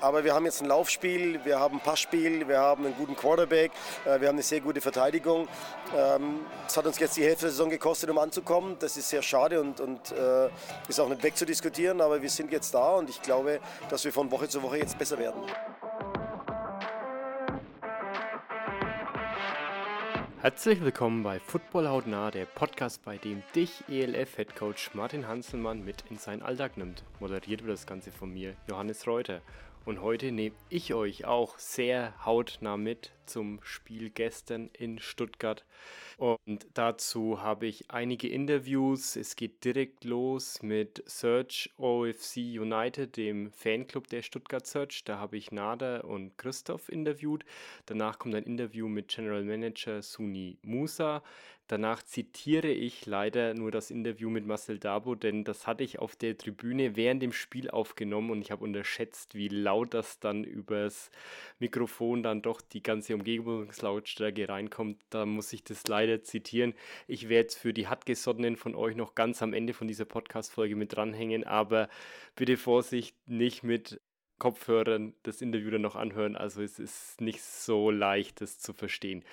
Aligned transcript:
Aber 0.00 0.24
wir 0.24 0.34
haben 0.34 0.46
jetzt 0.46 0.62
ein 0.62 0.68
Laufspiel, 0.68 1.44
wir 1.44 1.60
haben 1.60 1.76
ein 1.76 1.82
Passspiel, 1.82 2.48
wir 2.48 2.58
haben 2.58 2.86
einen 2.86 2.94
guten 2.94 3.14
Quarterback, 3.14 3.70
äh, 4.06 4.18
wir 4.18 4.28
haben 4.28 4.36
eine 4.36 4.42
sehr 4.42 4.60
gute 4.60 4.80
Verteidigung. 4.80 5.46
Ähm, 5.94 6.40
es 6.66 6.74
hat 6.76 6.86
uns 6.86 6.98
jetzt 6.98 7.18
die 7.18 7.24
Hälfte 7.24 7.42
der 7.42 7.50
Saison 7.50 7.68
gekostet, 7.68 8.08
um 8.08 8.16
anzukommen. 8.16 8.76
Das 8.78 8.96
ist 8.96 9.10
sehr 9.10 9.20
schade 9.20 9.60
und, 9.60 9.78
und 9.80 10.12
äh, 10.12 10.48
ist 10.88 10.98
auch 11.00 11.08
nicht 11.08 11.22
wegzudiskutieren, 11.22 12.00
aber 12.00 12.22
wir 12.22 12.30
sind 12.30 12.50
jetzt 12.50 12.72
da 12.72 12.94
und 12.94 13.10
ich 13.10 13.20
glaube, 13.20 13.60
dass 13.90 14.04
wir 14.04 14.12
von 14.12 14.30
Woche 14.30 14.48
zu 14.48 14.62
Woche 14.62 14.78
jetzt 14.78 14.98
besser 14.98 15.18
werden. 15.18 15.42
Herzlich 20.40 20.80
willkommen 20.80 21.22
bei 21.22 21.38
Football 21.38 21.86
Hautnah, 21.86 22.30
der 22.30 22.46
Podcast, 22.46 23.04
bei 23.04 23.18
dem 23.18 23.42
dich 23.54 23.84
ELF-Headcoach 23.90 24.94
Martin 24.94 25.28
Hanselmann 25.28 25.84
mit 25.84 26.04
in 26.08 26.16
seinen 26.16 26.40
Alltag 26.40 26.78
nimmt. 26.78 27.04
Moderiert 27.18 27.62
wird 27.62 27.74
das 27.74 27.86
Ganze 27.86 28.10
von 28.10 28.32
mir, 28.32 28.54
Johannes 28.66 29.06
Reuter. 29.06 29.42
Und 29.90 30.02
heute 30.02 30.30
nehme 30.30 30.54
ich 30.68 30.94
euch 30.94 31.24
auch 31.24 31.58
sehr 31.58 32.14
hautnah 32.24 32.76
mit 32.76 33.10
zum 33.26 33.58
Spiel 33.64 34.08
gestern 34.08 34.70
in 34.72 35.00
Stuttgart. 35.00 35.64
Und 36.20 36.66
dazu 36.74 37.40
habe 37.40 37.66
ich 37.66 37.90
einige 37.90 38.28
Interviews. 38.28 39.16
Es 39.16 39.36
geht 39.36 39.64
direkt 39.64 40.04
los 40.04 40.62
mit 40.62 41.02
Search 41.06 41.70
OFC 41.78 42.36
United, 42.36 43.16
dem 43.16 43.50
Fanclub 43.52 44.06
der 44.06 44.20
Stuttgart 44.20 44.66
Search. 44.66 45.02
Da 45.04 45.16
habe 45.16 45.38
ich 45.38 45.50
Nader 45.50 46.04
und 46.04 46.36
Christoph 46.36 46.90
interviewt. 46.90 47.46
Danach 47.86 48.18
kommt 48.18 48.34
ein 48.34 48.44
Interview 48.44 48.86
mit 48.86 49.08
General 49.08 49.42
Manager 49.42 50.02
Suni 50.02 50.58
Musa. 50.60 51.22
Danach 51.70 52.02
zitiere 52.02 52.66
ich 52.66 53.06
leider 53.06 53.54
nur 53.54 53.70
das 53.70 53.92
Interview 53.92 54.28
mit 54.28 54.44
Marcel 54.44 54.80
Dabo, 54.80 55.14
denn 55.14 55.44
das 55.44 55.68
hatte 55.68 55.84
ich 55.84 56.00
auf 56.00 56.16
der 56.16 56.36
Tribüne 56.36 56.96
während 56.96 57.22
dem 57.22 57.32
Spiel 57.32 57.70
aufgenommen 57.70 58.32
und 58.32 58.40
ich 58.42 58.50
habe 58.50 58.64
unterschätzt, 58.64 59.36
wie 59.36 59.46
laut 59.46 59.94
das 59.94 60.18
dann 60.18 60.42
übers 60.42 61.12
Mikrofon 61.60 62.24
dann 62.24 62.42
doch 62.42 62.60
die 62.60 62.82
ganze 62.82 63.14
Umgebungslautstärke 63.14 64.48
reinkommt. 64.48 65.00
Da 65.10 65.24
muss 65.26 65.52
ich 65.52 65.62
das 65.62 65.86
leider 65.86 66.09
zitieren. 66.22 66.74
Ich 67.06 67.28
werde 67.28 67.48
es 67.48 67.56
für 67.56 67.72
die 67.72 67.88
Hartgesottenen 67.88 68.56
von 68.56 68.74
euch 68.74 68.96
noch 68.96 69.14
ganz 69.14 69.42
am 69.42 69.52
Ende 69.52 69.72
von 69.72 69.88
dieser 69.88 70.04
Podcast-Folge 70.04 70.76
mit 70.76 70.94
dranhängen, 70.94 71.44
aber 71.44 71.88
bitte 72.36 72.56
Vorsicht, 72.56 73.16
nicht 73.26 73.62
mit 73.62 74.00
Kopfhörern 74.40 75.14
das 75.22 75.42
Interview 75.42 75.70
dann 75.70 75.82
noch 75.82 75.94
anhören. 75.94 76.34
Also 76.34 76.62
es 76.62 76.80
ist 76.80 77.20
nicht 77.20 77.42
so 77.42 77.90
leicht, 77.90 78.40
das 78.40 78.58
zu 78.58 78.72
verstehen. 78.72 79.24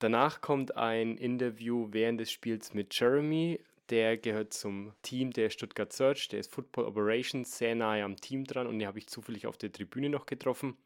Danach 0.00 0.42
kommt 0.42 0.76
ein 0.76 1.16
Interview 1.16 1.88
während 1.92 2.20
des 2.20 2.30
Spiels 2.30 2.74
mit 2.74 2.98
Jeremy. 2.98 3.60
Der 3.88 4.18
gehört 4.18 4.52
zum 4.52 4.92
Team 5.02 5.30
der 5.30 5.48
Stuttgart 5.48 5.92
Search. 5.92 6.28
Der 6.28 6.40
ist 6.40 6.52
Football 6.52 6.86
Operations 6.86 7.56
sehr 7.56 7.76
nahe 7.76 8.02
am 8.02 8.16
Team 8.16 8.44
dran 8.44 8.66
und 8.66 8.78
den 8.78 8.88
habe 8.88 8.98
ich 8.98 9.06
zufällig 9.06 9.46
auf 9.46 9.56
der 9.56 9.72
Tribüne 9.72 10.10
noch 10.10 10.26
getroffen. 10.26 10.76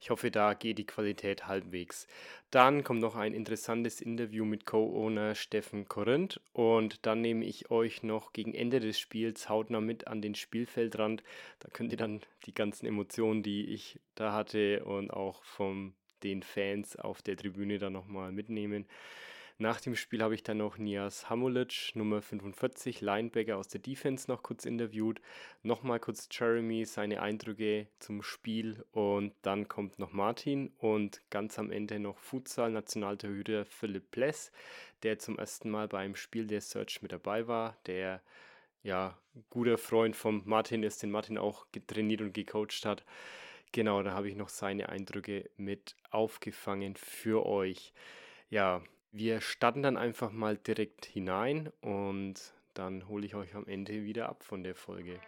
Ich 0.00 0.10
hoffe, 0.10 0.30
da 0.30 0.54
geht 0.54 0.78
die 0.78 0.86
Qualität 0.86 1.46
halbwegs. 1.46 2.06
Dann 2.50 2.84
kommt 2.84 3.00
noch 3.00 3.16
ein 3.16 3.34
interessantes 3.34 4.00
Interview 4.00 4.44
mit 4.44 4.64
Co-Owner 4.64 5.34
Steffen 5.34 5.88
Korinth 5.88 6.40
und 6.52 7.04
dann 7.06 7.20
nehme 7.20 7.44
ich 7.44 7.70
euch 7.70 8.02
noch 8.02 8.32
gegen 8.32 8.54
Ende 8.54 8.80
des 8.80 8.98
Spiels 8.98 9.48
hautnah 9.48 9.80
mit 9.80 10.06
an 10.06 10.22
den 10.22 10.34
Spielfeldrand. 10.34 11.22
Da 11.60 11.68
könnt 11.70 11.92
ihr 11.92 11.98
dann 11.98 12.20
die 12.46 12.54
ganzen 12.54 12.86
Emotionen, 12.86 13.42
die 13.42 13.66
ich 13.66 14.00
da 14.14 14.32
hatte 14.32 14.84
und 14.84 15.10
auch 15.10 15.42
von 15.44 15.94
den 16.22 16.42
Fans 16.42 16.96
auf 16.96 17.22
der 17.22 17.36
Tribüne 17.36 17.78
dann 17.78 17.92
nochmal 17.92 18.32
mitnehmen. 18.32 18.86
Nach 19.60 19.80
dem 19.80 19.96
Spiel 19.96 20.22
habe 20.22 20.36
ich 20.36 20.44
dann 20.44 20.58
noch 20.58 20.78
Nias 20.78 21.28
Hamulic, 21.28 21.90
Nummer 21.94 22.22
45, 22.22 23.00
Linebacker 23.00 23.56
aus 23.56 23.66
der 23.66 23.80
Defense, 23.80 24.30
noch 24.30 24.44
kurz 24.44 24.64
interviewt. 24.64 25.20
Nochmal 25.64 25.98
kurz 25.98 26.28
Jeremy, 26.30 26.84
seine 26.84 27.20
Eindrücke 27.20 27.88
zum 27.98 28.22
Spiel 28.22 28.84
und 28.92 29.34
dann 29.42 29.66
kommt 29.66 29.98
noch 29.98 30.12
Martin 30.12 30.72
und 30.78 31.22
ganz 31.30 31.58
am 31.58 31.72
Ende 31.72 31.98
noch 31.98 32.18
Futsal-Nationaltorhüter 32.18 33.64
Philipp 33.64 34.12
Pless, 34.12 34.52
der 35.02 35.18
zum 35.18 35.40
ersten 35.40 35.70
Mal 35.70 35.88
beim 35.88 36.14
Spiel 36.14 36.46
der 36.46 36.60
Search 36.60 37.02
mit 37.02 37.10
dabei 37.10 37.48
war, 37.48 37.76
der 37.86 38.22
ja 38.84 39.18
guter 39.50 39.76
Freund 39.76 40.14
von 40.14 40.42
Martin 40.44 40.84
ist, 40.84 41.02
den 41.02 41.10
Martin 41.10 41.36
auch 41.36 41.66
trainiert 41.88 42.20
und 42.20 42.32
gecoacht 42.32 42.84
hat. 42.84 43.04
Genau, 43.72 44.04
da 44.04 44.12
habe 44.12 44.28
ich 44.28 44.36
noch 44.36 44.50
seine 44.50 44.88
Eindrücke 44.88 45.50
mit 45.56 45.96
aufgefangen 46.12 46.94
für 46.94 47.44
euch. 47.44 47.92
Ja, 48.50 48.82
wir 49.12 49.40
starten 49.40 49.82
dann 49.82 49.96
einfach 49.96 50.32
mal 50.32 50.56
direkt 50.56 51.06
hinein 51.06 51.70
und 51.80 52.34
dann 52.74 53.08
hole 53.08 53.26
ich 53.26 53.34
euch 53.34 53.54
am 53.54 53.66
Ende 53.66 54.04
wieder 54.04 54.28
ab 54.28 54.44
von 54.44 54.62
der 54.62 54.74
Folge. 54.74 55.18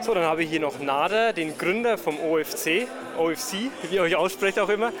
So, 0.00 0.14
dann 0.14 0.24
habe 0.24 0.44
ich 0.44 0.50
hier 0.50 0.60
noch 0.60 0.80
Nader, 0.80 1.34
den 1.34 1.58
Gründer 1.58 1.98
vom 1.98 2.18
OFC, 2.18 2.88
OFC, 3.18 3.70
wie 3.90 3.96
ihr 3.96 4.02
euch 4.02 4.16
aussprecht 4.16 4.58
auch 4.58 4.70
immer. 4.70 4.92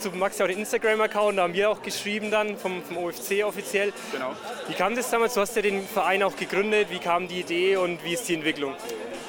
So, 0.00 0.10
Max 0.10 0.38
ja 0.38 0.46
auch 0.46 0.48
den 0.48 0.58
Instagram-Account, 0.58 1.38
da 1.38 1.42
haben 1.42 1.54
wir 1.54 1.70
auch 1.70 1.80
geschrieben 1.80 2.32
dann 2.32 2.56
vom, 2.56 2.82
vom 2.82 2.96
OFC 2.96 3.44
offiziell. 3.44 3.92
Genau. 4.10 4.32
Wie 4.66 4.74
kam 4.74 4.96
das 4.96 5.10
damals? 5.10 5.34
Du 5.34 5.40
hast 5.40 5.54
ja 5.54 5.62
den 5.62 5.86
Verein 5.86 6.24
auch 6.24 6.34
gegründet. 6.34 6.88
Wie 6.90 6.98
kam 6.98 7.28
die 7.28 7.40
Idee 7.40 7.76
und 7.76 8.02
wie 8.04 8.14
ist 8.14 8.28
die 8.28 8.34
Entwicklung? 8.34 8.74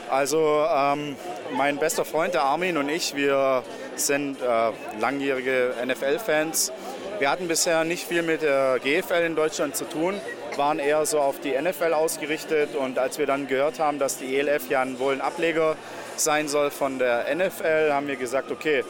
Also 0.10 0.66
ähm, 0.68 1.16
mein 1.56 1.78
bester 1.78 2.06
Freund, 2.06 2.34
der 2.34 2.42
Armin 2.42 2.78
und 2.78 2.90
ich, 2.90 3.16
wir 3.16 3.64
sind 4.00 4.42
äh, 4.42 4.46
langjährige 5.00 5.74
NFL-Fans. 5.86 6.72
Wir 7.20 7.30
hatten 7.30 7.48
bisher 7.48 7.84
nicht 7.84 8.08
viel 8.08 8.22
mit 8.22 8.42
der 8.42 8.80
GFL 8.80 9.26
in 9.26 9.36
Deutschland 9.36 9.76
zu 9.76 9.86
tun, 9.86 10.20
waren 10.56 10.80
eher 10.80 11.06
so 11.06 11.20
auf 11.20 11.40
die 11.40 11.52
NFL 11.52 11.94
ausgerichtet 11.94 12.76
und 12.76 12.98
als 12.98 13.18
wir 13.18 13.26
dann 13.26 13.48
gehört 13.48 13.80
haben, 13.80 14.00
dass 14.00 14.18
die 14.18 14.38
ELF 14.38 14.70
ja 14.70 14.86
wohl 15.00 15.14
ein 15.14 15.22
Ableger 15.22 15.76
sein 16.16 16.48
soll 16.48 16.72
von 16.72 17.00
der 17.00 17.26
NFL, 17.34 17.92
haben 17.92 18.08
wir 18.08 18.16
gesagt, 18.16 18.52
okay, 18.52 18.84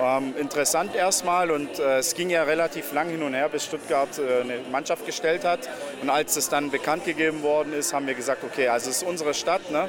ähm, 0.00 0.34
interessant 0.38 0.94
erstmal 0.94 1.50
und 1.50 1.78
äh, 1.78 1.98
es 1.98 2.14
ging 2.14 2.30
ja 2.30 2.42
relativ 2.42 2.92
lang 2.92 3.10
hin 3.10 3.22
und 3.22 3.34
her, 3.34 3.48
bis 3.48 3.64
Stuttgart 3.64 4.08
äh, 4.18 4.40
eine 4.40 4.58
Mannschaft 4.70 5.06
gestellt 5.06 5.44
hat. 5.44 5.60
Und 6.02 6.10
als 6.10 6.36
es 6.36 6.48
dann 6.48 6.70
bekannt 6.70 7.04
gegeben 7.04 7.42
worden 7.42 7.72
ist, 7.72 7.92
haben 7.92 8.06
wir 8.06 8.14
gesagt, 8.14 8.42
okay, 8.44 8.68
also 8.68 8.90
es 8.90 8.98
ist 8.98 9.02
unsere 9.04 9.34
Stadt. 9.34 9.70
Ne? 9.70 9.88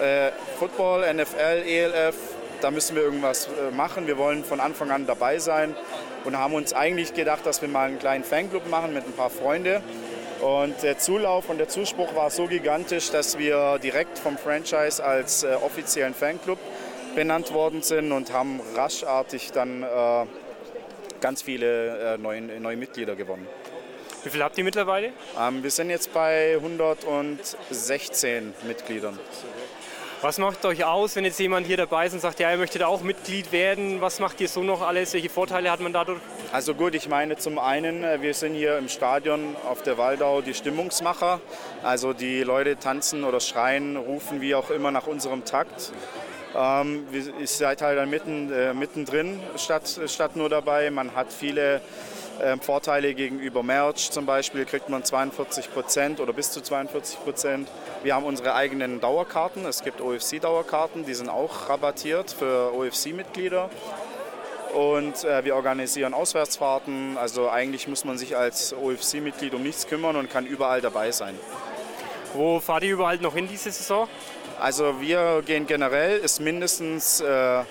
Äh, 0.00 0.32
Football, 0.58 1.12
NFL, 1.14 1.62
ELF, 1.66 2.14
da 2.60 2.70
müssen 2.70 2.96
wir 2.96 3.02
irgendwas 3.02 3.46
äh, 3.46 3.74
machen. 3.74 4.06
Wir 4.06 4.18
wollen 4.18 4.44
von 4.44 4.60
Anfang 4.60 4.90
an 4.90 5.06
dabei 5.06 5.38
sein 5.38 5.74
und 6.24 6.36
haben 6.36 6.54
uns 6.54 6.72
eigentlich 6.72 7.14
gedacht, 7.14 7.46
dass 7.46 7.62
wir 7.62 7.68
mal 7.68 7.88
einen 7.88 7.98
kleinen 7.98 8.24
Fanclub 8.24 8.68
machen 8.68 8.92
mit 8.94 9.06
ein 9.06 9.12
paar 9.12 9.30
Freunden. 9.30 9.82
Und 10.40 10.82
der 10.82 10.98
Zulauf 10.98 11.48
und 11.48 11.58
der 11.58 11.68
Zuspruch 11.68 12.14
war 12.14 12.30
so 12.30 12.46
gigantisch, 12.46 13.10
dass 13.10 13.38
wir 13.38 13.78
direkt 13.82 14.18
vom 14.18 14.38
Franchise 14.38 15.02
als 15.02 15.42
äh, 15.42 15.54
offiziellen 15.54 16.14
Fanclub 16.14 16.58
benannt 17.14 17.52
worden 17.52 17.82
sind 17.82 18.12
und 18.12 18.32
haben 18.32 18.60
raschartig 18.76 19.50
dann 19.52 19.82
äh, 19.82 20.26
ganz 21.20 21.42
viele 21.42 22.14
äh, 22.14 22.18
neue, 22.18 22.42
neue 22.42 22.76
Mitglieder 22.76 23.16
gewonnen. 23.16 23.48
Wie 24.24 24.30
viel 24.30 24.42
habt 24.42 24.58
ihr 24.58 24.64
mittlerweile? 24.64 25.12
Ähm, 25.38 25.62
wir 25.62 25.70
sind 25.70 25.90
jetzt 25.90 26.12
bei 26.12 26.54
116 26.56 28.54
Mitgliedern. 28.66 29.18
Was 30.20 30.38
macht 30.38 30.64
euch 30.64 30.84
aus, 30.84 31.14
wenn 31.14 31.24
jetzt 31.24 31.38
jemand 31.38 31.68
hier 31.68 31.76
dabei 31.76 32.06
ist 32.06 32.12
und 32.12 32.18
sagt, 32.18 32.40
ja, 32.40 32.50
er 32.50 32.56
möchte 32.56 32.80
da 32.80 32.88
auch 32.88 33.02
Mitglied 33.02 33.52
werden? 33.52 34.00
Was 34.00 34.18
macht 34.18 34.40
ihr 34.40 34.48
so 34.48 34.64
noch 34.64 34.82
alles? 34.82 35.14
Welche 35.14 35.28
Vorteile 35.28 35.70
hat 35.70 35.78
man 35.78 35.92
dadurch? 35.92 36.18
Also 36.50 36.74
gut, 36.74 36.96
ich 36.96 37.08
meine 37.08 37.36
zum 37.36 37.60
einen, 37.60 38.02
äh, 38.02 38.20
wir 38.20 38.34
sind 38.34 38.54
hier 38.54 38.78
im 38.78 38.88
Stadion 38.88 39.54
auf 39.68 39.82
der 39.82 39.96
Waldau 39.96 40.40
die 40.40 40.54
Stimmungsmacher. 40.54 41.40
Also 41.84 42.14
die 42.14 42.42
Leute 42.42 42.76
tanzen 42.80 43.22
oder 43.22 43.38
schreien, 43.38 43.96
rufen 43.96 44.40
wie 44.40 44.56
auch 44.56 44.70
immer 44.70 44.90
nach 44.90 45.06
unserem 45.06 45.44
Takt. 45.44 45.92
Ähm, 46.56 47.06
ihr 47.12 47.46
seid 47.46 47.80
halt 47.80 47.96
dann 47.96 48.10
mitten, 48.10 48.52
äh, 48.52 48.74
mittendrin 48.74 49.38
statt, 49.54 50.00
statt 50.06 50.34
nur 50.34 50.48
dabei. 50.48 50.90
Man 50.90 51.14
hat 51.14 51.32
viele 51.32 51.80
Vorteile 52.60 53.14
gegenüber 53.14 53.62
Merch 53.62 54.10
zum 54.10 54.26
Beispiel 54.26 54.64
kriegt 54.64 54.88
man 54.88 55.04
42 55.04 55.72
Prozent 55.72 56.20
oder 56.20 56.32
bis 56.32 56.52
zu 56.52 56.60
42 56.60 57.24
Prozent. 57.24 57.68
Wir 58.02 58.14
haben 58.14 58.24
unsere 58.24 58.54
eigenen 58.54 59.00
Dauerkarten. 59.00 59.66
Es 59.66 59.82
gibt 59.82 60.00
OFC-Dauerkarten, 60.00 61.04
die 61.04 61.14
sind 61.14 61.28
auch 61.28 61.68
rabattiert 61.68 62.30
für 62.30 62.72
OFC-Mitglieder. 62.74 63.70
Und 64.74 65.24
äh, 65.24 65.44
wir 65.44 65.56
organisieren 65.56 66.14
Auswärtsfahrten. 66.14 67.16
Also 67.16 67.48
eigentlich 67.48 67.88
muss 67.88 68.04
man 68.04 68.18
sich 68.18 68.36
als 68.36 68.74
OFC-Mitglied 68.74 69.54
um 69.54 69.62
nichts 69.62 69.86
kümmern 69.86 70.16
und 70.16 70.30
kann 70.30 70.46
überall 70.46 70.80
dabei 70.80 71.10
sein. 71.10 71.34
Wo 72.34 72.60
fahrt 72.60 72.84
ihr 72.84 72.92
überall 72.92 73.16
noch 73.16 73.34
hin 73.34 73.48
diese 73.50 73.70
Saison? 73.70 74.06
Also 74.60 75.00
wir 75.00 75.42
gehen 75.46 75.66
generell, 75.66 76.18
ist 76.18 76.40
mindestens 76.40 77.20
äh, 77.20 77.62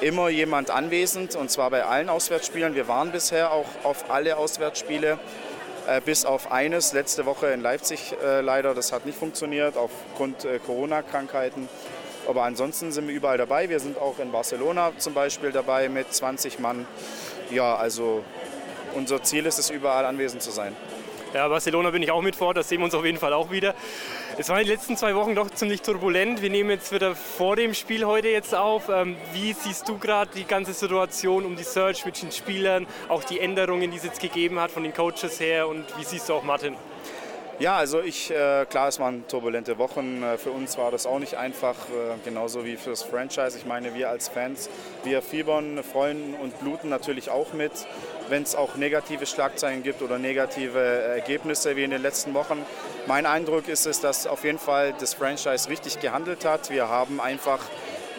immer 0.00 0.28
jemand 0.28 0.70
anwesend 0.70 1.36
und 1.36 1.50
zwar 1.50 1.70
bei 1.70 1.84
allen 1.84 2.08
Auswärtsspielen. 2.08 2.74
Wir 2.74 2.88
waren 2.88 3.10
bisher 3.12 3.52
auch 3.52 3.66
auf 3.84 4.10
alle 4.10 4.36
Auswärtsspiele, 4.36 5.18
äh, 5.86 6.00
bis 6.00 6.24
auf 6.24 6.52
eines 6.52 6.92
letzte 6.92 7.26
Woche 7.26 7.48
in 7.48 7.60
Leipzig 7.60 8.14
äh, 8.22 8.40
leider. 8.40 8.74
Das 8.74 8.92
hat 8.92 9.06
nicht 9.06 9.18
funktioniert 9.18 9.76
aufgrund 9.76 10.44
äh, 10.44 10.58
Corona-Krankheiten. 10.58 11.68
Aber 12.28 12.42
ansonsten 12.44 12.92
sind 12.92 13.08
wir 13.08 13.14
überall 13.14 13.38
dabei. 13.38 13.68
Wir 13.68 13.80
sind 13.80 13.98
auch 13.98 14.18
in 14.18 14.30
Barcelona 14.30 14.92
zum 14.98 15.14
Beispiel 15.14 15.50
dabei 15.50 15.88
mit 15.88 16.12
20 16.12 16.58
Mann. 16.58 16.86
Ja, 17.50 17.76
also 17.76 18.22
unser 18.94 19.22
Ziel 19.22 19.46
ist 19.46 19.58
es, 19.58 19.70
überall 19.70 20.04
anwesend 20.04 20.42
zu 20.42 20.50
sein. 20.50 20.76
Ja, 21.34 21.46
Barcelona 21.46 21.90
bin 21.90 22.02
ich 22.02 22.10
auch 22.10 22.22
mit 22.22 22.36
vor, 22.36 22.54
da 22.54 22.62
sehen 22.62 22.78
wir 22.78 22.86
uns 22.86 22.94
auf 22.94 23.04
jeden 23.04 23.18
Fall 23.18 23.34
auch 23.34 23.50
wieder. 23.50 23.74
Es 24.38 24.48
waren 24.48 24.64
die 24.64 24.70
letzten 24.70 24.96
zwei 24.96 25.14
Wochen 25.14 25.34
doch 25.34 25.50
ziemlich 25.50 25.82
turbulent. 25.82 26.40
Wir 26.40 26.48
nehmen 26.48 26.70
jetzt 26.70 26.90
wieder 26.90 27.14
vor 27.14 27.54
dem 27.54 27.74
Spiel 27.74 28.06
heute 28.06 28.28
jetzt 28.28 28.54
auf. 28.54 28.88
Ähm, 28.88 29.14
wie 29.34 29.52
siehst 29.52 29.86
du 29.90 29.98
gerade 29.98 30.30
die 30.34 30.44
ganze 30.44 30.72
Situation 30.72 31.44
um 31.44 31.54
die 31.54 31.64
Search 31.64 32.06
mit 32.06 32.22
den 32.22 32.32
Spielern, 32.32 32.86
auch 33.10 33.24
die 33.24 33.40
Änderungen, 33.40 33.90
die 33.90 33.98
es 33.98 34.04
jetzt 34.04 34.20
gegeben 34.20 34.58
hat 34.58 34.70
von 34.70 34.82
den 34.82 34.94
Coaches 34.94 35.38
her 35.38 35.68
und 35.68 35.84
wie 35.98 36.04
siehst 36.04 36.30
du 36.30 36.34
auch 36.34 36.44
Martin? 36.44 36.76
Ja, 37.60 37.76
also 37.76 38.00
ich, 38.00 38.30
äh, 38.30 38.66
klar, 38.66 38.86
es 38.86 39.00
waren 39.00 39.26
turbulente 39.26 39.78
Wochen. 39.78 40.22
Äh, 40.22 40.38
für 40.38 40.52
uns 40.52 40.78
war 40.78 40.92
das 40.92 41.06
auch 41.06 41.18
nicht 41.18 41.34
einfach, 41.34 41.74
äh, 41.88 42.14
genauso 42.24 42.64
wie 42.64 42.76
für 42.76 42.90
das 42.90 43.02
Franchise. 43.02 43.58
Ich 43.58 43.66
meine, 43.66 43.94
wir 43.94 44.08
als 44.08 44.28
Fans, 44.28 44.70
wir 45.02 45.22
fiebern, 45.22 45.82
freuen 45.82 46.36
und 46.40 46.58
bluten 46.60 46.88
natürlich 46.88 47.30
auch 47.30 47.52
mit, 47.52 47.72
wenn 48.30 48.42
es 48.42 48.54
auch 48.54 48.76
negative 48.76 49.26
Schlagzeilen 49.26 49.82
gibt 49.82 50.02
oder 50.02 50.18
negative 50.18 50.78
Ergebnisse 50.78 51.76
wie 51.76 51.84
in 51.84 51.90
den 51.90 52.02
letzten 52.02 52.34
Wochen. 52.34 52.64
Mein 53.06 53.26
Eindruck 53.26 53.68
ist 53.68 53.86
es, 53.86 54.00
dass 54.00 54.26
auf 54.26 54.44
jeden 54.44 54.58
Fall 54.58 54.94
das 54.98 55.14
Franchise 55.14 55.68
richtig 55.68 56.00
gehandelt 56.00 56.44
hat. 56.44 56.70
Wir 56.70 56.88
haben 56.88 57.20
einfach 57.20 57.60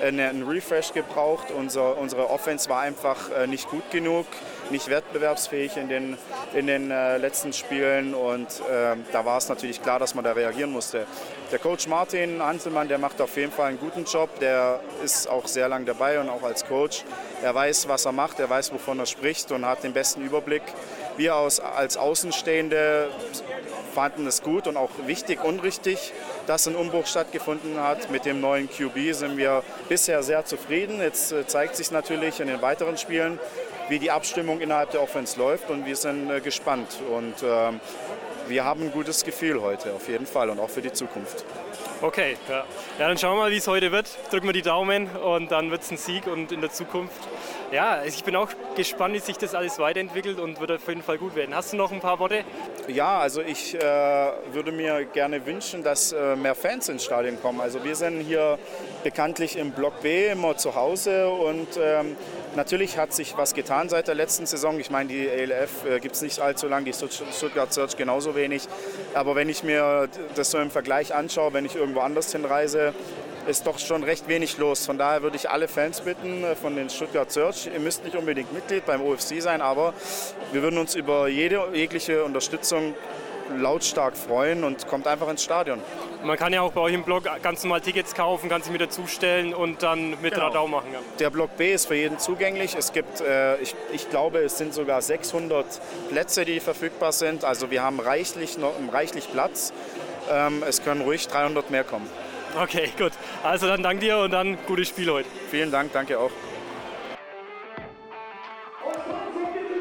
einen 0.01 0.47
Refresh 0.47 0.93
gebraucht. 0.93 1.51
Unser, 1.51 1.97
unsere 1.97 2.29
Offense 2.29 2.69
war 2.69 2.81
einfach 2.81 3.31
äh, 3.31 3.47
nicht 3.47 3.69
gut 3.69 3.89
genug, 3.91 4.25
nicht 4.71 4.89
wettbewerbsfähig 4.89 5.77
in 5.77 5.89
den, 5.89 6.17
in 6.53 6.67
den 6.67 6.91
äh, 6.91 7.17
letzten 7.17 7.53
Spielen 7.53 8.13
und 8.13 8.47
äh, 8.69 8.95
da 9.11 9.25
war 9.25 9.37
es 9.37 9.49
natürlich 9.49 9.81
klar, 9.81 9.99
dass 9.99 10.15
man 10.15 10.23
da 10.23 10.33
reagieren 10.33 10.71
musste. 10.71 11.05
Der 11.51 11.59
Coach 11.59 11.87
Martin 11.87 12.41
Hanselmann, 12.41 12.87
der 12.87 12.97
macht 12.97 13.21
auf 13.21 13.35
jeden 13.37 13.51
Fall 13.51 13.69
einen 13.69 13.79
guten 13.79 14.05
Job, 14.05 14.39
der 14.39 14.79
ist 15.03 15.27
auch 15.27 15.47
sehr 15.47 15.67
lang 15.67 15.85
dabei 15.85 16.19
und 16.19 16.29
auch 16.29 16.43
als 16.43 16.65
Coach. 16.65 17.03
Er 17.41 17.55
weiß, 17.55 17.87
was 17.87 18.05
er 18.05 18.11
macht, 18.11 18.39
er 18.39 18.49
weiß, 18.49 18.71
wovon 18.73 18.99
er 18.99 19.05
spricht 19.05 19.51
und 19.51 19.65
hat 19.65 19.83
den 19.83 19.93
besten 19.93 20.21
Überblick. 20.21 20.63
Wir 21.17 21.35
aus, 21.35 21.59
als 21.59 21.97
Außenstehende 21.97 23.09
fanden 23.93 24.27
es 24.27 24.41
gut 24.41 24.67
und 24.67 24.77
auch 24.77 24.91
wichtig 25.07 25.43
und 25.43 25.61
richtig, 25.63 26.13
dass 26.47 26.67
ein 26.67 26.75
Umbruch 26.75 27.05
stattgefunden 27.05 27.79
hat. 27.81 28.09
Mit 28.09 28.25
dem 28.25 28.39
neuen 28.39 28.69
QB 28.69 29.13
sind 29.13 29.37
wir 29.37 29.63
bisher 29.87 30.23
sehr 30.23 30.45
zufrieden. 30.45 31.01
Jetzt 31.01 31.31
äh, 31.31 31.45
zeigt 31.45 31.75
sich 31.75 31.91
natürlich 31.91 32.39
in 32.39 32.47
den 32.47 32.61
weiteren 32.61 32.97
Spielen, 32.97 33.39
wie 33.89 33.99
die 33.99 34.11
Abstimmung 34.11 34.61
innerhalb 34.61 34.91
der 34.91 35.01
Offense 35.01 35.37
läuft 35.37 35.69
und 35.69 35.85
wir 35.85 35.95
sind 35.95 36.29
äh, 36.29 36.39
gespannt. 36.39 36.99
Und 37.09 37.35
ähm, 37.43 37.79
wir 38.47 38.63
haben 38.63 38.83
ein 38.83 38.91
gutes 38.91 39.23
Gefühl 39.23 39.61
heute 39.61 39.93
auf 39.93 40.07
jeden 40.07 40.25
Fall 40.25 40.49
und 40.49 40.59
auch 40.59 40.69
für 40.69 40.81
die 40.81 40.91
Zukunft. 40.91 41.45
Okay, 42.01 42.37
ja. 42.47 42.63
ja 42.97 43.07
dann 43.07 43.17
schauen 43.17 43.35
wir 43.35 43.43
mal, 43.43 43.51
wie 43.51 43.57
es 43.57 43.67
heute 43.67 43.91
wird. 43.91 44.07
Drücken 44.31 44.47
wir 44.47 44.53
die 44.53 44.61
Daumen 44.61 45.07
und 45.07 45.51
dann 45.51 45.69
wird 45.69 45.81
es 45.81 45.91
ein 45.91 45.97
Sieg 45.97 46.27
und 46.27 46.51
in 46.51 46.61
der 46.61 46.71
Zukunft. 46.71 47.27
Ja, 47.71 48.03
ich 48.03 48.23
bin 48.23 48.35
auch 48.35 48.49
gespannt, 48.75 49.13
wie 49.13 49.19
sich 49.19 49.37
das 49.37 49.53
alles 49.53 49.77
weiterentwickelt 49.77 50.39
und 50.39 50.59
wird 50.59 50.71
auf 50.71 50.87
jeden 50.87 51.03
Fall 51.03 51.19
gut 51.19 51.35
werden. 51.35 51.53
Hast 51.53 51.73
du 51.73 51.77
noch 51.77 51.91
ein 51.91 51.99
paar 51.99 52.17
Worte? 52.19 52.43
Ja, 52.87 53.19
also 53.19 53.41
ich 53.41 53.75
äh, 53.75 53.81
würde 54.51 54.71
mir 54.71 55.05
gerne 55.05 55.45
wünschen, 55.45 55.83
dass 55.83 56.11
äh, 56.11 56.35
mehr 56.35 56.55
Fans 56.55 56.89
ins 56.89 57.03
Stadion 57.03 57.39
kommen. 57.39 57.61
Also 57.61 57.83
wir 57.83 57.95
sind 57.95 58.21
hier 58.21 58.57
bekanntlich 59.03 59.57
im 59.57 59.71
Block 59.71 60.01
B 60.01 60.29
immer 60.29 60.57
zu 60.57 60.73
Hause 60.73 61.29
und 61.29 61.67
ähm, 61.79 62.17
Natürlich 62.59 62.97
hat 62.97 63.13
sich 63.13 63.37
was 63.37 63.53
getan 63.53 63.87
seit 63.87 64.09
der 64.09 64.15
letzten 64.15 64.45
Saison. 64.45 64.81
Ich 64.81 64.89
meine, 64.89 65.07
die 65.07 65.29
ELF 65.29 65.85
äh, 65.85 66.01
gibt 66.01 66.15
es 66.15 66.21
nicht 66.21 66.41
allzu 66.41 66.67
lang, 66.67 66.83
die 66.83 66.91
Stuttgart 66.91 67.71
Search 67.71 67.95
genauso 67.95 68.35
wenig. 68.35 68.63
Aber 69.13 69.33
wenn 69.35 69.47
ich 69.47 69.63
mir 69.63 70.09
das 70.35 70.51
so 70.51 70.57
im 70.57 70.69
Vergleich 70.69 71.15
anschaue, 71.15 71.53
wenn 71.53 71.63
ich 71.63 71.77
irgendwo 71.77 72.01
anders 72.01 72.33
hinreise, 72.33 72.93
ist 73.47 73.65
doch 73.65 73.79
schon 73.79 74.03
recht 74.03 74.27
wenig 74.27 74.57
los. 74.57 74.85
Von 74.85 74.97
daher 74.97 75.21
würde 75.21 75.37
ich 75.37 75.49
alle 75.49 75.69
Fans 75.69 76.01
bitten 76.01 76.43
äh, 76.43 76.57
von 76.57 76.75
den 76.75 76.89
Stuttgart 76.89 77.31
Search, 77.31 77.69
ihr 77.73 77.79
müsst 77.79 78.03
nicht 78.03 78.17
unbedingt 78.17 78.51
Mitglied 78.51 78.85
beim 78.85 79.01
OFC 79.03 79.41
sein, 79.41 79.61
aber 79.61 79.93
wir 80.51 80.61
würden 80.61 80.79
uns 80.79 80.95
über 80.95 81.29
jede 81.29 81.65
jegliche 81.73 82.25
Unterstützung 82.25 82.93
lautstark 83.57 84.15
freuen 84.15 84.63
und 84.63 84.87
kommt 84.87 85.07
einfach 85.07 85.29
ins 85.29 85.43
Stadion. 85.43 85.81
Man 86.23 86.37
kann 86.37 86.53
ja 86.53 86.61
auch 86.61 86.73
bei 86.73 86.81
euch 86.81 86.93
im 86.93 87.03
Blog 87.03 87.23
ganz 87.41 87.63
normal 87.63 87.81
Tickets 87.81 88.13
kaufen, 88.13 88.49
kann 88.49 88.61
sich 88.61 88.71
mit 88.71 88.81
dazustellen 88.81 89.53
und 89.53 89.83
dann 89.83 90.11
mit 90.21 90.33
genau. 90.33 90.47
Radau 90.47 90.67
machen. 90.67 90.89
Ja. 90.91 90.99
Der 91.19 91.29
Block 91.29 91.55
B 91.57 91.73
ist 91.73 91.87
für 91.87 91.95
jeden 91.95 92.19
zugänglich. 92.19 92.75
Es 92.75 92.91
gibt, 92.91 93.21
äh, 93.21 93.57
ich, 93.57 93.75
ich 93.93 94.09
glaube, 94.09 94.39
es 94.39 94.57
sind 94.57 94.73
sogar 94.73 95.01
600 95.01 95.65
Plätze, 96.09 96.45
die 96.45 96.59
verfügbar 96.59 97.11
sind. 97.11 97.45
Also 97.45 97.71
wir 97.71 97.83
haben 97.83 97.99
reichlich, 97.99 98.57
noch, 98.57 98.73
reichlich 98.91 99.31
Platz. 99.31 99.73
Ähm, 100.29 100.63
es 100.67 100.83
können 100.83 101.01
ruhig 101.01 101.27
300 101.27 101.71
mehr 101.71 101.83
kommen. 101.83 102.07
Okay, 102.61 102.91
gut. 102.97 103.11
Also 103.43 103.67
dann 103.67 103.83
danke 103.83 104.05
dir 104.05 104.17
und 104.17 104.31
dann 104.31 104.57
gutes 104.65 104.87
Spiel 104.87 105.09
heute. 105.11 105.29
Vielen 105.49 105.71
Dank, 105.71 105.93
danke 105.93 106.19
auch. 106.19 106.31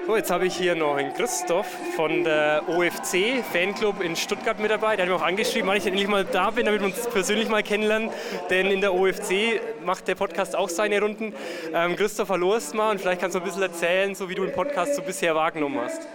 So, 0.09 0.17
jetzt 0.17 0.31
habe 0.31 0.47
ich 0.47 0.57
hier 0.57 0.75
noch 0.75 0.97
einen 0.97 1.13
Christoph 1.13 1.67
von 1.95 2.25
der 2.25 2.63
OFC 2.67 3.45
Fanclub 3.53 4.01
in 4.03 4.17
Stuttgart 4.17 4.59
mit 4.59 4.71
dabei. 4.71 4.97
Der 4.97 5.05
hat 5.05 5.11
mir 5.11 5.17
auch 5.17 5.23
angeschrieben, 5.23 5.69
wann 5.69 5.77
ich 5.77 5.87
endlich 5.87 6.09
mal 6.09 6.25
da 6.25 6.49
bin, 6.49 6.65
damit 6.65 6.81
wir 6.81 6.87
uns 6.87 7.07
persönlich 7.09 7.51
mal 7.51 7.63
kennenlernen. 7.63 8.09
Denn 8.49 8.71
in 8.71 8.81
der 8.81 8.95
OFC 8.95 9.61
macht 9.85 10.09
der 10.09 10.15
Podcast 10.15 10.57
auch 10.57 10.71
seine 10.71 10.99
Runden. 11.03 11.35
Ähm, 11.75 11.95
Christoph, 11.95 12.31
hallo 12.31 12.55
erstmal 12.55 12.93
und 12.93 13.03
vielleicht 13.03 13.21
kannst 13.21 13.35
du 13.35 13.41
ein 13.41 13.45
bisschen 13.45 13.61
erzählen, 13.61 14.15
so 14.15 14.31
wie 14.31 14.35
du 14.35 14.47
den 14.47 14.55
Podcast 14.55 14.95
so 14.95 15.03
bisher 15.03 15.35
wahrgenommen 15.35 15.79
hast. 15.79 16.09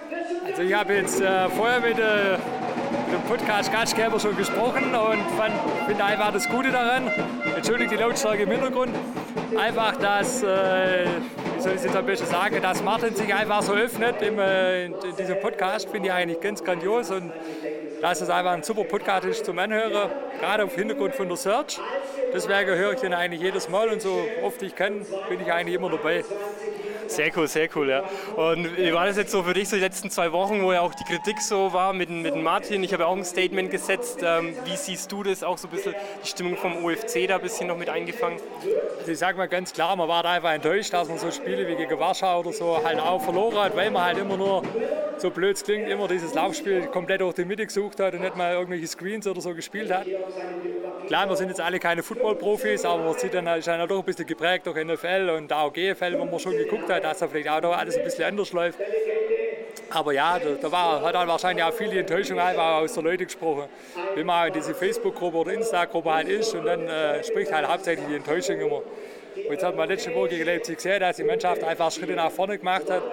Also 0.44 0.64
ich 0.64 0.74
habe 0.74 0.96
jetzt 0.96 1.22
äh, 1.22 1.48
vorher 1.50 1.80
mit, 1.80 2.00
äh, 2.00 2.40
dem 3.12 3.22
Podcast 3.28 3.72
Gastgeber 3.72 4.20
schon 4.20 4.36
gesprochen 4.36 4.96
und 4.96 5.24
finde 5.86 6.04
einfach 6.04 6.34
das 6.34 6.50
Gute 6.50 6.72
daran, 6.72 7.12
entschuldigt 7.56 7.92
die 7.92 7.98
Lautstärke 7.98 8.42
im 8.42 8.50
Hintergrund, 8.50 8.96
einfach, 9.56 9.96
dass 9.98 10.42
äh, 10.42 11.06
soll 11.64 11.76
ich 11.76 11.84
jetzt 11.84 11.96
am 11.96 12.06
besten 12.06 12.28
sagen, 12.28 12.62
dass 12.62 12.84
Martin 12.84 13.16
sich 13.16 13.34
einfach 13.34 13.62
so 13.62 13.74
öffnet 13.74 14.22
im, 14.22 14.38
äh, 14.38 14.86
in 14.86 14.94
diesem 15.18 15.40
Podcast, 15.40 15.90
finde 15.90 16.10
ich 16.10 16.14
eigentlich 16.14 16.42
ganz 16.42 16.62
grandios 16.62 17.10
und 17.10 17.32
dass 18.02 18.20
es 18.20 18.30
einfach 18.30 18.52
ein 18.52 18.64
super 18.64 18.84
Podcast 18.84 19.26
ist 19.26 19.46
zum 19.46 19.58
Anhören, 19.60 20.10
gerade 20.42 20.66
auf 20.66 20.76
Hintergrund 20.76 21.16
von 21.16 21.30
der 21.30 21.38
Search. 21.38 21.80
Deswegen 22.34 22.72
höre 22.72 22.94
ich 22.94 23.00
den 23.00 23.14
eigentlich 23.14 23.42
jedes 23.42 23.70
Mal 23.70 23.88
und 23.88 24.02
so 24.02 24.26
oft 24.44 24.62
ich 24.62 24.76
kann, 24.76 25.06
bin 25.30 25.40
ich 25.40 25.54
eigentlich 25.54 25.76
immer 25.76 25.90
dabei. 25.90 26.26
Sehr 27.16 27.32
cool, 27.36 27.48
sehr 27.48 27.70
cool, 27.76 27.90
ja. 27.90 28.04
Und 28.36 28.76
wie 28.76 28.92
war 28.92 29.06
das 29.06 29.18
jetzt 29.18 29.32
so 29.32 29.44
für 29.44 29.54
dich 29.54 29.70
so 29.70 29.76
die 29.76 29.84
letzten 29.84 30.10
zwei 30.10 30.32
Wochen, 30.32 30.64
wo 30.64 30.74
ja 30.74 30.82
auch 30.82 30.96
die 30.96 31.04
Kritik 31.04 31.40
so 31.42 31.72
war 31.72 31.94
mit, 31.94 32.10
mit 32.10 32.36
Martin? 32.36 32.84
Ich 32.84 32.92
habe 32.92 33.04
ja 33.04 33.10
auch 33.10 33.16
ein 33.16 33.24
Statement 33.24 33.70
gesetzt. 33.70 34.22
Ähm, 34.24 34.56
wie 34.66 34.76
siehst 34.76 35.12
du 35.12 35.22
das 35.22 35.44
auch 35.44 35.60
so 35.60 35.68
ein 35.68 35.72
bisschen, 35.72 35.94
die 36.24 36.28
Stimmung 36.28 36.58
vom 36.58 36.84
UFC 36.84 37.28
da 37.28 37.36
ein 37.36 37.42
bisschen 37.42 37.68
noch 37.68 37.78
mit 37.78 37.90
eingefangen? 37.90 38.40
Also 38.98 39.12
ich 39.12 39.20
sage 39.20 39.38
mal 39.38 39.48
ganz 39.48 39.74
klar, 39.74 39.96
man 39.96 40.08
war 40.08 40.24
da 40.24 40.32
einfach 40.32 40.54
enttäuscht, 40.54 40.92
dass 40.92 41.08
man 41.08 41.20
so 41.20 41.30
Spiele 41.30 41.68
wie 41.68 41.76
gegen 41.76 42.00
Warschau 42.00 42.40
oder 42.40 42.52
so 42.52 42.84
halt 42.84 43.00
auch 43.00 43.22
verloren 43.22 43.58
hat, 43.58 43.76
weil 43.76 43.92
man 43.92 44.06
halt 44.06 44.18
immer 44.18 44.38
nur, 44.38 44.64
so 45.18 45.30
blöd 45.30 45.56
es 45.56 45.64
klingt, 45.64 45.88
immer 45.88 46.08
dieses 46.08 46.34
Laufspiel 46.34 46.88
komplett 46.88 47.22
durch 47.22 47.36
die 47.36 47.46
Mitte 47.46 47.66
gesucht 47.66 48.00
hat 48.00 48.14
und 48.14 48.22
nicht 48.22 48.36
mal 48.36 48.54
irgendwelche 48.54 48.88
Screens 48.88 49.28
oder 49.28 49.40
so 49.40 49.54
gespielt 49.54 49.92
hat. 49.94 50.08
Klar, 51.08 51.30
wir 51.30 51.36
sind 51.36 51.50
jetzt 51.50 51.62
alle 51.62 51.80
keine 51.80 52.02
Football-Profis, 52.02 52.86
aber 52.86 53.04
man 53.04 53.14
sieht 53.18 53.34
dann, 53.34 53.46
ist 53.48 53.68
dann 53.68 53.88
doch 53.88 54.00
ein 54.00 54.06
bisschen 54.06 54.26
geprägt 54.26 54.66
durch 54.66 54.84
NFL 54.84 55.32
und 55.38 55.52
auch 55.52 55.72
GFL, 55.72 56.18
wo 56.18 56.26
man 56.26 56.40
schon 56.40 56.54
geguckt 56.54 56.90
hat, 56.90 57.03
dass 57.04 57.20
da 57.20 57.28
vielleicht 57.28 57.50
auch 57.50 57.62
noch 57.62 57.78
alles 57.78 57.98
ein 57.98 58.04
bisschen 58.04 58.26
anders 58.26 58.52
läuft. 58.52 58.80
Aber 59.90 60.12
ja, 60.12 60.40
da, 60.40 60.50
da 60.60 60.72
war, 60.72 61.02
hat 61.02 61.14
dann 61.14 61.28
wahrscheinlich 61.28 61.64
auch 61.64 61.74
viel 61.74 61.90
die 61.90 62.00
Enttäuschung 62.00 62.40
einfach 62.40 62.78
aus 62.78 62.94
der 62.94 63.04
Leute 63.04 63.26
gesprochen. 63.26 63.70
Wenn 64.16 64.26
man 64.26 64.48
in 64.48 64.54
diese 64.54 64.74
Facebook-Gruppe 64.74 65.38
oder 65.38 65.54
Insta-Gruppe 65.54 66.12
halt 66.12 66.30
ist 66.30 66.56
und 66.56 66.66
dann 66.66 66.88
äh, 66.88 67.24
spricht 67.24 67.52
halt 67.52 67.68
hauptsächlich 67.68 68.08
die 68.08 68.16
Enttäuschung 68.16 68.60
immer. 68.60 68.82
Und 69.36 69.52
jetzt 69.52 69.64
hat 69.64 69.76
man 69.76 69.88
letzte 69.88 70.14
Woche 70.14 70.30
gegen 70.30 70.46
Leipzig 70.46 70.78
gesehen, 70.78 71.00
dass 71.00 71.18
die 71.18 71.24
Mannschaft 71.24 71.64
einfach 71.64 71.92
Schritte 71.92 72.14
nach 72.14 72.32
vorne 72.32 72.58
gemacht 72.58 72.90
hat. 72.90 73.04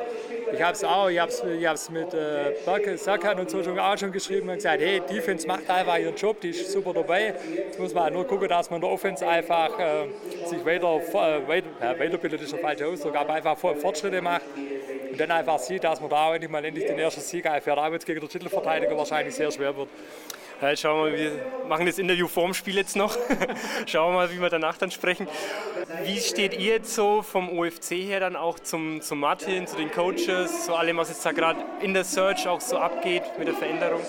Ich 0.52 0.60
habe 0.60 0.72
es 0.72 0.82
auch, 0.82 1.08
ich 1.08 1.18
habe 1.18 1.30
es 1.30 1.90
mit 1.90 2.12
äh, 2.12 2.52
Berke, 2.64 2.98
und 3.40 3.50
so 3.50 3.62
schon, 3.62 3.78
auch 3.78 3.96
schon 3.96 4.10
geschrieben 4.10 4.48
und 4.48 4.56
gesagt, 4.56 4.80
hey, 4.80 5.00
Defense 5.00 5.46
macht 5.46 5.70
einfach 5.70 5.98
ihren 5.98 6.16
Job, 6.16 6.40
die 6.40 6.50
ist 6.50 6.72
super 6.72 6.92
dabei. 6.92 7.34
Jetzt 7.54 7.78
muss 7.78 7.94
man 7.94 8.12
nur 8.12 8.26
gucken, 8.26 8.48
dass 8.48 8.68
man 8.68 8.78
in 8.78 8.82
der 8.82 8.90
Offense 8.90 9.26
einfach 9.26 9.78
äh, 9.78 10.06
sich 10.46 10.64
weiter, 10.64 10.96
äh, 10.96 11.48
weiter, 11.48 11.68
ja, 11.80 11.98
weiterbildet, 11.98 12.42
ist 12.42 12.52
der 12.52 12.58
falsche 12.58 12.86
Ausdruck, 12.86 13.14
aber 13.14 13.34
einfach 13.34 13.56
Fortschritte 13.56 14.20
macht 14.20 14.42
und 15.10 15.20
dann 15.20 15.30
einfach 15.30 15.58
sieht, 15.58 15.84
dass 15.84 16.00
man 16.00 16.10
da 16.10 16.34
endlich 16.34 16.50
mal 16.50 16.64
endlich 16.64 16.86
den 16.86 16.98
ersten 16.98 17.20
Sieg 17.20 17.46
einfährt, 17.46 17.78
auch 17.78 17.86
wenn 17.86 17.98
es 17.98 18.04
gegen 18.04 18.20
den 18.20 18.28
Titelverteidiger 18.28 18.96
wahrscheinlich 18.96 19.34
sehr 19.34 19.50
schwer 19.52 19.76
wird. 19.76 19.88
Ja, 20.60 20.76
schauen 20.76 21.06
wir 21.06 21.10
mal, 21.10 21.18
wir 21.18 21.68
machen 21.68 21.86
das 21.86 21.98
Interview 21.98 22.28
vorm 22.28 22.52
Spiel 22.52 22.76
jetzt 22.76 22.94
noch. 22.94 23.16
schauen 23.86 24.12
wir 24.12 24.16
mal, 24.16 24.30
wie 24.30 24.42
wir 24.42 24.50
danach 24.50 24.76
dann 24.76 24.90
sprechen. 24.90 25.26
Wie 26.04 26.20
steht 26.20 26.52
ihr 26.52 26.74
jetzt 26.74 26.94
so 26.94 27.22
vom 27.22 27.48
OFC 27.58 27.92
her 27.92 28.20
dann 28.20 28.36
auch 28.36 28.58
zum, 28.58 29.00
zum 29.00 29.20
Martin, 29.20 29.66
zu 29.66 29.76
den 29.76 29.90
Coaches, 29.90 30.66
zu 30.66 30.74
allem, 30.74 30.98
was 30.98 31.08
jetzt 31.08 31.24
da 31.24 31.32
gerade 31.32 31.60
in 31.80 31.94
der 31.94 32.04
Search 32.04 32.46
auch 32.46 32.60
so 32.60 32.76
abgeht 32.76 33.22
mit 33.38 33.48
der 33.48 33.54
Veränderung? 33.54 34.02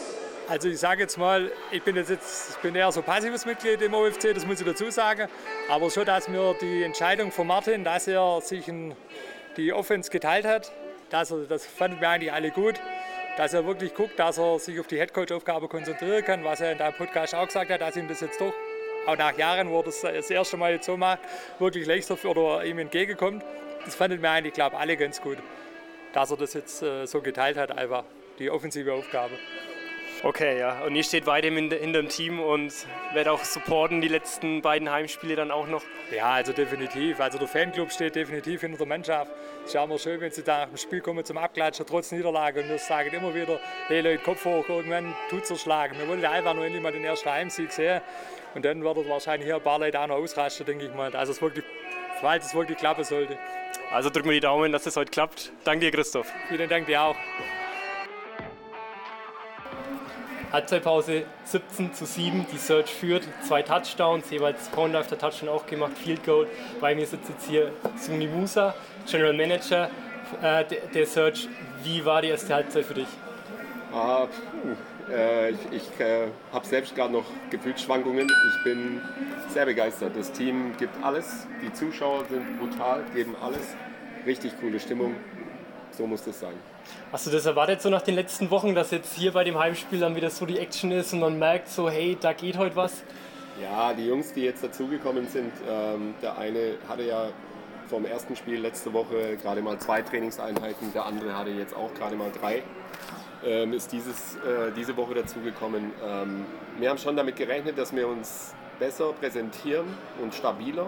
Also 0.50 0.68
ich 0.68 0.78
sage 0.78 1.04
jetzt 1.04 1.18
mal, 1.18 1.50
ich 1.72 1.84
bin 1.84 1.96
jetzt, 1.96 2.10
jetzt 2.10 2.50
ich 2.50 2.58
bin 2.58 2.76
eher 2.76 2.92
so 2.92 3.02
passives 3.02 3.46
Mitglied 3.46 3.82
im 3.82 3.94
OFC, 3.94 4.34
das 4.34 4.46
muss 4.46 4.60
ich 4.60 4.66
dazu 4.66 4.92
sagen. 4.92 5.30
Aber 5.70 5.90
schon, 5.90 6.04
dass 6.04 6.28
mir 6.28 6.54
die 6.60 6.84
Entscheidung 6.84 7.32
von 7.32 7.48
Martin, 7.48 7.86
dass 7.86 8.10
er 8.10 8.42
sich 8.42 8.68
in 8.68 8.94
die 9.56 9.72
Offense 9.72 10.12
geteilt 10.12 10.46
hat, 10.46 10.74
dass 11.12 11.32
er, 11.32 11.46
das 11.46 11.66
fanden 11.66 12.02
wir 12.02 12.10
eigentlich 12.10 12.34
alle 12.34 12.52
gut 12.52 12.76
dass 13.38 13.54
er 13.54 13.66
wirklich 13.66 13.94
guckt, 13.94 14.18
dass 14.20 14.38
er 14.38 14.60
sich 14.60 14.80
auf 14.80 14.88
die 14.88 15.00
Headcoach-Aufgabe 15.00 15.68
konzentrieren 15.68 16.24
kann, 16.24 16.44
was 16.44 16.62
er 16.62 16.74
in 16.74 16.78
deinem 16.78 16.94
Podcast 16.94 17.34
auch 17.36 17.48
gesagt 17.48 17.72
hat, 17.72 17.82
dass 17.82 17.96
ihm 17.96 18.08
das 18.08 18.22
jetzt 18.22 18.40
doch 18.40 18.54
auch 19.08 19.18
nach 19.18 19.38
Jahren, 19.38 19.70
wo 19.70 19.80
er 19.80 19.84
das 19.84 20.02
das 20.02 20.30
erste 20.30 20.58
Mal 20.58 20.74
jetzt 20.74 20.86
so 20.86 20.98
macht, 20.98 21.20
wirklich 21.60 21.88
leichter 21.88 22.18
oder 22.26 22.64
ihm 22.66 22.80
entgegenkommt. 22.80 23.44
Das 23.86 23.96
fanden 23.96 24.22
wir 24.22 24.30
eigentlich, 24.30 24.54
glaube 24.54 24.78
alle 24.78 24.96
ganz 24.96 25.22
gut, 25.22 25.38
dass 26.14 26.32
er 26.32 26.38
das 26.38 26.54
jetzt 26.54 26.84
äh, 26.84 27.06
so 27.08 27.22
geteilt 27.22 27.58
hat, 27.58 27.78
einfach 27.78 28.04
die 28.38 28.50
offensive 28.50 28.94
Aufgabe. 28.94 29.34
Okay, 30.24 30.60
ja. 30.60 30.84
Und 30.84 30.96
ihr 30.96 31.04
steht 31.04 31.26
weiterhin 31.26 31.72
hinter 31.72 32.00
dem 32.00 32.08
Team 32.08 32.40
und 32.40 32.72
werdet 33.14 33.34
auch 33.34 33.44
supporten 33.44 34.02
die 34.02 34.08
letzten 34.08 34.62
beiden 34.62 34.92
Heimspiele 34.92 35.36
dann 35.36 35.50
auch 35.50 35.66
noch? 35.66 35.82
Ja, 36.16 36.34
also 36.34 36.54
definitiv. 36.54 37.20
Also 37.20 37.40
der 37.40 37.48
Fanclub 37.48 37.92
steht 37.92 38.16
definitiv 38.16 38.62
hinter 38.62 38.78
der 38.78 38.88
Mannschaft. 38.88 39.32
Es 39.62 39.70
ist 39.70 39.74
ja 39.74 39.84
immer 39.84 39.98
schön, 39.98 40.22
wenn 40.22 40.32
sie 40.32 40.44
da 40.44 40.60
nach 40.60 40.68
dem 40.68 40.78
Spiel 40.78 41.02
kommen 41.02 41.26
zum 41.26 41.40
Abklatschen, 41.40 41.88
trotz 41.88 42.12
Niederlage. 42.12 42.62
Und 42.62 42.70
wir 42.70 42.78
sagen 42.78 43.10
immer 43.12 43.34
wieder, 43.34 43.60
hey 43.88 44.02
Leute, 44.02 44.20
Kopf 44.20 44.46
hoch, 44.46 44.70
irgendwann 44.70 45.16
tut 45.32 45.44
es 45.44 45.50
erschlagen. 45.50 45.98
Wir 45.98 46.08
wollen 46.08 46.24
einfach 46.24 46.54
nur 46.54 46.66
endlich 46.66 46.84
mal 46.84 46.92
den 46.92 47.04
ersten 47.04 47.32
Heimsieg 47.32 47.72
sehen. 47.72 48.02
Und 48.54 48.64
dann 48.64 48.84
wird 48.84 49.10
wahrscheinlich 49.10 49.48
hier 49.48 49.56
ein 49.56 49.64
paar 49.64 49.80
Leute 49.80 50.00
auch 50.00 50.08
noch 50.08 50.18
ausrasten, 50.18 50.68
denke 50.68 50.86
ich 50.86 50.94
mal. 50.94 51.16
Also 51.16 51.32
es 51.32 51.42
wirklich, 51.42 51.66
falls 52.20 52.46
es 52.46 52.54
wirklich 52.54 52.78
klappen 52.78 53.04
sollte. 53.04 53.40
Also 53.92 54.12
drücken 54.12 54.30
wir 54.30 54.34
die 54.34 54.40
Daumen, 54.42 54.72
dass 54.72 54.86
es 54.86 54.96
heute 54.96 55.10
klappt. 55.10 55.52
Danke 55.64 55.86
dir, 55.86 55.92
Christoph. 55.92 56.32
Vielen 56.48 56.70
Dank 56.70 56.86
dir 56.86 57.02
auch. 57.02 57.16
Halbzeitpause 60.52 61.24
17 61.46 61.94
zu 61.94 62.06
7. 62.06 62.46
Die 62.52 62.58
Search 62.58 62.94
führt 62.94 63.24
zwei 63.48 63.62
Touchdowns, 63.62 64.30
jeweils 64.30 64.68
Pound 64.70 64.94
der 64.94 65.06
Touchdown 65.06 65.50
auch 65.50 65.66
gemacht, 65.66 65.94
Field 65.98 66.24
Goal. 66.26 66.48
Bei 66.80 66.94
mir 66.94 67.06
sitzt 67.06 67.30
jetzt 67.30 67.48
hier 67.48 67.72
Suni 67.98 68.28
Musa, 68.28 68.76
General 69.10 69.34
Manager 69.34 69.90
äh, 70.42 70.66
der 70.94 71.06
Search. 71.06 71.48
Wie 71.84 72.04
war 72.06 72.22
die 72.22 72.30
erste 72.30 72.54
Halbzeit 72.54 72.86
für 72.86 72.94
dich? 72.94 73.08
Ah, 73.94 74.28
äh, 75.12 75.52
ich, 75.52 75.58
ich 75.72 76.00
äh, 76.00 76.28
habe 76.54 76.66
selbst 76.66 76.96
gerade 76.96 77.14
noch 77.14 77.26
Gefühlsschwankungen. 77.50 78.28
Ich 78.30 78.64
bin 78.64 79.02
sehr 79.50 79.66
begeistert. 79.66 80.16
Das 80.16 80.32
Team 80.32 80.74
gibt 80.78 81.04
alles. 81.04 81.48
Die 81.62 81.72
Zuschauer 81.74 82.26
sind 82.30 82.60
brutal, 82.60 83.04
geben 83.14 83.36
alles. 83.42 83.76
Richtig 84.26 84.54
coole 84.60 84.80
Stimmung. 84.80 85.16
So 85.92 86.08
muss 86.08 86.24
das 86.24 86.40
sein. 86.40 86.54
Hast 87.12 87.28
du 87.28 87.32
das 87.32 87.46
erwartet 87.46 87.82
so 87.82 87.90
nach 87.90 88.02
den 88.02 88.16
letzten 88.16 88.50
Wochen, 88.52 88.74
dass 88.74 88.92
jetzt 88.92 89.16
hier 89.16 89.34
bei 89.34 89.44
dem 89.44 89.58
Heimspiel 89.60 90.00
dann 90.00 90.16
wieder 90.16 90.30
so 90.30 90.46
die 90.46 90.60
Action 90.60 90.92
ist 90.92 91.14
und 91.14 91.20
man 91.20 91.38
merkt 91.38 91.68
so, 91.68 91.90
hey, 91.90 92.18
da 92.20 92.34
geht 92.34 92.58
heute 92.58 92.76
was? 92.76 93.04
Ja, 93.62 93.94
die 93.94 94.08
Jungs, 94.08 94.34
die 94.34 94.42
jetzt 94.42 94.64
dazugekommen 94.64 95.28
sind, 95.28 95.52
ähm, 95.70 96.16
der 96.22 96.38
eine 96.38 96.78
hatte 96.88 97.04
ja 97.04 97.30
vom 97.90 98.06
ersten 98.06 98.36
Spiel 98.38 98.60
letzte 98.60 98.94
Woche 98.94 99.36
gerade 99.42 99.62
mal 99.62 99.78
zwei 99.78 100.02
Trainingseinheiten, 100.02 100.94
der 100.94 101.06
andere 101.06 101.38
hatte 101.38 101.50
jetzt 101.50 101.76
auch 101.76 101.94
gerade 101.94 102.16
mal 102.16 102.32
drei. 102.32 102.64
Ähm, 103.44 103.74
ist 103.74 103.92
dieses, 103.92 104.36
äh, 104.36 104.72
diese 104.76 104.96
Woche 104.96 105.16
dazugekommen. 105.16 105.92
Ähm, 106.06 106.46
wir 106.80 106.90
haben 106.90 106.98
schon 106.98 107.18
damit 107.18 107.36
gerechnet, 107.36 107.78
dass 107.78 107.94
wir 107.94 108.08
uns 108.08 108.54
besser 108.80 109.12
präsentieren 109.14 109.86
und 110.22 110.34
stabiler, 110.34 110.88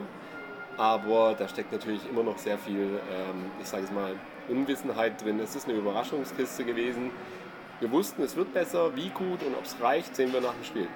aber 0.77 1.36
da 1.38 1.48
steckt 1.48 1.72
natürlich 1.72 2.01
immer 2.10 2.24
noch 2.24 2.38
sehr 2.38 2.57
viel, 2.57 3.00
ähm, 3.12 3.51
ich 3.62 3.67
sage 3.67 3.83
es 3.83 3.91
mal, 3.91 4.15
Unwissenheit 4.50 5.23
drin. 5.23 5.39
Es 5.39 5.55
ist 5.55 5.67
eine 5.67 5.77
Überraschungskiste 5.77 6.63
gewesen. 6.63 7.12
Wir 7.79 7.91
wussten, 7.91 8.23
es 8.23 8.35
wird 8.35 8.53
besser. 8.53 8.95
Wie 8.95 9.09
gut 9.09 9.43
und 9.43 9.55
ob 9.55 9.65
es 9.65 9.75
reicht, 9.81 10.15
sehen 10.15 10.31
wir 10.31 10.41
nach 10.41 10.53
dem 10.53 10.63
Spiel. 10.63 10.88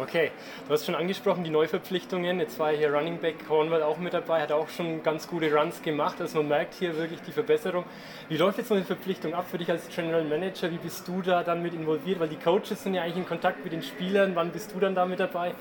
Okay, 0.00 0.32
du 0.66 0.72
hast 0.72 0.86
schon 0.86 0.94
angesprochen, 0.96 1.44
die 1.44 1.50
Neuverpflichtungen. 1.50 2.40
Jetzt 2.40 2.58
war 2.58 2.72
hier 2.72 2.92
Running 2.92 3.18
Back 3.18 3.46
Cornwall 3.46 3.82
auch 3.82 3.98
mit 3.98 4.12
dabei, 4.12 4.40
hat 4.40 4.50
auch 4.50 4.68
schon 4.68 5.02
ganz 5.04 5.28
gute 5.28 5.54
Runs 5.54 5.82
gemacht. 5.82 6.20
Also 6.20 6.38
man 6.38 6.48
merkt 6.48 6.74
hier 6.74 6.96
wirklich 6.96 7.20
die 7.22 7.30
Verbesserung. 7.30 7.84
Wie 8.28 8.36
läuft 8.36 8.58
jetzt 8.58 8.68
so 8.68 8.74
eine 8.74 8.84
Verpflichtung 8.84 9.34
ab 9.34 9.46
für 9.48 9.58
dich 9.58 9.70
als 9.70 9.88
General 9.94 10.24
Manager? 10.24 10.70
Wie 10.70 10.78
bist 10.78 11.06
du 11.06 11.22
da 11.22 11.44
dann 11.44 11.62
mit 11.62 11.74
involviert? 11.74 12.18
Weil 12.18 12.28
die 12.28 12.36
Coaches 12.36 12.82
sind 12.82 12.94
ja 12.94 13.02
eigentlich 13.02 13.18
in 13.18 13.26
Kontakt 13.26 13.62
mit 13.62 13.72
den 13.72 13.82
Spielern. 13.82 14.34
Wann 14.34 14.50
bist 14.50 14.74
du 14.74 14.80
dann 14.80 14.94
da 14.96 15.04
mit 15.04 15.20
dabei? 15.20 15.54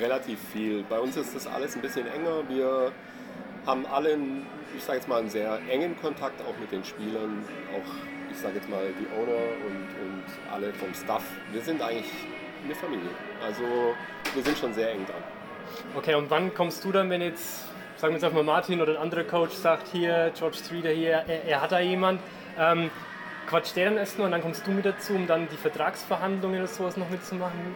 Relativ 0.00 0.38
viel. 0.52 0.84
Bei 0.88 1.00
uns 1.00 1.16
ist 1.16 1.34
das 1.34 1.48
alles 1.48 1.74
ein 1.74 1.82
bisschen 1.82 2.06
enger. 2.06 2.48
Wir 2.48 2.92
haben 3.66 3.86
alle, 3.86 4.18
ich 4.76 4.82
sage 4.82 4.98
jetzt 4.98 5.08
mal, 5.08 5.20
einen 5.20 5.30
sehr 5.30 5.58
engen 5.68 6.00
Kontakt 6.00 6.40
auch 6.42 6.58
mit 6.58 6.72
den 6.72 6.84
Spielern, 6.84 7.44
auch 7.72 8.30
ich 8.30 8.38
sage 8.38 8.56
jetzt 8.56 8.68
mal 8.68 8.82
die 8.98 9.06
Owner 9.18 9.42
und, 9.66 9.88
und 10.02 10.24
alle 10.52 10.72
vom 10.74 10.94
Staff. 10.94 11.24
Wir 11.52 11.60
sind 11.60 11.82
eigentlich 11.82 12.10
eine 12.64 12.74
Familie. 12.74 13.10
Also 13.44 13.94
wir 14.34 14.42
sind 14.42 14.56
schon 14.58 14.72
sehr 14.72 14.92
eng 14.92 15.04
dran. 15.06 15.22
Okay, 15.96 16.14
und 16.14 16.30
wann 16.30 16.54
kommst 16.54 16.84
du 16.84 16.92
dann, 16.92 17.10
wenn 17.10 17.20
jetzt, 17.20 17.66
sagen 17.96 18.14
wir 18.14 18.20
jetzt 18.20 18.34
mal 18.34 18.42
Martin 18.42 18.80
oder 18.80 18.92
ein 18.92 18.98
anderer 18.98 19.24
Coach 19.24 19.54
sagt, 19.54 19.88
hier, 19.88 20.32
George 20.36 20.56
Streeter 20.56 20.90
hier, 20.90 21.24
er, 21.26 21.44
er 21.44 21.60
hat 21.62 21.72
da 21.72 21.80
jemand, 21.80 22.20
ähm, 22.58 22.90
quatscht 23.46 23.76
der 23.76 23.86
dann 23.86 23.98
erstmal 23.98 24.26
und 24.26 24.32
dann 24.32 24.42
kommst 24.42 24.66
du 24.66 24.70
mit 24.70 24.84
dazu, 24.84 25.14
um 25.14 25.26
dann 25.26 25.48
die 25.48 25.56
Vertragsverhandlungen 25.56 26.60
oder 26.60 26.68
sowas 26.68 26.96
noch 26.96 27.10
mitzumachen? 27.10 27.74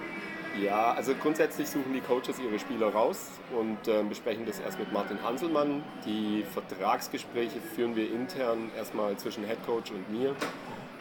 Ja, 0.62 0.92
also 0.92 1.14
grundsätzlich 1.14 1.68
suchen 1.68 1.92
die 1.92 2.00
Coaches 2.00 2.38
ihre 2.38 2.58
Spieler 2.60 2.88
raus 2.88 3.28
und 3.58 3.88
äh, 3.88 4.04
besprechen 4.04 4.46
das 4.46 4.60
erst 4.60 4.78
mit 4.78 4.92
Martin 4.92 5.20
Hanselmann. 5.20 5.82
Die 6.06 6.44
Vertragsgespräche 6.52 7.60
führen 7.60 7.96
wir 7.96 8.12
intern 8.12 8.70
erstmal 8.76 9.16
zwischen 9.16 9.44
Head 9.44 9.58
Coach 9.66 9.90
und 9.90 10.08
mir 10.10 10.36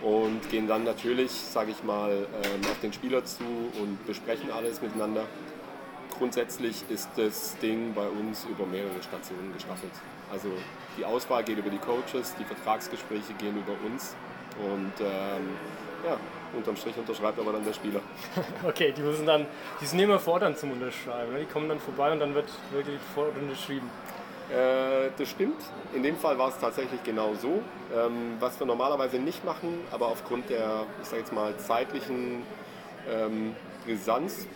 und 0.01 0.49
gehen 0.49 0.67
dann 0.67 0.83
natürlich, 0.83 1.31
sage 1.31 1.69
ich 1.69 1.83
mal, 1.83 2.11
ähm, 2.11 2.61
auf 2.63 2.79
den 2.81 2.93
Spieler 2.93 3.23
zu 3.25 3.43
und 3.79 4.05
besprechen 4.07 4.49
alles 4.51 4.81
miteinander. 4.81 5.25
Grundsätzlich 6.17 6.83
ist 6.89 7.09
das 7.15 7.55
Ding 7.59 7.93
bei 7.93 8.07
uns 8.07 8.45
über 8.45 8.65
mehrere 8.65 9.03
Stationen 9.03 9.53
gestaffelt. 9.53 9.93
Also 10.31 10.49
die 10.97 11.05
Auswahl 11.05 11.43
geht 11.43 11.59
über 11.59 11.69
die 11.69 11.77
Coaches, 11.77 12.33
die 12.39 12.43
Vertragsgespräche 12.43 13.33
gehen 13.37 13.55
über 13.55 13.73
uns 13.85 14.15
und 14.59 14.93
ähm, 14.99 15.49
ja, 16.05 16.17
unterm 16.53 16.75
Strich 16.75 16.97
unterschreibt 16.97 17.39
aber 17.39 17.51
dann 17.51 17.65
der 17.65 17.73
Spieler. 17.73 18.01
okay, 18.67 18.93
die 18.95 19.01
müssen 19.01 19.25
dann, 19.25 19.45
die 19.81 19.85
sind 19.85 19.99
immer 19.99 20.19
fordernd 20.19 20.57
zum 20.57 20.71
Unterschreiben. 20.71 21.33
Ne? 21.33 21.39
Die 21.39 21.45
kommen 21.45 21.69
dann 21.69 21.79
vorbei 21.79 22.11
und 22.11 22.19
dann 22.19 22.33
wird 22.33 22.49
wirklich 22.71 22.99
fordernd 23.13 23.41
unterschrieben. 23.43 23.89
Äh, 24.49 25.09
das 25.17 25.29
stimmt. 25.29 25.61
In 25.93 26.03
dem 26.03 26.17
Fall 26.17 26.37
war 26.37 26.49
es 26.49 26.59
tatsächlich 26.59 27.03
genau 27.03 27.33
so. 27.35 27.61
Ähm, 27.95 28.37
was 28.39 28.59
wir 28.59 28.67
normalerweise 28.67 29.17
nicht 29.17 29.43
machen, 29.45 29.79
aber 29.91 30.07
aufgrund 30.07 30.49
der, 30.49 30.85
ich 31.01 31.07
sage 31.07 31.21
jetzt 31.21 31.33
mal, 31.33 31.55
zeitlichen 31.57 32.43
ähm, 33.09 33.55
Brisanz 33.85 34.47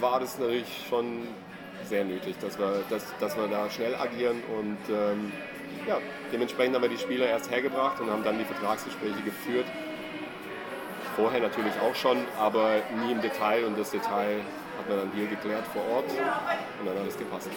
war 0.00 0.20
das 0.20 0.38
natürlich 0.38 0.86
schon 0.88 1.28
sehr 1.84 2.04
nötig, 2.04 2.36
dass 2.40 2.58
wir, 2.58 2.82
dass, 2.88 3.04
dass 3.18 3.36
wir 3.36 3.48
da 3.48 3.68
schnell 3.70 3.94
agieren 3.94 4.42
und 4.58 4.78
ähm, 4.94 5.32
ja, 5.86 5.98
dementsprechend 6.32 6.74
haben 6.74 6.82
wir 6.82 6.88
die 6.88 6.98
Spieler 6.98 7.26
erst 7.26 7.50
hergebracht 7.50 8.00
und 8.00 8.10
haben 8.10 8.22
dann 8.22 8.38
die 8.38 8.44
Vertragsgespräche 8.44 9.22
geführt. 9.24 9.66
Vorher 11.20 11.40
natürlich 11.40 11.74
auch 11.82 11.94
schon, 11.94 12.24
aber 12.38 12.76
nie 13.04 13.12
im 13.12 13.20
Detail 13.20 13.64
und 13.66 13.78
das 13.78 13.90
Detail 13.90 14.40
hat 14.78 14.88
man 14.88 14.98
dann 15.00 15.12
hier 15.14 15.26
geklärt 15.26 15.64
vor 15.66 15.82
Ort 15.94 16.06
und 16.08 16.86
dann 16.86 16.94
hat 16.94 17.02
alles 17.02 17.18
gepasst. 17.18 17.50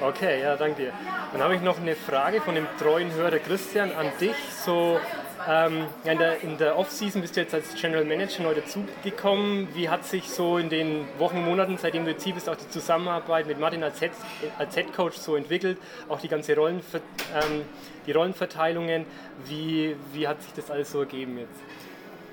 Okay, 0.00 0.42
ja, 0.42 0.54
danke 0.54 0.82
dir. 0.82 0.92
Dann 1.32 1.42
habe 1.42 1.56
ich 1.56 1.60
noch 1.60 1.80
eine 1.80 1.96
Frage 1.96 2.40
von 2.40 2.54
dem 2.54 2.68
treuen 2.78 3.12
Hörer 3.12 3.40
Christian 3.40 3.90
an 3.90 4.06
dich. 4.20 4.36
So, 4.64 5.00
ähm, 5.48 5.86
in 6.04 6.18
der, 6.18 6.40
in 6.42 6.56
der 6.56 6.78
Off-Season 6.78 7.20
bist 7.20 7.34
du 7.34 7.40
jetzt 7.40 7.52
als 7.52 7.74
General 7.74 8.04
Manager 8.04 8.44
neu 8.44 8.54
dazugekommen. 8.54 9.74
Wie 9.74 9.88
hat 9.88 10.04
sich 10.04 10.28
so 10.28 10.56
in 10.58 10.68
den 10.68 11.08
Wochen, 11.18 11.44
Monaten, 11.44 11.78
seitdem 11.78 12.04
du 12.04 12.12
jetzt 12.12 12.22
hier 12.22 12.34
bist, 12.34 12.48
auch 12.48 12.54
die 12.54 12.68
Zusammenarbeit 12.68 13.48
mit 13.48 13.58
Martin 13.58 13.82
als 13.82 13.98
Head, 13.98 14.12
als 14.56 14.76
Head 14.76 14.92
Coach 14.94 15.16
so 15.16 15.34
entwickelt? 15.34 15.78
Auch 16.08 16.20
die 16.20 16.28
ganze 16.28 16.54
Rollenver 16.54 17.00
ähm, 17.34 17.64
die 18.06 18.12
Rollenverteilungen. 18.12 19.04
Wie, 19.46 19.94
wie 20.12 20.26
hat 20.26 20.42
sich 20.42 20.52
das 20.54 20.70
alles 20.70 20.90
so 20.90 21.00
ergeben 21.00 21.38
jetzt? 21.38 21.60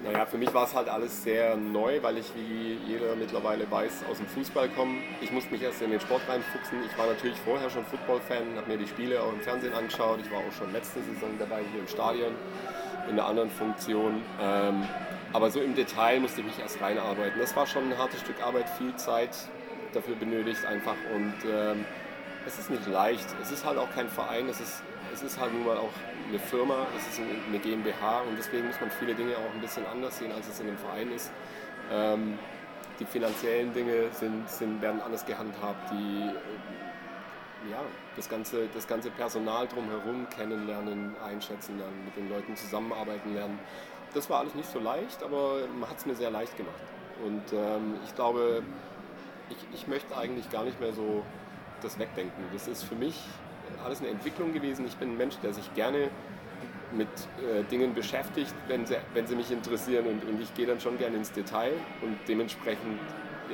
Naja, 0.05 0.27
für 0.27 0.38
mich 0.38 0.53
war 0.53 0.65
es 0.65 0.75
halt 0.75 0.88
alles 0.88 1.24
sehr 1.24 1.57
neu, 1.57 1.97
weil 2.03 2.19
ich, 2.19 2.31
wie 2.35 2.77
jeder 2.85 3.15
mittlerweile 3.15 3.69
weiß, 3.69 4.03
aus 4.09 4.17
dem 4.17 4.27
Fußball 4.27 4.69
komme. 4.69 5.00
Ich 5.19 5.31
musste 5.31 5.51
mich 5.51 5.63
erst 5.63 5.81
in 5.81 5.89
den 5.89 6.00
Sport 6.00 6.21
reinfuchsen. 6.29 6.77
Ich 6.85 6.95
war 6.95 7.07
natürlich 7.07 7.38
vorher 7.39 7.71
schon 7.71 7.83
Football-Fan, 7.85 8.55
habe 8.55 8.69
mir 8.69 8.77
die 8.77 8.88
Spiele 8.88 9.19
auch 9.19 9.33
im 9.33 9.41
Fernsehen 9.41 9.74
angeschaut. 9.74 10.19
Ich 10.24 10.29
war 10.31 10.39
auch 10.39 10.51
schon 10.55 10.71
letzte 10.71 11.00
Saison 11.01 11.29
dabei 11.39 11.62
hier 11.71 11.81
im 11.81 11.88
Stadion 11.88 12.33
in 13.09 13.13
einer 13.13 13.27
anderen 13.27 13.50
Funktion. 13.50 14.21
Ähm, 14.39 14.83
aber 15.33 15.50
so 15.50 15.59
im 15.59 15.74
Detail 15.74 16.19
musste 16.19 16.41
ich 16.41 16.47
mich 16.47 16.59
erst 16.59 16.79
reinarbeiten. 16.79 17.39
Das 17.39 17.55
war 17.55 17.65
schon 17.65 17.91
ein 17.91 17.97
hartes 17.97 18.19
Stück 18.19 18.41
Arbeit, 18.43 18.69
viel 18.77 18.95
Zeit 18.97 19.35
dafür 19.93 20.15
benötigt 20.15 20.65
einfach. 20.65 20.95
Und 21.15 21.33
ähm, 21.51 21.83
es 22.45 22.59
ist 22.59 22.69
nicht 22.69 22.85
leicht. 22.85 23.25
Es 23.41 23.51
ist 23.51 23.65
halt 23.65 23.79
auch 23.79 23.91
kein 23.95 24.07
Verein, 24.07 24.47
es 24.50 24.59
ist, 24.59 24.83
es 25.15 25.24
ist 25.24 25.39
halt 25.39 25.53
nun 25.53 25.65
mal 25.65 25.77
auch 25.77 25.93
eine 26.27 26.39
Firma, 26.39 26.86
es 26.98 27.07
ist 27.07 27.22
eine 27.48 27.60
GmbH 27.60 28.22
und 28.22 28.38
deswegen 28.38 28.67
muss 28.67 28.79
man 28.81 28.91
viele 28.91 29.15
Dinge 29.15 29.38
auch 29.38 29.53
ein 29.53 29.62
bisschen 29.62 29.86
anders 29.86 30.17
sehen, 30.17 30.31
als 30.34 30.48
es 30.48 30.60
in 30.60 30.67
einem 30.67 30.77
Verein 30.77 31.12
ist. 31.12 31.31
Ähm, 31.89 32.38
die 33.00 33.05
finanziellen 33.05 33.74
Dinge 33.74 34.10
sind, 34.12 34.50
sind, 34.50 34.81
werden 34.81 35.01
anders 35.01 35.25
gehandhabt, 35.25 35.91
die 35.91 36.29
äh, 36.29 37.72
ja, 37.72 37.79
das, 38.15 38.27
ganze, 38.29 38.67
das 38.74 38.88
ganze 38.88 39.10
Personal 39.10 39.67
drumherum 39.67 40.27
kennenlernen, 40.29 41.15
einschätzen 41.25 41.77
lernen, 41.77 42.03
mit 42.05 42.15
den 42.17 42.29
Leuten 42.29 42.55
zusammenarbeiten 42.55 43.34
lernen. 43.34 43.60
Das 44.13 44.29
war 44.29 44.39
alles 44.39 44.53
nicht 44.53 44.69
so 44.69 44.79
leicht, 44.79 45.24
aber 45.24 45.60
man 45.79 45.89
hat 45.89 45.98
es 45.98 46.05
mir 46.05 46.15
sehr 46.15 46.31
leicht 46.31 46.55
gemacht. 46.57 46.75
Und 47.24 47.53
ähm, 47.53 47.95
ich 48.05 48.13
glaube, 48.15 48.63
ich, 49.50 49.57
ich 49.74 49.88
möchte 49.88 50.15
eigentlich 50.17 50.50
gar 50.50 50.65
nicht 50.65 50.79
mehr 50.81 50.93
so 50.93 51.24
das 51.81 51.98
wegdenken. 52.00 52.43
Das 52.53 52.67
ist 52.67 52.84
für 52.84 52.95
mich 52.95 53.22
alles 53.84 54.00
eine 54.00 54.10
Entwicklung 54.10 54.53
gewesen. 54.53 54.86
Ich 54.86 54.96
bin 54.96 55.12
ein 55.12 55.17
Mensch, 55.17 55.36
der 55.44 55.53
sich 55.53 55.74
gerne 55.74 56.10
mit 56.91 57.08
äh, 57.08 57.63
Dingen 57.63 57.94
beschäftigt, 57.94 58.53
wenn 58.67 58.86
sie, 58.86 58.98
wenn 59.13 59.27
sie 59.27 59.36
mich 59.36 59.51
interessieren 59.51 60.05
und, 60.08 60.24
und 60.24 60.41
ich 60.41 60.53
gehe 60.53 60.65
dann 60.65 60.79
schon 60.79 60.98
gerne 60.98 61.17
ins 61.17 61.32
Detail 61.32 61.74
und 62.01 62.17
dementsprechend 62.27 63.00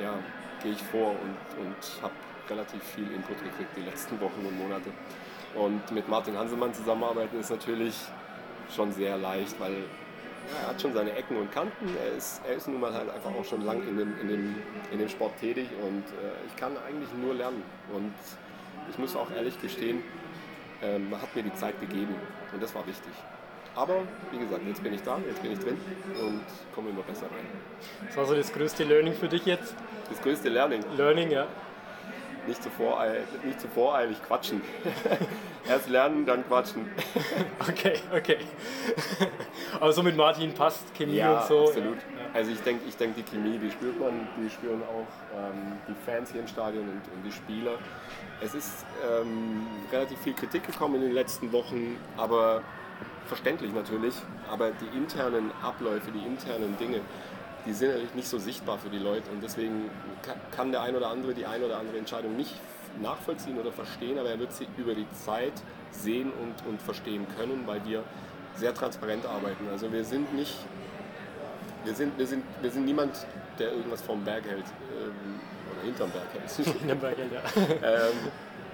ja, 0.00 0.14
gehe 0.62 0.72
ich 0.72 0.82
vor 0.82 1.10
und, 1.10 1.64
und 1.64 2.02
habe 2.02 2.14
relativ 2.48 2.82
viel 2.82 3.10
Input 3.12 3.42
gekriegt 3.42 3.70
die 3.76 3.82
letzten 3.82 4.20
Wochen 4.20 4.44
und 4.46 4.58
Monate. 4.58 4.90
Und 5.54 5.90
mit 5.92 6.08
Martin 6.08 6.36
Hanselmann 6.36 6.72
zusammenarbeiten 6.72 7.38
ist 7.38 7.50
natürlich 7.50 7.94
schon 8.74 8.92
sehr 8.92 9.18
leicht, 9.18 9.58
weil 9.60 9.74
ja, 9.74 10.62
er 10.62 10.68
hat 10.70 10.80
schon 10.80 10.92
seine 10.92 11.12
Ecken 11.12 11.36
und 11.36 11.52
Kanten. 11.52 11.88
Er 11.96 12.16
ist, 12.16 12.40
er 12.46 12.54
ist 12.54 12.68
nun 12.68 12.80
mal 12.80 12.92
halt 12.92 13.10
einfach 13.10 13.30
auch 13.30 13.44
schon 13.44 13.62
lang 13.62 13.86
in 13.86 13.96
dem, 13.96 14.18
in 14.20 14.28
dem, 14.28 14.54
in 14.90 14.98
dem 14.98 15.08
Sport 15.08 15.36
tätig 15.38 15.68
und 15.82 16.04
äh, 16.04 16.32
ich 16.46 16.56
kann 16.56 16.72
eigentlich 16.88 17.10
nur 17.20 17.34
lernen. 17.34 17.62
Und 17.92 18.14
ich 18.90 18.98
muss 18.98 19.16
auch 19.16 19.30
ehrlich 19.30 19.60
gestehen, 19.60 20.02
ähm, 20.82 21.14
hat 21.20 21.34
mir 21.34 21.42
die 21.42 21.54
Zeit 21.54 21.80
gegeben 21.80 22.14
und 22.52 22.62
das 22.62 22.74
war 22.74 22.86
wichtig. 22.86 23.12
Aber 23.74 24.00
wie 24.30 24.38
gesagt, 24.38 24.62
jetzt 24.66 24.82
bin 24.82 24.92
ich 24.92 25.02
da, 25.02 25.18
jetzt 25.26 25.40
bin 25.40 25.52
ich 25.52 25.58
drin 25.58 25.78
und 26.20 26.42
komme 26.74 26.90
immer 26.90 27.02
besser 27.02 27.26
rein. 27.26 27.46
Was 28.06 28.16
war 28.16 28.26
so 28.26 28.34
das 28.34 28.52
größte 28.52 28.84
Learning 28.84 29.14
für 29.14 29.28
dich 29.28 29.46
jetzt? 29.46 29.74
Das 30.10 30.20
größte 30.20 30.50
Learning. 30.50 30.84
Learning, 30.96 31.30
ja. 31.30 31.46
Nicht 32.46 32.62
zu, 32.62 32.70
voreilig, 32.70 33.22
nicht 33.44 33.60
zu 33.60 33.68
voreilig 33.68 34.18
quatschen. 34.26 34.60
Erst 35.68 35.88
lernen, 35.88 36.26
dann 36.26 36.46
quatschen. 36.46 36.90
okay, 37.60 37.94
okay. 38.14 38.38
Aber 39.80 39.92
so 39.92 40.02
mit 40.02 40.16
Martin 40.16 40.52
passt 40.52 40.92
Chemie 40.94 41.16
ja, 41.16 41.38
und 41.38 41.46
so. 41.46 41.68
Absolut. 41.68 41.98
Also 42.34 42.50
ich 42.50 42.60
denke, 42.62 42.84
ich 42.88 42.96
denk, 42.96 43.14
die 43.14 43.22
Chemie, 43.22 43.58
die 43.58 43.70
spürt 43.70 44.00
man, 44.00 44.26
die 44.38 44.48
spüren 44.48 44.82
auch 44.82 45.38
ähm, 45.38 45.72
die 45.86 45.94
Fans 46.06 46.32
hier 46.32 46.40
im 46.40 46.48
Stadion 46.48 46.84
und, 46.84 47.14
und 47.14 47.22
die 47.24 47.32
Spieler. 47.32 47.72
Es 48.40 48.54
ist 48.54 48.86
ähm, 49.06 49.66
relativ 49.92 50.18
viel 50.20 50.32
Kritik 50.32 50.66
gekommen 50.66 50.94
in 50.96 51.02
den 51.02 51.12
letzten 51.12 51.52
Wochen, 51.52 51.98
aber 52.16 52.62
verständlich 53.26 53.74
natürlich. 53.74 54.14
Aber 54.50 54.70
die 54.70 54.96
internen 54.96 55.50
Abläufe, 55.62 56.10
die 56.10 56.26
internen 56.26 56.76
Dinge, 56.78 57.00
die 57.66 57.72
sind 57.74 57.90
natürlich 57.90 58.14
nicht 58.14 58.28
so 58.28 58.38
sichtbar 58.38 58.78
für 58.78 58.88
die 58.88 58.98
Leute 58.98 59.30
und 59.30 59.42
deswegen 59.42 59.90
kann 60.50 60.72
der 60.72 60.82
ein 60.82 60.96
oder 60.96 61.08
andere 61.08 61.34
die 61.34 61.46
ein 61.46 61.62
oder 61.62 61.78
andere 61.78 61.98
Entscheidung 61.98 62.36
nicht 62.36 62.58
nachvollziehen 63.00 63.58
oder 63.58 63.72
verstehen, 63.72 64.18
aber 64.18 64.30
er 64.30 64.38
wird 64.38 64.52
sie 64.52 64.66
über 64.76 64.94
die 64.94 65.06
Zeit 65.12 65.52
sehen 65.90 66.32
und, 66.42 66.68
und 66.68 66.82
verstehen 66.82 67.26
können, 67.36 67.62
weil 67.66 67.84
wir 67.84 68.02
sehr 68.56 68.74
transparent 68.74 69.24
arbeiten. 69.26 69.68
Also 69.70 69.92
wir 69.92 70.04
sind 70.04 70.34
nicht, 70.34 70.56
wir 71.84 71.94
sind, 71.94 72.16
wir 72.18 72.26
sind, 72.26 72.44
wir 72.60 72.70
sind 72.70 72.84
niemand, 72.84 73.26
der 73.58 73.72
irgendwas 73.72 74.02
vom 74.02 74.24
Berg 74.24 74.44
hält 74.44 74.64
ähm, 75.00 75.40
oder 75.72 75.82
hinterm 75.84 76.10
Berg 76.10 76.26
hält. 76.32 76.50
Hinterm 76.80 77.00
Berg 77.00 77.16
hält, 77.18 77.32
ja. 77.32 77.40
ähm, 77.82 78.12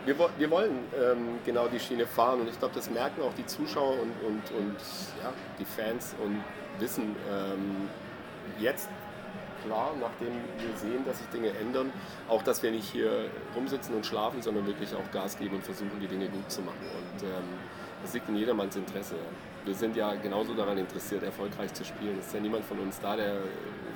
wir, 0.04 0.16
wir, 0.38 0.50
wollen 0.50 0.78
ähm, 0.98 1.38
genau 1.44 1.68
die 1.68 1.80
Schiene 1.80 2.06
fahren 2.06 2.40
und 2.40 2.48
ich 2.48 2.58
glaube, 2.58 2.74
das 2.74 2.88
merken 2.90 3.22
auch 3.22 3.34
die 3.34 3.46
Zuschauer 3.46 3.92
und, 3.92 4.12
und, 4.26 4.58
und 4.58 4.76
ja, 5.22 5.32
die 5.58 5.64
Fans 5.64 6.14
und 6.22 6.42
wissen 6.78 7.16
ähm, 7.30 7.88
jetzt 8.58 8.88
klar, 9.64 9.92
nachdem 10.00 10.32
wir 10.58 10.76
sehen, 10.76 11.04
dass 11.04 11.18
sich 11.18 11.26
Dinge 11.28 11.50
ändern, 11.60 11.92
auch 12.28 12.42
dass 12.42 12.62
wir 12.62 12.70
nicht 12.70 12.90
hier 12.90 13.30
rumsitzen 13.54 13.94
und 13.94 14.06
schlafen, 14.06 14.42
sondern 14.42 14.66
wirklich 14.66 14.94
auch 14.94 15.10
Gas 15.12 15.38
geben 15.38 15.56
und 15.56 15.64
versuchen, 15.64 15.98
die 16.00 16.06
Dinge 16.06 16.28
gut 16.28 16.50
zu 16.50 16.62
machen. 16.62 16.78
Und 16.80 17.22
ähm, 17.24 17.58
das 18.02 18.14
liegt 18.14 18.28
in 18.28 18.36
jedermanns 18.36 18.76
Interesse. 18.76 19.14
Wir 19.64 19.74
sind 19.74 19.96
ja 19.96 20.14
genauso 20.14 20.54
daran 20.54 20.78
interessiert, 20.78 21.22
erfolgreich 21.22 21.72
zu 21.74 21.84
spielen. 21.84 22.18
Es 22.18 22.28
ist 22.28 22.34
ja 22.34 22.40
niemand 22.40 22.64
von 22.64 22.78
uns 22.78 22.98
da, 23.00 23.16
der 23.16 23.36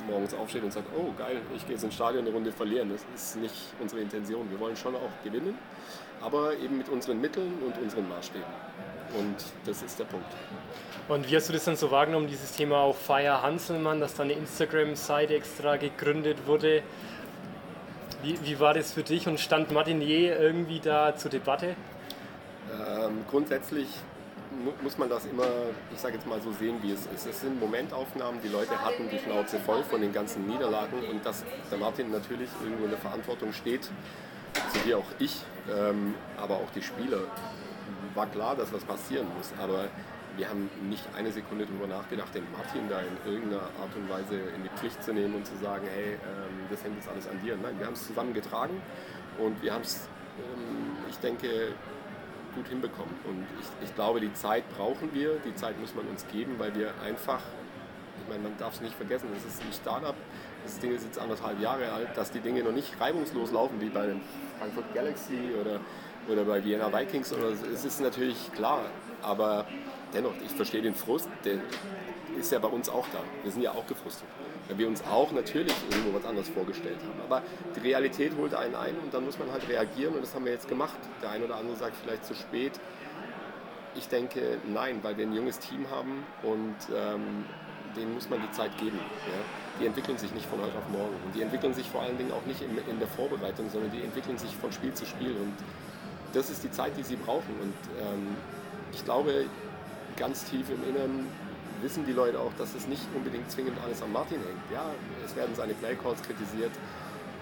morgens 0.07 0.35
aufsteht 0.35 0.63
und 0.63 0.73
sagt, 0.73 0.87
oh 0.97 1.13
geil, 1.17 1.41
ich 1.57 1.65
gehe 1.65 1.75
jetzt 1.75 1.85
ins 1.85 1.95
Stadion 1.95 2.25
eine 2.25 2.35
Runde 2.35 2.53
verlieren. 2.53 2.91
Das 2.91 3.05
ist 3.15 3.37
nicht 3.37 3.55
unsere 3.81 4.03
Intention. 4.03 4.51
Wir 4.51 4.61
wollen 4.61 4.77
schon 4.77 4.95
auch 4.95 5.25
gewinnen, 5.25 5.57
aber 6.21 6.57
eben 6.57 6.79
mit 6.79 6.89
unseren 6.89 7.21
Mitteln 7.21 7.53
und 7.65 7.79
unseren 7.79 8.09
Maßstäben. 8.09 8.45
Und 9.19 9.37
das 9.67 9.83
ist 9.83 9.99
der 9.99 10.05
Punkt. 10.05 10.27
Und 11.09 11.31
wie 11.31 11.37
hast 11.37 11.49
du 11.49 11.53
das 11.53 11.65
dann 11.65 11.77
so 11.77 11.91
wahrgenommen, 11.91 12.29
dieses 12.29 12.53
Thema 12.53 12.79
auch 12.79 12.97
Feier 12.97 13.43
Hanselmann, 13.43 14.01
dass 14.01 14.15
da 14.15 14.23
eine 14.23 14.33
Instagram-Seite 14.33 15.35
extra 15.35 15.77
gegründet 15.77 16.47
wurde? 16.47 16.83
Wie, 18.23 18.39
wie 18.45 18.61
war 18.61 18.73
das 18.73 18.93
für 18.93 19.03
dich 19.03 19.27
und 19.27 19.41
stand 19.41 19.73
Martinier 19.73 20.39
irgendwie 20.39 20.81
da 20.81 21.17
zur 21.17 21.31
Debatte? 21.31 21.75
Ähm, 22.71 23.25
grundsätzlich 23.31 23.89
muss 24.83 24.99
man 24.99 25.09
das 25.09 25.25
immer, 25.27 25.47
ich 25.93 25.99
sage 25.99 26.15
jetzt 26.15 26.27
mal 26.27 26.41
so 26.41 26.53
sehen, 26.53 26.77
wie 26.83 26.93
es 26.93 27.07
ist. 27.07 27.27
Es 27.27 27.41
sind 27.41 27.59
Momentaufnahmen, 27.59 28.41
die 28.43 28.49
Leute 28.49 28.79
hatten 28.85 29.09
die 29.11 29.19
Schnauze 29.19 29.59
voll 29.59 29.83
von 29.85 30.01
den 30.01 30.13
ganzen 30.13 30.47
Niederlagen 30.47 31.03
und 31.11 31.25
dass 31.25 31.45
der 31.71 31.79
Martin 31.79 32.11
natürlich 32.11 32.51
irgendwo 32.63 32.85
in 32.85 32.91
der 32.91 32.99
Verantwortung 32.99 33.53
steht, 33.53 33.85
so 33.85 34.85
wie 34.85 34.95
auch 34.95 35.07
ich, 35.19 35.43
ähm, 35.75 36.15
aber 36.37 36.57
auch 36.57 36.71
die 36.75 36.83
Spieler. 36.83 37.21
War 38.15 38.27
klar, 38.27 38.57
dass 38.57 38.73
was 38.73 38.85
passieren 38.85 39.27
muss, 39.37 39.53
aber 39.59 39.89
wir 40.37 40.49
haben 40.49 40.71
nicht 40.89 41.05
eine 41.17 41.31
Sekunde 41.31 41.67
darüber 41.67 41.87
nachgedacht, 41.87 42.35
den 42.35 42.45
Martin 42.53 42.89
da 42.89 43.01
in 43.01 43.33
irgendeiner 43.33 43.63
Art 43.63 43.95
und 43.97 44.09
Weise 44.09 44.35
in 44.57 44.63
die 44.63 44.71
Pflicht 44.77 45.03
zu 45.03 45.13
nehmen 45.13 45.35
und 45.35 45.47
zu 45.47 45.57
sagen, 45.63 45.87
hey, 45.95 46.15
ähm, 46.15 46.67
das 46.71 46.83
hängt 46.85 46.97
jetzt 46.97 47.09
alles 47.09 47.29
an 47.29 47.41
dir. 47.43 47.57
Nein, 47.63 47.79
wir 47.79 47.87
haben 47.87 47.95
es 47.95 48.07
zusammen 48.07 48.33
getragen 48.33 48.81
und 49.39 49.63
wir 49.63 49.75
haben 49.75 49.83
es, 49.83 50.09
ähm, 50.39 50.97
ich 51.11 51.19
denke, 51.19 51.75
gut 52.55 52.69
hinbekommen. 52.69 53.15
Und 53.25 53.47
ich, 53.61 53.89
ich 53.89 53.95
glaube, 53.95 54.21
die 54.21 54.33
Zeit 54.35 54.65
brauchen 54.77 55.13
wir, 55.13 55.39
die 55.45 55.55
Zeit 55.55 55.79
muss 55.81 55.95
man 55.95 56.07
uns 56.07 56.27
geben, 56.29 56.55
weil 56.59 56.75
wir 56.75 56.93
einfach, 57.05 57.41
ich 58.21 58.29
meine, 58.29 58.43
man 58.45 58.59
darf 58.59 58.75
es 58.75 58.81
nicht 58.81 58.95
vergessen, 58.95 59.29
es 59.37 59.45
ist 59.45 59.63
ein 59.63 59.73
Startup, 59.73 60.15
das 60.65 60.79
Ding 60.79 60.95
ist 60.95 61.05
jetzt 61.05 61.19
anderthalb 61.19 61.61
Jahre 61.61 61.91
alt, 61.93 62.17
dass 62.17 62.31
die 62.31 62.41
Dinge 62.41 62.63
noch 62.63 62.73
nicht 62.73 63.01
reibungslos 63.01 63.51
laufen, 63.51 63.81
wie 63.81 63.89
bei 63.89 64.07
den 64.07 64.21
Frankfurt 64.59 64.95
Galaxy 64.95 65.51
oder, 65.61 65.81
oder 66.29 66.45
bei 66.45 66.63
Vienna 66.63 66.93
Vikings. 66.93 67.33
Oder 67.33 67.57
so. 67.57 67.67
Es 67.67 67.85
ist 67.85 68.01
natürlich 68.01 68.53
klar, 68.55 68.85
aber 69.23 69.67
dennoch, 70.15 70.35
ich 70.45 70.53
verstehe 70.53 70.83
den 70.83 70.95
Frust, 70.95 71.29
der 71.45 71.59
ist 72.39 72.53
ja 72.53 72.59
bei 72.59 72.69
uns 72.69 72.89
auch 72.89 73.07
da. 73.13 73.19
Wir 73.43 73.51
sind 73.51 73.63
ja 73.63 73.73
auch 73.73 73.87
gefrustet 73.87 74.29
weil 74.73 74.79
wir 74.79 74.89
uns 74.89 75.05
auch 75.05 75.33
natürlich 75.33 75.75
irgendwo 75.91 76.15
was 76.19 76.25
anderes 76.25 76.49
vorgestellt 76.49 76.97
haben. 77.03 77.21
Aber 77.23 77.43
die 77.77 77.81
Realität 77.81 78.33
holt 78.39 78.55
einen 78.55 78.75
ein 78.75 78.95
und 79.05 79.13
dann 79.13 79.27
muss 79.27 79.39
man 79.39 79.53
halt 79.53 79.69
reagieren 79.69 80.15
und 80.15 80.23
das 80.23 80.35
haben 80.35 80.47
wir 80.47 80.53
jetzt 80.53 80.67
gemacht. 80.67 80.97
Der 81.23 81.31
eine 81.31 81.45
oder 81.45 81.57
andere 81.57 81.77
sagt 81.77 81.95
vielleicht 82.03 82.25
zu 82.25 82.35
spät. 82.35 82.73
Ich 83.95 84.09
denke 84.09 84.57
nein, 84.67 85.01
weil 85.03 85.19
wir 85.19 85.27
ein 85.27 85.35
junges 85.35 85.59
Team 85.59 85.91
haben 85.91 86.25
und 86.43 86.77
ähm, 86.97 87.45
denen 87.95 88.15
muss 88.15 88.31
man 88.31 88.41
die 88.41 88.51
Zeit 88.53 88.79
geben. 88.79 88.97
Ja? 88.97 89.81
Die 89.81 89.87
entwickeln 89.87 90.17
sich 90.17 90.33
nicht 90.33 90.47
von 90.47 90.59
heute 90.59 90.79
auf 90.79 90.89
morgen 90.89 91.17
und 91.27 91.35
die 91.35 91.43
entwickeln 91.43 91.75
sich 91.75 91.91
vor 91.91 92.01
allen 92.01 92.17
Dingen 92.17 92.33
auch 92.33 92.47
nicht 92.47 92.63
in, 92.63 92.71
in 92.91 92.99
der 92.99 93.09
Vorbereitung, 93.09 93.69
sondern 93.69 93.91
die 93.91 94.01
entwickeln 94.01 94.39
sich 94.39 94.57
von 94.57 94.73
Spiel 94.73 94.95
zu 94.95 95.05
Spiel 95.05 95.33
und 95.33 95.53
das 96.33 96.49
ist 96.49 96.65
die 96.65 96.71
Zeit, 96.71 96.97
die 96.97 97.03
sie 97.03 97.17
brauchen 97.17 97.55
und 97.61 97.75
ähm, 98.01 98.37
ich 98.91 99.05
glaube, 99.05 99.45
ganz 100.17 100.45
tief 100.45 100.71
im 100.71 100.83
Inneren 100.89 101.27
wissen 101.83 102.07
die 102.07 102.13
Leute 102.13 102.39
auch, 102.39 102.53
dass 102.59 102.75
es 102.75 102.87
nicht 102.87 103.03
unbedingt 103.15 103.51
zwingend 103.51 103.77
alles 103.85 104.03
an 104.03 104.13
Martin 104.13 104.39
hängt. 104.39 104.71
Ja, 104.73 104.87
es 105.25 105.35
werden 105.37 105.55
seine 105.55 105.75
Playcalls 105.75 106.23
kritisiert, 106.23 106.71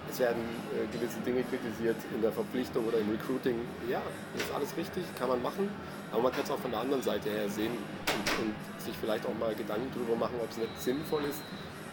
es 0.09 0.19
werden 0.19 0.43
äh, 0.75 0.91
gewisse 0.91 1.19
Dinge 1.21 1.43
kritisiert 1.43 1.97
in 2.13 2.21
der 2.21 2.31
Verpflichtung 2.31 2.85
oder 2.85 2.97
im 2.97 3.09
Recruiting. 3.11 3.55
Ja, 3.89 4.01
ist 4.35 4.51
alles 4.53 4.75
richtig, 4.75 5.03
kann 5.17 5.29
man 5.29 5.41
machen, 5.41 5.69
aber 6.11 6.23
man 6.23 6.31
kann 6.31 6.43
es 6.43 6.51
auch 6.51 6.59
von 6.59 6.71
der 6.71 6.81
anderen 6.81 7.01
Seite 7.01 7.29
her 7.29 7.49
sehen 7.49 7.71
und, 7.71 8.45
und 8.45 8.55
sich 8.81 8.95
vielleicht 8.99 9.25
auch 9.25 9.37
mal 9.39 9.55
Gedanken 9.55 9.87
darüber 9.93 10.15
machen, 10.15 10.35
ob 10.43 10.49
es 10.49 10.57
nicht 10.57 10.81
sinnvoll 10.81 11.23
ist, 11.29 11.39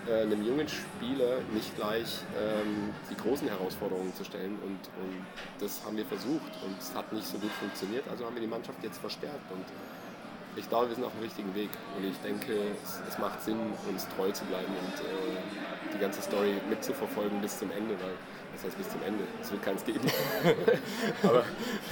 äh, 0.09 0.23
einem 0.23 0.43
jungen 0.43 0.67
Spieler 0.69 1.39
nicht 1.53 1.77
gleich 1.77 2.25
ähm, 2.35 2.91
die 3.11 3.17
großen 3.17 3.47
Herausforderungen 3.47 4.15
zu 4.15 4.25
stellen. 4.25 4.59
Und, 4.65 4.81
und 5.05 5.27
das 5.61 5.85
haben 5.85 5.97
wir 5.97 6.07
versucht 6.07 6.53
und 6.65 6.79
es 6.81 6.95
hat 6.95 7.13
nicht 7.13 7.27
so 7.27 7.39
gut 7.39 7.53
funktioniert, 7.61 8.09
also 8.11 8.25
haben 8.25 8.35
wir 8.35 8.43
die 8.43 8.49
Mannschaft 8.49 8.83
jetzt 8.83 8.99
verstärkt. 8.99 9.53
Und 9.53 9.65
ich 10.59 10.69
glaube, 10.69 10.89
wir 10.89 10.95
sind 10.97 11.05
auf 11.05 11.13
dem 11.13 11.23
richtigen 11.23 11.55
Weg 11.55 11.71
und 11.97 12.05
ich 12.05 12.17
denke, 12.19 12.53
es, 12.83 13.01
es 13.09 13.19
macht 13.19 13.43
Sinn, 13.43 13.59
uns 13.89 14.07
treu 14.17 14.31
zu 14.33 14.45
bleiben 14.45 14.67
und 14.67 15.01
äh, 15.01 15.95
die 15.95 15.99
ganze 15.99 16.21
Story 16.21 16.55
mitzuverfolgen 16.69 17.41
bis 17.41 17.59
zum 17.59 17.71
Ende, 17.71 17.95
weil 18.01 18.13
das 18.53 18.65
heißt 18.65 18.79
bis 18.79 18.89
zum 18.91 19.03
Ende, 19.07 19.25
es 19.41 19.53
wird 19.53 19.63
keins 19.63 19.85
geben. 19.85 20.01
aber, 21.23 21.45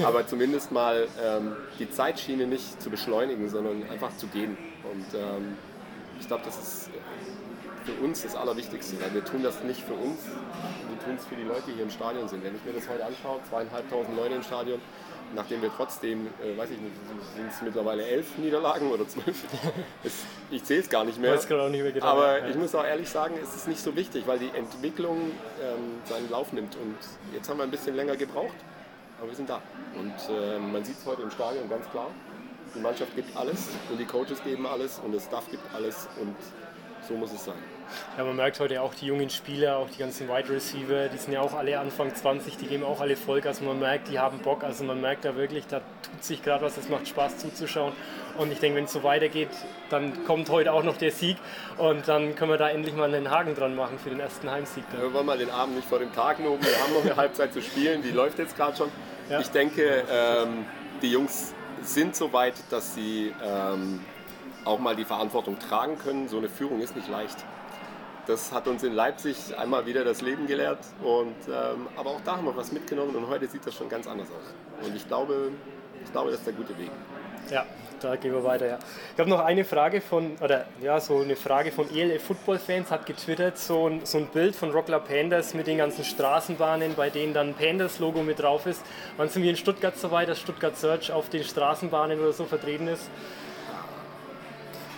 aber, 0.04 0.26
zumindest 0.26 0.72
mal 0.72 1.06
ähm, 1.22 1.52
die 1.78 1.88
Zeitschiene 1.90 2.46
nicht 2.46 2.82
zu 2.82 2.90
beschleunigen, 2.90 3.48
sondern 3.48 3.88
einfach 3.88 4.16
zu 4.16 4.26
gehen. 4.26 4.56
Und 4.82 5.14
ähm, 5.14 5.56
ich 6.18 6.26
glaube, 6.26 6.42
das 6.44 6.58
ist 6.58 6.90
für 7.84 8.04
uns 8.04 8.22
das 8.22 8.34
Allerwichtigste, 8.34 9.00
weil 9.00 9.14
wir 9.14 9.24
tun 9.24 9.44
das 9.44 9.62
nicht 9.62 9.80
für 9.80 9.94
uns, 9.94 10.24
wir 10.24 11.04
tun 11.04 11.14
es 11.16 11.24
für 11.24 11.36
die 11.36 11.44
Leute, 11.44 11.62
die 11.68 11.74
hier 11.74 11.84
im 11.84 11.90
Stadion 11.90 12.28
sind. 12.28 12.42
Wenn 12.42 12.56
ich 12.56 12.64
mir 12.64 12.72
das 12.72 12.88
heute 12.88 13.04
anschaue, 13.04 13.38
zweieinhalbtausend 13.48 14.16
Leute 14.16 14.34
im 14.34 14.42
Stadion, 14.42 14.80
nachdem 15.34 15.62
wir 15.62 15.70
trotzdem, 15.74 16.26
äh, 16.42 16.56
weiß 16.56 16.70
ich 16.70 16.78
nicht, 16.78 16.94
sind 17.36 17.48
es 17.48 17.62
mittlerweile 17.62 18.04
elf 18.06 18.38
Niederlagen 18.38 18.90
oder 18.90 19.06
zwölf. 19.08 19.44
ich 20.50 20.64
zähle 20.64 20.80
es 20.80 20.88
gar 20.88 21.04
nicht 21.04 21.18
mehr. 21.18 21.34
Nicht 21.34 21.48
mehr 21.48 21.92
genau. 21.92 22.06
Aber 22.06 22.38
ja. 22.38 22.48
ich 22.48 22.56
muss 22.56 22.74
auch 22.74 22.84
ehrlich 22.84 23.08
sagen, 23.08 23.34
es 23.42 23.54
ist 23.54 23.68
nicht 23.68 23.80
so 23.80 23.96
wichtig, 23.96 24.26
weil 24.26 24.38
die 24.38 24.50
Entwicklung 24.50 25.32
ähm, 25.62 26.00
seinen 26.04 26.30
Lauf 26.30 26.52
nimmt. 26.52 26.76
Und 26.76 26.96
jetzt 27.34 27.48
haben 27.48 27.58
wir 27.58 27.64
ein 27.64 27.70
bisschen 27.70 27.96
länger 27.96 28.16
gebraucht, 28.16 28.56
aber 29.18 29.28
wir 29.28 29.36
sind 29.36 29.48
da. 29.48 29.60
Und 29.94 30.14
äh, 30.28 30.58
man 30.58 30.84
sieht 30.84 30.98
es 30.98 31.06
heute 31.06 31.22
im 31.22 31.30
Stadion 31.30 31.68
ganz 31.68 31.88
klar. 31.90 32.10
Die 32.74 32.80
Mannschaft 32.80 33.14
gibt 33.14 33.34
alles 33.36 33.68
und 33.90 33.98
die 33.98 34.04
Coaches 34.04 34.42
geben 34.44 34.66
alles 34.66 35.00
und 35.04 35.14
das 35.14 35.24
Staff 35.24 35.50
gibt 35.50 35.62
alles 35.74 36.08
und 36.20 36.36
so 37.06 37.14
muss 37.14 37.32
es 37.32 37.44
sein. 37.44 37.54
Ja, 38.16 38.24
man 38.24 38.36
merkt 38.36 38.58
heute 38.60 38.82
auch 38.82 38.94
die 38.94 39.06
jungen 39.06 39.30
Spieler, 39.30 39.76
auch 39.76 39.88
die 39.88 39.98
ganzen 39.98 40.28
Wide 40.28 40.48
Receiver, 40.48 41.08
die 41.08 41.18
sind 41.18 41.32
ja 41.32 41.40
auch 41.40 41.54
alle 41.54 41.78
Anfang 41.78 42.14
20, 42.14 42.56
die 42.56 42.66
geben 42.66 42.84
auch 42.84 43.00
alle 43.00 43.16
Vollgas. 43.16 43.60
Man 43.60 43.78
merkt, 43.78 44.08
die 44.08 44.18
haben 44.18 44.40
Bock. 44.40 44.64
Also 44.64 44.84
man 44.84 45.00
merkt 45.00 45.24
da 45.24 45.36
wirklich, 45.36 45.66
da 45.66 45.80
tut 46.02 46.24
sich 46.24 46.42
gerade 46.42 46.64
was, 46.64 46.76
es 46.76 46.88
macht 46.88 47.06
Spaß 47.08 47.38
zuzuschauen. 47.38 47.92
Und 48.38 48.52
ich 48.52 48.58
denke, 48.58 48.78
wenn 48.78 48.84
es 48.84 48.92
so 48.92 49.02
weitergeht, 49.02 49.50
dann 49.88 50.24
kommt 50.24 50.50
heute 50.50 50.72
auch 50.72 50.82
noch 50.82 50.96
der 50.96 51.12
Sieg 51.12 51.36
und 51.78 52.06
dann 52.08 52.34
können 52.34 52.50
wir 52.50 52.58
da 52.58 52.68
endlich 52.68 52.94
mal 52.94 53.12
einen 53.14 53.30
Haken 53.30 53.54
dran 53.54 53.74
machen 53.74 53.98
für 53.98 54.10
den 54.10 54.20
ersten 54.20 54.50
Heimsieg. 54.50 54.84
Dann. 54.90 55.02
Wir 55.02 55.12
wollen 55.12 55.26
mal 55.26 55.38
den 55.38 55.50
Abend 55.50 55.76
nicht 55.76 55.88
vor 55.88 55.98
dem 55.98 56.12
Tag 56.12 56.38
loben. 56.38 56.62
Wir 56.64 56.78
haben 56.82 56.92
noch 56.92 57.04
eine 57.04 57.16
Halbzeit 57.16 57.52
zu 57.52 57.62
spielen, 57.62 58.02
die 58.02 58.10
läuft 58.10 58.38
jetzt 58.38 58.56
gerade 58.56 58.76
schon. 58.76 58.90
Ja. 59.30 59.40
Ich 59.40 59.48
denke, 59.48 60.04
ähm, 60.10 60.66
die 61.02 61.12
Jungs 61.12 61.54
sind 61.82 62.16
so 62.16 62.32
weit, 62.32 62.54
dass 62.70 62.94
sie 62.94 63.34
ähm, 63.42 64.00
auch 64.66 64.78
mal 64.78 64.96
die 64.96 65.04
Verantwortung 65.04 65.58
tragen 65.58 65.98
können. 65.98 66.28
So 66.28 66.38
eine 66.38 66.48
Führung 66.48 66.80
ist 66.80 66.96
nicht 66.96 67.08
leicht. 67.08 67.36
Das 68.26 68.52
hat 68.52 68.66
uns 68.66 68.82
in 68.82 68.92
Leipzig 68.92 69.56
einmal 69.56 69.86
wieder 69.86 70.04
das 70.04 70.20
Leben 70.20 70.46
gelehrt. 70.46 70.80
Und, 71.02 71.36
ähm, 71.46 71.86
aber 71.96 72.10
auch 72.10 72.20
da 72.24 72.36
haben 72.36 72.44
wir 72.46 72.56
was 72.56 72.72
mitgenommen 72.72 73.14
und 73.14 73.28
heute 73.28 73.46
sieht 73.46 73.64
das 73.64 73.74
schon 73.74 73.88
ganz 73.88 74.06
anders 74.08 74.28
aus. 74.28 74.86
Und 74.86 74.96
ich 74.96 75.06
glaube, 75.06 75.52
ich 76.04 76.10
glaube, 76.10 76.30
das 76.30 76.40
ist 76.40 76.46
der 76.46 76.54
gute 76.54 76.76
Weg. 76.76 76.90
Ja, 77.50 77.64
da 78.00 78.16
gehen 78.16 78.32
wir 78.32 78.42
weiter. 78.42 78.66
Ja. 78.66 78.78
Ich 79.14 79.20
habe 79.20 79.30
noch 79.30 79.38
eine 79.38 79.64
Frage 79.64 80.00
von, 80.00 80.36
oder 80.42 80.66
ja, 80.82 80.98
so 80.98 81.20
eine 81.20 81.36
Frage 81.36 81.70
von 81.70 81.88
ELF 81.94 82.24
Football 82.24 82.58
Fans 82.58 82.90
hat 82.90 83.06
getwittert, 83.06 83.58
so 83.58 83.88
ein, 83.88 84.04
so 84.04 84.18
ein 84.18 84.26
Bild 84.26 84.56
von 84.56 84.72
Rockler 84.72 84.98
Pandas 84.98 85.54
mit 85.54 85.68
den 85.68 85.78
ganzen 85.78 86.04
Straßenbahnen, 86.04 86.94
bei 86.96 87.10
denen 87.10 87.34
dann 87.34 87.54
Pandas 87.54 88.00
Logo 88.00 88.24
mit 88.24 88.40
drauf 88.40 88.66
ist. 88.66 88.82
Wann 89.16 89.28
sind 89.28 89.44
wir 89.44 89.50
in 89.50 89.56
Stuttgart 89.56 89.96
so 89.96 90.10
weit, 90.10 90.28
dass 90.28 90.40
Stuttgart 90.40 90.76
Search 90.76 91.12
auf 91.12 91.28
den 91.28 91.44
Straßenbahnen 91.44 92.18
oder 92.18 92.32
so 92.32 92.44
vertreten 92.44 92.88
ist? 92.88 93.08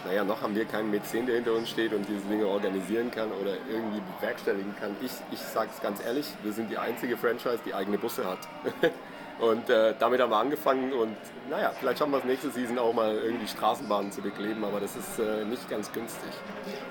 Naja, 0.08 0.24
noch 0.24 0.40
haben 0.40 0.54
wir 0.54 0.64
keinen 0.64 0.90
Mäzen, 0.90 1.26
der 1.26 1.36
hinter 1.36 1.52
uns 1.52 1.68
steht 1.68 1.92
und 1.92 2.08
diese 2.08 2.22
Dinge 2.22 2.46
organisieren 2.46 3.10
kann 3.10 3.30
oder 3.30 3.52
irgendwie 3.70 4.00
bewerkstelligen 4.16 4.74
kann. 4.80 4.96
Ich, 5.02 5.12
ich 5.30 5.38
sage 5.38 5.68
es 5.74 5.82
ganz 5.82 6.02
ehrlich, 6.02 6.26
wir 6.42 6.52
sind 6.52 6.70
die 6.70 6.78
einzige 6.78 7.18
Franchise, 7.18 7.58
die 7.66 7.74
eigene 7.74 7.98
Busse 7.98 8.24
hat. 8.24 8.38
und 9.38 9.68
äh, 9.68 9.94
damit 9.98 10.22
haben 10.22 10.30
wir 10.30 10.38
angefangen 10.38 10.94
und 10.94 11.14
naja, 11.50 11.72
vielleicht 11.78 11.98
schaffen 11.98 12.12
wir 12.12 12.18
es 12.20 12.24
nächste 12.24 12.50
Season 12.50 12.78
auch 12.78 12.94
mal 12.94 13.16
irgendwie 13.16 13.46
Straßenbahnen 13.46 14.10
zu 14.10 14.22
bekleben, 14.22 14.64
aber 14.64 14.80
das 14.80 14.96
ist 14.96 15.18
äh, 15.18 15.44
nicht 15.44 15.68
ganz 15.68 15.92
günstig. 15.92 16.30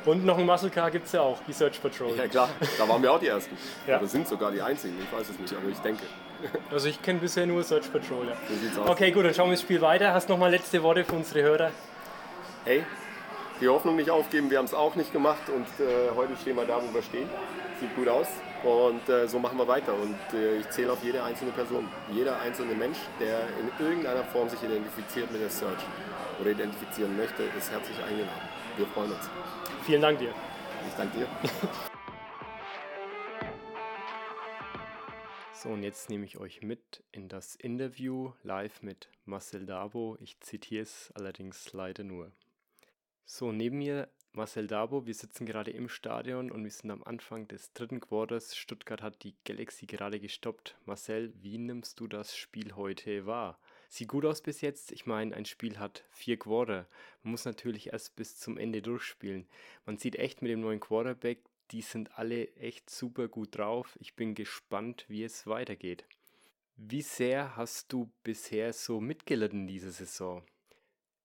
Und 0.06 0.24
noch 0.24 0.38
ein 0.38 0.46
Muscle 0.46 0.70
Car 0.70 0.92
gibt 0.92 1.08
es 1.08 1.14
ja 1.14 1.22
auch, 1.22 1.40
die 1.48 1.54
Search 1.54 1.82
Patrol. 1.82 2.16
Ja 2.16 2.28
klar, 2.28 2.50
da 2.78 2.88
waren 2.88 3.02
wir 3.02 3.12
auch 3.12 3.20
die 3.20 3.28
Ersten. 3.28 3.58
ja. 3.88 3.98
Oder 3.98 4.08
sind 4.08 4.28
sogar 4.28 4.52
die 4.52 4.62
Einzigen, 4.62 4.96
ich 5.02 5.12
weiß 5.12 5.28
es 5.28 5.40
nicht, 5.40 5.56
aber 5.56 5.70
ich 5.70 5.80
denke. 5.80 6.04
Also 6.70 6.88
ich 6.88 7.02
kenne 7.02 7.18
bisher 7.18 7.48
nur 7.48 7.64
Search 7.64 7.92
Patrol, 7.92 8.28
ja. 8.28 8.36
So 8.76 8.86
okay, 8.86 9.10
gut, 9.10 9.26
dann 9.26 9.34
schauen 9.34 9.48
wir 9.48 9.54
das 9.54 9.62
Spiel 9.62 9.82
weiter. 9.82 10.14
Hast 10.14 10.30
du 10.30 10.34
noch 10.34 10.40
mal 10.40 10.52
letzte 10.52 10.84
Worte 10.84 11.04
für 11.04 11.16
unsere 11.16 11.42
Hörer? 11.42 11.72
Hey, 12.64 12.84
die 13.62 13.68
Hoffnung 13.68 13.96
nicht 13.96 14.10
aufgeben. 14.10 14.50
Wir 14.50 14.60
haben 14.60 14.66
es 14.66 14.74
auch 14.74 14.96
nicht 14.96 15.12
gemacht 15.12 15.50
und 15.50 15.66
äh, 15.84 16.12
heute 16.16 16.36
stehen 16.38 16.56
wir 16.56 16.66
da, 16.66 16.82
wo 16.82 16.94
wir 16.94 17.02
stehen. 17.02 17.30
Sieht 17.80 17.96
gut 17.96 18.08
aus 18.08 18.28
und 18.64 19.08
äh, 19.10 19.28
so 19.28 19.40
machen 19.40 19.58
wir 19.58 19.68
weiter. 19.68 19.94
Und 19.94 20.18
äh, 20.34 20.58
ich 20.58 20.70
zähle 20.70 20.92
auf 20.92 21.04
jede 21.04 21.24
einzelne 21.24 21.52
Person. 21.52 21.88
Jeder 22.12 22.40
einzelne 22.40 22.74
Mensch, 22.74 22.98
der 23.20 23.42
in 23.60 23.86
irgendeiner 23.86 24.24
Form 24.26 24.50
sich 24.50 24.62
identifiziert 24.64 25.32
mit 25.32 25.42
der 25.42 25.50
Search 25.50 25.84
oder 26.40 26.52
identifizieren 26.52 27.16
möchte, 27.18 27.44
ist 27.58 27.72
herzlich 27.72 27.98
eingeladen. 28.04 28.50
Wir 28.78 28.86
freuen 28.88 29.12
uns. 29.12 29.30
Vielen 29.86 30.02
Dank 30.02 30.20
dir. 30.20 30.34
Ich 30.88 30.96
danke 30.96 31.18
dir. 31.18 31.28
So, 35.54 35.70
und 35.70 35.82
jetzt 35.82 36.12
nehme 36.12 36.24
ich 36.24 36.38
euch 36.38 36.62
mit 36.62 37.04
in 37.12 37.30
das 37.30 37.56
Interview 37.56 38.32
live 38.44 38.84
mit 38.84 39.10
Marcel 39.26 39.66
Dabo. 39.66 40.16
Ich 40.22 40.40
zitiere 40.40 40.84
es 40.84 41.12
allerdings 41.16 41.74
leider 41.74 42.04
nur. 42.04 42.32
So, 43.30 43.52
neben 43.52 43.80
mir 43.80 44.08
Marcel 44.32 44.68
Dabo. 44.68 45.06
Wir 45.06 45.14
sitzen 45.14 45.46
gerade 45.46 45.72
im 45.72 45.90
Stadion 45.90 46.50
und 46.50 46.64
wir 46.64 46.72
sind 46.72 46.90
am 46.92 47.04
Anfang 47.04 47.46
des 47.50 47.74
dritten 47.74 48.00
Quarters. 48.00 48.56
Stuttgart 48.56 49.02
hat 49.02 49.22
die 49.24 49.36
Galaxy 49.44 49.86
gerade 49.86 50.22
gestoppt. 50.22 50.78
Marcel, 50.86 51.34
wie 51.42 51.58
nimmst 51.58 52.00
du 52.00 52.08
das 52.08 52.38
Spiel 52.38 52.78
heute 52.78 53.26
wahr? 53.26 53.60
Sieht 53.90 54.08
gut 54.08 54.24
aus 54.24 54.42
bis 54.42 54.62
jetzt. 54.62 54.94
Ich 54.94 55.06
meine, 55.06 55.36
ein 55.36 55.44
Spiel 55.44 55.78
hat 55.78 56.06
vier 56.10 56.40
Quarter. 56.40 56.88
Man 57.22 57.32
muss 57.32 57.44
natürlich 57.44 57.88
erst 57.88 58.16
bis 58.16 58.40
zum 58.40 58.58
Ende 58.58 58.82
durchspielen. 58.82 59.46
Man 59.86 59.98
sieht 59.98 60.16
echt 60.16 60.42
mit 60.42 60.50
dem 60.50 60.62
neuen 60.62 60.80
Quarterback, 60.80 61.44
die 61.72 61.82
sind 61.82 62.18
alle 62.18 62.56
echt 62.56 62.90
super 62.90 63.28
gut 63.28 63.58
drauf. 63.58 63.98
Ich 64.00 64.16
bin 64.16 64.36
gespannt, 64.36 65.04
wie 65.10 65.26
es 65.26 65.46
weitergeht. 65.46 66.06
Wie 66.78 67.02
sehr 67.02 67.58
hast 67.58 67.92
du 67.92 68.10
bisher 68.24 68.72
so 68.72 69.02
mitgelitten 69.02 69.68
diese 69.68 69.92
Saison? 69.92 70.46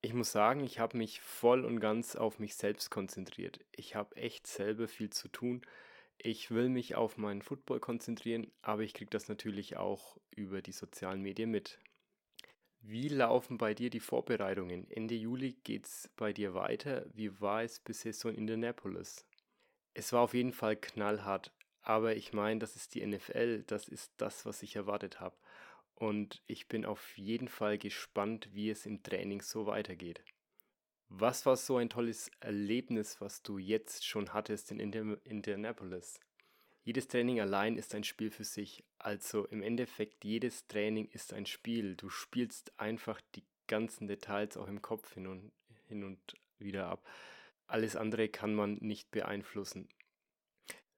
Ich 0.05 0.15
muss 0.15 0.33
sagen, 0.33 0.65
ich 0.65 0.81
habe 0.81 0.99
mich 0.99 1.21
voll 1.21 1.65
und 1.65 1.79
ganz 1.79 2.17
auf 2.17 2.41
mich 2.41 2.57
selbst 2.57 2.91
konzentriert. 2.91 3.61
Ich 3.71 3.95
habe 3.95 4.17
echt 4.17 4.49
selber 4.49 4.89
viel 4.89 5.11
zu 5.11 5.29
tun. 5.29 5.63
Ich 6.19 6.51
will 6.51 6.69
mich 6.69 6.97
auf 6.97 7.19
meinen 7.19 7.41
Football 7.41 7.79
konzentrieren, 7.79 8.51
aber 8.63 8.83
ich 8.83 8.95
kriege 8.95 9.11
das 9.11 9.29
natürlich 9.29 9.77
auch 9.77 10.19
über 10.35 10.61
die 10.61 10.73
sozialen 10.73 11.23
Medien 11.23 11.53
mit. 11.53 11.79
Wie 12.81 13.07
laufen 13.07 13.59
bei 13.59 13.75
dir 13.75 13.91
die 13.91 14.01
Vorbereitungen? 14.01 14.91
Ende 14.91 15.15
Juli 15.15 15.53
geht 15.63 15.87
es 15.87 16.11
bei 16.17 16.33
dir 16.33 16.53
weiter. 16.53 17.07
Wie 17.15 17.41
war 17.41 17.63
es 17.63 17.79
bisher 17.79 18.13
so 18.13 18.29
in 18.29 18.39
Indianapolis? 18.39 19.25
Es 19.95 20.13
war 20.13 20.23
auf 20.23 20.35
jeden 20.35 20.53
Fall 20.53 20.75
knallhart, 20.75 21.53
aber 21.81 22.17
ich 22.17 22.33
meine, 22.33 22.59
das 22.59 22.75
ist 22.75 22.97
die 22.97 23.07
NFL, 23.07 23.63
das 23.69 23.87
ist 23.87 24.13
das, 24.17 24.47
was 24.47 24.65
ich 24.65 24.75
erwartet 24.75 25.21
habe 25.21 25.37
und 25.95 26.43
ich 26.47 26.69
bin 26.69 26.85
auf 26.85 27.17
jeden 27.17 27.49
Fall 27.49 27.79
gespannt, 27.79 28.49
wie 28.53 28.71
es 28.71 28.87
im 28.87 29.03
Training 29.03 29.43
so 29.43 29.67
weitergeht. 29.67 30.23
Was 31.09 31.45
war 31.45 31.57
so 31.57 31.77
ein 31.77 31.91
tolles 31.91 32.31
Erlebnis, 32.41 33.21
was 33.21 33.43
du 33.43 33.59
jetzt 33.59 34.07
schon 34.07 34.33
hattest 34.33 34.71
in 34.71 34.81
Indianapolis? 34.81 36.19
Jedes 36.85 37.07
Training 37.07 37.41
allein 37.41 37.77
ist 37.77 37.95
ein 37.95 38.03
Spiel 38.03 38.31
für 38.31 38.45
sich. 38.45 38.83
Also 38.99 39.47
im 39.47 39.63
Endeffekt, 39.63 40.25
jedes 40.25 40.67
Training 40.67 41.09
ist 41.13 41.33
ein 41.33 41.47
Spiel. 41.47 41.95
Du 41.97 42.09
spielst 42.09 42.73
einfach 42.81 43.21
die 43.35 43.45
ganzen 43.69 44.09
Details 44.09 44.57
auch 44.57 44.69
im 44.69 44.83
Kopf 44.83 45.15
hin 45.15 45.27
und, 45.27 45.53
hin 45.87 46.03
und 46.03 46.19
wieder 46.59 46.89
ab. 46.89 47.07
Alles 47.67 47.95
andere 47.95 48.29
kann 48.29 48.55
man 48.55 48.75
nicht 48.81 49.11
beeinflussen. 49.11 49.89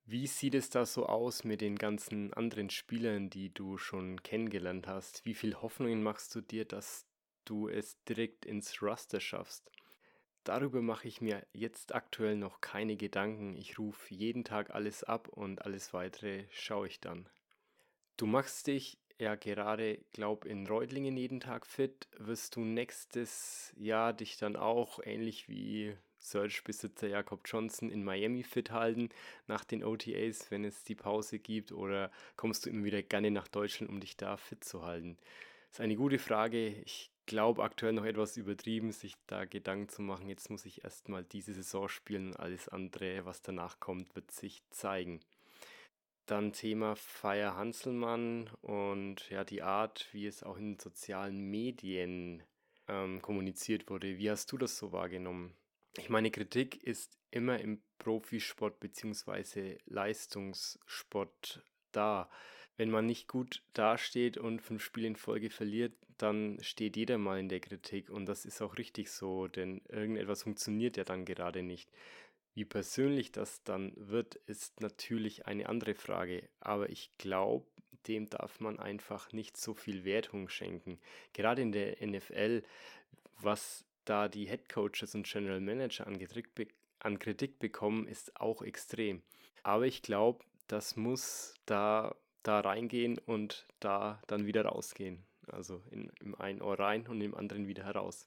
Wie 0.06 0.26
sieht 0.26 0.54
es 0.54 0.68
da 0.68 0.84
so 0.84 1.06
aus 1.06 1.44
mit 1.44 1.62
den 1.62 1.76
ganzen 1.76 2.34
anderen 2.34 2.68
Spielern, 2.68 3.30
die 3.30 3.54
du 3.54 3.78
schon 3.78 4.22
kennengelernt 4.22 4.86
hast? 4.86 5.24
Wie 5.24 5.32
viel 5.32 5.54
Hoffnungen 5.62 6.02
machst 6.02 6.34
du 6.34 6.42
dir, 6.42 6.66
dass 6.66 7.06
du 7.46 7.68
es 7.68 7.96
direkt 8.04 8.44
ins 8.44 8.82
Raster 8.82 9.18
schaffst? 9.18 9.70
Darüber 10.44 10.82
mache 10.82 11.08
ich 11.08 11.22
mir 11.22 11.46
jetzt 11.54 11.94
aktuell 11.94 12.36
noch 12.36 12.60
keine 12.60 12.96
Gedanken. 12.96 13.56
Ich 13.56 13.78
rufe 13.78 14.14
jeden 14.14 14.44
Tag 14.44 14.74
alles 14.74 15.04
ab 15.04 15.28
und 15.28 15.62
alles 15.62 15.94
weitere 15.94 16.44
schaue 16.50 16.88
ich 16.88 17.00
dann. 17.00 17.30
Du 18.18 18.26
machst 18.26 18.66
dich 18.66 18.98
ja 19.18 19.36
gerade, 19.36 20.04
glaub, 20.12 20.44
in 20.44 20.66
Reutlingen 20.66 21.16
jeden 21.16 21.40
Tag 21.40 21.66
fit. 21.66 22.08
Wirst 22.18 22.56
du 22.56 22.60
nächstes 22.60 23.72
Jahr 23.74 24.12
dich 24.12 24.36
dann 24.36 24.56
auch 24.56 25.00
ähnlich 25.02 25.48
wie 25.48 25.96
Search-Besitzer 26.24 27.08
Jakob 27.08 27.42
Johnson 27.44 27.90
in 27.90 28.02
Miami 28.02 28.42
fit 28.42 28.70
halten 28.70 29.10
nach 29.46 29.64
den 29.64 29.84
OTAs, 29.84 30.50
wenn 30.50 30.64
es 30.64 30.84
die 30.84 30.94
Pause 30.94 31.38
gibt? 31.38 31.72
Oder 31.72 32.10
kommst 32.36 32.64
du 32.64 32.70
immer 32.70 32.84
wieder 32.84 33.02
gerne 33.02 33.30
nach 33.30 33.48
Deutschland, 33.48 33.90
um 33.90 34.00
dich 34.00 34.16
da 34.16 34.36
fit 34.36 34.64
zu 34.64 34.82
halten? 34.82 35.16
Das 35.68 35.78
ist 35.78 35.84
eine 35.84 35.96
gute 35.96 36.18
Frage. 36.18 36.68
Ich 36.84 37.10
glaube 37.26 37.62
aktuell 37.62 37.92
noch 37.92 38.04
etwas 38.04 38.36
übertrieben, 38.36 38.92
sich 38.92 39.14
da 39.26 39.44
Gedanken 39.44 39.88
zu 39.88 40.02
machen. 40.02 40.28
Jetzt 40.28 40.50
muss 40.50 40.66
ich 40.66 40.84
erstmal 40.84 41.24
diese 41.24 41.52
Saison 41.52 41.88
spielen 41.88 42.28
und 42.28 42.40
alles 42.40 42.68
andere, 42.68 43.24
was 43.24 43.42
danach 43.42 43.80
kommt, 43.80 44.14
wird 44.14 44.30
sich 44.30 44.62
zeigen. 44.70 45.20
Dann 46.26 46.52
Thema 46.52 46.96
Feier 46.96 47.54
Hanselmann 47.54 48.48
und 48.62 49.28
ja, 49.28 49.44
die 49.44 49.62
Art, 49.62 50.08
wie 50.12 50.26
es 50.26 50.42
auch 50.42 50.56
in 50.56 50.78
sozialen 50.78 51.50
Medien 51.50 52.42
ähm, 52.88 53.20
kommuniziert 53.20 53.90
wurde. 53.90 54.18
Wie 54.18 54.30
hast 54.30 54.50
du 54.50 54.56
das 54.56 54.78
so 54.78 54.92
wahrgenommen? 54.92 55.54
Ich 55.96 56.08
meine, 56.08 56.30
Kritik 56.30 56.82
ist 56.82 57.18
immer 57.30 57.60
im 57.60 57.80
Profisport 57.98 58.80
bzw. 58.80 59.78
Leistungssport 59.86 61.62
da. 61.92 62.28
Wenn 62.76 62.90
man 62.90 63.06
nicht 63.06 63.28
gut 63.28 63.62
dasteht 63.72 64.36
und 64.36 64.60
fünf 64.60 64.82
Spiele 64.82 65.06
in 65.06 65.16
Folge 65.16 65.50
verliert, 65.50 65.94
dann 66.18 66.58
steht 66.60 66.96
jeder 66.96 67.18
mal 67.18 67.38
in 67.38 67.48
der 67.48 67.60
Kritik 67.60 68.10
und 68.10 68.26
das 68.26 68.44
ist 68.44 68.60
auch 68.62 68.76
richtig 68.78 69.10
so, 69.10 69.46
denn 69.46 69.82
irgendetwas 69.88 70.42
funktioniert 70.42 70.96
ja 70.96 71.04
dann 71.04 71.24
gerade 71.24 71.62
nicht. 71.62 71.90
Wie 72.54 72.64
persönlich 72.64 73.32
das 73.32 73.62
dann 73.64 73.92
wird, 73.96 74.36
ist 74.46 74.80
natürlich 74.80 75.46
eine 75.46 75.68
andere 75.68 75.94
Frage, 75.94 76.48
aber 76.60 76.88
ich 76.90 77.10
glaube, 77.18 77.66
dem 78.06 78.28
darf 78.28 78.60
man 78.60 78.78
einfach 78.78 79.32
nicht 79.32 79.56
so 79.56 79.74
viel 79.74 80.04
Wertung 80.04 80.48
schenken. 80.48 81.00
Gerade 81.32 81.62
in 81.62 81.72
der 81.72 82.04
NFL, 82.04 82.62
was 83.40 83.84
da 84.04 84.28
die 84.28 84.46
Head 84.46 84.68
Coaches 84.68 85.14
und 85.14 85.26
General 85.26 85.60
Manager 85.60 86.06
an 86.06 86.18
an 87.00 87.18
Kritik 87.18 87.58
bekommen, 87.58 88.06
ist 88.06 88.40
auch 88.40 88.62
extrem. 88.62 89.22
Aber 89.62 89.86
ich 89.86 90.02
glaube, 90.02 90.44
das 90.68 90.96
muss 90.96 91.54
da, 91.66 92.14
da 92.42 92.60
reingehen 92.60 93.18
und 93.18 93.66
da 93.80 94.20
dann 94.26 94.46
wieder 94.46 94.64
rausgehen. 94.64 95.24
Also 95.48 95.82
in, 95.90 96.10
im 96.20 96.34
einen 96.40 96.62
Ohr 96.62 96.78
rein 96.78 97.06
und 97.06 97.20
im 97.20 97.34
anderen 97.34 97.66
wieder 97.66 97.84
heraus. 97.84 98.26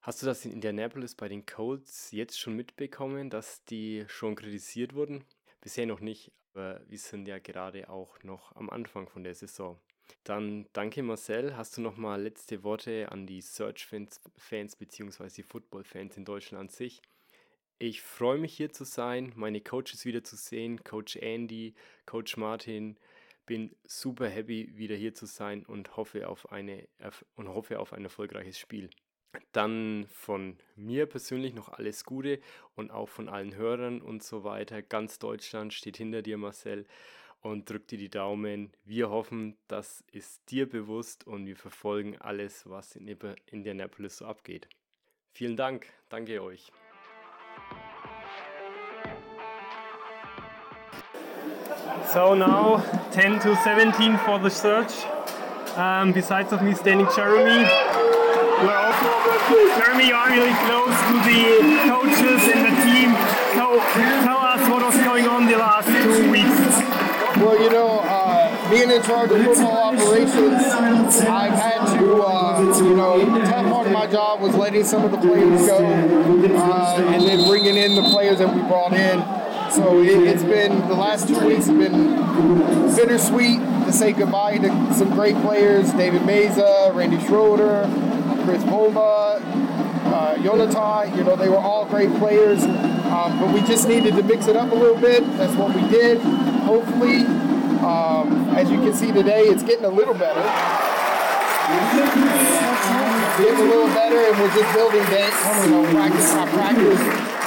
Hast 0.00 0.22
du 0.22 0.26
das 0.26 0.44
in 0.44 0.52
Indianapolis 0.52 1.14
bei 1.14 1.28
den 1.28 1.44
Colts 1.44 2.12
jetzt 2.12 2.38
schon 2.38 2.56
mitbekommen, 2.56 3.28
dass 3.28 3.64
die 3.64 4.04
schon 4.08 4.36
kritisiert 4.36 4.94
wurden? 4.94 5.24
Bisher 5.60 5.86
noch 5.86 6.00
nicht, 6.00 6.32
aber 6.54 6.80
wir 6.88 6.98
sind 6.98 7.28
ja 7.28 7.38
gerade 7.38 7.90
auch 7.90 8.22
noch 8.22 8.56
am 8.56 8.70
Anfang 8.70 9.08
von 9.08 9.24
der 9.24 9.34
Saison. 9.34 9.78
Dann 10.24 10.66
danke 10.72 11.02
Marcel. 11.02 11.56
Hast 11.56 11.76
du 11.76 11.80
noch 11.80 11.96
mal 11.96 12.22
letzte 12.22 12.62
Worte 12.62 13.10
an 13.10 13.26
die 13.26 13.40
Search-Fans 13.40 14.20
Fans, 14.36 14.76
bzw. 14.76 15.42
Football-Fans 15.42 16.16
in 16.16 16.24
Deutschland 16.24 16.60
an 16.60 16.68
sich? 16.68 17.02
Ich 17.78 18.02
freue 18.02 18.38
mich 18.38 18.56
hier 18.56 18.72
zu 18.72 18.84
sein, 18.84 19.32
meine 19.36 19.60
Coaches 19.60 20.04
wieder 20.04 20.24
zu 20.24 20.34
sehen, 20.34 20.82
Coach 20.82 21.16
Andy, 21.16 21.74
Coach 22.06 22.36
Martin. 22.36 22.96
Bin 23.46 23.74
super 23.84 24.28
happy 24.28 24.76
wieder 24.76 24.96
hier 24.96 25.14
zu 25.14 25.26
sein 25.26 25.64
und 25.64 25.96
hoffe 25.96 26.28
auf 26.28 26.50
eine 26.50 26.88
und 27.36 27.48
hoffe 27.48 27.78
auf 27.78 27.92
ein 27.92 28.04
erfolgreiches 28.04 28.58
Spiel. 28.58 28.90
Dann 29.52 30.06
von 30.10 30.58
mir 30.74 31.06
persönlich 31.06 31.54
noch 31.54 31.68
alles 31.68 32.04
Gute 32.04 32.40
und 32.74 32.90
auch 32.90 33.08
von 33.08 33.28
allen 33.28 33.54
Hörern 33.54 34.02
und 34.02 34.22
so 34.22 34.42
weiter. 34.42 34.82
Ganz 34.82 35.18
Deutschland 35.18 35.72
steht 35.72 35.98
hinter 35.98 36.22
dir, 36.22 36.36
Marcel, 36.36 36.86
und 37.40 37.70
drückt 37.70 37.90
dir 37.90 37.98
die 37.98 38.10
Daumen. 38.10 38.72
Wir 38.84 39.10
hoffen, 39.10 39.56
das 39.68 40.04
ist 40.12 40.50
dir 40.50 40.68
bewusst 40.68 41.26
und 41.26 41.46
wir 41.46 41.56
verfolgen 41.56 42.16
alles, 42.18 42.68
was 42.68 42.96
in 42.96 43.08
Indianapolis 43.50 44.18
so 44.18 44.26
abgeht. 44.26 44.68
Vielen 45.32 45.56
Dank, 45.56 45.86
danke 46.08 46.42
euch. 46.42 46.72
So 52.12 52.34
now 52.34 52.82
10 53.12 53.40
to 53.40 53.54
17 53.54 54.18
for 54.18 54.40
the 54.40 54.48
search. 54.48 55.04
Um, 55.76 56.12
besides 56.12 56.52
of 56.52 56.62
me 56.62 56.74
standing 56.74 57.06
Jeremy, 57.14 57.68
we're 58.62 58.74
also 58.74 59.18
Jeremy, 59.76 60.08
you 60.08 60.14
are 60.14 60.30
really 60.30 60.54
close 60.66 60.96
to 61.06 61.14
the 61.28 61.42
coaches 61.86 62.48
and 62.48 62.64
the 62.66 62.74
team. 62.82 63.14
So 63.54 63.78
tell 64.24 64.38
us 64.38 64.68
what 64.68 64.82
was 64.82 64.96
going 65.04 65.28
on 65.28 65.46
the 65.46 65.58
last 65.58 65.86
two 65.86 66.30
weeks. 66.30 66.57
Well, 67.40 67.62
you 67.62 67.70
know, 67.70 68.00
uh, 68.02 68.70
being 68.70 68.90
in 68.90 69.02
charge 69.02 69.30
of 69.30 69.44
football 69.44 69.94
operations, 69.94 70.62
I've 71.24 71.52
had 71.52 71.98
to, 71.98 72.22
uh, 72.22 72.78
you 72.82 72.96
know, 72.96 73.18
the 73.18 73.46
tough 73.46 73.72
part 73.72 73.86
of 73.86 73.92
my 73.92 74.06
job 74.06 74.40
was 74.40 74.54
letting 74.54 74.84
some 74.84 75.04
of 75.04 75.12
the 75.12 75.18
players 75.18 75.66
go 75.66 75.78
uh, 75.78 77.12
and 77.12 77.22
then 77.22 77.46
bringing 77.46 77.76
in 77.76 77.94
the 77.94 78.02
players 78.10 78.38
that 78.38 78.52
we 78.54 78.60
brought 78.62 78.92
in. 78.92 79.20
So 79.70 80.00
it, 80.00 80.26
has 80.26 80.42
been 80.42 80.88
the 80.88 80.94
last 80.94 81.28
two 81.28 81.38
weeks 81.46 81.66
have 81.66 81.78
been 81.78 82.16
bittersweet 82.96 83.60
to 83.86 83.92
say 83.92 84.12
goodbye 84.12 84.58
to 84.58 84.94
some 84.94 85.10
great 85.10 85.36
players: 85.36 85.92
David 85.92 86.22
Meza, 86.22 86.92
Randy 86.94 87.24
Schroeder, 87.26 87.84
Chris 88.44 88.64
Bomba, 88.64 89.40
uh, 90.08 90.34
Yonatan. 90.36 91.16
You 91.16 91.24
know, 91.24 91.36
they 91.36 91.48
were 91.48 91.58
all 91.58 91.84
great 91.84 92.12
players, 92.16 92.64
um, 93.10 93.38
but 93.38 93.52
we 93.52 93.60
just 93.62 93.88
needed 93.88 94.14
to 94.16 94.22
mix 94.22 94.46
it 94.46 94.56
up 94.56 94.70
a 94.72 94.74
little 94.74 95.00
bit. 95.00 95.24
That's 95.36 95.54
what 95.54 95.74
we 95.74 95.82
did. 95.88 96.20
Hopefully, 96.64 97.26
um, 97.84 98.50
as 98.56 98.70
you 98.70 98.78
can 98.78 98.94
see 98.94 99.12
today, 99.12 99.42
it's 99.42 99.62
getting 99.62 99.84
a 99.84 99.90
little 99.90 100.14
better. 100.14 100.42
getting 103.38 103.60
a 103.60 103.68
little 103.68 103.88
better, 103.88 104.18
and 104.18 104.38
we're 104.38 104.54
just 104.54 104.74
building 104.74 105.04
that. 105.10 105.64
You 105.64 105.70
know, 105.70 105.90
practice 105.90 106.34
by 106.34 106.46
practice 106.50 107.38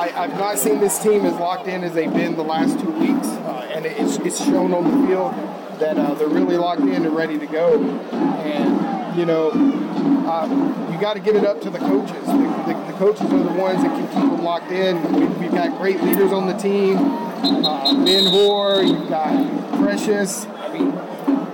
I, 0.00 0.26
have 0.26 0.38
not 0.38 0.58
seen 0.58 0.80
this 0.80 0.98
team 0.98 1.26
as 1.26 1.34
locked 1.34 1.66
in 1.66 1.84
as 1.84 1.92
they've 1.92 2.12
been 2.12 2.34
the 2.34 2.42
last 2.42 2.80
two 2.80 2.90
weeks, 2.90 3.26
uh, 3.26 3.70
and 3.74 3.84
it's, 3.84 4.16
it's 4.18 4.42
shown 4.42 4.72
on 4.72 4.84
the 4.84 5.06
field 5.06 5.34
that 5.78 5.98
uh, 5.98 6.14
they're 6.14 6.28
really 6.28 6.56
locked 6.56 6.80
in 6.80 7.04
and 7.04 7.14
ready 7.14 7.38
to 7.38 7.46
go. 7.46 7.82
And 8.12 9.18
you 9.18 9.26
know, 9.26 9.50
uh, 9.50 10.90
you 10.90 10.98
got 10.98 11.14
to 11.14 11.20
give 11.20 11.36
it 11.36 11.44
up 11.44 11.60
to 11.62 11.70
the 11.70 11.78
coaches. 11.78 12.24
The, 12.24 12.49
coaches 13.00 13.32
are 13.32 13.42
the 13.42 13.52
ones 13.52 13.82
that 13.82 13.96
can 13.96 14.06
keep 14.08 14.30
them 14.30 14.44
locked 14.44 14.70
in. 14.70 15.02
We, 15.38 15.46
have 15.46 15.54
got 15.54 15.78
great 15.78 16.02
leaders 16.02 16.32
on 16.32 16.46
the 16.46 16.52
team. 16.52 16.98
Uh, 16.98 18.04
ben 18.04 18.26
Hoare, 18.26 18.82
you've 18.82 19.08
got 19.08 19.80
Precious. 19.82 20.44
I 20.44 20.68
mean, 20.70 20.92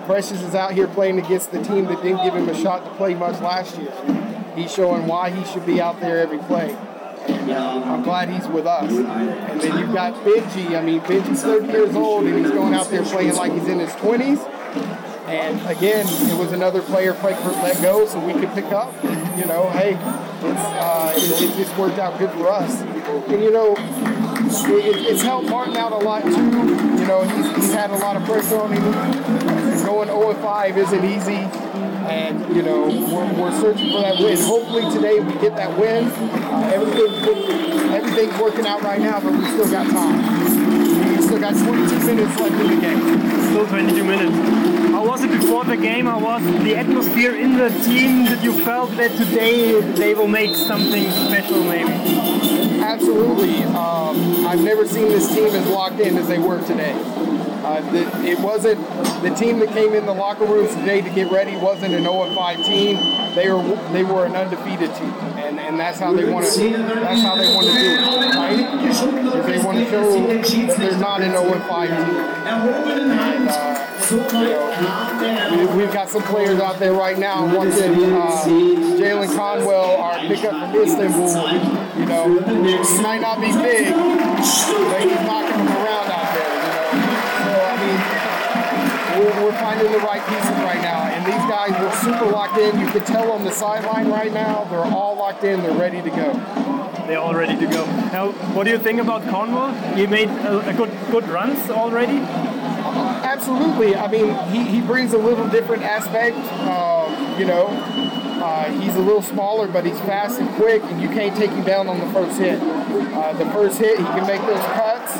Precious 0.06 0.42
is 0.42 0.56
out 0.56 0.72
here 0.72 0.88
playing 0.88 1.20
against 1.20 1.52
the 1.52 1.62
team 1.62 1.84
that 1.84 2.02
didn't 2.02 2.24
give 2.24 2.34
him 2.34 2.48
a 2.48 2.54
shot 2.60 2.84
to 2.84 2.90
play 2.96 3.14
much 3.14 3.40
last 3.40 3.78
year. 3.78 3.92
He's 4.56 4.74
showing 4.74 5.06
why 5.06 5.30
he 5.30 5.44
should 5.52 5.64
be 5.64 5.80
out 5.80 6.00
there 6.00 6.18
every 6.18 6.38
play. 6.38 6.76
I'm 7.28 8.02
glad 8.02 8.28
he's 8.28 8.48
with 8.48 8.66
us. 8.66 8.90
And 8.90 9.60
then 9.60 9.78
you've 9.78 9.94
got 9.94 10.14
Benji. 10.24 10.76
I 10.76 10.82
mean, 10.82 11.00
Benji's 11.02 11.42
30 11.42 11.68
years 11.68 11.94
old 11.94 12.24
and 12.24 12.44
he's 12.44 12.50
going 12.50 12.74
out 12.74 12.90
there 12.90 13.04
playing 13.04 13.36
like 13.36 13.52
he's 13.52 13.68
in 13.68 13.78
his 13.78 13.90
20s. 13.90 15.05
And 15.26 15.60
again, 15.66 16.06
it 16.30 16.38
was 16.38 16.52
another 16.52 16.80
player 16.82 17.12
Frankfurt 17.12 17.54
let 17.54 17.82
go 17.82 18.06
so 18.06 18.24
we 18.24 18.32
could 18.32 18.50
pick 18.50 18.66
up. 18.66 18.94
You 19.36 19.46
know, 19.46 19.68
hey, 19.70 19.96
uh, 20.00 21.12
it, 21.16 21.42
it, 21.42 21.56
just 21.56 21.76
worked 21.76 21.98
out 21.98 22.18
good 22.18 22.30
for 22.30 22.48
us. 22.48 22.80
And 22.80 23.42
you 23.42 23.50
know, 23.50 23.74
it, 23.76 24.96
it's 25.06 25.22
helped 25.22 25.48
Martin 25.48 25.76
out 25.76 25.90
a 25.90 25.96
lot 25.96 26.22
too. 26.22 26.30
You 26.30 27.06
know, 27.06 27.24
he's, 27.24 27.56
he's 27.56 27.72
had 27.74 27.90
a 27.90 27.96
lot 27.96 28.16
of 28.16 28.24
pressure 28.24 28.56
on 28.56 28.72
him. 28.72 29.84
Going 29.84 30.08
0 30.08 30.34
5 30.34 30.78
isn't 30.78 31.04
easy 31.04 31.66
and 32.06 32.54
you 32.54 32.62
know 32.62 32.86
we're, 32.86 33.32
we're 33.34 33.60
searching 33.60 33.90
for 33.90 34.00
that 34.00 34.18
win. 34.18 34.38
Hopefully 34.38 34.82
today 34.92 35.18
we 35.18 35.32
get 35.40 35.56
that 35.56 35.76
win. 35.76 36.04
Uh, 36.06 36.70
everything, 36.72 37.92
everything's 37.92 38.40
working 38.40 38.66
out 38.66 38.82
right 38.82 39.00
now, 39.00 39.20
but 39.20 39.32
we 39.32 39.44
still 39.46 39.70
got 39.70 39.90
time. 39.90 40.65
Still 41.36 41.52
got 41.52 41.66
22 41.66 42.06
minutes 42.06 42.40
left 42.40 42.54
in 42.62 42.74
the 42.74 42.80
game. 42.80 43.00
Still 43.50 43.66
22 43.66 44.04
minutes. 44.04 44.90
How 44.92 45.06
was 45.06 45.22
it 45.22 45.30
before 45.30 45.66
the 45.66 45.76
game? 45.76 46.06
How 46.06 46.18
was 46.18 46.42
the 46.64 46.74
atmosphere 46.74 47.34
in 47.34 47.58
the 47.58 47.68
team? 47.84 48.24
Did 48.24 48.42
you 48.42 48.54
felt 48.64 48.90
that 48.92 49.14
today 49.18 49.78
they 49.82 50.14
will 50.14 50.28
make 50.28 50.56
something 50.56 51.10
special, 51.10 51.62
maybe? 51.64 51.92
Absolutely. 52.80 53.64
Um, 53.64 54.46
I've 54.46 54.62
never 54.62 54.88
seen 54.88 55.08
this 55.08 55.28
team 55.28 55.44
as 55.48 55.66
locked 55.68 56.00
in 56.00 56.16
as 56.16 56.26
they 56.26 56.38
were 56.38 56.66
today. 56.66 56.94
Uh, 56.94 57.82
the, 57.92 58.26
it 58.26 58.40
wasn't 58.40 58.80
the 59.22 59.34
team 59.36 59.58
that 59.58 59.68
came 59.74 59.92
in 59.92 60.06
the 60.06 60.14
locker 60.14 60.46
rooms 60.46 60.74
today 60.76 61.02
to 61.02 61.10
get 61.10 61.30
ready 61.30 61.54
wasn't 61.56 61.92
an 61.92 62.04
0 62.04 62.34
5 62.34 62.64
team. 62.64 62.96
They 63.36 63.50
were 63.50 63.62
they 63.92 64.02
were 64.02 64.24
an 64.24 64.34
undefeated 64.34 64.94
team, 64.94 65.12
and, 65.36 65.60
and 65.60 65.78
that's 65.78 65.98
how 65.98 66.10
they 66.14 66.24
want 66.24 66.46
to 66.46 66.58
that's 66.58 67.20
how 67.20 67.36
they 67.36 67.54
want 67.54 67.66
to 67.66 67.72
do 67.74 67.78
it, 67.78 68.34
right? 68.34 68.56
They 69.46 69.58
want 69.62 69.76
to 69.76 69.84
show 69.84 70.66
that 70.66 70.76
they're 70.78 70.98
not 70.98 71.20
an 71.20 71.32
0 71.32 71.60
5 71.68 71.88
team. 71.88 71.98
And, 71.98 73.48
uh, 73.48 73.86
you 75.50 75.56
know, 75.66 75.76
we, 75.76 75.82
have 75.82 75.92
got 75.92 76.08
some 76.08 76.22
players 76.22 76.60
out 76.60 76.78
there 76.78 76.94
right 76.94 77.18
now 77.18 77.44
watching 77.54 78.14
uh, 78.14 78.44
Jalen 78.46 79.36
Conwell, 79.36 79.96
our 80.00 80.18
pickup 80.20 80.72
from 80.72 80.82
Istanbul. 80.82 81.28
You 81.98 82.06
know, 82.06 82.38
he 82.40 83.02
might 83.02 83.20
not 83.20 83.38
be 83.40 83.52
big, 83.52 83.92
but 83.92 85.00
he's 85.02 85.20
knocking 85.26 85.45
we're, 89.46 89.52
we're 89.52 89.60
finding 89.60 89.92
the 89.92 89.98
right 89.98 90.24
pieces 90.26 90.50
right 90.62 90.80
now. 90.82 91.02
And 91.04 91.24
these 91.24 91.34
guys 91.50 91.72
are 91.72 92.04
super 92.04 92.30
locked 92.30 92.58
in. 92.58 92.78
You 92.78 92.86
can 92.88 93.04
tell 93.04 93.30
on 93.32 93.44
the 93.44 93.50
sideline 93.50 94.08
right 94.08 94.32
now, 94.32 94.64
they're 94.64 94.84
all 94.84 95.16
locked 95.16 95.44
in. 95.44 95.62
They're 95.62 95.78
ready 95.78 96.02
to 96.02 96.10
go. 96.10 96.32
They're 97.06 97.18
all 97.18 97.34
ready 97.34 97.56
to 97.56 97.66
go. 97.66 97.84
Now, 98.12 98.32
what 98.54 98.64
do 98.64 98.70
you 98.70 98.78
think 98.78 99.00
about 99.00 99.22
Cornwall? 99.28 99.72
He 99.94 100.06
made 100.06 100.28
a, 100.28 100.68
a 100.68 100.74
good 100.74 100.90
good 101.10 101.28
runs 101.28 101.70
already. 101.70 102.18
Uh, 102.18 103.20
absolutely. 103.24 103.94
I 103.94 104.08
mean, 104.10 104.34
he, 104.52 104.64
he 104.64 104.80
brings 104.80 105.12
a 105.12 105.18
little 105.18 105.48
different 105.48 105.84
aspect. 105.84 106.36
Um, 106.36 107.38
you 107.38 107.46
know, 107.46 107.66
uh, 108.42 108.72
he's 108.80 108.96
a 108.96 109.00
little 109.00 109.22
smaller, 109.22 109.68
but 109.68 109.86
he's 109.86 110.00
fast 110.00 110.40
and 110.40 110.48
quick, 110.56 110.82
and 110.82 111.00
you 111.00 111.08
can't 111.08 111.36
take 111.36 111.50
him 111.50 111.64
down 111.64 111.88
on 111.88 112.00
the 112.00 112.06
first 112.06 112.38
hit. 112.38 112.60
Uh, 112.60 113.32
the 113.34 113.46
first 113.46 113.78
hit, 113.78 113.98
he 113.98 114.04
can 114.04 114.26
make 114.26 114.40
those 114.40 114.64
cuts 114.74 115.16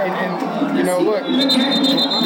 and, 0.00 0.44
and, 0.44 0.78
you 0.78 0.84
know, 0.84 1.00
look, 1.00 1.22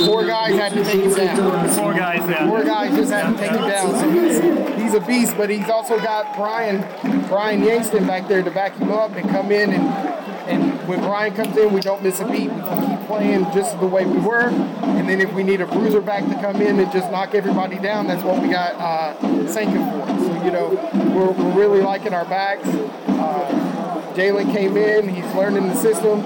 four 0.06 0.26
guys 0.26 0.54
had 0.54 0.72
to 0.72 0.84
take 0.84 1.02
him 1.02 1.14
down. 1.14 1.68
Four 1.70 1.94
guys, 1.94 2.28
yeah. 2.28 2.48
Four 2.48 2.64
guys 2.64 2.94
just 2.96 3.12
had 3.12 3.32
to 3.32 3.38
take 3.38 3.50
him 3.50 3.68
down. 3.68 3.98
So 3.98 4.10
he's, 4.10 4.82
he's 4.82 4.94
a 4.94 5.00
beast, 5.00 5.36
but 5.36 5.50
he's 5.50 5.68
also 5.68 5.98
got 5.98 6.36
Brian 6.36 6.80
Brian 7.28 7.62
Yangston 7.62 8.06
back 8.06 8.28
there 8.28 8.42
to 8.42 8.50
back 8.50 8.76
him 8.76 8.90
up 8.92 9.12
and 9.12 9.28
come 9.30 9.50
in 9.50 9.72
and 9.72 10.14
and 10.46 10.86
when 10.86 11.00
Brian 11.00 11.34
comes 11.34 11.56
in, 11.56 11.72
we 11.72 11.80
don't 11.80 12.02
miss 12.02 12.20
a 12.20 12.26
beat. 12.26 12.52
We 12.52 12.60
can 12.60 12.98
keep 12.98 13.06
playing 13.06 13.44
just 13.54 13.80
the 13.80 13.86
way 13.86 14.04
we 14.04 14.18
were. 14.18 14.48
And 14.48 15.08
then 15.08 15.22
if 15.22 15.32
we 15.32 15.42
need 15.42 15.62
a 15.62 15.66
bruiser 15.66 16.02
back 16.02 16.22
to 16.26 16.34
come 16.34 16.60
in 16.60 16.78
and 16.78 16.92
just 16.92 17.10
knock 17.10 17.34
everybody 17.34 17.78
down, 17.78 18.06
that's 18.06 18.22
what 18.22 18.42
we 18.42 18.48
got 18.48 18.74
uh, 18.74 19.48
Sankin 19.48 19.82
for. 19.90 20.06
So, 20.06 20.44
you 20.44 20.50
know, 20.50 20.68
we're, 21.16 21.30
we're 21.30 21.58
really 21.58 21.80
liking 21.80 22.12
our 22.12 22.26
backs. 22.26 22.68
Uh, 22.68 24.12
Jalen 24.14 24.52
came 24.54 24.76
in, 24.76 25.08
he's 25.08 25.24
learning 25.34 25.66
the 25.68 25.76
system 25.76 26.20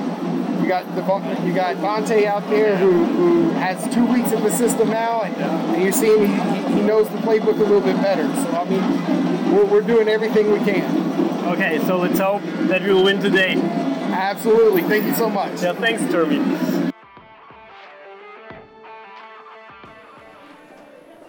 you 0.69 0.75
got 0.75 0.95
the 0.95 1.47
you 1.47 1.55
got 1.55 1.77
Bonte 1.77 2.27
out 2.27 2.47
there 2.51 2.77
who, 2.77 3.07
who 3.07 3.51
has 3.53 3.83
two 3.95 4.05
weeks 4.05 4.33
in 4.33 4.43
the 4.43 4.51
system 4.51 4.91
now, 4.91 5.23
and, 5.23 5.35
and 5.37 5.83
you're 5.83 5.93
seeing 5.93 6.27
he, 6.27 6.75
he 6.75 6.83
knows 6.83 7.09
the 7.09 7.17
playbook 7.19 7.57
a 7.57 7.63
little 7.63 7.81
bit 7.81 7.97
better. 8.03 8.25
So 8.35 8.51
I 8.51 8.65
mean, 8.69 9.55
we're, 9.55 9.65
we're 9.65 9.81
doing 9.81 10.09
everything 10.09 10.53
we 10.53 10.59
can. 10.59 10.85
Okay, 11.47 11.79
so 11.87 11.97
let's 11.97 12.19
hope 12.19 12.43
that 12.69 12.83
we 12.83 12.93
will 12.93 13.05
win 13.05 13.19
today. 13.19 13.55
Absolutely. 14.13 14.83
Thank 14.83 15.07
you 15.07 15.15
so 15.15 15.31
much. 15.31 15.63
Yeah, 15.63 15.73
thanks, 15.73 16.03
Jeremy. 16.13 16.93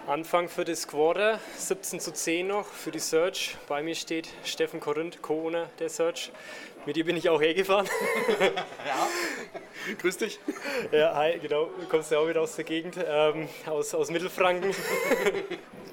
Anfang 0.06 0.48
für 0.48 0.64
das 0.64 0.88
Quarter, 0.88 1.38
17 1.56 2.00
zu 2.00 2.12
10 2.12 2.48
noch 2.48 2.66
für 2.66 2.90
die 2.90 2.98
Search. 2.98 3.56
Bei 3.68 3.80
mir 3.80 3.94
steht 3.94 4.28
Steffen 4.44 4.80
Korinth, 4.80 5.22
Co-Owner 5.22 5.70
der 5.78 5.88
Search. 5.88 6.32
Mit 6.86 6.96
dir 6.96 7.04
bin 7.04 7.16
ich 7.16 7.28
auch 7.28 7.40
hergefahren. 7.40 7.86
ja. 8.86 9.08
Grüß 9.98 10.16
dich. 10.18 10.38
Ja, 10.92 11.14
hi, 11.14 11.38
genau. 11.38 11.66
Du 11.66 11.86
kommst 11.88 12.10
ja 12.10 12.18
auch 12.18 12.28
wieder 12.28 12.42
aus 12.42 12.56
der 12.56 12.64
Gegend, 12.64 12.96
ähm, 13.04 13.48
aus, 13.66 13.94
aus 13.94 14.10
Mittelfranken. 14.10 14.74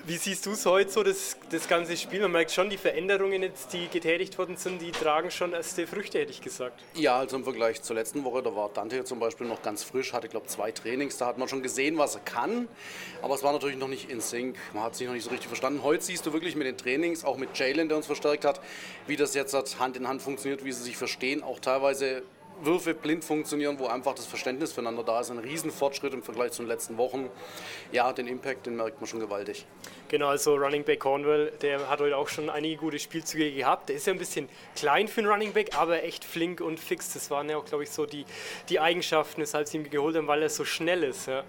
Wie 0.05 0.15
siehst 0.15 0.45
du 0.45 0.51
es 0.51 0.65
heute 0.65 0.89
so, 0.89 1.03
das, 1.03 1.35
das 1.49 1.67
ganze 1.67 1.97
Spiel? 1.97 2.21
Man 2.21 2.31
merkt 2.31 2.51
schon, 2.51 2.69
die 2.69 2.77
Veränderungen, 2.77 3.43
jetzt, 3.43 3.73
die 3.73 3.89
getätigt 3.89 4.37
worden 4.37 4.55
sind, 4.55 4.81
die 4.81 4.91
tragen 4.91 5.31
schon 5.31 5.51
erste 5.51 5.85
Früchte, 5.85 6.19
hätte 6.19 6.31
ich 6.31 6.39
gesagt. 6.39 6.81
Ja, 6.93 7.17
also 7.17 7.35
im 7.35 7.43
Vergleich 7.43 7.81
zur 7.81 7.97
letzten 7.97 8.23
Woche, 8.23 8.41
da 8.41 8.55
war 8.55 8.69
Dante 8.69 9.03
zum 9.03 9.19
Beispiel 9.19 9.47
noch 9.47 9.61
ganz 9.61 9.83
frisch, 9.83 10.13
hatte, 10.13 10.29
glaube 10.29 10.47
zwei 10.47 10.71
Trainings, 10.71 11.17
da 11.17 11.25
hat 11.25 11.37
man 11.37 11.49
schon 11.49 11.61
gesehen, 11.61 11.97
was 11.97 12.15
er 12.15 12.21
kann, 12.21 12.69
aber 13.21 13.35
es 13.35 13.43
war 13.43 13.51
natürlich 13.51 13.75
noch 13.75 13.89
nicht 13.89 14.09
in 14.09 14.21
Sync. 14.21 14.55
Man 14.73 14.83
hat 14.83 14.95
sich 14.95 15.07
noch 15.07 15.13
nicht 15.13 15.25
so 15.25 15.29
richtig 15.29 15.47
verstanden. 15.47 15.83
Heute 15.83 16.01
siehst 16.01 16.25
du 16.25 16.31
wirklich 16.31 16.55
mit 16.55 16.67
den 16.67 16.77
Trainings, 16.77 17.25
auch 17.25 17.35
mit 17.35 17.57
Jalen, 17.57 17.89
der 17.89 17.97
uns 17.97 18.05
verstärkt 18.05 18.45
hat, 18.45 18.61
wie 19.07 19.17
das 19.17 19.33
jetzt 19.33 19.77
Hand 19.77 19.97
in 19.97 20.07
Hand 20.07 20.21
funktioniert, 20.21 20.63
wie 20.63 20.71
sie 20.71 20.83
sich 20.83 20.95
verstehen, 20.95 21.43
auch 21.43 21.59
teilweise 21.59 22.23
Würfe 22.61 22.93
blind 22.93 23.23
funktionieren, 23.23 23.77
wo 23.79 23.87
einfach 23.87 24.15
das 24.15 24.25
Verständnis 24.25 24.71
füreinander 24.71 25.03
da 25.03 25.19
ist. 25.19 25.29
Ein 25.29 25.39
Riesenfortschritt 25.39 26.13
im 26.13 26.23
Vergleich 26.23 26.51
zu 26.51 26.63
den 26.63 26.67
letzten 26.67 26.97
Wochen. 26.97 27.29
Ja, 27.91 28.11
den 28.13 28.27
Impact, 28.27 28.65
den 28.65 28.75
merkt 28.75 28.99
man 28.99 29.07
schon 29.07 29.19
gewaltig. 29.19 29.65
Genau, 30.09 30.27
also 30.27 30.55
Running 30.55 30.83
Back 30.83 31.01
Cornwell, 31.01 31.51
der 31.61 31.89
hat 31.89 31.99
heute 31.99 32.15
auch 32.15 32.29
schon 32.29 32.49
einige 32.49 32.77
gute 32.77 32.97
Spielzüge 32.97 33.51
gehabt. 33.51 33.89
Der 33.89 33.97
ist 33.97 34.07
ja 34.07 34.13
ein 34.13 34.19
bisschen 34.19 34.47
klein 34.75 35.07
für 35.07 35.21
einen 35.21 35.29
Running 35.29 35.53
Back, 35.53 35.77
aber 35.77 36.03
echt 36.03 36.23
flink 36.23 36.61
und 36.61 36.79
fix. 36.79 37.13
Das 37.13 37.29
waren 37.29 37.49
ja 37.49 37.57
auch, 37.57 37.65
glaube 37.65 37.83
ich, 37.83 37.89
so 37.89 38.05
die, 38.05 38.25
die 38.69 38.79
Eigenschaften, 38.79 39.41
weshalb 39.41 39.67
sie 39.67 39.77
ihn 39.77 39.89
geholt 39.89 40.15
haben, 40.15 40.27
weil 40.27 40.41
er 40.41 40.49
so 40.49 40.65
schnell 40.65 41.03
ist. 41.03 41.27
Ja. 41.27 41.43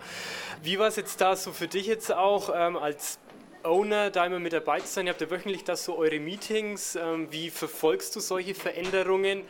Wie 0.62 0.78
war 0.78 0.88
es 0.88 0.96
jetzt 0.96 1.20
da 1.20 1.36
so 1.36 1.52
für 1.52 1.68
dich 1.68 1.86
jetzt 1.86 2.12
auch 2.12 2.50
ähm, 2.54 2.76
als 2.76 3.18
Owner, 3.62 4.10
da 4.10 4.26
immer 4.26 4.38
mit 4.38 4.52
dabei 4.52 4.80
zu 4.80 4.88
sein? 4.88 5.06
Ihr 5.06 5.12
habt 5.12 5.20
ja 5.20 5.30
wöchentlich 5.30 5.64
das 5.64 5.84
so 5.84 5.96
eure 5.96 6.18
Meetings. 6.18 6.96
Ähm, 6.96 7.28
wie 7.30 7.50
verfolgst 7.50 8.16
du 8.16 8.20
solche 8.20 8.54
Veränderungen? 8.54 9.44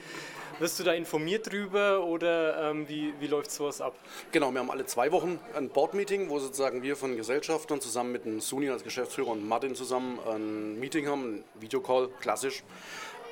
Wirst 0.58 0.80
du 0.80 0.82
da 0.82 0.92
informiert 0.92 1.52
drüber 1.52 2.04
oder 2.04 2.70
ähm, 2.70 2.88
wie, 2.88 3.14
wie 3.20 3.28
läuft 3.28 3.52
sowas 3.52 3.80
ab? 3.80 3.94
Genau, 4.32 4.50
wir 4.50 4.58
haben 4.58 4.72
alle 4.72 4.84
zwei 4.86 5.12
Wochen 5.12 5.38
ein 5.54 5.68
Board-Meeting, 5.68 6.28
wo 6.30 6.40
sozusagen 6.40 6.82
wir 6.82 6.96
von 6.96 7.16
Gesellschaftern 7.16 7.80
zusammen 7.80 8.10
mit 8.10 8.24
dem 8.24 8.40
Suni 8.40 8.68
als 8.68 8.82
Geschäftsführer 8.82 9.28
und 9.28 9.46
Martin 9.46 9.76
zusammen 9.76 10.18
ein 10.28 10.80
Meeting 10.80 11.06
haben, 11.06 11.36
ein 11.36 11.44
Videocall, 11.60 12.08
klassisch. 12.20 12.64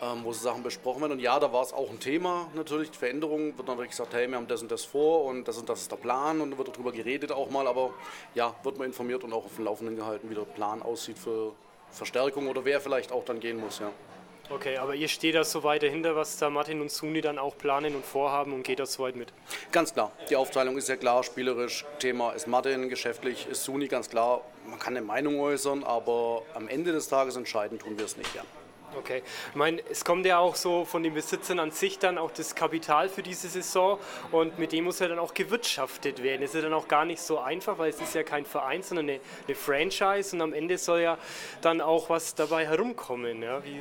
Ähm, 0.03 0.25
wo 0.25 0.33
so 0.35 0.45
Sachen 0.45 0.63
besprochen 0.63 1.01
werden. 1.01 1.13
Und 1.13 1.21
ja, 1.21 1.41
da 1.41 1.55
war 1.55 1.63
es 1.63 1.73
auch 1.73 1.89
ein 1.89 1.99
Thema 1.99 2.51
natürlich. 2.55 2.91
Die 2.91 2.99
Veränderung 2.99 3.57
wird 3.57 3.67
natürlich 3.67 3.93
gesagt, 3.93 4.13
hey, 4.13 4.29
wir 4.29 4.37
haben 4.37 4.47
das 4.47 4.61
und 4.61 4.71
das 4.71 4.85
vor 4.85 5.25
und 5.25 5.49
das 5.49 5.57
und 5.57 5.71
das 5.71 5.81
ist 5.81 5.91
der 5.91 5.97
Plan 5.97 6.43
und 6.43 6.51
da 6.51 6.59
wird 6.59 6.69
darüber 6.69 6.93
geredet 6.93 7.33
auch 7.33 7.49
mal. 7.49 7.67
Aber 7.67 7.95
ja, 8.35 8.55
wird 8.63 8.77
man 8.77 8.89
informiert 8.89 9.25
und 9.25 9.33
auch 9.33 9.47
auf 9.47 9.57
dem 9.57 9.65
Laufenden 9.65 9.97
gehalten, 9.97 10.29
wie 10.29 10.35
der 10.35 10.43
Plan 10.43 10.83
aussieht 10.83 11.19
für 11.19 11.55
Verstärkung 11.91 12.49
oder 12.49 12.67
wer 12.67 12.83
vielleicht 12.83 13.11
auch 13.11 13.25
dann 13.25 13.41
gehen 13.41 13.59
muss. 13.59 13.79
Ja. 13.79 13.91
Okay, 14.49 14.77
aber 14.77 14.95
ihr 14.95 15.09
steht 15.09 15.35
da 15.35 15.43
so 15.43 15.65
weit 15.65 15.83
dahinter, 15.83 16.15
was 16.15 16.39
da 16.39 16.51
Martin 16.51 16.81
und 16.81 16.91
Suni 16.91 17.21
dann 17.21 17.39
auch 17.39 17.59
planen 17.59 17.97
und 17.97 18.05
vorhaben 18.07 18.53
und 18.53 18.63
geht 18.63 18.79
da 18.79 18.87
so 18.87 19.03
weit 19.03 19.17
mit? 19.17 19.33
Ganz 19.73 19.93
klar. 19.93 20.13
Die 20.31 20.37
Aufteilung 20.37 20.77
ist 20.77 20.89
ja 20.89 20.97
klar, 20.97 21.25
spielerisch. 21.25 21.85
Thema 21.99 22.31
ist 22.31 22.47
Martin, 22.47 22.89
geschäftlich 22.89 23.49
ist 23.49 23.65
Suni 23.65 23.89
ganz 23.89 24.09
klar. 24.09 24.43
Man 24.69 24.79
kann 24.79 24.97
eine 24.97 25.05
Meinung 25.05 25.41
äußern, 25.41 25.83
aber 25.83 26.43
am 26.55 26.69
Ende 26.69 26.93
des 26.93 27.09
Tages 27.09 27.35
entscheiden 27.37 27.79
tun 27.79 27.99
wir 27.99 28.05
es 28.05 28.17
nicht. 28.17 28.35
Ja. 28.37 28.43
Okay, 28.97 29.23
ich 29.51 29.57
meine, 29.57 29.83
es 29.91 30.05
kommt 30.05 30.25
ja 30.25 30.39
auch 30.39 30.55
so 30.55 30.85
von 30.85 31.03
den 31.03 31.13
Besitzern 31.13 31.59
an 31.59 31.71
sich 31.71 31.99
dann 31.99 32.17
auch 32.17 32.31
das 32.31 32.55
Kapital 32.55 33.09
für 33.09 33.23
diese 33.23 33.49
Saison 33.49 33.99
und 34.31 34.59
mit 34.59 34.73
dem 34.73 34.85
muss 34.85 35.01
ja 35.01 35.09
dann 35.09 35.19
auch 35.19 35.35
gewirtschaftet 35.35 36.23
werden. 36.23 36.41
Das 36.41 36.51
ist 36.51 36.57
ja 36.57 36.63
dann 36.63 36.73
auch 36.73 36.89
gar 36.89 37.05
nicht 37.05 37.21
so 37.21 37.39
einfach, 37.39 37.79
weil 37.79 37.91
es 37.91 38.01
ist 38.01 38.15
ja 38.15 38.23
kein 38.23 38.47
Verein, 38.47 38.83
sondern 38.83 39.11
eine, 39.11 39.21
eine 39.47 39.55
Franchise 39.55 40.35
und 40.35 40.41
am 40.41 40.55
Ende 40.55 40.79
soll 40.79 41.01
ja 41.01 41.19
dann 41.61 41.81
auch 41.81 42.09
was 42.09 42.37
dabei 42.37 42.67
herumkommen. 42.67 43.43
Ja, 43.43 43.63
Wie 43.65 43.81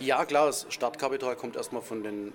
ja 0.00 0.24
klar, 0.24 0.46
das 0.46 0.66
Startkapital 0.68 1.36
kommt 1.36 1.56
erstmal 1.56 1.82
von 1.82 2.02
den 2.02 2.32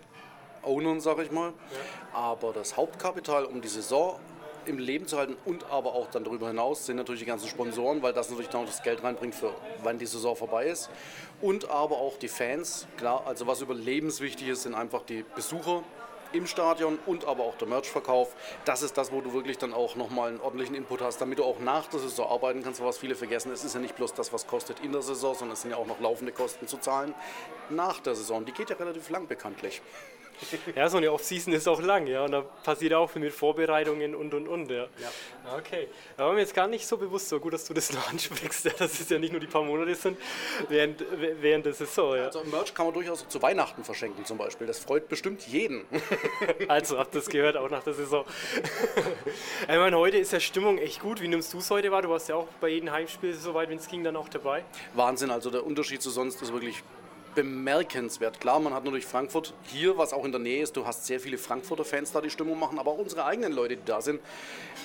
Ownern, 0.64 1.00
sag 1.00 1.20
ich 1.20 1.32
mal, 1.32 1.50
ja. 1.50 2.20
aber 2.20 2.54
das 2.54 2.78
Hauptkapital, 2.78 3.46
um 3.46 3.62
die 3.62 3.68
Saison 3.68 4.20
im 4.66 4.78
Leben 4.78 5.08
zu 5.08 5.18
halten 5.18 5.36
und 5.46 5.66
aber 5.72 5.94
auch 5.94 6.10
dann 6.12 6.24
darüber 6.24 6.48
hinaus 6.48 6.86
sind 6.86 6.98
natürlich 6.98 7.22
die 7.22 7.28
ganzen 7.28 7.48
Sponsoren, 7.48 8.02
weil 8.02 8.14
das 8.14 8.30
natürlich 8.30 8.50
dann 8.50 8.62
auch 8.62 8.68
das 8.68 8.84
Geld 8.84 9.04
reinbringt 9.04 9.34
für 9.34 9.54
wann 9.84 9.98
die 9.98 10.06
Saison 10.06 10.36
vorbei 10.36 10.68
ist. 10.68 10.90
Und 11.42 11.70
aber 11.70 11.98
auch 11.98 12.18
die 12.18 12.28
Fans, 12.28 12.86
klar, 12.98 13.24
also 13.26 13.48
was 13.48 13.62
überlebenswichtig 13.62 14.50
ist, 14.50 14.64
sind 14.64 14.76
einfach 14.76 15.04
die 15.04 15.24
Besucher 15.36 15.84
im 16.34 16.48
Stadion 16.48 17.00
und 17.06 17.26
aber 17.26 17.44
auch 17.44 17.56
der 17.56 17.68
Merchverkauf. 17.68 18.36
Das 18.66 18.82
ist 18.82 18.98
das, 18.98 19.12
wo 19.12 19.22
du 19.22 19.34
wirklich 19.34 19.58
dann 19.58 19.74
auch 19.74 19.96
nochmal 19.96 20.30
einen 20.30 20.42
ordentlichen 20.42 20.76
Input 20.76 21.02
hast, 21.02 21.20
damit 21.22 21.40
du 21.40 21.44
auch 21.44 21.60
nach 21.60 21.88
der 21.88 22.00
Saison 22.00 22.30
arbeiten 22.30 22.64
kannst, 22.64 22.84
was 22.84 22.98
viele 22.98 23.16
vergessen. 23.16 23.52
Es 23.52 23.64
ist 23.64 23.74
ja 23.74 23.80
nicht 23.80 23.96
bloß 23.96 24.14
das, 24.14 24.32
was 24.34 24.48
kostet 24.48 24.80
in 24.82 24.92
der 24.92 25.02
Saison, 25.02 25.36
sondern 25.36 25.54
es 25.54 25.62
sind 25.62 25.72
ja 25.72 25.78
auch 25.78 25.88
noch 25.88 26.00
laufende 26.00 26.32
Kosten 26.32 26.68
zu 26.68 26.78
zahlen 26.78 27.14
nach 27.70 28.00
der 28.00 28.16
Saison. 28.16 28.46
Die 28.46 28.52
geht 28.52 28.70
ja 28.70 28.76
relativ 28.76 29.10
lang 29.10 29.28
bekanntlich. 29.28 29.82
Ja, 30.76 30.90
so 30.90 30.98
eine 30.98 31.12
Off-Season 31.12 31.54
ist 31.54 31.68
auch 31.68 31.82
lang, 31.82 32.08
ja, 32.08 32.24
und 32.24 32.32
da 32.32 32.42
passiert 32.42 32.94
auch 32.94 33.10
viel 33.10 33.22
mit 33.22 33.34
Vorbereitungen 33.34 34.16
und 34.16 34.34
und 34.34 34.48
und, 34.48 34.70
ja. 34.70 34.84
ja. 34.84 35.58
Okay, 35.58 35.88
da 36.18 36.26
war 36.26 36.34
mir 36.34 36.42
jetzt 36.42 36.54
gar 36.54 36.68
nicht 36.68 36.86
so 36.86 36.98
bewusst, 36.98 37.30
so 37.30 37.40
gut, 37.40 37.54
dass 37.54 37.66
du 37.66 37.74
das 37.74 37.92
noch 37.94 38.10
ansprichst, 38.12 38.66
ja, 38.66 38.72
dass 38.78 39.00
es 39.00 39.10
ja 39.10 39.20
nicht 39.20 39.32
nur 39.32 39.40
die 39.40 39.48
paar 39.48 39.64
Monate 39.64 39.96
sind 39.96 40.18
während, 40.68 41.04
während 41.42 41.66
der 41.66 41.74
Saison, 41.74 42.16
ja. 42.16 42.26
Also 42.26 42.44
Merch 42.44 42.74
kann 42.74 42.86
man 42.86 42.94
durchaus 42.94 43.28
zu 43.28 43.42
Weihnachten 43.42 43.84
verschenken 43.84 44.26
zum 44.26 44.38
Beispiel, 44.38 44.68
das 44.68 44.80
freut 44.80 45.10
bestimmt 45.10 45.46
jeden. 45.48 45.86
also 46.68 46.98
habt 46.98 47.16
ihr 47.16 47.20
das 47.20 47.30
gehört, 47.30 47.58
auch 47.58 47.70
nach 47.70 47.84
der 47.84 47.94
Saison. 47.94 48.26
ich 49.62 49.68
meine, 49.68 49.98
heute 49.98 50.18
ist 50.18 50.32
ja 50.32 50.40
Stimmung 50.40 50.78
echt 50.78 51.02
gut, 51.02 51.22
wie 51.22 51.28
nimmst 51.28 51.54
du 51.54 51.60
es 51.60 51.70
heute 51.70 51.92
wahr? 51.92 52.02
Du 52.02 52.10
warst 52.10 52.30
ja 52.30 52.36
auch 52.36 52.48
bei 52.62 52.70
jedem 52.70 52.92
Heimspiel, 52.92 53.34
soweit, 53.34 53.70
wenn 53.70 53.78
es 53.78 53.88
ging, 53.88 54.04
dann 54.04 54.16
auch 54.16 54.30
dabei. 54.30 54.64
Wahnsinn, 54.94 55.32
also 55.32 55.50
der 55.50 55.66
Unterschied 55.66 56.02
zu 56.02 56.10
sonst 56.10 56.42
ist 56.42 56.54
wirklich 56.54 56.84
bemerkenswert. 57.36 58.40
Klar, 58.40 58.60
man 58.60 58.74
hat 58.74 58.84
natürlich 58.84 59.06
Frankfurt 59.06 59.54
hier, 59.64 59.98
was 59.98 60.14
auch 60.14 60.26
in 60.26 60.32
der 60.32 60.40
Nähe 60.40 60.62
ist. 60.62 60.76
Du 60.76 60.86
hast 60.86 61.06
sehr 61.06 61.20
viele 61.20 61.38
Frankfurter 61.38 61.86
Fans 61.86 62.12
da, 62.12 62.22
die 62.22 62.30
Stimmung 62.30 62.60
machen, 62.60 62.80
aber 62.80 62.92
auch 62.92 62.98
unsere 62.98 63.26
eigenen 63.26 63.54
Leute, 63.54 63.78
die 63.78 63.86
da 63.86 64.02
sind. 64.02 64.22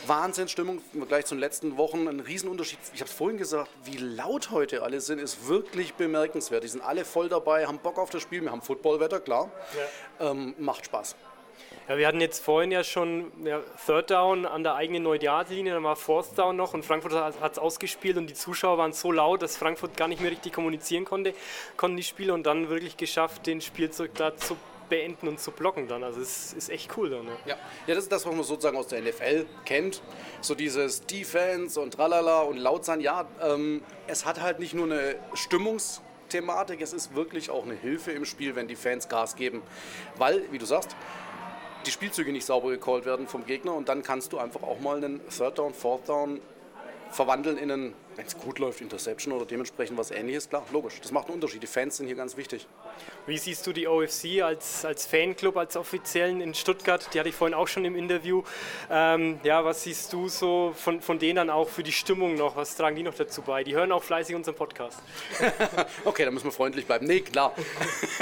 Wahnsinnsstimmung 0.07 0.81
im 0.93 1.01
Vergleich 1.01 1.27
zu 1.27 1.35
den 1.35 1.41
letzten 1.41 1.77
Wochen. 1.77 2.09
Ein 2.09 2.21
Riesenunterschied. 2.21 2.79
Ich 2.93 3.01
habe 3.01 3.11
es 3.11 3.17
vorhin 3.17 3.39
gesagt, 3.39 3.71
wie 3.85 3.97
laut 3.97 4.51
heute 4.51 4.83
alle 4.83 5.01
sind, 5.01 5.19
ist 5.19 5.49
wirklich 5.49 5.95
bemerkenswert. 5.95 6.65
Die 6.65 6.69
sind 6.69 6.83
alle 6.83 7.05
voll 7.05 7.29
dabei, 7.29 7.67
haben 7.67 7.79
Bock 7.79 7.99
auf 7.99 8.11
das 8.11 8.23
Spiel. 8.23 8.43
Wir 8.43 8.51
haben 8.51 8.63
Footballwetter, 8.63 9.21
klar. 9.21 9.51
Ja. 10.19 10.31
Ähm, 10.31 10.55
macht 10.59 10.87
Spaß. 10.87 11.17
Ja, 11.89 11.99
wir 11.99 12.07
hatten 12.07 12.21
jetzt 12.21 12.43
vorhin 12.43 12.71
ja 12.71 12.83
schon 12.83 13.31
ja, 13.45 13.61
Third 13.85 14.11
Down 14.11 14.47
an 14.47 14.63
der 14.63 14.75
eigenen 14.75 15.03
9 15.03 15.21
linie 15.51 15.75
dann 15.75 15.85
war 15.85 15.97
Fourth 15.97 16.39
Down 16.39 16.57
noch 16.57 16.73
und 16.73 16.83
Frankfurt 16.83 17.13
hat 17.13 17.53
es 17.53 17.59
ausgespielt 17.59 18.17
und 18.17 18.27
die 18.27 18.35
Zuschauer 18.35 18.79
waren 18.79 18.95
so 18.95 19.13
laut, 19.13 19.43
dass 19.43 19.59
Frankfurt 19.59 19.95
gar 19.97 20.09
nicht 20.09 20.23
mehr 20.23 20.31
richtig 20.31 20.55
kommunizieren 20.55 21.05
konnte, 21.05 21.35
konnten 21.77 21.99
die 21.99 22.03
Spieler 22.03 22.33
und 22.33 22.45
dann 22.45 22.71
wirklich 22.71 22.97
geschafft, 22.97 23.47
den 23.47 23.61
Spielzeug 23.61 24.15
da 24.15 24.35
zu 24.35 24.57
beenden 24.89 25.29
und 25.29 25.41
zu 25.41 25.51
blocken 25.51 25.87
dann. 25.87 26.03
Also 26.05 26.21
es 26.21 26.55
ist 26.55 26.71
echt 26.71 26.97
cool 26.97 27.11
dann. 27.11 27.27
Ne? 27.27 27.33
Ja. 27.45 27.57
ja, 27.87 27.95
das 27.95 28.05
ist 28.05 28.13
das, 28.13 28.25
was 28.25 28.35
man 28.35 28.45
sozusagen 28.45 28.77
aus 28.77 28.89
der 28.89 29.03
NFL 29.03 29.47
kennt. 29.65 30.03
So 30.41 30.55
dieses 30.55 31.05
Defense 31.05 31.79
und 31.79 31.95
tralala 31.95 32.43
und 32.43 32.57
laut 32.57 32.85
sein. 32.85 33.01
Ja, 33.01 33.27
ähm, 33.43 33.83
es 34.07 34.25
hat 34.25 34.41
halt 34.41 34.59
nicht 34.59 34.75
nur 34.75 34.87
eine 34.87 35.17
Stimmungsthematik, 35.35 36.81
es 36.81 36.93
ist 36.93 37.15
wirklich 37.15 37.51
auch 37.51 37.65
eine 37.65 37.75
Hilfe 37.75 38.13
im 38.13 38.25
Spiel, 38.25 38.57
wenn 38.57 38.69
die 38.69 38.77
Fans 38.77 39.09
Gas 39.09 39.37
geben. 39.37 39.63
Weil, 40.17 40.45
wie 40.51 40.59
du 40.59 40.67
sagst, 40.67 40.97
die 41.87 41.91
Spielzüge 41.91 42.33
nicht 42.33 42.47
sauber 42.47 42.71
gecallt 42.71 43.05
werden 43.05 43.27
vom 43.27 43.47
Gegner 43.47 43.75
und 43.75 43.89
dann 43.89 44.03
kannst 44.03 44.33
du 44.33 44.39
einfach 44.39 44.63
auch 44.63 44.81
mal 44.81 44.97
einen 44.97 45.21
Third 45.29 45.59
Down, 45.59 45.75
Fourth 45.75 46.09
Down 46.09 46.41
verwandeln 47.11 47.59
in 47.59 47.71
einen, 47.71 47.95
wenn 48.17 48.27
es 48.27 48.37
gut 48.37 48.59
läuft, 48.59 48.81
Interception 48.81 49.33
oder 49.33 49.45
dementsprechend 49.45 49.99
was 49.99 50.11
ähnliches. 50.11 50.49
Klar, 50.49 50.65
logisch. 50.73 51.01
Das 51.01 51.11
macht 51.13 51.27
einen 51.27 51.35
Unterschied. 51.35 51.63
Die 51.63 51.67
Fans 51.67 51.97
sind 51.97 52.07
hier 52.07 52.17
ganz 52.17 52.37
wichtig. 52.37 52.67
Wie 53.27 53.39
siehst 53.39 53.67
du 53.67 53.73
die 53.73 53.89
OFC 53.89 54.43
als, 54.43 54.85
als 54.85 55.07
Fanclub, 55.07 55.57
als 55.57 55.77
offiziellen 55.77 56.41
in 56.41 56.55
Stuttgart? 56.55 57.09
Die 57.13 57.19
hatte 57.19 57.29
ich 57.29 57.35
vorhin 57.35 57.55
auch 57.55 57.69
schon 57.69 57.85
im 57.85 57.97
Interview. 57.97 58.43
Ähm, 58.91 59.41
ja, 59.43 59.65
was 59.65 59.83
siehst 59.83 60.13
du 60.13 60.29
so 60.29 60.75
von, 60.77 61.01
von 61.01 61.19
denen 61.19 61.37
dann 61.37 61.51
auch 61.51 61.69
für 61.69 61.83
die 61.83 61.93
Stimmung 61.93 62.35
noch? 62.35 62.57
Was 62.57 62.77
tragen 62.77 62.97
die 62.97 63.03
noch 63.03 63.15
dazu 63.15 63.43
bei? 63.43 63.65
Die 63.65 63.75
hören 63.75 63.93
auch 63.93 64.03
fleißig 64.03 64.37
unseren 64.37 64.55
Podcast. 64.55 65.01
okay, 66.05 66.25
da 66.25 66.31
müssen 66.31 66.47
wir 66.47 66.53
freundlich 66.53 66.87
bleiben. 66.87 67.07
Nee, 67.07 67.21
klar. 67.21 67.55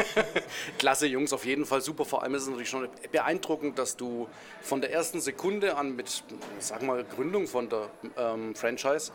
Klasse 0.78 1.07
Jungs, 1.07 1.33
auf 1.33 1.44
jeden 1.44 1.66
Fall 1.66 1.81
super. 1.81 2.05
Vor 2.05 2.22
allem 2.22 2.35
ist 2.35 2.42
es 2.42 2.48
natürlich 2.48 2.70
schon 2.70 2.88
beeindruckend, 3.11 3.78
dass 3.78 3.96
du 3.96 4.28
von 4.62 4.81
der 4.81 4.92
ersten 4.92 5.20
Sekunde 5.20 5.76
an 5.76 5.96
mit, 5.96 6.22
sagen 6.59 6.87
wir 6.87 6.94
mal, 6.94 7.05
Gründung 7.05 7.46
von 7.46 7.68
der 7.68 7.90
ähm, 8.16 8.55
Franchise 8.55 9.12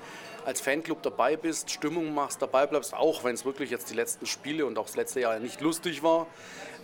als 0.48 0.62
Fanclub 0.62 1.04
dabei 1.04 1.36
bist, 1.36 1.70
Stimmung 1.72 2.16
machst, 2.16 2.42
dabei 2.42 2.66
bleibst, 2.66 2.94
auch 2.94 3.26
wenn 3.26 3.36
es 3.36 3.44
wirklich 3.44 3.70
jetzt 3.70 3.90
die 3.90 3.96
letzten 3.96 4.26
Spiele 4.26 4.66
und 4.66 4.78
auch 4.78 4.86
das 4.86 4.96
letzte 4.96 5.20
Jahr 5.20 5.38
nicht 5.40 5.60
lustig 5.60 6.04
war, 6.04 6.26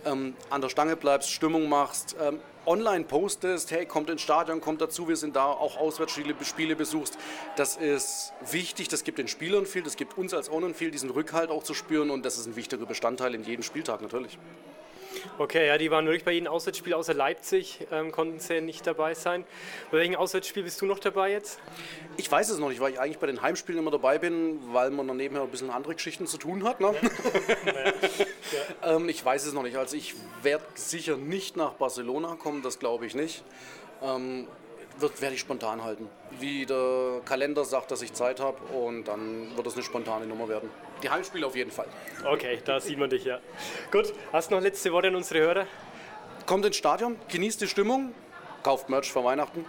ähm, 0.04 0.36
an 0.50 0.60
der 0.60 0.68
Stange 0.68 0.96
bleibst, 0.96 1.30
Stimmung 1.30 1.66
machst, 1.70 2.14
ähm, 2.20 2.40
online 2.66 3.04
postest, 3.04 3.70
hey, 3.70 3.86
kommt 3.86 4.10
ins 4.10 4.20
Stadion, 4.20 4.60
kommt 4.60 4.82
dazu, 4.82 5.08
wir 5.08 5.16
sind 5.16 5.34
da, 5.34 5.46
auch 5.46 5.78
Auswärtsspiele 5.78 6.34
Spiele 6.42 6.76
besuchst. 6.76 7.16
Das 7.56 7.76
ist 7.76 8.34
wichtig, 8.50 8.88
das 8.88 9.02
gibt 9.02 9.16
den 9.16 9.28
Spielern 9.28 9.64
viel, 9.64 9.82
das 9.82 9.96
gibt 9.96 10.18
uns 10.18 10.34
als 10.34 10.50
Ownern 10.50 10.74
viel, 10.74 10.90
diesen 10.90 11.08
Rückhalt 11.08 11.48
auch 11.48 11.62
zu 11.62 11.72
spüren 11.72 12.10
und 12.10 12.22
das 12.22 12.36
ist 12.36 12.46
ein 12.46 12.56
wichtiger 12.56 12.84
Bestandteil 12.84 13.34
in 13.34 13.44
jedem 13.44 13.62
Spieltag 13.62 14.02
natürlich. 14.02 14.38
Okay, 15.38 15.66
ja, 15.66 15.78
die 15.78 15.90
waren 15.90 16.06
wirklich 16.06 16.24
bei 16.24 16.32
jedem 16.32 16.48
Auswärtsspiel 16.48 16.94
außer 16.94 17.14
Leipzig, 17.14 17.86
ähm, 17.90 18.12
konnten 18.12 18.40
sie 18.40 18.60
nicht 18.60 18.86
dabei 18.86 19.14
sein. 19.14 19.44
Bei 19.90 19.98
welchem 19.98 20.16
Auswärtsspiel 20.16 20.62
bist 20.62 20.80
du 20.80 20.86
noch 20.86 20.98
dabei 20.98 21.32
jetzt? 21.32 21.58
Ich 22.16 22.30
weiß 22.30 22.50
es 22.50 22.58
noch 22.58 22.68
nicht, 22.68 22.80
weil 22.80 22.92
ich 22.92 23.00
eigentlich 23.00 23.18
bei 23.18 23.26
den 23.26 23.42
Heimspielen 23.42 23.80
immer 23.80 23.90
dabei 23.90 24.18
bin, 24.18 24.60
weil 24.72 24.90
man 24.90 25.08
dann 25.08 25.16
nebenher 25.16 25.42
ein 25.42 25.50
bisschen 25.50 25.70
andere 25.70 25.94
Geschichten 25.94 26.26
zu 26.26 26.38
tun 26.38 26.64
hat. 26.64 26.80
Ne? 26.80 26.94
Ja. 28.82 28.96
ähm, 28.96 29.08
ich 29.08 29.24
weiß 29.24 29.46
es 29.46 29.52
noch 29.52 29.62
nicht. 29.62 29.76
Also 29.76 29.96
ich 29.96 30.14
werde 30.42 30.64
sicher 30.74 31.16
nicht 31.16 31.56
nach 31.56 31.74
Barcelona 31.74 32.36
kommen, 32.36 32.62
das 32.62 32.78
glaube 32.78 33.06
ich 33.06 33.14
nicht. 33.14 33.42
Ähm, 34.02 34.46
wird, 34.98 35.20
werde 35.20 35.34
ich 35.34 35.40
spontan 35.40 35.82
halten. 35.82 36.08
Wie 36.38 36.66
der 36.66 37.20
Kalender 37.24 37.64
sagt, 37.64 37.90
dass 37.90 38.02
ich 38.02 38.12
Zeit 38.12 38.40
habe 38.40 38.58
und 38.72 39.04
dann 39.04 39.56
wird 39.56 39.66
es 39.66 39.74
eine 39.74 39.82
spontane 39.82 40.26
Nummer 40.26 40.48
werden. 40.48 40.70
Die 41.02 41.10
Heimspiele 41.10 41.46
auf 41.46 41.56
jeden 41.56 41.70
Fall. 41.70 41.86
Okay, 42.24 42.58
da 42.64 42.80
sieht 42.80 42.98
man 42.98 43.10
dich 43.10 43.24
ja. 43.24 43.38
Gut, 43.90 44.12
hast 44.32 44.50
du 44.50 44.56
noch 44.56 44.62
letzte 44.62 44.92
Worte 44.92 45.08
an 45.08 45.16
unsere 45.16 45.40
Hörer? 45.40 45.66
Kommt 46.46 46.64
ins 46.66 46.76
Stadion, 46.76 47.16
genießt 47.28 47.60
die 47.60 47.68
Stimmung, 47.68 48.14
kauft 48.62 48.88
Merch 48.88 49.10
vor 49.10 49.24
Weihnachten 49.24 49.64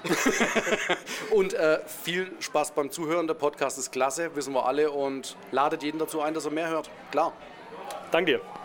und 1.32 1.54
äh, 1.54 1.80
viel 2.04 2.32
Spaß 2.40 2.72
beim 2.72 2.92
Zuhören. 2.92 3.28
Der 3.28 3.34
Podcast 3.34 3.78
ist 3.78 3.92
klasse, 3.92 4.36
wissen 4.36 4.54
wir 4.54 4.66
alle 4.66 4.92
und 4.92 5.36
ladet 5.52 5.84
jeden 5.84 6.00
dazu 6.00 6.22
ein, 6.22 6.34
dass 6.34 6.46
er 6.46 6.52
mehr 6.52 6.70
hört. 6.70 6.90
Klar. 7.12 7.34
Danke 8.12 8.34
dir. 8.34 8.65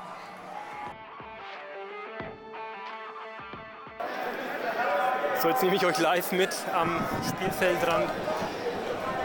So, 5.41 5.49
jetzt 5.49 5.62
nehme 5.62 5.74
ich 5.74 5.86
euch 5.86 5.99
live 5.99 6.32
mit 6.32 6.51
am 6.74 7.03
Spielfeldrand. 7.26 8.11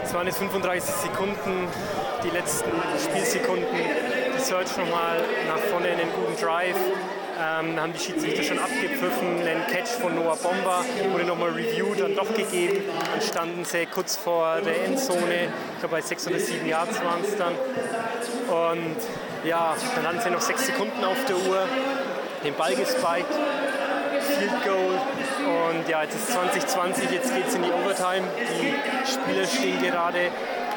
Es 0.02 0.14
waren 0.14 0.26
jetzt 0.26 0.38
35 0.38 0.94
Sekunden, 0.94 1.68
die 2.24 2.30
letzten 2.30 2.70
Spielsekunden. 3.04 3.66
Die 4.34 4.40
Search 4.40 4.78
nochmal 4.78 5.22
nach 5.46 5.58
vorne 5.58 5.88
in 5.88 5.98
den 5.98 6.08
guten 6.14 6.34
Drive. 6.42 6.76
Ähm, 7.38 7.78
haben 7.78 7.92
die 7.92 7.98
Schiedsrichter 7.98 8.42
schon 8.44 8.58
abgepfiffen. 8.58 9.46
Ein 9.46 9.66
Catch 9.66 9.88
von 10.00 10.14
Noah 10.14 10.36
Bomber 10.36 10.86
wurde 11.12 11.24
nochmal 11.24 11.50
Review 11.50 11.94
dann 11.94 12.16
doch 12.16 12.34
gegeben. 12.34 12.78
Dann 13.12 13.20
standen 13.20 13.66
sie 13.66 13.84
kurz 13.84 14.16
vor 14.16 14.62
der 14.62 14.86
Endzone. 14.86 15.50
Ich 15.74 15.80
glaube, 15.80 15.96
bei 15.96 16.00
6 16.00 16.28
oder 16.28 16.38
7 16.38 16.66
Yards 16.66 17.04
waren 17.04 17.20
es 17.24 17.36
dann. 17.36 17.52
Und 18.48 18.96
ja, 19.44 19.76
dann 19.94 20.06
hatten 20.06 20.20
sie 20.20 20.30
noch 20.30 20.40
6 20.40 20.64
Sekunden 20.64 21.04
auf 21.04 21.22
der 21.26 21.36
Uhr. 21.36 21.68
Den 22.42 22.54
Ball 22.54 22.74
gespiked. 22.74 23.34
Field 24.26 24.64
Goal 24.64 24.98
und 25.46 25.88
ja, 25.88 26.02
jetzt 26.02 26.16
ist 26.16 26.32
2020, 26.32 27.10
jetzt 27.10 27.34
geht 27.34 27.46
es 27.46 27.54
in 27.54 27.62
die 27.62 27.70
Overtime. 27.70 28.26
Die 28.36 28.74
Spieler 29.10 29.46
stehen 29.46 29.80
gerade 29.80 30.30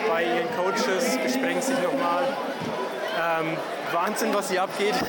bei 0.08 0.24
ihren 0.24 0.48
Coaches, 0.56 1.18
besprechen 1.18 1.62
sich 1.62 1.78
nochmal. 1.80 2.24
Ähm, 3.20 3.58
Wahnsinn, 3.92 4.34
was 4.34 4.50
hier 4.50 4.64
abgeht. 4.64 4.94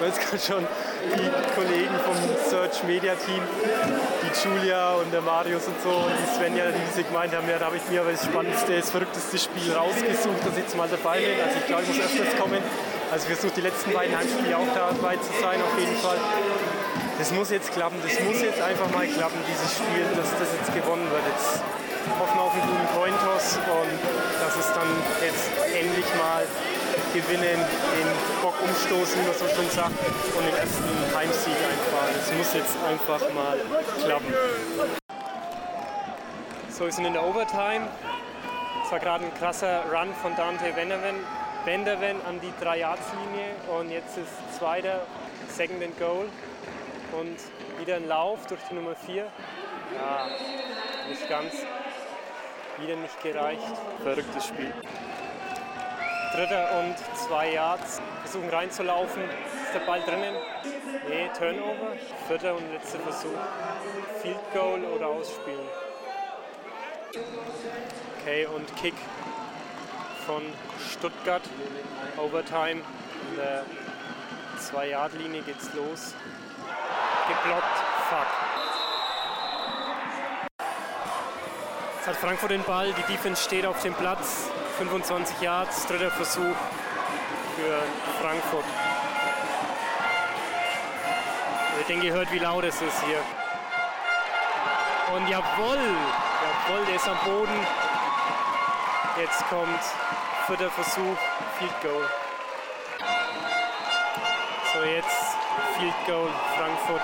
Jetzt 0.00 0.18
gerade 0.18 0.42
schon 0.42 0.66
die 1.14 1.54
Kollegen 1.54 1.94
vom 2.06 2.16
Search 2.48 2.82
Media 2.84 3.14
Team, 3.16 3.42
die 4.22 4.48
Julia 4.48 4.94
und 4.94 5.12
der 5.12 5.20
Marius 5.20 5.66
und 5.66 5.76
so 5.82 5.90
und 5.90 6.12
die 6.16 6.38
Svenja, 6.38 6.64
die 6.70 6.96
sich 6.96 7.06
gemeint 7.06 7.36
haben, 7.36 7.46
ja, 7.46 7.58
da 7.58 7.66
habe 7.66 7.76
ich 7.76 7.82
mir 7.90 8.00
aber 8.00 8.12
das 8.12 8.24
spannendste, 8.24 8.76
das 8.76 8.90
verrückteste 8.90 9.36
Spiel 9.36 9.70
rausgesucht, 9.74 10.40
dass 10.40 10.56
ich 10.56 10.64
jetzt 10.64 10.74
mal 10.74 10.88
dabei 10.88 11.18
bin. 11.18 11.36
Also 11.44 11.58
ich 11.60 11.66
glaube, 11.66 11.82
ich 11.82 11.88
muss 11.88 11.98
öfters 11.98 12.40
kommen. 12.40 12.62
Also 13.12 13.28
ich 13.28 13.36
versuche 13.36 13.52
die 13.56 13.60
letzten 13.60 13.92
beiden 13.92 14.16
Heimspiele 14.16 14.56
auch 14.56 14.72
dabei 14.74 15.16
zu 15.16 15.32
sein, 15.38 15.60
auf 15.60 15.78
jeden 15.78 15.96
Fall 15.96 16.16
das 17.20 17.32
muss 17.32 17.50
jetzt 17.50 17.70
klappen, 17.72 17.98
das 18.02 18.18
muss 18.20 18.40
jetzt 18.40 18.62
einfach 18.62 18.90
mal 18.92 19.06
klappen, 19.06 19.36
dieses 19.46 19.76
Spiel, 19.76 20.08
dass 20.16 20.30
das 20.40 20.48
jetzt 20.56 20.72
gewonnen 20.72 21.04
wird. 21.10 21.20
Jetzt 21.28 21.60
hoffen 22.18 22.34
wir 22.34 22.42
auf 22.42 22.54
einen 22.54 22.62
guten 22.64 22.88
Cointoss 22.96 23.60
und 23.60 23.92
dass 24.40 24.56
es 24.56 24.72
dann 24.72 24.88
jetzt 25.20 25.52
endlich 25.68 26.08
mal 26.16 26.48
gewinnen, 27.12 27.60
den 27.60 28.08
Bock 28.40 28.54
umstoßen, 28.64 29.20
wie 29.20 29.26
man 29.28 29.36
schon 29.36 29.68
sagt, 29.68 30.00
und 30.32 30.46
den 30.48 30.56
ersten 30.56 30.88
Heimsieg 31.14 31.52
einfahren. 31.60 32.08
Das 32.16 32.32
muss 32.32 32.54
jetzt 32.54 32.76
einfach 32.88 33.20
mal 33.34 33.58
klappen. 34.02 34.32
So, 36.70 36.86
wir 36.86 36.92
sind 36.92 37.04
in 37.04 37.12
der 37.12 37.22
Overtime. 37.22 37.86
Es 38.82 38.90
war 38.90 38.98
gerade 38.98 39.26
ein 39.26 39.34
krasser 39.34 39.84
Run 39.92 40.08
von 40.22 40.34
Dante 40.36 40.74
Vanderven, 40.74 41.16
Vanderven 41.66 42.16
an 42.26 42.40
die 42.40 42.52
3-Yards-Linie 42.64 43.76
und 43.78 43.90
jetzt 43.90 44.16
ist 44.16 44.58
zweiter, 44.58 45.02
Second 45.54 45.84
and 45.84 45.98
Goal. 45.98 46.24
Und 47.12 47.38
wieder 47.78 47.96
ein 47.96 48.06
Lauf 48.08 48.46
durch 48.46 48.60
die 48.70 48.74
Nummer 48.74 48.94
4. 48.94 49.24
Ja, 49.24 50.28
nicht 51.08 51.28
ganz. 51.28 51.54
Wieder 52.78 52.96
nicht 52.96 53.22
gereicht. 53.22 53.72
Verrücktes 54.02 54.46
Spiel. 54.46 54.72
Dritter 56.32 56.78
und 56.78 56.96
zwei 57.16 57.52
Yards. 57.52 58.00
Versuchen 58.22 58.48
reinzulaufen. 58.48 59.22
Ist 59.24 59.74
der 59.74 59.80
Ball 59.80 60.00
drinnen? 60.02 60.34
Nee, 61.08 61.28
Turnover. 61.36 61.96
Vierter 62.28 62.54
und 62.54 62.72
letzter 62.72 63.00
Versuch. 63.00 63.38
Field 64.22 64.38
Goal 64.54 64.84
oder 64.84 65.08
ausspielen. 65.08 65.66
Okay, 68.20 68.46
und 68.46 68.76
Kick 68.76 68.94
von 70.26 70.42
Stuttgart. 70.92 71.42
Overtime. 72.16 72.82
An 72.82 73.36
der 73.36 73.64
2-Yard-Linie 74.58 75.42
geht's 75.42 75.70
los 75.74 76.14
geblockt. 77.28 77.76
Fuck. 78.08 78.26
Jetzt 81.96 82.08
hat 82.08 82.16
Frankfurt 82.16 82.50
den 82.50 82.64
Ball, 82.64 82.92
die 82.92 83.12
Defense 83.12 83.42
steht 83.42 83.66
auf 83.66 83.80
dem 83.82 83.94
Platz. 83.94 84.50
25 84.78 85.40
Yards, 85.42 85.86
dritter 85.86 86.10
Versuch 86.10 86.56
für 87.54 87.82
Frankfurt. 88.22 88.64
Ich 91.80 91.86
denke, 91.86 92.06
ihr 92.06 92.12
hört, 92.12 92.32
wie 92.32 92.38
laut 92.38 92.64
es 92.64 92.80
ist 92.80 93.04
hier. 93.04 93.22
Und 95.14 95.28
jawohl, 95.28 95.78
jawohl, 95.78 96.86
der 96.86 96.94
ist 96.94 97.08
am 97.08 97.18
Boden. 97.24 97.66
Jetzt 99.18 99.46
kommt 99.48 99.80
vierter 100.46 100.70
Versuch, 100.70 101.18
Field 101.58 101.80
Goal. 101.82 102.08
So, 104.72 104.84
jetzt 104.84 105.36
Field 105.76 105.94
Goal 106.06 106.28
Frankfurt. 106.56 107.02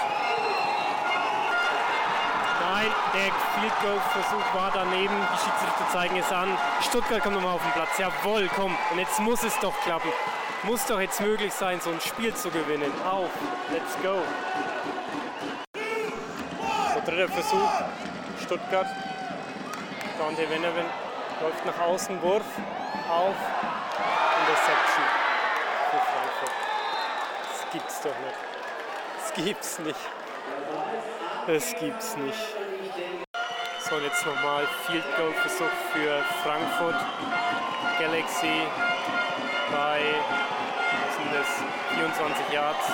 Nein, 2.60 2.90
der 3.14 3.32
Field 3.54 3.80
Goal 3.80 4.00
Versuch 4.12 4.54
war 4.54 4.70
daneben. 4.72 5.14
Die 5.14 5.38
Schiedsrichter 5.38 5.88
zeigen 5.92 6.16
es 6.16 6.30
an. 6.32 6.56
Stuttgart 6.80 7.22
kommt 7.22 7.36
nochmal 7.36 7.54
auf 7.54 7.62
den 7.62 7.72
Platz. 7.72 7.98
Jawohl, 7.98 8.48
komm. 8.54 8.76
Und 8.92 8.98
jetzt 8.98 9.18
muss 9.20 9.42
es 9.42 9.58
doch 9.60 9.74
klappen. 9.82 10.10
Muss 10.62 10.84
doch 10.86 11.00
jetzt 11.00 11.20
möglich 11.20 11.52
sein, 11.52 11.80
so 11.80 11.90
ein 11.90 12.00
Spiel 12.00 12.34
zu 12.34 12.50
gewinnen. 12.50 12.92
Auf, 13.08 13.30
let's 13.70 13.96
go. 14.02 14.22
So, 16.94 17.00
dritter 17.04 17.32
Versuch. 17.32 17.70
Stuttgart. 18.42 18.86
Dante 20.18 20.48
Veneven 20.48 20.86
läuft 21.40 21.64
nach 21.66 21.78
außen, 21.80 22.20
Wurf 22.22 22.44
auf. 23.08 23.34
Interception 24.40 25.25
doch 28.06 28.18
nicht 28.20 28.56
gibt's 29.36 29.78
nicht. 29.80 29.98
Das 31.46 31.74
gibt's 31.78 32.16
nicht. 32.16 32.56
So, 33.80 33.98
jetzt 33.98 34.24
nochmal 34.26 34.66
Field 34.86 35.04
Goal 35.16 35.32
Versuch 35.34 35.70
für 35.92 36.24
Frankfurt 36.42 36.96
Galaxy 37.98 38.62
bei 39.70 40.00
was 41.06 41.16
sind 41.16 41.32
das, 41.34 41.46
24 41.94 42.52
Yards. 42.52 42.88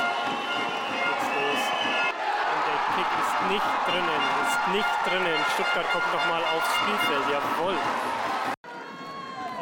Und 2.53 2.63
der 2.67 2.79
Kick 2.95 3.11
ist 3.23 3.35
nicht 3.51 3.71
drinnen, 3.87 4.23
ist 4.43 4.61
nicht 4.75 4.95
drinnen. 5.07 5.39
Stuttgart 5.55 5.87
kommt 5.93 6.13
nochmal 6.13 6.43
aufs 6.55 6.75
Spielfeld, 6.75 7.27
jawohl. 7.31 7.77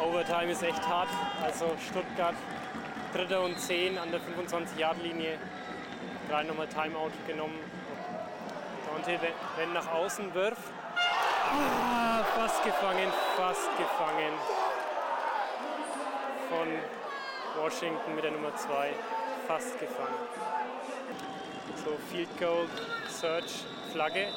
Overtime 0.03 0.51
ist 0.51 0.63
echt 0.63 0.87
hart, 0.87 1.09
also 1.43 1.75
Stuttgart 1.89 2.35
Dritter 3.13 3.41
und 3.41 3.59
10 3.59 3.97
an 3.97 4.09
der 4.11 4.21
25-Yard-Linie 4.21 5.37
gerade 6.31 6.47
nochmal 6.47 6.67
Timeout 6.67 7.11
genommen. 7.27 7.59
Dante, 8.87 9.19
wenn 9.57 9.73
nach 9.73 9.91
außen 9.91 10.33
wirft. 10.33 10.61
Ah, 10.95 12.23
fast 12.35 12.63
gefangen, 12.63 13.11
fast 13.35 13.69
gefangen. 13.77 14.33
Von 16.49 17.61
Washington 17.61 18.15
mit 18.15 18.23
der 18.23 18.31
Nummer 18.31 18.55
2. 18.55 18.93
Fast 19.47 19.77
gefangen. 19.77 20.15
So, 21.83 21.97
Field 22.09 22.29
Goal, 22.39 22.67
Search, 23.09 23.65
Flagge. 23.91 24.27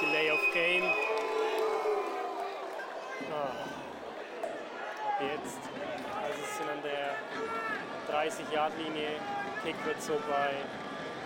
Delay 0.00 0.30
of 0.30 0.40
Game. 0.52 0.84
Ah. 3.32 3.52
Ab 5.08 5.20
jetzt. 5.20 5.58
Also 6.22 6.42
es 6.44 6.58
sind 6.58 6.70
an 6.70 6.82
der 6.82 7.16
30-Yard-Linie. 8.12 9.08
Kick 9.64 9.74
wird 9.86 10.02
so 10.02 10.20
bei 10.28 10.52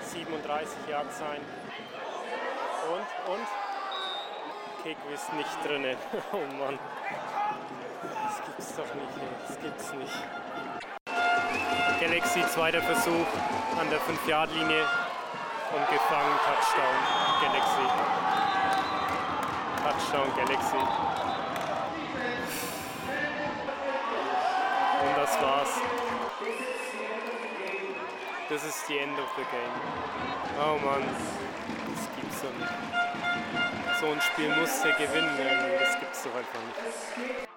37 0.02 0.88
Yards 0.88 1.18
sein. 1.18 1.40
Und, 2.88 3.34
und? 3.34 3.46
Kick 4.84 4.96
ist 5.12 5.32
nicht 5.32 5.64
drin. 5.64 5.84
Oh 6.32 6.36
Mann. 6.58 6.78
Das 8.02 8.42
gibt's 8.44 8.76
doch 8.76 8.94
nicht, 8.94 9.16
ey. 9.18 9.28
das 9.48 9.60
gibt's 9.60 9.92
nicht. 9.94 10.24
Galaxy, 12.00 12.46
zweiter 12.54 12.82
Versuch 12.82 13.26
an 13.80 13.90
der 13.90 13.98
5-Yard-Linie 14.00 14.84
und 15.74 15.88
gefangen, 15.90 16.38
Touchdown, 16.44 16.96
Galaxy. 17.42 17.86
Touchdown, 19.82 20.36
Galaxy. 20.36 20.76
Und 25.02 25.16
das 25.16 25.42
war's. 25.42 26.75
Das 28.48 28.64
ist 28.64 28.88
die 28.88 28.98
End 28.98 29.18
of 29.18 29.28
the 29.36 29.42
game. 29.50 29.74
Oh 30.60 30.78
Mann, 30.78 31.02
das 31.02 32.08
gibt's 32.14 32.42
doch 32.42 32.52
nicht. 32.58 32.70
So 34.00 34.06
ein 34.06 34.20
Spiel 34.20 34.54
muss 34.54 34.82
der 34.82 34.92
gewinnen, 34.92 35.30
das 35.80 35.98
gibt's 35.98 36.22
doch 36.22 36.30
einfach 36.34 36.60
nicht. 36.62 37.48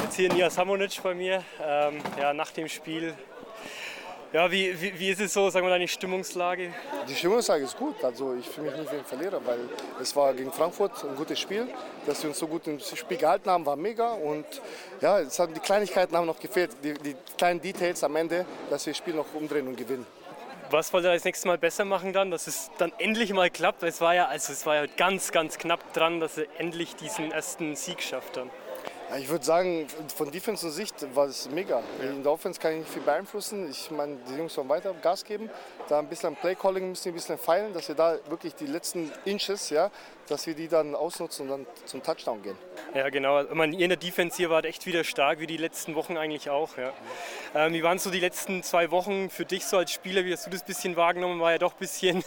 Jetzt 0.00 0.14
hier 0.14 0.32
Nia 0.32 0.48
Samonic 0.48 1.02
bei 1.02 1.14
mir, 1.14 1.42
ähm, 1.60 2.00
ja, 2.16 2.32
nach 2.32 2.52
dem 2.52 2.68
Spiel. 2.68 3.16
Ja, 4.32 4.48
wie, 4.48 4.80
wie, 4.80 4.96
wie 4.96 5.10
ist 5.10 5.20
es 5.20 5.32
so, 5.32 5.50
sagen 5.50 5.66
wir, 5.66 5.70
deine 5.70 5.88
Stimmungslage? 5.88 6.72
Die 7.08 7.14
Stimmungslage 7.16 7.64
ist 7.64 7.76
gut. 7.76 7.96
Also 8.04 8.36
ich 8.38 8.48
fühle 8.48 8.70
mich 8.70 8.78
nicht 8.78 8.92
wie 8.92 8.96
ein 8.98 9.04
Verlierer, 9.04 9.40
weil 9.44 9.58
es 10.00 10.14
war 10.14 10.32
gegen 10.34 10.52
Frankfurt 10.52 11.04
ein 11.04 11.16
gutes 11.16 11.40
Spiel. 11.40 11.66
Dass 12.06 12.22
wir 12.22 12.30
uns 12.30 12.38
so 12.38 12.46
gut 12.46 12.64
im 12.68 12.78
Spiel 12.78 13.16
gehalten 13.16 13.50
haben, 13.50 13.66
war 13.66 13.74
mega. 13.74 14.12
Und 14.12 14.46
ja, 15.00 15.18
es 15.18 15.36
haben, 15.40 15.52
die 15.52 15.58
Kleinigkeiten 15.58 16.16
haben 16.16 16.26
noch 16.26 16.38
gefehlt, 16.38 16.70
die, 16.84 16.94
die 16.94 17.16
kleinen 17.36 17.60
Details 17.60 18.04
am 18.04 18.14
Ende, 18.14 18.46
dass 18.70 18.86
wir 18.86 18.92
das 18.92 18.98
Spiel 18.98 19.14
noch 19.14 19.26
umdrehen 19.34 19.66
und 19.66 19.76
gewinnen. 19.76 20.06
Was 20.70 20.92
wollt 20.92 21.04
ihr 21.04 21.12
das 21.12 21.24
nächste 21.24 21.48
Mal 21.48 21.58
besser 21.58 21.84
machen 21.84 22.12
dann, 22.12 22.30
dass 22.30 22.46
es 22.46 22.70
dann 22.78 22.92
endlich 22.98 23.32
mal 23.32 23.50
klappt? 23.50 23.82
Es 23.82 24.00
war 24.00 24.14
ja, 24.14 24.26
also 24.26 24.52
es 24.52 24.64
war 24.64 24.76
ja 24.76 24.86
ganz, 24.96 25.32
ganz 25.32 25.58
knapp 25.58 25.92
dran, 25.92 26.20
dass 26.20 26.38
ihr 26.38 26.46
endlich 26.56 26.94
diesen 26.94 27.32
ersten 27.32 27.74
Sieg 27.74 28.00
schafft 28.00 28.36
dann. 28.36 28.48
Ja, 29.10 29.16
ich 29.16 29.28
würde 29.28 29.44
sagen, 29.44 29.88
von 30.14 30.30
Defense 30.30 30.70
Sicht 30.70 30.94
war 31.16 31.26
es 31.26 31.50
mega. 31.50 31.82
In 32.00 32.22
der 32.22 32.30
Offense 32.30 32.60
kann 32.60 32.74
ich 32.74 32.78
nicht 32.78 32.92
viel 32.92 33.02
beeinflussen. 33.02 33.68
Ich 33.68 33.90
meine, 33.90 34.18
die 34.28 34.36
Jungs 34.36 34.54
sollen 34.54 34.68
weiter 34.68 34.94
Gas 35.02 35.24
geben. 35.24 35.50
Da 35.88 35.98
ein 35.98 36.06
bisschen 36.06 36.28
am 36.28 36.36
Playcalling 36.36 36.90
müssen 36.90 37.06
wir 37.06 37.12
ein 37.12 37.14
bisschen 37.16 37.36
feilen, 37.36 37.72
dass 37.72 37.88
wir 37.88 37.96
da 37.96 38.18
wirklich 38.28 38.54
die 38.54 38.66
letzten 38.66 39.10
Inches, 39.24 39.70
ja, 39.70 39.90
dass 40.28 40.46
wir 40.46 40.54
die 40.54 40.68
dann 40.68 40.94
ausnutzen 40.94 41.50
und 41.50 41.66
dann 41.66 41.66
zum 41.86 42.04
Touchdown 42.04 42.40
gehen. 42.40 42.56
Ja, 42.94 43.08
genau. 43.08 43.42
Ich 43.42 43.52
meine, 43.52 43.74
ihr 43.74 43.82
in 43.82 43.88
der 43.88 43.98
Defense 43.98 44.36
hier 44.36 44.48
wart 44.48 44.64
echt 44.64 44.86
wieder 44.86 45.02
stark, 45.02 45.40
wie 45.40 45.48
die 45.48 45.56
letzten 45.56 45.96
Wochen 45.96 46.16
eigentlich 46.16 46.48
auch. 46.48 46.76
Ja. 46.76 46.92
Ähm, 47.52 47.72
wie 47.72 47.82
waren 47.82 47.98
so 47.98 48.10
die 48.10 48.20
letzten 48.20 48.62
zwei 48.62 48.92
Wochen 48.92 49.28
für 49.28 49.44
dich 49.44 49.64
so 49.64 49.76
als 49.76 49.90
Spieler? 49.90 50.24
Wie 50.24 50.32
hast 50.32 50.46
du 50.46 50.50
das 50.50 50.62
ein 50.62 50.66
bisschen 50.66 50.94
wahrgenommen? 50.94 51.40
War 51.40 51.50
ja 51.50 51.58
doch 51.58 51.72
ein 51.72 51.78
bisschen 51.80 52.22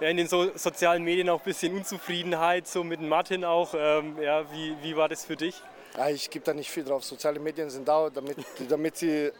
ja, 0.00 0.08
in 0.08 0.16
den 0.16 0.28
so 0.28 0.56
sozialen 0.56 1.02
Medien 1.02 1.28
auch 1.28 1.40
ein 1.40 1.44
bisschen 1.44 1.76
Unzufriedenheit, 1.76 2.68
so 2.68 2.84
mit 2.84 3.00
Martin 3.00 3.44
auch. 3.44 3.74
Ähm, 3.76 4.16
ja, 4.22 4.44
wie, 4.52 4.76
wie 4.80 4.96
war 4.96 5.08
das 5.08 5.24
für 5.24 5.34
dich? 5.34 5.60
Ja, 5.96 6.08
ich 6.08 6.30
gebe 6.30 6.44
da 6.44 6.54
nicht 6.54 6.70
viel 6.70 6.84
drauf. 6.84 7.04
Soziale 7.04 7.40
Medien 7.40 7.68
sind 7.68 7.86
da, 7.86 8.08
damit, 8.10 8.36
damit 8.68 8.96
sie 8.96 9.32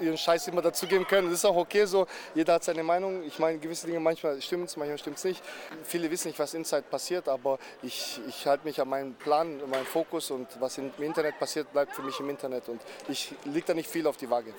ihren 0.00 0.18
Scheiß 0.18 0.48
immer 0.48 0.60
dazugeben 0.60 1.06
können. 1.06 1.28
Das 1.28 1.38
ist 1.38 1.44
auch 1.44 1.56
okay 1.56 1.86
so. 1.86 2.06
Jeder 2.34 2.54
hat 2.54 2.64
seine 2.64 2.82
Meinung. 2.82 3.22
Ich 3.24 3.38
meine, 3.38 3.58
gewisse 3.58 3.86
Dinge 3.86 4.00
manchmal 4.00 4.40
stimmen 4.42 4.64
es, 4.64 4.76
manchmal 4.76 4.98
stimmt 4.98 5.16
es 5.16 5.24
nicht. 5.24 5.42
Viele 5.82 6.10
wissen 6.10 6.28
nicht, 6.28 6.38
was 6.38 6.54
inside 6.54 6.82
passiert, 6.90 7.28
aber 7.28 7.58
ich, 7.82 8.20
ich 8.28 8.46
halte 8.46 8.64
mich 8.64 8.80
an 8.80 8.88
meinen 8.88 9.14
Plan, 9.14 9.60
an 9.62 9.70
meinen 9.70 9.86
Fokus 9.86 10.30
und 10.30 10.48
was 10.60 10.78
im 10.78 10.92
Internet 10.98 11.38
passiert, 11.38 11.72
bleibt 11.72 11.94
für 11.94 12.02
mich 12.02 12.18
im 12.20 12.28
Internet 12.28 12.68
und 12.68 12.80
ich 13.08 13.32
liege 13.44 13.66
da 13.66 13.74
nicht 13.74 13.88
viel 13.88 14.06
auf 14.06 14.16
die 14.16 14.28
Waage. 14.28 14.52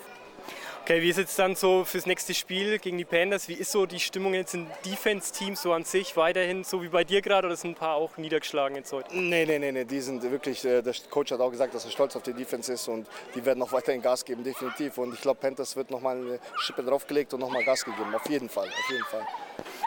Okay, 0.86 1.02
wie 1.02 1.10
ist 1.10 1.18
jetzt 1.18 1.40
dann 1.40 1.56
so 1.56 1.84
fürs 1.84 2.06
nächste 2.06 2.36
Spiel 2.36 2.78
gegen 2.78 3.00
die 3.00 3.06
Panthers? 3.06 3.50
Wie 3.50 3.56
ist 3.56 3.72
so 3.72 3.88
die 3.88 4.00
Stimmung 4.00 4.36
jetzt 4.36 4.54
im 4.54 4.68
Defense-Team 4.86 5.56
so 5.56 5.74
an 5.74 5.84
sich 5.84 6.16
weiterhin, 6.16 6.64
so 6.64 6.84
wie 6.84 6.90
bei 6.90 7.04
dir 7.04 7.24
gerade, 7.24 7.48
oder 7.48 7.56
sind 7.56 7.72
ein 7.72 7.74
paar 7.76 7.96
auch 7.96 8.18
niedergeschlagen 8.18 8.78
jetzt 8.78 8.94
heute? 8.94 9.18
Nee, 9.18 9.48
nee, 9.48 9.58
nee, 9.58 9.72
nee, 9.72 9.84
die 9.84 10.00
sind 10.00 10.22
wirklich, 10.30 10.64
äh, 10.64 10.84
der 10.84 10.94
Coach 11.10 11.32
hat 11.32 11.40
auch 11.40 11.50
gesagt, 11.50 11.74
dass 11.74 11.86
er 11.86 11.90
stolz 11.90 12.16
auf 12.16 12.22
die 12.22 12.34
Defense 12.34 12.72
ist 12.72 12.88
und 12.88 13.08
die 13.34 13.44
werden 13.44 13.58
noch 13.58 13.72
weiterhin 13.72 14.00
Gas 14.00 14.24
geben, 14.24 14.44
definitiv. 14.44 15.00
Und 15.00 15.16
ich 15.16 15.22
glaube, 15.22 15.40
Panthers 15.40 15.76
wird 15.76 15.90
nochmal 15.90 16.18
eine 16.18 16.40
Schippe 16.60 16.84
draufgelegt 16.84 17.34
und 17.34 17.40
nochmal 17.40 17.64
Gas 17.64 17.84
gegeben, 17.84 18.14
auf 18.14 18.30
jeden 18.30 18.48
Fall, 18.48 18.68
auf 18.68 18.92
jeden 18.92 19.06
Fall. 19.06 19.26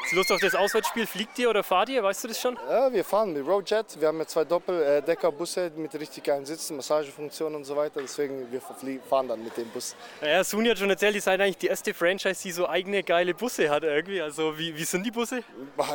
Ist 0.05 0.15
Lust 0.15 0.33
auf 0.33 0.41
das 0.41 0.55
Auswärtsspiel? 0.55 1.07
Fliegt 1.07 1.39
ihr 1.39 1.51
oder 1.51 1.63
fahrt 1.63 1.91
ihr? 1.91 2.03
Weißt 2.03 2.25
du 2.25 2.29
das 2.29 2.41
schon? 2.41 2.59
Ja, 2.69 2.91
wir 2.91 3.05
fahren 3.05 3.35
mit 3.35 3.47
Roadjet. 3.47 4.01
Wir 4.01 4.09
haben 4.09 4.19
ja 4.19 4.27
zwei 4.27 4.43
Doppeldeckerbusse 4.45 5.71
mit 5.77 5.95
richtig 5.95 6.25
geilen 6.25 6.47
Sitzen, 6.47 6.77
Massagefunktionen 6.77 7.57
und 7.57 7.65
so 7.65 7.77
weiter. 7.77 8.01
Deswegen 8.01 8.51
wir 8.51 8.63
fahren 9.03 9.29
dann 9.29 9.45
mit 9.45 9.55
dem 9.59 9.69
Bus. 9.69 9.95
Ja, 10.23 10.39
hat 10.39 10.47
schon 10.47 10.88
erzählt, 10.91 11.15
ihr 11.15 11.23
seid 11.23 11.41
eigentlich 11.41 11.59
die 11.59 11.67
erste 11.67 11.95
Franchise, 11.95 12.43
die 12.43 12.53
so 12.53 12.69
eigene 12.69 13.03
geile 13.03 13.35
Busse 13.35 13.71
hat 13.71 13.83
irgendwie. 13.83 14.21
Also 14.21 14.59
wie, 14.59 14.77
wie 14.77 14.85
sind 14.85 15.05
die 15.05 15.11
Busse? 15.11 15.43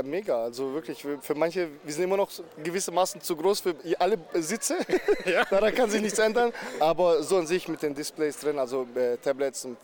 Mega. 0.04 0.44
Also 0.44 0.74
wirklich, 0.74 1.06
für 1.22 1.36
manche, 1.36 1.70
wir 1.84 1.94
sind 1.94 2.04
immer 2.04 2.18
noch 2.18 2.30
gewissermaßen 2.64 3.22
zu 3.22 3.36
groß 3.36 3.62
für 3.62 3.76
alle 4.00 4.18
Sitze. 4.34 4.78
ja. 5.26 5.46
Daran 5.46 5.74
kann 5.74 5.90
sich 5.90 6.02
nichts 6.02 6.20
ändern. 6.20 6.52
Aber 6.80 7.24
so 7.24 7.38
an 7.38 7.48
sich 7.48 7.68
mit 7.68 7.82
den 7.82 7.94
Displays 7.94 8.40
drin, 8.40 8.60
also 8.60 8.88
äh, 8.96 9.18
Tablets 9.18 9.66
und 9.66 9.78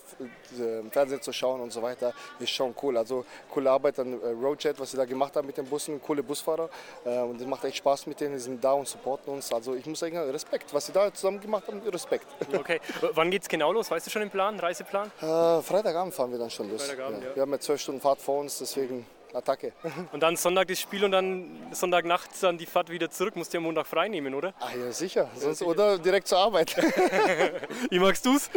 äh, 0.59 0.89
Fernsehen 0.89 1.21
zu 1.21 1.31
schauen 1.31 1.61
und 1.61 1.71
so 1.71 1.81
weiter, 1.81 2.13
ist 2.39 2.51
schon 2.51 2.73
cool. 2.81 2.97
Also 2.97 3.25
coole 3.49 3.69
Arbeit 3.69 3.99
an 3.99 4.13
äh, 4.21 4.27
Roadjet, 4.27 4.79
was 4.79 4.91
sie 4.91 4.97
da 4.97 5.05
gemacht 5.05 5.35
haben 5.35 5.47
mit 5.47 5.57
den 5.57 5.65
Bussen, 5.65 6.01
coole 6.01 6.23
Busfahrer. 6.23 6.69
Äh, 7.05 7.19
und 7.19 7.39
es 7.39 7.47
macht 7.47 7.63
echt 7.63 7.77
Spaß 7.77 8.07
mit 8.07 8.19
denen, 8.19 8.33
die 8.33 8.39
sind 8.39 8.63
da 8.63 8.73
und 8.73 8.87
supporten 8.87 9.33
uns. 9.33 9.51
Also 9.53 9.75
ich 9.75 9.85
muss 9.85 9.99
sagen, 9.99 10.17
Respekt, 10.17 10.73
was 10.73 10.85
sie 10.85 10.91
da 10.91 11.13
zusammen 11.13 11.39
gemacht 11.39 11.67
haben, 11.67 11.81
Respekt. 11.87 12.27
Okay, 12.53 12.79
wann 13.13 13.31
geht 13.31 13.43
es 13.43 13.47
genau 13.47 13.71
los? 13.71 13.89
Weißt 13.89 14.05
du 14.05 14.11
schon 14.11 14.21
den 14.21 14.31
Plan, 14.31 14.59
Reiseplan? 14.59 14.98
Äh, 15.21 15.61
Freitagabend 15.61 16.13
fahren 16.13 16.31
wir 16.31 16.39
dann 16.39 16.49
schon 16.49 16.69
los. 16.69 16.87
Ja. 16.87 17.09
Ja. 17.09 17.35
Wir 17.35 17.41
haben 17.41 17.51
ja 17.51 17.59
zwölf 17.59 17.81
Stunden 17.81 18.01
Fahrt 18.01 18.21
vor 18.21 18.39
uns, 18.39 18.57
deswegen 18.59 19.05
Attacke. 19.33 19.73
Und 20.11 20.21
dann 20.21 20.35
Sonntag 20.35 20.67
das 20.67 20.79
Spiel 20.79 21.03
und 21.03 21.11
dann 21.11 21.67
Sonntagnacht 21.71 22.31
dann 22.41 22.57
die 22.57 22.65
Fahrt 22.65 22.89
wieder 22.89 23.09
zurück. 23.09 23.35
Musst 23.35 23.53
du 23.53 23.57
ja 23.57 23.61
Montag 23.61 23.85
frei 23.85 24.07
nehmen, 24.07 24.33
oder? 24.33 24.53
Ah 24.59 24.69
ja, 24.75 24.91
sicher. 24.91 25.29
Sonst, 25.35 25.61
Oder 25.61 25.99
direkt 25.99 26.27
zur 26.27 26.39
Arbeit. 26.39 26.75
Wie 27.89 27.99
magst 27.99 28.25
du 28.25 28.35
es? 28.35 28.49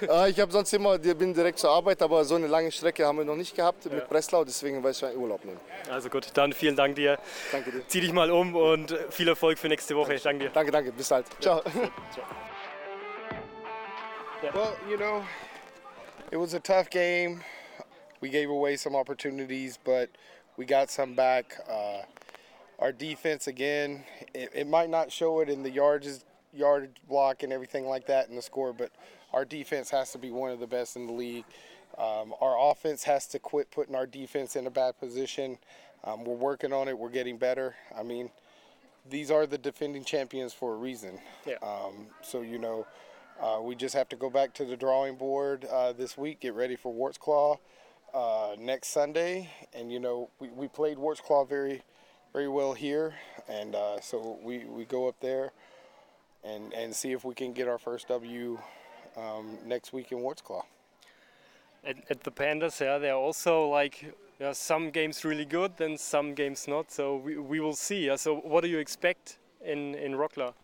ich 0.28 0.40
habe 0.40 0.52
sonst 0.52 0.72
immer, 0.72 0.98
bin 0.98 1.34
direkt 1.34 1.58
zur 1.58 1.70
Arbeit, 1.70 2.00
aber 2.02 2.24
so 2.24 2.36
eine 2.36 2.46
lange 2.46 2.70
Strecke 2.70 3.04
haben 3.06 3.18
wir 3.18 3.24
noch 3.24 3.36
nicht 3.36 3.56
gehabt 3.56 3.90
mit 3.90 4.08
Breslau, 4.08 4.44
deswegen 4.44 4.82
weiß 4.82 5.02
ich 5.02 5.08
schon 5.08 5.16
Urlaub 5.20 5.44
nehmen. 5.44 5.60
Also 5.90 6.08
gut, 6.08 6.28
dann 6.34 6.52
vielen 6.52 6.76
Dank 6.76 6.94
dir. 6.94 7.18
Danke 7.50 7.72
dir. 7.72 7.88
Zieh 7.88 8.00
dich 8.00 8.12
mal 8.12 8.30
um 8.30 8.54
und 8.54 8.96
viel 9.10 9.28
Erfolg 9.28 9.58
für 9.58 9.68
nächste 9.68 9.96
Woche. 9.96 10.16
Danke 10.22 10.44
dir. 10.44 10.50
Danke, 10.50 10.70
danke. 10.70 10.92
Bis 10.92 11.08
bald. 11.08 11.26
Ciao. 11.40 11.62
Well, 14.54 14.74
you 14.88 14.96
know, 14.96 15.22
it 16.30 16.36
was 16.36 16.54
a 16.54 16.60
tough 16.60 16.90
game. 16.90 17.42
we 18.20 18.28
gave 18.28 18.50
away 18.50 18.76
some 18.76 18.94
opportunities, 18.94 19.78
but 19.82 20.10
we 20.56 20.64
got 20.64 20.90
some 20.90 21.14
back. 21.14 21.56
Uh, 21.68 22.02
our 22.78 22.92
defense, 22.92 23.46
again, 23.46 24.04
it, 24.34 24.50
it, 24.54 24.66
might 24.66 24.90
not 24.90 25.10
show 25.10 25.40
it 25.40 25.48
in 25.48 25.62
the 25.62 25.70
yards, 25.70 26.24
yard 26.54 26.98
block 27.08 27.42
and 27.42 27.52
everything 27.52 27.86
like 27.86 28.06
that 28.06 28.28
in 28.28 28.36
the 28.36 28.42
score, 28.42 28.72
but 28.72 28.90
our 29.32 29.44
defense 29.44 29.90
has 29.90 30.12
to 30.12 30.18
be 30.18 30.30
one 30.30 30.50
of 30.50 30.60
the 30.60 30.66
best 30.66 30.96
in 30.96 31.06
the 31.06 31.12
league. 31.12 31.44
Um, 31.98 32.32
our 32.40 32.70
offense 32.70 33.02
has 33.04 33.26
to 33.28 33.38
quit 33.38 33.70
putting 33.70 33.94
our 33.94 34.06
defense 34.06 34.56
in 34.56 34.66
a 34.66 34.70
bad 34.70 34.98
position. 34.98 35.58
Um, 36.04 36.24
we're 36.24 36.34
working 36.34 36.72
on 36.72 36.88
it. 36.88 36.98
We're 36.98 37.10
getting 37.10 37.36
better. 37.36 37.74
I 37.96 38.02
mean, 38.02 38.30
these 39.08 39.30
are 39.30 39.46
the 39.46 39.58
defending 39.58 40.04
champions 40.04 40.52
for 40.52 40.74
a 40.74 40.76
reason. 40.76 41.18
Yeah. 41.46 41.56
Um, 41.62 42.06
so 42.22 42.40
you 42.42 42.58
know, 42.58 42.86
uh, 43.42 43.60
we 43.60 43.74
just 43.74 43.94
have 43.94 44.08
to 44.10 44.16
go 44.16 44.30
back 44.30 44.52
to 44.54 44.64
the 44.64 44.76
drawing 44.76 45.16
board 45.16 45.64
uh, 45.64 45.92
this 45.92 46.16
week, 46.16 46.40
get 46.40 46.54
ready 46.54 46.76
for 46.76 46.92
Warts 46.92 47.18
Claw 47.18 47.56
uh, 48.14 48.54
next 48.58 48.88
Sunday, 48.88 49.50
and 49.72 49.92
you 49.92 50.00
know 50.00 50.28
we, 50.38 50.48
we 50.48 50.68
played 50.68 50.98
Warts 50.98 51.20
Claw 51.20 51.44
very 51.44 51.82
very 52.32 52.48
well 52.48 52.74
here, 52.74 53.14
and 53.48 53.74
uh, 53.74 54.00
so 54.00 54.38
we, 54.42 54.64
we 54.64 54.84
go 54.84 55.08
up 55.08 55.16
there 55.20 55.52
and 56.44 56.72
and 56.74 56.94
see 56.94 57.12
if 57.12 57.24
we 57.24 57.34
can 57.34 57.52
get 57.52 57.68
our 57.68 57.78
first 57.78 58.08
W 58.08 58.58
um, 59.16 59.58
next 59.64 59.92
week 59.92 60.12
in 60.12 60.20
Warts 60.20 60.42
Claw. 60.42 60.64
At, 61.84 61.96
at 62.10 62.22
the 62.22 62.30
Pandas, 62.30 62.80
yeah, 62.80 62.98
they're 62.98 63.14
also 63.14 63.68
like 63.68 64.14
yeah, 64.38 64.52
some 64.52 64.90
games 64.90 65.24
really 65.24 65.44
good, 65.44 65.76
then 65.76 65.96
some 65.96 66.34
games 66.34 66.68
not. 66.68 66.90
So 66.90 67.16
we, 67.16 67.36
we 67.36 67.60
will 67.60 67.74
see. 67.74 68.06
Yeah. 68.06 68.16
So 68.16 68.36
what 68.36 68.62
do 68.62 68.68
you 68.68 68.78
expect 68.78 69.38
in 69.64 69.94
in 69.94 70.12
Rockla? 70.12 70.54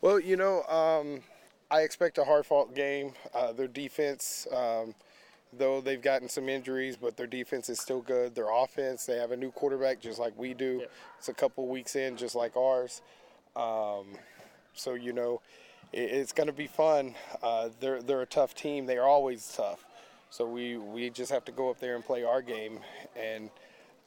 Well, 0.00 0.20
you 0.20 0.36
know, 0.36 0.62
um, 0.64 1.22
I 1.74 1.80
expect 1.80 2.18
a 2.18 2.24
hard 2.24 2.46
fought 2.46 2.72
game. 2.72 3.14
Uh, 3.34 3.52
their 3.52 3.66
defense. 3.66 4.46
Um, 4.52 4.94
though 5.52 5.80
they've 5.80 6.00
gotten 6.00 6.28
some 6.28 6.48
injuries, 6.48 6.96
but 6.96 7.16
their 7.16 7.26
defense 7.26 7.68
is 7.68 7.80
still 7.80 8.00
good. 8.00 8.34
Their 8.36 8.50
offense, 8.50 9.06
they 9.06 9.16
have 9.16 9.32
a 9.32 9.36
new 9.36 9.50
quarterback 9.50 10.00
just 10.00 10.20
like 10.20 10.38
we 10.38 10.54
do. 10.54 10.78
Yeah. 10.82 10.86
It's 11.18 11.28
a 11.28 11.34
couple 11.34 11.66
weeks 11.66 11.96
in, 11.96 12.16
just 12.16 12.36
like 12.36 12.56
ours. 12.56 13.02
Um, 13.56 14.06
so 14.72 14.94
you 14.94 15.12
know, 15.12 15.40
it, 15.92 16.10
it's 16.12 16.32
going 16.32 16.46
to 16.46 16.52
be 16.52 16.68
fun. 16.68 17.16
Uh, 17.42 17.70
they're 17.80 18.02
they're 18.02 18.22
a 18.22 18.26
tough 18.26 18.54
team. 18.54 18.86
They 18.86 18.96
are 18.96 19.08
always 19.08 19.52
tough. 19.56 19.84
So 20.30 20.46
we 20.46 20.76
we 20.76 21.10
just 21.10 21.32
have 21.32 21.44
to 21.46 21.52
go 21.52 21.70
up 21.70 21.80
there 21.80 21.96
and 21.96 22.04
play 22.04 22.22
our 22.22 22.40
game, 22.40 22.78
and 23.16 23.50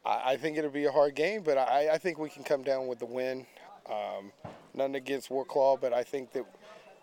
I, 0.06 0.22
I 0.34 0.38
think 0.38 0.58
it'll 0.58 0.70
be 0.70 0.86
a 0.86 0.92
hard 0.92 1.16
game, 1.16 1.44
but 1.44 1.58
I, 1.58 1.90
I 1.96 1.98
think 1.98 2.18
we 2.18 2.30
can 2.30 2.46
come 2.46 2.64
down 2.64 2.88
with 2.88 3.00
the 3.00 3.06
win. 3.06 3.46
Um, 3.90 4.32
nothing 4.74 4.96
against 4.96 5.30
Warclaw, 5.30 5.82
but 5.82 5.92
I 5.92 6.04
think 6.04 6.32
that 6.32 6.46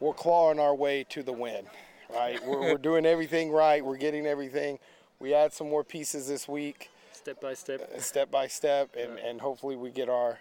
we're 0.01 0.13
clawing 0.15 0.59
our 0.59 0.75
way 0.75 1.05
to 1.11 1.23
the 1.23 1.33
win 1.33 1.67
right? 2.15 2.47
we're, 2.47 2.61
we're 2.61 2.79
doing 2.79 3.07
everything 3.07 3.51
right. 3.51 3.85
We're 3.85 3.97
getting 3.97 4.27
everything. 4.27 4.79
We 5.19 5.35
add 5.35 5.53
some 5.53 5.69
more 5.69 5.85
pieces 5.85 6.29
this 6.29 6.49
week. 6.49 6.91
Step 7.13 7.41
by 7.41 7.55
step. 7.55 7.91
Uh, 7.95 8.01
step 8.01 8.31
by 8.31 8.47
step, 8.47 8.95
and, 8.99 9.19
and 9.19 9.41
hopefully 9.41 9.77
we 9.77 9.91
get 9.91 10.09
our 10.09 10.39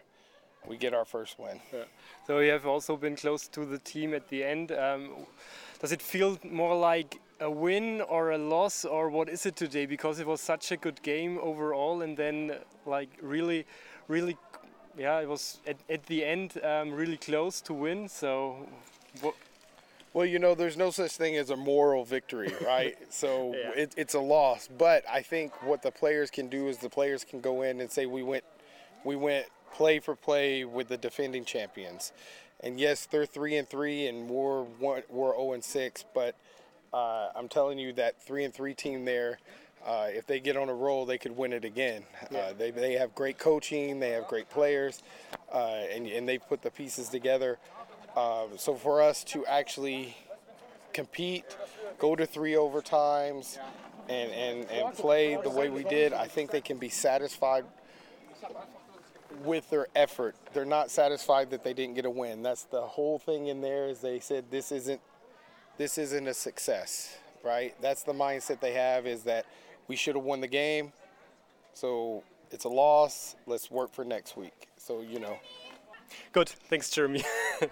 we 0.68 0.78
get 0.78 0.94
our 0.94 1.06
first 1.06 1.40
win. 1.40 1.60
Yeah. 1.74 1.84
So 2.26 2.40
you 2.40 2.52
have 2.52 2.66
also 2.66 2.96
been 2.96 3.18
close 3.18 3.48
to 3.50 3.66
the 3.66 3.80
team 3.80 4.14
at 4.14 4.30
the 4.30 4.44
end. 4.44 4.72
Um, 4.72 5.10
does 5.82 5.92
it 5.92 6.02
feel 6.02 6.40
more 6.44 6.78
like 6.78 7.20
a 7.42 7.52
win 7.52 8.02
or 8.02 8.32
a 8.32 8.38
loss, 8.38 8.86
or 8.86 9.10
what 9.10 9.28
is 9.28 9.46
it 9.46 9.56
today? 9.58 9.86
Because 9.86 10.20
it 10.20 10.28
was 10.28 10.40
such 10.40 10.72
a 10.72 10.78
good 10.78 11.02
game 11.02 11.38
overall, 11.42 12.02
and 12.02 12.16
then 12.16 12.56
like 12.86 13.10
really, 13.22 13.66
really, 14.08 14.38
yeah, 14.98 15.20
it 15.20 15.28
was 15.28 15.60
at, 15.68 15.78
at 15.90 16.06
the 16.06 16.24
end 16.24 16.60
um, 16.64 16.92
really 16.92 17.18
close 17.18 17.62
to 17.62 17.74
win. 17.74 18.08
So. 18.08 18.68
What, 19.22 19.36
well, 20.14 20.26
you 20.26 20.38
know, 20.38 20.54
there's 20.54 20.78
no 20.78 20.92
such 20.92 21.12
thing 21.12 21.36
as 21.38 21.50
a 21.50 21.56
moral 21.56 22.06
victory, 22.06 22.54
right? 22.66 22.96
so 23.10 23.56
Yeah. 23.56 23.72
it, 23.84 23.94
it's 23.98 24.14
a 24.14 24.20
loss. 24.20 24.70
But 24.78 25.04
I 25.10 25.22
think 25.22 25.62
what 25.64 25.82
the 25.82 25.92
players 25.92 26.30
can 26.30 26.48
do 26.48 26.68
is 26.68 26.78
the 26.78 26.90
players 26.90 27.24
can 27.24 27.42
go 27.42 27.64
in 27.64 27.82
and 27.82 27.92
say 27.92 28.06
we 28.06 28.24
went, 28.24 28.44
we 29.04 29.16
went 29.16 29.48
play 29.74 30.00
for 30.00 30.16
play 30.16 30.66
with 30.66 30.88
the 30.88 30.98
defending 30.98 31.46
champions. 31.46 32.12
And 32.60 32.80
yes, 32.80 33.08
they're 33.08 33.26
three 33.26 33.58
and 33.58 33.70
three, 33.70 34.08
and 34.08 34.30
we're 34.30 34.64
one, 34.64 35.02
we're 35.10 35.34
zero 35.34 35.54
and 35.54 35.64
six. 35.64 36.06
But 36.14 36.36
uh, 36.94 37.30
I'm 37.36 37.50
telling 37.50 37.80
you 37.80 37.92
that 37.94 38.22
three 38.22 38.44
and 38.44 38.54
three 38.54 38.74
team 38.74 39.04
there. 39.04 39.40
Uh, 39.86 40.08
if 40.10 40.26
they 40.26 40.40
get 40.40 40.56
on 40.56 40.70
a 40.70 40.74
roll, 40.74 41.06
they 41.06 41.18
could 41.18 41.36
win 41.36 41.52
it 41.52 41.66
again. 41.66 42.04
Uh, 42.34 42.54
they, 42.58 42.72
they 42.72 42.94
have 42.94 43.14
great 43.16 43.38
coaching, 43.38 44.00
they 44.00 44.12
have 44.12 44.28
great 44.30 44.50
players, 44.50 45.04
uh, 45.54 45.82
and, 45.94 46.08
and 46.08 46.30
they 46.30 46.38
put 46.38 46.62
the 46.62 46.72
pieces 46.72 47.10
together. 47.10 47.60
Um, 48.16 48.58
so 48.58 48.76
for 48.76 49.02
us 49.02 49.24
to 49.26 49.46
actually 49.46 50.16
compete, 50.94 51.46
go 51.98 52.16
to 52.16 52.26
three 52.26 52.54
overtimes, 52.54 53.58
and, 54.10 54.32
and, 54.32 54.70
and 54.70 54.94
play 54.96 55.38
the 55.42 55.50
way 55.50 55.70
we 55.70 55.84
did, 55.84 56.14
I 56.14 56.28
think 56.28 56.52
they 56.52 56.62
can 56.62 56.78
be 56.78 56.90
satisfied 56.90 57.66
with 59.44 59.70
their 59.70 59.88
effort. 59.96 60.36
They're 60.54 60.66
not 60.66 60.92
satisfied 60.92 61.50
that 61.52 61.64
they 61.64 61.74
didn't 61.74 61.96
get 61.96 62.06
a 62.06 62.10
win. 62.10 62.44
That's 62.44 62.64
the 62.64 62.82
whole 62.82 63.20
thing 63.20 63.48
in 63.48 63.62
there 63.62 63.88
is 63.88 64.00
they 64.00 64.20
said 64.20 64.46
this 64.52 64.72
isn't 64.72 65.02
this 65.78 65.98
isn't 65.98 66.28
a 66.28 66.34
success, 66.36 67.18
right? 67.44 67.74
That's 67.82 68.04
the 68.04 68.14
mindset 68.14 68.60
they 68.60 68.74
have 68.74 69.08
is 69.08 69.24
that 69.24 69.46
we 69.88 69.96
should 69.96 70.16
have 70.16 70.24
won 70.24 70.40
the 70.40 70.48
game. 70.48 70.94
So 71.74 72.24
it's 72.52 72.66
a 72.66 72.70
loss. 72.70 73.36
Let's 73.48 73.72
work 73.72 73.92
for 73.92 74.06
next 74.06 74.38
week. 74.38 74.68
So, 74.78 75.02
you 75.02 75.20
know, 75.20 75.38
Good, 76.34 76.54
thanks, 76.70 76.94
Jeremy. 76.96 77.24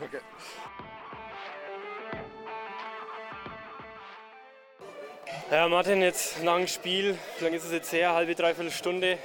Ja, 5.51 5.67
Martin, 5.67 6.01
jetzt 6.01 6.41
nach 6.43 6.55
dem 6.55 6.67
Spiel, 6.67 7.17
wie 7.37 7.43
lange 7.43 7.57
ist 7.57 7.65
es 7.65 7.73
jetzt 7.73 7.91
her? 7.91 8.13
Halbe, 8.13 8.35
dreiviertel 8.35 8.71
Stunde. 8.71 9.17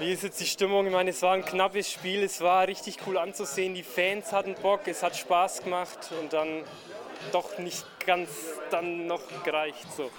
Wie 0.00 0.12
ist 0.12 0.24
jetzt 0.24 0.40
die 0.40 0.46
Stimmung? 0.46 0.84
Ich 0.86 0.92
meine, 0.92 1.10
es 1.10 1.22
war 1.22 1.34
ein 1.34 1.44
knappes 1.44 1.88
Spiel, 1.88 2.24
es 2.24 2.40
war 2.40 2.66
richtig 2.66 2.98
cool 3.06 3.16
anzusehen. 3.16 3.74
Die 3.74 3.84
Fans 3.84 4.32
hatten 4.32 4.56
Bock, 4.56 4.80
es 4.86 5.04
hat 5.04 5.16
Spaß 5.16 5.62
gemacht 5.62 6.10
und 6.20 6.32
dann 6.32 6.64
doch 7.30 7.58
nicht 7.58 7.86
ganz 8.04 8.28
dann 8.70 9.06
noch 9.06 9.22
gereicht. 9.44 9.86
So. 9.96 10.10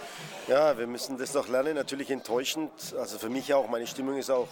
Ja, 0.48 0.78
wir 0.78 0.88
müssen 0.88 1.18
das 1.18 1.34
noch 1.34 1.50
lernen. 1.50 1.76
Natürlich 1.76 2.10
enttäuschend. 2.10 2.72
Also 2.98 3.18
für 3.18 3.30
mich 3.30 3.54
auch. 3.54 3.68
Meine 3.68 3.86
Stimmung 3.86 4.18
ist 4.18 4.30
auch 4.30 4.48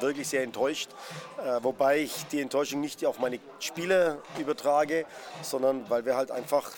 wirklich 0.00 0.28
sehr 0.28 0.42
enttäuscht. 0.42 0.90
Äh, 1.38 1.62
wobei 1.62 1.98
ich 1.98 2.26
die 2.26 2.40
Enttäuschung 2.40 2.80
nicht 2.80 3.04
auf 3.06 3.18
meine 3.18 3.38
Spieler 3.60 4.18
übertrage, 4.38 5.06
sondern 5.42 5.88
weil 5.90 6.04
wir 6.04 6.16
halt 6.16 6.30
einfach 6.30 6.72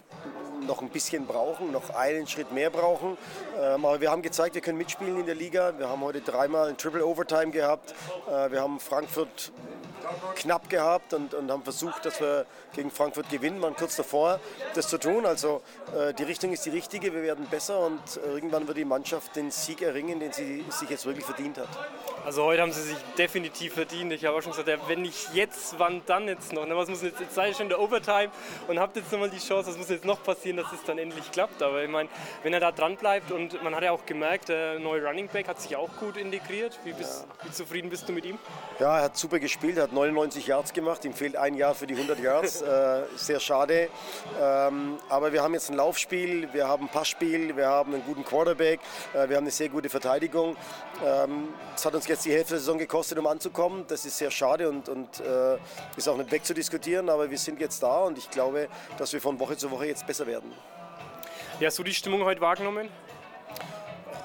noch 0.66 0.82
ein 0.82 0.88
bisschen 0.88 1.26
brauchen, 1.26 1.72
noch 1.72 1.90
einen 1.90 2.26
Schritt 2.26 2.52
mehr 2.52 2.70
brauchen. 2.70 3.16
Ähm, 3.58 3.84
aber 3.84 4.00
wir 4.00 4.10
haben 4.10 4.22
gezeigt, 4.22 4.54
wir 4.54 4.62
können 4.62 4.78
mitspielen 4.78 5.18
in 5.20 5.26
der 5.26 5.34
Liga. 5.34 5.72
Wir 5.78 5.88
haben 5.88 6.02
heute 6.02 6.20
dreimal 6.20 6.68
ein 6.68 6.76
Triple 6.76 7.04
Overtime 7.04 7.50
gehabt. 7.50 7.94
Äh, 8.28 8.50
wir 8.50 8.60
haben 8.60 8.80
Frankfurt 8.80 9.52
knapp 10.36 10.68
gehabt 10.68 11.14
und, 11.14 11.34
und 11.34 11.50
haben 11.50 11.62
versucht, 11.62 12.04
dass 12.06 12.20
wir 12.20 12.46
gegen 12.74 12.90
Frankfurt 12.90 13.28
gewinnen, 13.30 13.60
waren 13.60 13.76
kurz 13.76 13.96
davor, 13.96 14.40
das 14.74 14.88
zu 14.88 14.98
tun. 14.98 15.26
Also 15.26 15.62
äh, 15.96 16.14
die 16.14 16.22
Richtung 16.22 16.52
ist 16.52 16.64
die 16.64 16.70
richtige, 16.70 17.12
wir 17.12 17.22
werden 17.22 17.46
besser 17.50 17.80
und 17.80 18.00
irgendwann 18.24 18.66
wird 18.66 18.78
die 18.78 18.84
Mannschaft 18.84 19.36
den 19.36 19.50
Sieg 19.50 19.82
erringen, 19.82 20.20
den 20.20 20.32
sie 20.32 20.64
sich 20.70 20.88
jetzt 20.88 21.06
wirklich 21.06 21.24
verdient 21.24 21.58
hat. 21.58 21.68
Also 22.24 22.44
heute 22.44 22.62
haben 22.62 22.72
sie 22.72 22.82
sich 22.82 22.96
definitiv 23.16 23.74
verdient. 23.74 24.12
Ich 24.12 24.24
habe 24.24 24.36
auch 24.36 24.42
schon 24.42 24.52
gesagt, 24.52 24.68
ja, 24.68 24.76
wenn 24.86 25.02
nicht 25.02 25.34
jetzt, 25.34 25.78
wann 25.78 26.02
dann 26.06 26.28
jetzt 26.28 26.52
noch? 26.52 26.66
Na, 26.66 26.76
Was 26.76 26.88
muss 26.88 27.02
jetzt, 27.02 27.20
jetzt 27.20 27.36
ihr 27.36 27.54
schon 27.54 27.64
in 27.64 27.68
der 27.70 27.80
Overtime 27.80 28.30
und 28.68 28.78
habt 28.78 28.96
jetzt 28.96 29.10
nochmal 29.10 29.30
die 29.30 29.38
Chance, 29.38 29.70
was 29.70 29.78
muss 29.78 29.88
jetzt 29.88 30.04
noch 30.04 30.22
passieren, 30.22 30.49
dass 30.56 30.72
es 30.72 30.82
dann 30.84 30.98
endlich 30.98 31.30
klappt. 31.30 31.62
Aber 31.62 31.82
ich 31.82 31.90
meine, 31.90 32.08
wenn 32.42 32.52
er 32.52 32.60
da 32.60 32.72
dran 32.72 32.96
bleibt 32.96 33.30
und 33.32 33.62
man 33.62 33.74
hat 33.74 33.82
ja 33.82 33.92
auch 33.92 34.06
gemerkt, 34.06 34.48
der 34.48 34.78
neue 34.78 35.04
Running 35.04 35.28
Back 35.28 35.48
hat 35.48 35.60
sich 35.60 35.76
auch 35.76 35.90
gut 35.98 36.16
integriert. 36.16 36.78
Wie, 36.84 36.92
bist, 36.92 37.26
wie 37.42 37.50
zufrieden 37.50 37.90
bist 37.90 38.08
du 38.08 38.12
mit 38.12 38.24
ihm? 38.24 38.38
Ja, 38.78 38.98
er 38.98 39.04
hat 39.04 39.16
super 39.16 39.38
gespielt, 39.38 39.76
er 39.76 39.84
hat 39.84 39.92
99 39.92 40.46
Yards 40.46 40.72
gemacht, 40.72 41.04
ihm 41.04 41.14
fehlt 41.14 41.36
ein 41.36 41.54
Jahr 41.54 41.74
für 41.74 41.86
die 41.86 41.94
100 41.94 42.18
Yards, 42.20 42.62
äh, 42.62 43.02
sehr 43.16 43.40
schade. 43.40 43.88
Ähm, 44.40 44.98
aber 45.08 45.32
wir 45.32 45.42
haben 45.42 45.54
jetzt 45.54 45.70
ein 45.70 45.76
Laufspiel, 45.76 46.48
wir 46.52 46.68
haben 46.68 46.84
ein 46.86 46.88
Passspiel, 46.88 47.56
wir 47.56 47.68
haben 47.68 47.94
einen 47.94 48.04
guten 48.04 48.24
Quarterback, 48.24 48.80
äh, 49.12 49.28
wir 49.28 49.36
haben 49.36 49.44
eine 49.44 49.50
sehr 49.50 49.68
gute 49.68 49.88
Verteidigung. 49.88 50.56
Ähm, 51.04 51.48
Es 51.76 51.84
hat 51.84 51.94
uns 51.94 52.06
jetzt 52.06 52.24
die 52.24 52.32
Hälfte 52.32 52.54
der 52.54 52.60
Saison 52.60 52.78
gekostet, 52.78 53.18
um 53.18 53.26
anzukommen. 53.26 53.84
Das 53.88 54.04
ist 54.04 54.18
sehr 54.18 54.30
schade 54.30 54.68
und, 54.68 54.88
und 54.88 55.20
äh, 55.20 55.56
ist 55.96 56.08
auch 56.08 56.16
nicht 56.16 56.30
wegzudiskutieren, 56.30 57.08
aber 57.08 57.30
wir 57.30 57.38
sind 57.38 57.60
jetzt 57.60 57.82
da 57.82 58.00
und 58.00 58.18
ich 58.18 58.30
glaube, 58.30 58.68
dass 58.98 59.12
wir 59.12 59.20
von 59.20 59.38
Woche 59.38 59.56
zu 59.56 59.70
Woche 59.70 59.86
jetzt 59.86 60.06
besser 60.06 60.26
werden. 60.26 60.39
Wie 61.58 61.66
hast 61.66 61.78
du 61.78 61.82
die 61.82 61.94
Stimmung 61.94 62.24
heute 62.24 62.40
wahrgenommen? 62.40 62.88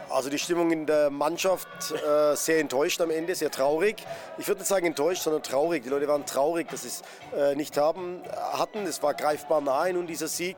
Also 0.09 0.29
die 0.29 0.39
Stimmung 0.39 0.71
in 0.71 0.85
der 0.85 1.09
Mannschaft 1.09 1.67
äh, 1.91 2.35
sehr 2.35 2.59
enttäuscht 2.59 3.01
am 3.01 3.09
Ende, 3.09 3.35
sehr 3.35 3.51
traurig. 3.51 3.97
Ich 4.37 4.47
würde 4.47 4.59
nicht 4.59 4.69
sagen 4.69 4.85
enttäuscht, 4.85 5.23
sondern 5.23 5.43
traurig. 5.43 5.83
Die 5.83 5.89
Leute 5.89 6.07
waren 6.07 6.25
traurig, 6.25 6.69
dass 6.69 6.83
sie 6.83 6.87
es 6.87 7.03
äh, 7.35 7.55
nicht 7.55 7.77
haben, 7.77 8.21
hatten. 8.53 8.85
Es 8.85 9.03
war 9.03 9.13
greifbar 9.13 9.61
nahe 9.61 9.91
nun 9.91 10.07
dieser 10.07 10.27
Sieg. 10.27 10.57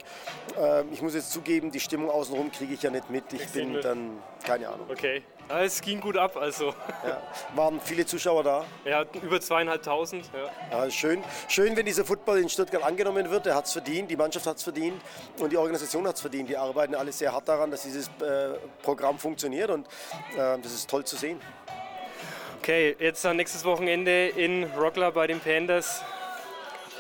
Äh, 0.60 0.84
ich 0.92 1.02
muss 1.02 1.16
jetzt 1.16 1.32
zugeben, 1.32 1.72
die 1.72 1.80
Stimmung 1.80 2.12
außenrum 2.12 2.52
kriege 2.52 2.74
ich 2.74 2.84
ja 2.84 2.92
nicht 2.92 3.10
mit. 3.10 3.34
Ich 3.34 3.48
bin 3.50 3.74
mit. 3.74 3.86
dann, 3.86 4.22
keine 4.46 4.68
Ahnung. 4.70 4.88
Okay. 4.92 5.24
Ja, 5.50 5.62
es 5.62 5.82
ging 5.82 6.02
gut 6.02 6.18
ab, 6.18 6.36
also. 6.36 6.74
Ja. 7.06 7.22
Waren 7.56 7.80
viele 7.80 8.06
Zuschauer 8.06 8.44
da. 8.44 8.66
Ja, 8.84 9.06
über 9.22 9.40
zweieinhalbtausend. 9.40 10.30
Ja. 10.34 10.84
Ja, 10.86 10.92
schön. 10.92 11.24
schön, 11.48 11.76
wenn 11.78 11.86
dieser 11.86 12.04
Football 12.04 12.40
in 12.40 12.50
Stuttgart 12.50 12.84
angenommen 12.84 13.30
wird. 13.30 13.48
Er 13.48 13.56
hat 13.56 13.66
es 13.66 13.72
verdient, 13.72 14.12
die 14.12 14.18
Mannschaft 14.18 14.46
hat 14.46 14.58
es 14.58 14.64
verdient 14.64 15.02
und 15.40 15.52
die 15.52 15.58
Organisation 15.58 16.06
hat 16.06 16.16
es 16.16 16.22
verdient. 16.22 16.50
Die 16.50 16.58
arbeiten 16.58 16.96
alle 16.96 17.12
sehr 17.14 17.32
hart 17.32 17.48
daran, 17.48 17.72
dass 17.72 17.84
dieses 17.84 18.08
äh, 18.08 18.58
Programm 18.82 19.18
funktioniert 19.18 19.70
und 19.70 19.88
äh, 20.36 20.58
das 20.62 20.74
ist 20.74 20.90
toll 20.90 21.06
zu 21.06 21.16
sehen. 21.16 21.40
Okay, 22.60 22.98
jetzt 23.00 23.24
dann 23.24 23.38
nächstes 23.38 23.64
Wochenende 23.64 24.28
in 24.28 24.66
Rockler 24.78 25.12
bei 25.14 25.28
den 25.28 25.40
Pandas. 25.40 26.04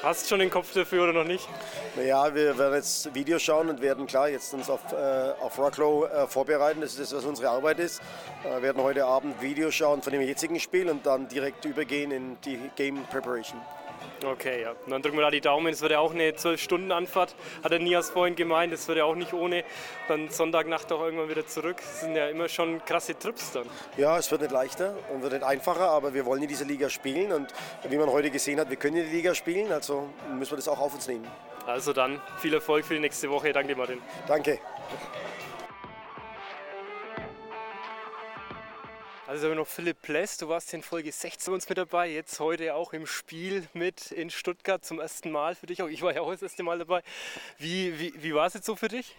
Hast 0.04 0.24
du 0.24 0.30
schon 0.30 0.39
den 0.39 0.52
Kopf 0.52 0.74
dafür 0.74 1.04
oder 1.04 1.14
noch 1.14 1.24
nicht? 1.24 1.48
Naja, 1.95 2.34
wir 2.34 2.58
werden 2.58 2.76
jetzt 2.76 3.14
Videos 3.16 3.41
schauen 3.41 3.70
und 3.70 3.82
werden 3.82 4.06
klar 4.06 4.30
jetzt 4.30 4.54
uns 4.54 4.70
auf, 4.70 4.80
äh, 4.93 4.95
auf 5.41 5.58
Rocklow 5.58 6.06
äh, 6.06 6.28
vorbereiten. 6.28 6.82
Das 6.82 6.91
ist 6.91 7.12
das, 7.12 7.18
was 7.18 7.26
unsere 7.26 7.50
Arbeit 7.50 7.80
ist. 7.80 8.02
Wir 8.43 8.62
werden 8.62 8.84
heute 8.84 9.06
Abend 9.06 9.41
Videos 9.41 9.74
schauen 9.74 10.04
von 10.04 10.14
dem 10.14 10.22
jetzigen 10.22 10.60
Spiel 10.60 10.89
und 10.89 11.06
dann 11.06 11.28
direkt 11.28 11.66
übergehen 11.66 12.12
in 12.12 12.38
die 12.45 12.60
Game 12.76 13.04
Preparation. 13.06 13.60
Okay, 14.26 14.64
ja. 14.64 14.72
Und 14.72 14.91
dann 14.91 15.02
drücken 15.02 15.18
wir 15.18 15.24
da 15.24 15.32
die 15.32 15.41
Daumen. 15.41 15.72
Es 15.72 15.82
wird 15.82 15.91
ja 15.91 16.00
auch 16.00 16.14
eine 16.14 16.32
12-Stunden-Anfahrt, 16.32 17.36
hat 17.64 17.72
der 17.72 17.80
Nias 17.80 18.10
vorhin 18.10 18.36
gemeint. 18.36 18.74
Das 18.74 18.88
wird 18.88 18.98
ja 18.98 19.06
auch 19.06 19.16
nicht 19.16 19.34
ohne. 19.34 19.64
Dann 20.08 20.30
Sonntagnacht 20.30 20.91
auch 20.91 21.02
irgendwann 21.02 21.30
wieder 21.30 21.45
zurück. 21.45 21.78
Das 21.78 22.02
sind 22.02 22.16
ja 22.16 22.28
immer 22.28 22.50
schon 22.50 22.84
krasse 22.84 23.18
Trips 23.18 23.52
dann. 23.52 23.68
Ja, 23.98 24.18
es 24.18 24.32
wird 24.32 24.41
nicht 24.41 24.52
leichter 24.52 24.95
und 25.14 25.22
wird 25.22 25.34
nicht 25.34 25.43
einfacher, 25.43 25.89
aber 25.89 26.14
wir 26.14 26.26
wollen 26.26 26.41
in 26.41 26.48
dieser 26.50 26.66
Liga 26.66 26.89
spielen 26.89 27.32
und 27.32 27.54
wie 27.88 27.98
man 27.98 28.10
heute 28.10 28.32
gesehen 28.32 28.60
hat, 28.60 28.70
wir 28.70 28.78
können 28.78 28.98
in 28.98 29.04
der 29.04 29.14
Liga 29.14 29.36
spielen, 29.36 29.72
also 29.72 30.10
müssen 30.34 30.52
wir 30.52 30.58
das 30.58 30.68
auch 30.68 30.80
auf 30.80 30.93
uns 30.93 31.08
nehmen. 31.08 31.28
Also 31.66 31.93
dann 31.93 32.22
viel 32.39 32.54
Erfolg 32.54 32.86
für 32.86 32.93
die 32.93 33.02
nächste 33.02 33.30
Woche. 33.30 33.52
Danke 33.52 33.76
Martin. 33.76 34.02
Danke. 34.28 34.60
Also 39.28 39.44
haben 39.44 39.52
wir 39.52 39.56
noch 39.56 39.68
Philipp 39.68 40.02
Pless, 40.04 40.38
du 40.38 40.48
warst 40.48 40.74
in 40.74 40.82
Folge 40.82 41.12
16 41.12 41.52
bei 41.52 41.56
uns 41.56 41.68
mit 41.68 41.78
dabei, 41.78 42.10
jetzt 42.10 42.40
heute 42.40 42.76
auch 42.76 42.94
im 42.94 43.06
Spiel 43.06 43.68
mit 43.74 44.14
in 44.14 44.30
Stuttgart 44.30 44.86
zum 44.86 45.02
ersten 45.02 45.32
Mal 45.32 45.54
für 45.54 45.66
dich. 45.66 45.82
Auch 45.84 45.90
ich 45.90 46.02
war 46.02 46.14
ja 46.14 46.22
auch 46.22 46.32
das 46.32 46.44
erste 46.44 46.64
Mal 46.64 46.80
dabei. 46.80 47.04
Wie, 47.58 48.00
wie, 48.00 48.24
wie 48.24 48.34
war 48.34 48.48
es 48.48 48.54
jetzt 48.54 48.66
so 48.66 48.78
für 48.78 48.88
dich? 48.88 49.18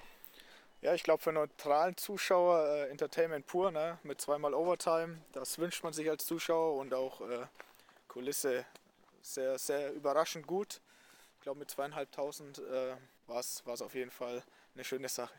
Ja, 0.81 0.95
ich 0.95 1.03
glaube 1.03 1.23
für 1.23 1.31
neutralen 1.31 1.95
Zuschauer 1.99 2.67
äh, 2.67 2.89
Entertainment 2.89 3.47
pur, 3.47 3.71
ne? 3.71 3.99
mit 4.03 4.19
zweimal 4.19 4.55
Overtime. 4.55 5.19
Das 5.33 5.59
wünscht 5.59 5.85
man 5.85 5.93
sich 5.93 6.09
als 6.09 6.25
Zuschauer 6.25 6.79
und 6.79 6.95
auch 6.95 7.21
äh, 7.21 7.45
Kulisse 8.09 8.65
sehr, 9.21 9.59
sehr 9.59 9.93
überraschend 9.93 10.47
gut. 10.47 10.81
Ich 11.37 11.43
glaube 11.43 11.59
mit 11.59 11.71
zweieinhalbtausend 11.71 12.61
äh, 12.61 12.95
war 13.27 13.41
es 13.41 13.63
auf 13.67 13.95
jeden 13.95 14.11
Fall 14.11 14.43
eine 14.75 14.85
schöne 14.85 15.11
Sache. 15.11 15.35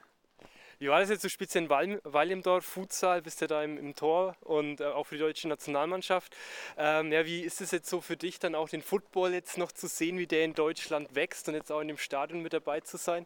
Wie 0.79 0.87
war 0.87 1.01
das 1.01 1.09
jetzt? 1.09 1.25
Du 1.25 1.29
spielst 1.29 1.57
in 1.57 1.69
Wal 1.69 1.99
Wallimdorf 2.05 2.65
Futsal, 2.65 3.21
bist 3.21 3.41
ja 3.41 3.47
da 3.47 3.61
im, 3.61 3.77
im 3.77 3.95
Tor 3.95 4.37
und 4.39 4.79
äh, 4.79 4.85
auch 4.85 5.07
für 5.07 5.15
die 5.15 5.21
deutsche 5.21 5.49
Nationalmannschaft. 5.49 6.33
Ähm, 6.77 7.11
ja, 7.11 7.25
wie 7.25 7.41
ist 7.41 7.59
es 7.59 7.71
jetzt 7.71 7.89
so 7.89 7.99
für 7.99 8.15
dich, 8.15 8.39
dann 8.39 8.55
auch 8.55 8.69
den 8.69 8.81
Football 8.81 9.33
jetzt 9.33 9.57
noch 9.57 9.73
zu 9.73 9.87
sehen, 9.87 10.17
wie 10.17 10.25
der 10.25 10.45
in 10.45 10.53
Deutschland 10.53 11.13
wächst 11.15 11.49
und 11.49 11.55
jetzt 11.55 11.69
auch 11.69 11.81
in 11.81 11.89
dem 11.89 11.97
Stadion 11.97 12.41
mit 12.41 12.53
dabei 12.53 12.79
zu 12.79 12.95
sein? 12.95 13.25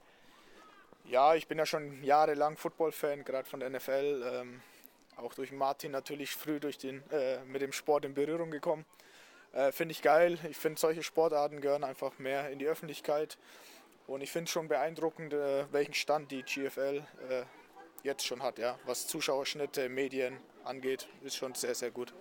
Ja, 1.06 1.36
ich 1.36 1.48
bin 1.48 1.60
ja 1.60 1.68
schon 1.68 2.04
jahrelang 2.04 2.58
Football-Fan, 2.58 3.24
gerade 3.24 3.48
von 3.48 3.60
der 3.60 3.70
NFL. 3.70 4.32
Ähm, 4.34 4.62
auch 5.18 5.36
durch 5.36 5.52
Martin 5.52 5.92
natürlich 5.92 6.32
früh 6.32 6.60
durch 6.60 6.80
den, 6.80 7.04
äh, 7.12 7.38
mit 7.46 7.62
dem 7.62 7.72
Sport 7.72 8.06
in 8.06 8.16
Berührung 8.16 8.50
gekommen. 8.50 8.84
Äh, 9.52 9.72
finde 9.72 9.92
ich 9.92 10.02
geil. 10.02 10.40
Ich 10.50 10.58
finde, 10.58 10.80
solche 10.80 11.04
Sportarten 11.04 11.62
gehören 11.62 11.84
einfach 11.84 12.18
mehr 12.18 12.50
in 12.50 12.58
die 12.58 12.66
Öffentlichkeit. 12.66 13.38
Und 14.08 14.22
ich 14.22 14.32
finde 14.32 14.52
schon 14.52 14.68
beeindruckend, 14.68 15.34
äh, 15.34 15.66
welchen 15.72 15.94
Stand 15.94 16.32
die 16.32 16.44
GFL 16.44 17.04
äh, 17.30 17.44
jetzt 18.04 18.26
schon 18.26 18.44
hat. 18.44 18.60
Ja. 18.60 18.78
Was 18.86 19.08
Zuschauerschnitte, 19.08 19.90
Medien 19.90 20.38
angeht, 20.64 21.08
ist 21.24 21.38
schon 21.38 21.56
sehr, 21.56 21.76
sehr 21.76 21.92
gut. 21.92 22.14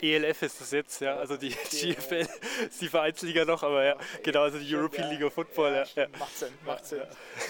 ELF 0.00 0.42
ist 0.42 0.60
das 0.60 0.70
jetzt, 0.72 1.00
ja, 1.00 1.16
also 1.16 1.36
die 1.36 1.50
GFL 1.50 2.26
ist 2.68 2.80
die 2.80 2.88
Vereinsliga 2.88 3.44
noch, 3.44 3.62
aber 3.62 3.84
ja, 3.84 3.96
genau, 4.22 4.42
also 4.42 4.58
die 4.58 4.74
European 4.74 5.08
League 5.10 5.22
of 5.22 5.32
Football. 5.32 5.72
Ja, 5.72 6.02
ja. 6.02 6.08
Macht 6.18 6.36
Sinn, 6.36 6.52
macht 6.66 6.84
Sinn. 6.84 7.02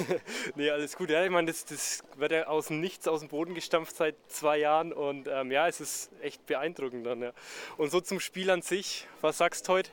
nee, 0.55 0.71
alles 0.71 0.97
gut. 0.97 1.11
Ja, 1.11 1.25
ich 1.25 1.31
meine, 1.31 1.51
das, 1.51 1.65
das 1.65 2.03
wird 2.17 2.33
ja 2.33 2.47
aus 2.47 2.69
dem 2.69 2.81
Nichts, 2.81 3.09
aus 3.09 3.21
dem 3.21 3.29
Boden 3.29 3.55
gestampft 3.55 3.97
seit 3.97 4.17
zwei 4.29 4.59
Jahren 4.59 4.93
und 4.93 5.27
ähm, 5.27 5.51
ja, 5.51 5.69
es 5.69 5.81
ist 5.81 6.11
echt 6.21 6.45
beeindruckend 6.47 7.07
dann. 7.07 7.23
Ja. 7.23 7.33
Und 7.77 7.91
so 7.91 8.01
zum 8.01 8.21
Spiel 8.21 8.51
an 8.51 8.63
sich, 8.63 9.07
was 9.21 9.39
sagst 9.39 9.67
du 9.69 9.73
heute? 9.73 9.91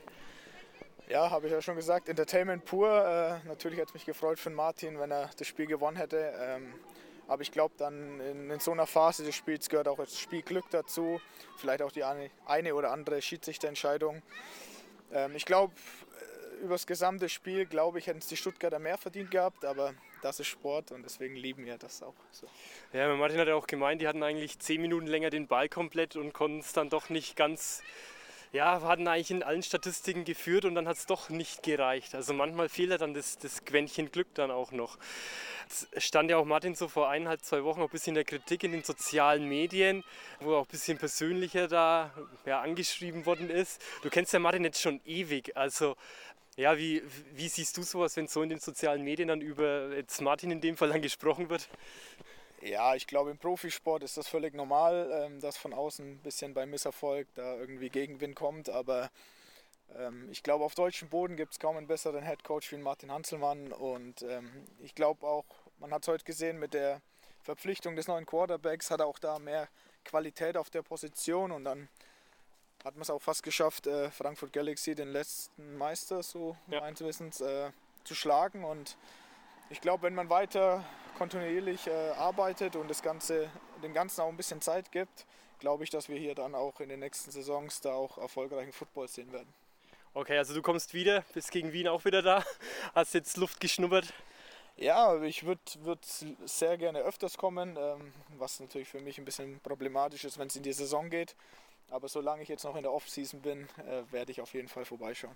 Ja, 1.12 1.30
habe 1.30 1.48
ich 1.48 1.52
ja 1.52 1.62
schon 1.62 1.76
gesagt, 1.76 2.08
Entertainment 2.08 2.64
pur. 2.64 2.88
Äh, 2.88 3.46
natürlich 3.46 3.78
hätte 3.78 3.90
es 3.90 3.94
mich 3.94 4.06
gefreut 4.06 4.40
für 4.40 4.50
Martin, 4.50 4.98
wenn 4.98 5.12
er 5.12 5.30
das 5.38 5.46
Spiel 5.46 5.66
gewonnen 5.66 5.98
hätte. 5.98 6.34
Ähm, 6.40 6.74
aber 7.28 7.42
ich 7.42 7.52
glaube, 7.52 7.74
dann 7.78 8.22
in, 8.22 8.50
in, 8.50 8.60
so 8.62 8.72
einer 8.72 8.88
Phase 8.88 9.26
des 9.26 9.36
Spiels 9.36 9.68
gehört 9.68 9.90
auch 9.90 9.98
das 9.98 10.18
Spielglück 10.18 10.70
dazu. 10.70 11.20
Vielleicht 11.58 11.82
auch 11.82 11.92
die 11.92 12.06
eine, 12.06 12.32
eine 12.46 12.76
oder 12.76 12.92
andere 12.92 13.22
Schiedsrichterentscheidung. 13.22 14.22
Ähm, 15.12 15.36
ich 15.36 15.44
glaube, 15.44 15.74
äh, 16.22 16.64
über 16.64 16.76
das 16.76 16.88
gesamte 16.88 17.28
Spiel, 17.28 17.66
glaube 17.66 18.00
ich, 18.00 18.08
hätten 18.08 18.20
es 18.20 18.28
die 18.28 18.38
Stuttgarter 18.38 18.80
mehr 18.80 18.98
verdient 18.98 19.32
gehabt. 19.32 19.66
Aber 19.66 19.94
das 20.22 20.40
ist 20.40 20.48
Sport 20.48 20.94
und 20.94 21.04
deswegen 21.04 21.36
lieben 21.36 21.66
wir 21.66 21.78
das 21.78 22.02
auch. 22.02 22.16
So. 22.32 22.48
Ja, 22.94 23.14
Martin 23.16 23.38
hat 23.38 23.50
ja 23.50 23.56
auch 23.56 23.68
gemeint, 23.68 24.02
die 24.02 24.08
hatten 24.08 24.24
eigentlich 24.24 24.60
zehn 24.60 24.82
Minuten 24.82 25.08
länger 25.08 25.30
den 25.30 25.48
Ball 25.48 25.68
komplett 25.68 26.16
und 26.16 26.32
konnten 26.32 26.60
es 26.60 26.72
dann 26.72 26.90
doch 26.90 27.10
nicht 27.10 27.36
ganz 27.36 27.84
ja, 28.54 28.82
hatten 28.82 29.08
eigentlich 29.08 29.32
in 29.32 29.44
allen 29.44 29.64
Statistiken 29.64 30.26
geführt 30.26 30.66
und 30.66 30.76
dann 30.76 30.88
hat 30.88 30.98
es 30.98 31.06
doch 31.06 31.30
nicht 31.30 31.64
gereicht. 31.64 32.14
Also 32.16 32.34
manchmal 32.34 32.68
fehlt 32.68 32.90
ja 32.90 32.98
dann 32.98 33.14
das, 33.14 33.38
das 33.38 33.64
Quäntchen 33.64 34.12
Glück 34.12 34.28
dann 34.34 34.52
auch 34.52 34.72
noch. 34.72 34.98
Es 35.70 36.06
stand 36.06 36.30
ja 36.30 36.38
auch 36.38 36.44
Martin 36.44 36.76
so 36.76 36.90
vor 36.90 37.10
eineinhalb, 37.10 37.42
zwei 37.44 37.64
Wochen 37.64 37.80
auch 37.80 37.86
ein 37.86 37.92
bisschen 37.92 38.12
in 38.12 38.16
der 38.16 38.26
Kritik 38.26 38.64
in 38.64 38.74
den 38.74 38.84
sozialen 38.84 39.48
Medien, 39.48 40.04
wo 40.42 40.56
auch 40.56 40.66
ein 40.66 40.72
bisschen 40.72 40.98
persönlicher 40.98 41.70
da 41.70 42.12
ja, 42.46 42.60
angeschrieben 42.60 43.26
worden 43.26 43.50
ist. 43.50 43.82
Du 44.02 44.10
kennst 44.10 44.34
ja 44.34 44.40
Martin 44.40 44.66
jetzt 44.66 44.82
schon 44.82 45.00
ewig, 45.06 45.56
also 45.56 45.96
ja, 46.58 46.78
wie, 46.78 47.02
wie 47.34 47.48
siehst 47.48 47.78
du 47.78 47.84
sowas, 47.84 48.18
wenn 48.18 48.28
so 48.28 48.44
in 48.44 48.50
den 48.50 48.60
sozialen 48.60 49.02
Medien 49.04 49.30
dann 49.30 49.40
über 49.40 49.96
jetzt 49.96 50.22
Martin 50.22 50.52
in 50.52 50.60
dem 50.60 50.76
Fall 50.76 50.90
dann 50.90 51.02
gesprochen 51.02 51.50
wird? 51.50 51.70
Ja, 52.62 52.96
ich 52.96 53.08
glaube, 53.08 53.32
im 53.32 53.38
Profisport 53.38 54.04
ist 54.04 54.18
das 54.18 54.28
völlig 54.28 54.54
normal, 54.54 55.10
ähm, 55.12 55.40
dass 55.40 55.58
von 55.58 55.74
außen 55.74 56.06
ein 56.06 56.20
bisschen 56.20 56.54
beim 56.54 56.70
Misserfolg 56.70 57.28
da 57.34 57.56
irgendwie 57.56 57.90
Gegenwind 57.90 58.36
kommt. 58.36 58.70
Aber 58.70 59.10
ähm, 59.96 60.30
ich 60.32 60.44
glaube, 60.44 60.64
auf 60.64 60.76
deutschem 60.76 61.10
Boden 61.10 61.38
gibt 61.38 61.54
es 61.54 61.60
kaum 61.60 61.78
einen 61.78 61.88
besseren 61.88 62.24
Headcoach 62.24 62.72
wie 62.72 62.78
Martin 62.78 63.12
Hanselmann. 63.12 63.72
Und 63.72 64.22
ähm, 64.22 64.66
ich 64.80 64.94
glaube 64.94 65.26
auch, 65.26 65.46
man 65.80 65.92
hat 65.92 66.04
es 66.04 66.08
heute 66.08 66.24
gesehen, 66.24 66.60
mit 66.60 66.74
der 66.76 67.02
Verpflichtung 67.42 67.96
des 67.96 68.08
neuen 68.08 68.28
Quarterbacks 68.28 68.92
hat 68.92 69.00
er 69.00 69.08
auch 69.08 69.18
da 69.18 69.40
mehr 69.40 69.68
Qualität 70.06 70.56
auf 70.56 70.70
der 70.70 70.84
Position. 70.84 71.52
Und 71.52 71.66
dann 71.66 71.90
hat 72.84 72.94
man 72.94 73.02
es 73.02 73.10
auch 73.10 73.22
fast 73.22 73.42
geschafft, 73.42 73.88
äh, 73.88 74.12
Frankfurt 74.12 74.54
Galaxy, 74.54 74.94
den 74.94 75.12
letzten 75.12 75.78
Meister, 75.78 76.22
so 76.22 76.56
ja. 76.68 76.80
meines 76.80 77.02
Wissens, 77.02 77.42
äh, 77.42 77.72
zu 78.04 78.14
schlagen. 78.14 78.64
Und 78.64 78.98
ich 79.72 79.80
glaube, 79.80 80.04
wenn 80.04 80.14
man 80.14 80.30
weiter 80.30 80.84
kontinuierlich 81.18 81.88
äh, 81.88 82.12
arbeitet 82.12 82.76
und 82.76 82.90
das 82.90 83.02
Ganze, 83.02 83.50
dem 83.82 83.94
Ganzen 83.94 84.22
auch 84.22 84.28
ein 84.28 84.38
bisschen 84.38 84.62
Zeit 84.62 84.92
gibt, 84.92 85.26
glaube 85.60 85.84
ich, 85.84 85.90
dass 85.90 86.10
wir 86.10 86.18
hier 86.18 86.36
dann 86.36 86.56
auch 86.56 86.82
in 86.82 86.90
den 86.90 87.00
nächsten 87.00 87.32
Saisons 87.32 87.80
da 87.82 87.94
auch 87.94 88.18
erfolgreichen 88.18 88.74
Football 88.74 89.08
sehen 89.08 89.32
werden. 89.32 89.52
Okay, 90.14 90.38
also 90.38 90.54
du 90.54 90.62
kommst 90.62 90.94
wieder, 90.94 91.24
bist 91.34 91.52
gegen 91.52 91.72
Wien 91.72 91.88
auch 91.88 92.04
wieder 92.04 92.22
da, 92.22 92.44
hast 92.96 93.14
jetzt 93.14 93.38
Luft 93.38 93.62
geschnuppert. 93.62 94.14
Ja, 94.76 95.22
ich 95.22 95.46
würde 95.46 95.62
würd 95.82 96.06
sehr 96.46 96.78
gerne 96.78 97.00
öfters 97.00 97.38
kommen, 97.38 97.78
ähm, 97.80 98.14
was 98.38 98.60
natürlich 98.60 98.90
für 98.90 99.00
mich 99.00 99.18
ein 99.20 99.26
bisschen 99.26 99.60
problematisch 99.62 100.26
ist, 100.26 100.38
wenn 100.38 100.48
es 100.48 100.56
in 100.56 100.64
die 100.64 100.74
Saison 100.74 101.10
geht. 101.10 101.36
Aber 101.90 102.08
solange 102.08 102.42
ich 102.42 102.50
jetzt 102.50 102.64
noch 102.64 102.76
in 102.76 102.84
der 102.84 102.92
Off-Season 102.92 103.42
bin, 103.42 103.68
äh, 103.86 104.12
werde 104.12 104.32
ich 104.32 104.42
auf 104.42 104.54
jeden 104.54 104.70
Fall 104.70 104.86
vorbeischauen. 104.86 105.36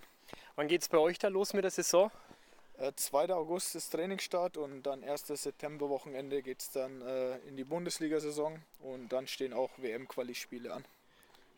Wann 0.56 0.68
geht 0.68 0.82
es 0.82 0.88
bei 0.88 0.98
euch 0.98 1.18
da 1.18 1.28
los 1.28 1.52
mit 1.52 1.64
der 1.64 1.70
Saison? 1.70 2.10
2. 2.94 3.24
Äh, 3.24 3.32
August 3.32 3.74
ist 3.74 3.90
Trainingsstart 3.90 4.56
und 4.56 4.82
dann 4.82 5.02
1. 5.02 5.26
September-Wochenende 5.26 6.42
geht 6.42 6.60
es 6.60 6.70
dann 6.70 7.02
äh, 7.02 7.38
in 7.48 7.56
die 7.56 7.64
Bundesliga-Saison 7.64 8.58
und 8.80 9.12
dann 9.12 9.26
stehen 9.26 9.52
auch 9.52 9.70
WM-Quali-Spiele 9.78 10.72
an. 10.72 10.84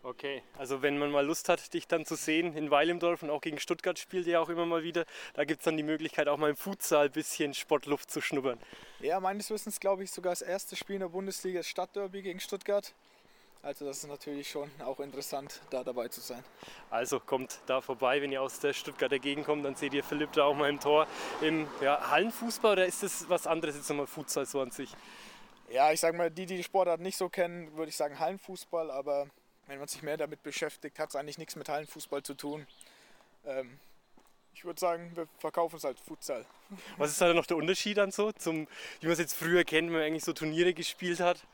Okay, 0.04 0.42
also 0.56 0.80
wenn 0.80 0.96
man 0.96 1.10
mal 1.10 1.26
Lust 1.26 1.48
hat, 1.48 1.74
dich 1.74 1.88
dann 1.88 2.06
zu 2.06 2.14
sehen 2.14 2.56
in 2.56 2.70
Weilimdorf 2.70 3.24
und 3.24 3.30
auch 3.30 3.40
gegen 3.40 3.58
Stuttgart 3.58 3.98
spielt 3.98 4.28
ihr 4.28 4.40
auch 4.40 4.48
immer 4.48 4.64
mal 4.64 4.84
wieder, 4.84 5.04
da 5.34 5.44
gibt 5.44 5.60
es 5.60 5.64
dann 5.64 5.76
die 5.76 5.82
Möglichkeit, 5.82 6.28
auch 6.28 6.36
mal 6.36 6.50
im 6.50 6.56
Futsal 6.56 7.06
ein 7.06 7.12
bisschen 7.12 7.52
Sportluft 7.52 8.10
zu 8.10 8.20
schnuppern. 8.20 8.60
Ja, 9.00 9.18
meines 9.18 9.50
Wissens 9.50 9.80
glaube 9.80 10.04
ich 10.04 10.12
sogar 10.12 10.32
das 10.32 10.42
erste 10.42 10.76
Spiel 10.76 10.96
in 10.96 11.00
der 11.00 11.08
Bundesliga, 11.08 11.58
das 11.58 11.66
Stadtderby 11.66 12.22
gegen 12.22 12.38
Stuttgart. 12.38 12.94
Also 13.62 13.84
das 13.84 13.98
ist 13.98 14.08
natürlich 14.08 14.48
schon 14.48 14.70
auch 14.84 15.00
interessant, 15.00 15.60
da 15.70 15.82
dabei 15.82 16.08
zu 16.08 16.20
sein. 16.20 16.44
Also 16.90 17.18
kommt 17.18 17.58
da 17.66 17.80
vorbei, 17.80 18.22
wenn 18.22 18.30
ihr 18.30 18.40
aus 18.40 18.60
der 18.60 18.72
Stuttgarter 18.72 19.18
Gegend 19.18 19.46
kommt, 19.46 19.64
dann 19.64 19.74
seht 19.74 19.94
ihr 19.94 20.04
Philipp 20.04 20.32
da 20.32 20.44
auch 20.44 20.54
mal 20.54 20.68
im 20.70 20.78
Tor. 20.78 21.06
Im 21.42 21.66
ja, 21.80 22.10
Hallenfußball 22.10 22.72
oder 22.72 22.86
ist 22.86 23.02
das 23.02 23.28
was 23.28 23.46
anderes 23.46 23.76
jetzt 23.76 23.88
nochmal 23.88 24.06
Futsal 24.06 24.46
so 24.46 24.60
an 24.60 24.70
sich? 24.70 24.90
Ja, 25.70 25.92
ich 25.92 26.00
sage 26.00 26.16
mal, 26.16 26.30
die, 26.30 26.46
die 26.46 26.56
die 26.56 26.62
Sportart 26.62 27.00
nicht 27.00 27.16
so 27.16 27.28
kennen, 27.28 27.76
würde 27.76 27.90
ich 27.90 27.96
sagen 27.96 28.18
Hallenfußball, 28.18 28.90
aber 28.90 29.26
wenn 29.66 29.78
man 29.78 29.88
sich 29.88 30.02
mehr 30.02 30.16
damit 30.16 30.42
beschäftigt, 30.42 30.98
hat 30.98 31.10
es 31.10 31.16
eigentlich 31.16 31.36
nichts 31.36 31.56
mit 31.56 31.68
Hallenfußball 31.68 32.22
zu 32.22 32.34
tun. 32.34 32.66
Ähm, 33.44 33.78
ich 34.54 34.64
würde 34.64 34.80
sagen, 34.80 35.12
wir 35.14 35.28
verkaufen 35.38 35.76
es 35.76 35.84
als 35.84 36.00
Futsal. 36.00 36.44
Was 36.96 37.10
ist 37.10 37.20
da 37.20 37.32
noch 37.34 37.46
der 37.46 37.56
Unterschied 37.56 37.98
dann 37.98 38.10
so, 38.10 38.32
zum, 38.32 38.66
wie 39.00 39.06
man 39.06 39.12
es 39.12 39.18
jetzt 39.18 39.34
früher 39.34 39.62
kennt, 39.64 39.88
wenn 39.88 39.98
man 39.98 40.02
eigentlich 40.02 40.24
so 40.24 40.32
Turniere 40.32 40.74
gespielt 40.74 41.20
hat? 41.20 41.44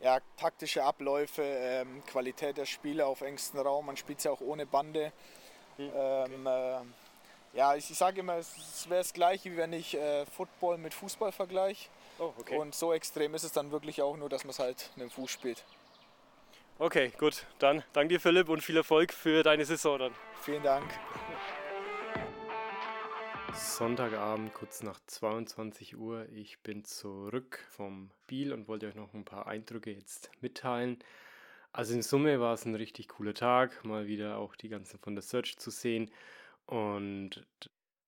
Ja, 0.00 0.18
taktische 0.36 0.82
Abläufe, 0.82 1.42
ähm, 1.42 2.02
Qualität 2.06 2.56
der 2.56 2.66
Spiele 2.66 3.06
auf 3.06 3.20
engstem 3.20 3.60
Raum. 3.60 3.86
Man 3.86 3.96
spielt 3.96 4.22
ja 4.24 4.30
auch 4.30 4.40
ohne 4.40 4.66
Bande. 4.66 5.12
Hm, 5.76 5.90
ähm, 5.94 6.46
äh, 6.46 6.78
ja, 7.52 7.74
ich, 7.74 7.90
ich 7.90 7.98
sage 7.98 8.20
immer, 8.20 8.36
es 8.36 8.88
wäre 8.88 9.00
das 9.00 9.12
gleiche, 9.12 9.52
wie 9.52 9.56
wenn 9.56 9.72
ich 9.72 9.96
äh, 9.96 10.24
Football 10.26 10.78
mit 10.78 10.94
Fußball 10.94 11.32
vergleiche. 11.32 11.88
Oh, 12.18 12.32
okay. 12.38 12.56
Und 12.56 12.74
so 12.74 12.92
extrem 12.92 13.34
ist 13.34 13.44
es 13.44 13.52
dann 13.52 13.70
wirklich 13.72 14.02
auch 14.02 14.16
nur, 14.16 14.28
dass 14.28 14.44
man 14.44 14.50
es 14.50 14.58
halt 14.58 14.90
mit 14.96 15.04
dem 15.04 15.10
Fuß 15.10 15.30
spielt. 15.30 15.64
Okay, 16.78 17.12
gut. 17.18 17.44
Dann 17.58 17.84
danke 17.92 18.14
dir, 18.14 18.20
Philipp, 18.20 18.48
und 18.48 18.62
viel 18.62 18.76
Erfolg 18.76 19.12
für 19.12 19.42
deine 19.42 19.64
Saison 19.64 19.98
dann. 19.98 20.14
Vielen 20.42 20.62
Dank. 20.62 20.86
Sonntagabend, 23.54 24.54
kurz 24.54 24.82
nach 24.82 25.00
22 25.06 25.96
Uhr. 25.96 26.28
Ich 26.30 26.60
bin 26.60 26.84
zurück 26.84 27.64
vom 27.70 28.10
Spiel 28.22 28.52
und 28.52 28.68
wollte 28.68 28.86
euch 28.86 28.94
noch 28.94 29.12
ein 29.14 29.24
paar 29.24 29.46
Eindrücke 29.46 29.90
jetzt 29.92 30.30
mitteilen. 30.40 30.98
Also 31.72 31.94
in 31.94 32.02
Summe 32.02 32.40
war 32.40 32.54
es 32.54 32.64
ein 32.64 32.74
richtig 32.74 33.08
cooler 33.08 33.34
Tag, 33.34 33.84
mal 33.84 34.06
wieder 34.06 34.38
auch 34.38 34.56
die 34.56 34.68
ganzen 34.68 34.98
von 34.98 35.14
der 35.14 35.22
Search 35.22 35.58
zu 35.58 35.70
sehen 35.70 36.10
und 36.66 37.46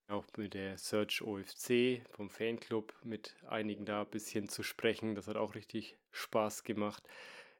auch 0.09 0.25
mit 0.37 0.55
der 0.55 0.79
Search 0.79 1.23
OFC 1.23 2.03
vom 2.11 2.31
Fanclub 2.31 2.95
mit 3.03 3.35
einigen 3.49 3.85
da 3.85 4.03
ein 4.03 4.11
bisschen 4.11 4.49
zu 4.49 4.63
sprechen. 4.63 5.15
Das 5.15 5.27
hat 5.27 5.37
auch 5.37 5.55
richtig 5.55 5.97
Spaß 6.13 6.65
gemacht. 6.65 7.03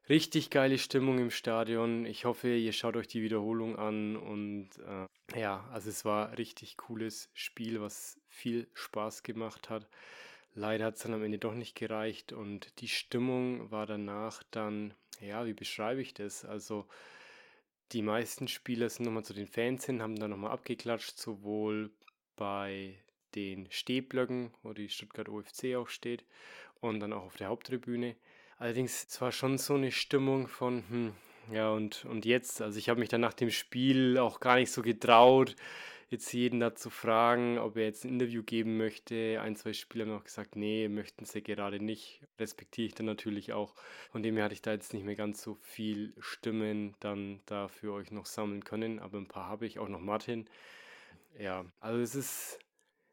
Richtig 0.09 0.49
geile 0.49 0.77
Stimmung 0.77 1.17
im 1.17 1.31
Stadion. 1.31 2.05
Ich 2.05 2.25
hoffe, 2.25 2.53
ihr 2.53 2.73
schaut 2.73 2.97
euch 2.97 3.07
die 3.07 3.23
Wiederholung 3.23 3.77
an 3.77 4.17
und 4.17 4.69
äh, 4.85 5.39
ja, 5.39 5.63
also 5.71 5.89
es 5.89 6.03
war 6.03 6.37
richtig 6.37 6.75
cooles 6.75 7.29
Spiel, 7.33 7.79
was 7.79 8.19
viel 8.27 8.67
Spaß 8.73 9.23
gemacht 9.23 9.69
hat. 9.69 9.87
Leider 10.55 10.85
hat 10.85 10.95
es 10.95 11.03
dann 11.03 11.13
am 11.13 11.23
Ende 11.23 11.39
doch 11.39 11.53
nicht 11.53 11.75
gereicht 11.75 12.33
und 12.33 12.81
die 12.81 12.89
Stimmung 12.89 13.71
war 13.71 13.85
danach 13.85 14.43
dann, 14.51 14.93
ja, 15.21 15.45
wie 15.45 15.53
beschreibe 15.53 16.01
ich 16.01 16.13
das? 16.13 16.43
Also 16.43 16.85
die 17.93 18.01
meisten 18.01 18.49
Spieler 18.49 18.89
sind 18.89 19.05
nochmal 19.05 19.23
zu 19.23 19.33
den 19.33 19.47
Fans 19.47 19.85
hin, 19.85 20.01
haben 20.01 20.17
dann 20.17 20.31
nochmal 20.31 20.51
abgeklatscht, 20.51 21.17
sowohl 21.17 21.91
bei 22.35 22.99
den 23.35 23.71
Stehblöcken, 23.71 24.53
wo 24.63 24.73
die 24.73 24.89
Stuttgart 24.89 25.29
OFC 25.29 25.75
auch 25.77 25.87
steht, 25.87 26.25
und 26.81 26.99
dann 26.99 27.13
auch 27.13 27.23
auf 27.23 27.37
der 27.37 27.47
Haupttribüne. 27.47 28.17
Allerdings, 28.63 29.07
es 29.09 29.19
war 29.19 29.33
schon 29.33 29.57
so 29.57 29.73
eine 29.73 29.91
Stimmung 29.91 30.47
von, 30.47 30.85
hm, 30.87 31.13
ja, 31.51 31.69
und, 31.71 32.05
und 32.05 32.23
jetzt, 32.23 32.61
also 32.61 32.79
ich 32.79 32.87
habe 32.87 33.01
mich 33.01 33.09
dann 33.09 33.19
nach 33.19 33.33
dem 33.33 33.51
Spiel 33.51 34.17
auch 34.17 34.39
gar 34.39 34.55
nicht 34.55 34.71
so 34.71 34.81
getraut, 34.81 35.57
jetzt 36.09 36.31
jeden 36.31 36.61
dazu 36.61 36.89
fragen, 36.89 37.57
ob 37.57 37.75
er 37.75 37.83
jetzt 37.83 38.05
ein 38.05 38.13
Interview 38.13 38.41
geben 38.41 38.77
möchte. 38.77 39.41
Ein, 39.41 39.57
zwei 39.57 39.73
Spieler 39.73 40.05
haben 40.05 40.17
auch 40.17 40.23
gesagt, 40.23 40.55
nee, 40.55 40.87
möchten 40.87 41.25
sie 41.25 41.43
gerade 41.43 41.81
nicht. 41.81 42.21
Respektiere 42.39 42.87
ich 42.87 42.95
dann 42.95 43.05
natürlich 43.05 43.51
auch. 43.51 43.75
Von 44.13 44.23
dem 44.23 44.35
her 44.37 44.45
hatte 44.45 44.53
ich 44.53 44.61
da 44.61 44.71
jetzt 44.71 44.93
nicht 44.93 45.03
mehr 45.03 45.17
ganz 45.17 45.43
so 45.43 45.55
viel 45.55 46.13
Stimmen 46.19 46.95
dann 47.01 47.41
da 47.45 47.67
für 47.67 47.91
euch 47.91 48.11
noch 48.11 48.27
sammeln 48.27 48.63
können, 48.63 48.99
aber 48.99 49.17
ein 49.17 49.27
paar 49.27 49.49
habe 49.49 49.65
ich, 49.65 49.77
auch 49.77 49.89
noch 49.89 49.99
Martin. 49.99 50.47
Ja, 51.37 51.65
also 51.81 51.99
es 51.99 52.15
ist, 52.15 52.59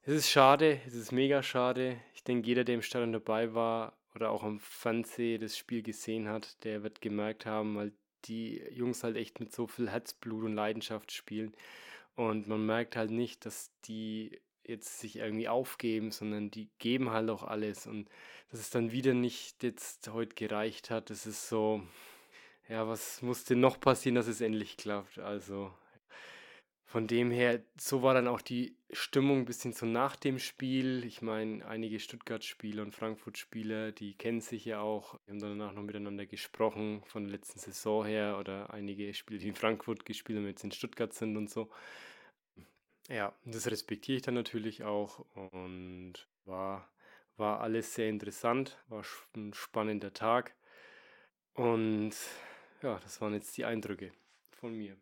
es 0.03 0.15
ist 0.15 0.31
schade, 0.31 0.81
es 0.87 0.95
ist 0.95 1.11
mega 1.11 1.43
schade. 1.43 2.01
Ich 2.15 2.23
denke, 2.23 2.47
jeder, 2.47 2.63
der 2.63 2.77
im 2.77 2.83
Stadion 2.83 3.13
dabei 3.13 3.53
war, 3.53 4.00
oder 4.15 4.31
auch 4.31 4.43
am 4.43 4.59
Fernsehen 4.61 5.41
das 5.41 5.57
Spiel 5.57 5.83
gesehen 5.83 6.29
hat, 6.29 6.63
der 6.65 6.83
wird 6.83 7.01
gemerkt 7.01 7.47
haben, 7.47 7.77
weil 7.77 7.93
die 8.25 8.63
Jungs 8.71 9.03
halt 9.05 9.17
echt 9.17 9.41
mit 9.41 9.53
so 9.53 9.67
viel 9.67 9.91
Herzblut 9.91 10.45
und 10.45 10.55
Leidenschaft 10.55 11.13
spielen. 11.13 11.55
Und 12.17 12.49
man 12.49 12.67
merkt 12.67 12.97
halt 12.97 13.11
nicht, 13.11 13.47
dass 13.47 13.71
die 13.85 14.41
jetzt 14.65 15.01
sich 15.01 15.17
irgendwie 15.17 15.49
aufgeben, 15.49 16.11
sondern 16.11 16.51
die 16.51 16.69
geben 16.79 17.11
halt 17.11 17.31
auch 17.31 17.45
alles. 17.45 17.87
Und 17.87 18.09
dass 18.51 18.61
es 18.61 18.71
dann 18.71 18.93
wieder 18.93 19.15
nicht 19.15 19.63
jetzt 19.63 20.09
heute 20.09 20.35
gereicht 20.35 20.91
hat, 20.91 21.11
das 21.11 21.27
ist 21.27 21.49
so, 21.49 21.83
ja, 22.69 22.87
was 22.87 23.23
musste 23.23 23.57
noch 23.57 23.81
passieren, 23.81 24.17
dass 24.17 24.27
es 24.27 24.41
endlich 24.41 24.77
klappt? 24.77 25.19
Also 25.19 25.73
von 26.91 27.07
dem 27.07 27.31
her, 27.31 27.63
so 27.79 28.03
war 28.03 28.15
dann 28.15 28.27
auch 28.27 28.41
die 28.41 28.75
Stimmung 28.91 29.39
ein 29.39 29.45
bisschen 29.45 29.73
so 29.73 29.87
nach 29.87 30.17
dem 30.17 30.41
Spiel. 30.41 31.05
Ich 31.05 31.23
meine, 31.23 31.65
einige 31.65 32.01
Stuttgart-Spieler 32.01 32.83
und 32.83 32.97
Frankfurt-Spieler, 32.97 33.93
die 33.93 34.15
kennen 34.15 34.41
sich 34.41 34.65
ja 34.65 34.81
auch. 34.81 35.21
Wir 35.25 35.35
haben 35.35 35.39
danach 35.39 35.73
noch 35.73 35.85
miteinander 35.85 36.27
gesprochen 36.27 37.05
von 37.07 37.23
der 37.23 37.31
letzten 37.31 37.61
Saison 37.61 38.05
her 38.05 38.39
oder 38.41 38.75
einige 38.75 39.15
Spieler, 39.15 39.39
die 39.39 39.47
in 39.47 39.55
Frankfurt 39.55 40.05
gespielt 40.05 40.41
haben, 40.41 40.49
jetzt 40.49 40.65
in 40.65 40.73
Stuttgart 40.73 41.15
sind 41.15 41.37
und 41.37 41.49
so. 41.49 41.71
Ja, 43.09 43.33
das 43.45 43.71
respektiere 43.71 44.17
ich 44.17 44.23
dann 44.23 44.35
natürlich 44.35 44.83
auch 44.83 45.25
und 45.53 46.15
war, 46.45 46.91
war 47.37 47.61
alles 47.61 47.95
sehr 47.95 48.09
interessant, 48.09 48.79
war 48.89 49.05
ein 49.37 49.55
spannender 49.55 50.13
Tag. 50.13 50.57
Und 51.55 52.17
ja, 52.83 52.99
das 52.99 53.21
waren 53.21 53.35
jetzt 53.35 53.57
die 53.57 53.65
Eindrücke 53.65 54.11
von 54.51 54.77
mir. 54.77 54.97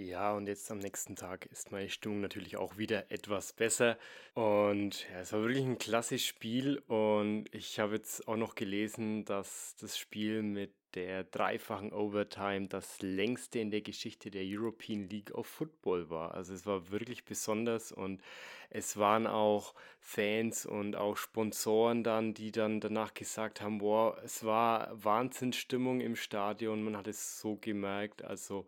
Ja, 0.00 0.32
und 0.32 0.46
jetzt 0.46 0.70
am 0.70 0.78
nächsten 0.78 1.16
Tag 1.16 1.46
ist 1.46 1.72
meine 1.72 1.88
Stimmung 1.88 2.20
natürlich 2.20 2.56
auch 2.56 2.78
wieder 2.78 3.10
etwas 3.10 3.52
besser. 3.52 3.98
Und 4.32 5.08
ja, 5.10 5.20
es 5.22 5.32
war 5.32 5.40
wirklich 5.40 5.64
ein 5.64 5.78
klasse 5.78 6.20
Spiel. 6.20 6.78
Und 6.86 7.46
ich 7.52 7.80
habe 7.80 7.96
jetzt 7.96 8.28
auch 8.28 8.36
noch 8.36 8.54
gelesen, 8.54 9.24
dass 9.24 9.74
das 9.80 9.98
Spiel 9.98 10.42
mit 10.42 10.72
der 10.94 11.24
dreifachen 11.24 11.92
Overtime 11.92 12.68
das 12.68 13.02
längste 13.02 13.58
in 13.58 13.72
der 13.72 13.80
Geschichte 13.80 14.30
der 14.30 14.44
European 14.44 15.08
League 15.08 15.32
of 15.32 15.48
Football 15.48 16.08
war. 16.10 16.32
Also 16.32 16.54
es 16.54 16.64
war 16.64 16.90
wirklich 16.90 17.24
besonders 17.24 17.90
und 17.90 18.22
es 18.70 18.98
waren 18.98 19.26
auch 19.26 19.74
Fans 19.98 20.64
und 20.64 20.94
auch 20.94 21.16
Sponsoren 21.16 22.04
dann, 22.04 22.34
die 22.34 22.52
dann 22.52 22.80
danach 22.80 23.14
gesagt 23.14 23.60
haben, 23.60 23.78
boah, 23.78 24.16
es 24.24 24.44
war 24.44 24.90
Wahnsinnsstimmung 24.92 26.00
im 26.00 26.14
Stadion, 26.14 26.84
man 26.84 26.96
hat 26.96 27.08
es 27.08 27.40
so 27.40 27.56
gemerkt. 27.56 28.22
Also 28.22 28.66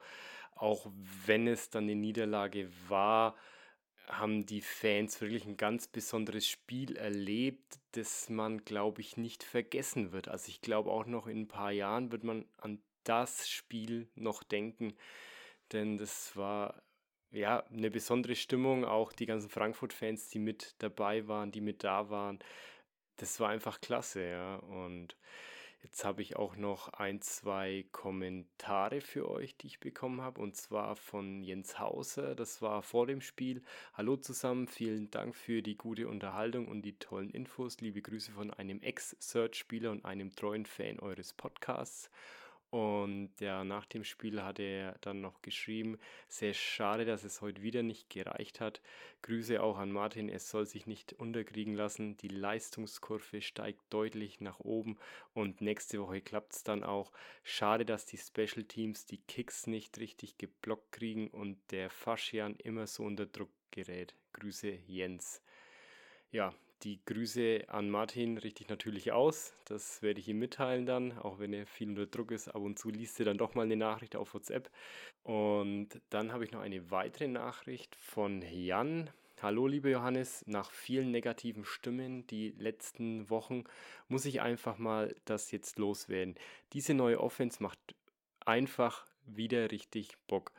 auch 0.61 0.87
wenn 1.27 1.47
es 1.47 1.71
dann 1.71 1.85
eine 1.85 1.95
Niederlage 1.95 2.71
war, 2.89 3.35
haben 4.07 4.45
die 4.45 4.61
Fans 4.61 5.21
wirklich 5.21 5.47
ein 5.47 5.57
ganz 5.57 5.89
besonderes 5.89 6.47
Spiel 6.47 6.97
erlebt, 6.97 7.79
das 7.93 8.29
man, 8.29 8.65
glaube 8.65 9.01
ich, 9.01 9.17
nicht 9.17 9.43
vergessen 9.43 10.13
wird. 10.13 10.29
Also 10.29 10.49
ich 10.49 10.61
glaube 10.61 10.91
auch 10.91 11.07
noch 11.07 11.27
in 11.27 11.43
ein 11.43 11.49
paar 11.49 11.71
Jahren 11.71 12.13
wird 12.13 12.25
man 12.25 12.47
an 12.59 12.83
das 13.05 13.49
Spiel 13.49 14.09
noch 14.15 14.43
denken, 14.43 14.95
denn 15.73 15.97
das 15.97 16.37
war 16.37 16.83
ja 17.31 17.65
eine 17.67 17.91
besondere 17.91 18.35
Stimmung. 18.35 18.85
Auch 18.85 19.13
die 19.13 19.27
ganzen 19.27 19.49
Frankfurt-Fans, 19.49 20.29
die 20.29 20.41
mit 20.41 20.75
dabei 20.79 21.27
waren, 21.29 21.53
die 21.53 21.61
mit 21.61 21.85
da 21.85 22.11
waren, 22.11 22.41
das 23.17 23.41
war 23.41 23.49
einfach 23.51 23.81
klasse, 23.81 24.29
ja. 24.29 24.57
Und 24.57 25.17
Jetzt 25.83 26.05
habe 26.05 26.20
ich 26.20 26.37
auch 26.37 26.57
noch 26.57 26.89
ein, 26.93 27.22
zwei 27.22 27.87
Kommentare 27.91 29.01
für 29.01 29.31
euch, 29.31 29.57
die 29.57 29.66
ich 29.66 29.81
bekommen 29.81 30.20
habe, 30.20 30.39
und 30.41 30.55
zwar 30.55 30.95
von 30.95 31.43
Jens 31.43 31.78
Hauser. 31.78 32.35
Das 32.35 32.61
war 32.61 32.83
vor 32.83 33.07
dem 33.07 33.22
Spiel. 33.22 33.62
Hallo 33.95 34.16
zusammen, 34.16 34.68
vielen 34.68 35.11
Dank 35.11 35.35
für 35.35 35.62
die 35.62 35.78
gute 35.78 36.07
Unterhaltung 36.07 36.68
und 36.68 36.83
die 36.83 36.99
tollen 36.99 37.31
Infos. 37.31 37.81
Liebe 37.81 38.03
Grüße 38.03 38.31
von 38.33 38.53
einem 38.53 38.83
Ex-Search-Spieler 38.83 39.91
und 39.91 40.05
einem 40.05 40.37
treuen 40.37 40.66
Fan 40.66 41.01
eures 41.01 41.33
Podcasts. 41.33 42.11
Und 42.71 43.33
ja, 43.41 43.64
nach 43.64 43.85
dem 43.85 44.05
Spiel 44.05 44.43
hat 44.43 44.61
er 44.61 44.97
dann 45.01 45.21
noch 45.21 45.43
geschrieben, 45.43 45.99
sehr 46.29 46.55
schade, 46.55 47.05
dass 47.05 47.25
es 47.25 47.41
heute 47.41 47.62
wieder 47.62 47.83
nicht 47.83 48.09
gereicht 48.11 48.61
hat. 48.61 48.81
Grüße 49.23 49.61
auch 49.61 49.77
an 49.77 49.91
Martin, 49.91 50.29
es 50.29 50.49
soll 50.49 50.66
sich 50.66 50.87
nicht 50.87 51.12
unterkriegen 51.14 51.75
lassen. 51.75 52.16
Die 52.18 52.29
Leistungskurve 52.29 53.41
steigt 53.41 53.81
deutlich 53.91 54.41
nach 54.41 54.61
oben 54.61 54.99
und 55.35 55.61
nächste 55.61 56.01
Woche 56.01 56.21
klappt 56.21 56.55
es 56.55 56.62
dann 56.62 56.85
auch. 56.85 57.11
Schade, 57.43 57.85
dass 57.85 58.07
die 58.07 58.18
Special 58.18 58.64
Teams 58.64 59.05
die 59.05 59.18
Kicks 59.18 59.66
nicht 59.66 59.99
richtig 59.99 60.39
geblockt 60.39 60.93
kriegen 60.93 61.27
und 61.29 61.59
der 61.73 61.91
Faschian 61.91 62.55
immer 62.55 62.87
so 62.87 63.03
unter 63.03 63.27
Druck 63.27 63.51
gerät. 63.73 64.14
Grüße 64.33 64.71
Jens. 64.87 65.43
Ja, 66.31 66.55
die 66.83 67.01
Grüße 67.05 67.64
an 67.68 67.91
Martin 67.91 68.39
richte 68.39 68.62
ich 68.62 68.68
natürlich 68.68 69.12
aus. 69.12 69.55
Das 69.66 70.03
werde 70.03 70.20
ich 70.20 70.28
ihm 70.28 70.39
mitteilen 70.39 70.87
dann, 70.87 71.16
auch 71.18 71.39
wenn 71.39 71.53
er 71.53 71.66
viel 71.66 71.89
unter 71.89 72.07
Druck 72.07 72.31
ist. 72.31 72.49
Ab 72.49 72.62
und 72.62 72.78
zu 72.78 72.91
liest 72.91 73.18
er 73.20 73.26
dann 73.26 73.39
doch 73.39 73.55
mal 73.55 73.62
eine 73.62 73.76
Nachricht 73.76 74.16
auf 74.16 74.35
WhatsApp. 74.35 74.70
Und 75.22 75.89
dann 76.09 76.33
habe 76.33 76.45
ich 76.45 76.53
noch 76.53 76.61
eine 76.61 76.91
weitere 76.91 77.28
Nachricht 77.28 77.97
von 77.97 78.43
Jan. 78.43 79.11
Hallo, 79.43 79.66
lieber 79.66 79.89
Johannes. 79.89 80.45
Nach 80.47 80.70
vielen 80.70 81.11
negativen 81.11 81.64
Stimmen 81.64 82.26
die 82.26 82.51
letzten 82.59 83.28
Wochen 83.31 83.64
muss 84.09 84.24
ich 84.24 84.41
einfach 84.41 84.78
mal 84.78 85.14
das 85.24 85.51
jetzt 85.51 85.78
loswerden. 85.78 86.35
Diese 86.72 86.95
neue 86.95 87.20
Offense 87.20 87.62
macht 87.62 87.78
einfach 88.45 89.07
wieder 89.26 89.70
richtig 89.70 90.12
Bock. 90.26 90.53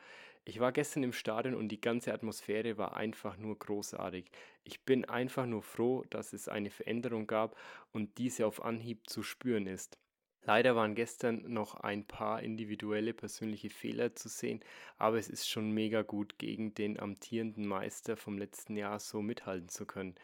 Ich 0.44 0.58
war 0.58 0.72
gestern 0.72 1.04
im 1.04 1.12
Stadion 1.12 1.54
und 1.54 1.68
die 1.68 1.80
ganze 1.80 2.12
Atmosphäre 2.12 2.76
war 2.76 2.96
einfach 2.96 3.36
nur 3.36 3.56
großartig. 3.56 4.30
Ich 4.64 4.84
bin 4.84 5.04
einfach 5.04 5.46
nur 5.46 5.62
froh, 5.62 6.04
dass 6.10 6.32
es 6.32 6.48
eine 6.48 6.70
Veränderung 6.70 7.28
gab 7.28 7.56
und 7.92 8.18
diese 8.18 8.46
auf 8.46 8.64
Anhieb 8.64 9.08
zu 9.08 9.22
spüren 9.22 9.68
ist. 9.68 9.98
Leider 10.44 10.74
waren 10.74 10.96
gestern 10.96 11.44
noch 11.52 11.76
ein 11.76 12.04
paar 12.04 12.42
individuelle 12.42 13.14
persönliche 13.14 13.70
Fehler 13.70 14.16
zu 14.16 14.28
sehen, 14.28 14.58
aber 14.96 15.18
es 15.18 15.28
ist 15.28 15.48
schon 15.48 15.70
mega 15.70 16.02
gut, 16.02 16.36
gegen 16.38 16.74
den 16.74 16.98
amtierenden 16.98 17.64
Meister 17.64 18.16
vom 18.16 18.36
letzten 18.36 18.76
Jahr 18.76 18.98
so 18.98 19.22
mithalten 19.22 19.68
zu 19.68 19.86
können. 19.86 20.16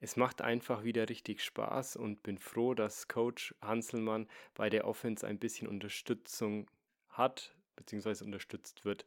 Es 0.00 0.16
macht 0.16 0.40
einfach 0.40 0.84
wieder 0.84 1.10
richtig 1.10 1.42
Spaß 1.42 1.96
und 1.96 2.22
bin 2.22 2.38
froh, 2.38 2.72
dass 2.72 3.08
Coach 3.08 3.54
Hanselmann 3.60 4.28
bei 4.54 4.70
der 4.70 4.86
Offense 4.86 5.26
ein 5.26 5.38
bisschen 5.38 5.68
Unterstützung 5.68 6.70
hat, 7.10 7.57
beziehungsweise 7.78 8.24
unterstützt 8.24 8.84
wird. 8.84 9.06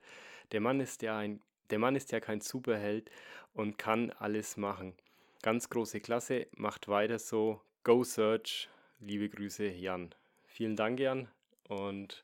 Der 0.51 0.61
Mann 0.61 0.79
ist 0.79 1.03
ja 1.03 1.17
ein, 1.17 1.41
der 1.69 1.79
Mann 1.79 1.95
ist 1.95 2.11
ja 2.11 2.19
kein 2.19 2.41
Superheld 2.41 3.11
und 3.53 3.77
kann 3.77 4.09
alles 4.11 4.57
machen. 4.57 4.95
Ganz 5.43 5.69
große 5.69 6.01
Klasse, 6.01 6.47
macht 6.55 6.87
weiter 6.87 7.19
so. 7.19 7.61
Go 7.83 8.03
Search. 8.03 8.69
Liebe 8.99 9.29
Grüße, 9.29 9.67
Jan. 9.67 10.13
Vielen 10.45 10.75
Dank, 10.75 10.99
Jan. 10.99 11.27
Und 11.67 12.23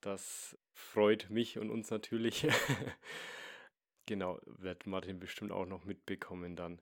das 0.00 0.56
freut 0.72 1.30
mich 1.30 1.58
und 1.58 1.70
uns 1.70 1.90
natürlich. 1.90 2.46
genau, 4.06 4.38
wird 4.46 4.86
Martin 4.86 5.18
bestimmt 5.18 5.50
auch 5.50 5.66
noch 5.66 5.84
mitbekommen 5.84 6.56
dann. 6.56 6.80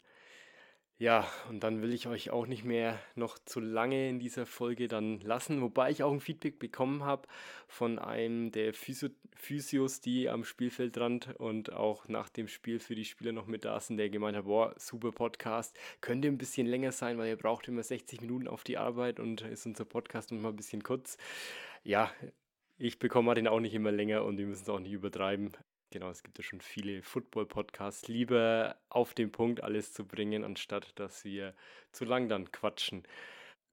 Ja, 0.98 1.26
und 1.48 1.64
dann 1.64 1.82
will 1.82 1.92
ich 1.92 2.06
euch 2.06 2.30
auch 2.30 2.46
nicht 2.46 2.64
mehr 2.64 2.98
noch 3.16 3.38
zu 3.40 3.58
lange 3.58 4.08
in 4.08 4.20
dieser 4.20 4.46
Folge 4.46 4.86
dann 4.86 5.20
lassen, 5.20 5.60
wobei 5.60 5.90
ich 5.90 6.04
auch 6.04 6.12
ein 6.12 6.20
Feedback 6.20 6.60
bekommen 6.60 7.02
habe 7.02 7.26
von 7.66 7.98
einem 7.98 8.52
der 8.52 8.72
Physio 8.72 9.08
Physios, 9.34 10.00
die 10.00 10.28
am 10.28 10.44
Spielfeldrand 10.44 11.34
und 11.40 11.72
auch 11.72 12.06
nach 12.06 12.28
dem 12.28 12.46
Spiel 12.46 12.78
für 12.78 12.94
die 12.94 13.04
Spieler 13.04 13.32
noch 13.32 13.46
mit 13.46 13.64
da 13.64 13.80
sind, 13.80 13.96
der 13.96 14.10
gemeint 14.10 14.36
hat, 14.36 14.44
boah, 14.44 14.74
super 14.78 15.10
Podcast, 15.10 15.76
könnte 16.00 16.28
ein 16.28 16.38
bisschen 16.38 16.68
länger 16.68 16.92
sein, 16.92 17.18
weil 17.18 17.28
ihr 17.28 17.36
braucht 17.36 17.66
immer 17.66 17.82
60 17.82 18.20
Minuten 18.20 18.46
auf 18.46 18.62
die 18.62 18.78
Arbeit 18.78 19.18
und 19.18 19.40
ist 19.40 19.66
unser 19.66 19.84
Podcast 19.84 20.30
noch 20.30 20.40
mal 20.40 20.50
ein 20.50 20.56
bisschen 20.56 20.84
kurz. 20.84 21.16
Ja, 21.82 22.12
ich 22.78 23.00
bekomme 23.00 23.34
den 23.34 23.48
auch 23.48 23.60
nicht 23.60 23.74
immer 23.74 23.90
länger 23.90 24.24
und 24.24 24.38
wir 24.38 24.46
müssen 24.46 24.62
es 24.62 24.68
auch 24.68 24.78
nicht 24.78 24.92
übertreiben. 24.92 25.52
Genau, 25.92 26.08
es 26.08 26.22
gibt 26.22 26.38
ja 26.38 26.42
schon 26.42 26.62
viele 26.62 27.02
Football-Podcasts. 27.02 28.08
Lieber 28.08 28.76
auf 28.88 29.12
den 29.12 29.30
Punkt 29.30 29.62
alles 29.62 29.92
zu 29.92 30.06
bringen, 30.06 30.42
anstatt 30.42 30.98
dass 30.98 31.22
wir 31.22 31.54
zu 31.92 32.06
lang 32.06 32.30
dann 32.30 32.50
quatschen. 32.50 33.02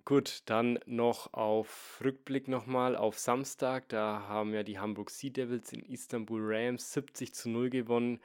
Gut, 0.03 0.41
dann 0.45 0.79
noch 0.85 1.33
auf 1.33 2.01
Rückblick 2.03 2.49
nochmal 2.49 2.97
auf 2.97 3.17
Samstag. 3.17 3.87
Da 3.87 4.25
haben 4.27 4.53
ja 4.53 4.63
die 4.63 4.79
Hamburg 4.79 5.11
Sea 5.11 5.29
Devils 5.29 5.71
in 5.71 5.81
Istanbul 5.85 6.41
Rams 6.43 6.91
70 6.91 7.33
zu 7.33 7.49
0 7.49 7.69
gewonnen. 7.69 8.19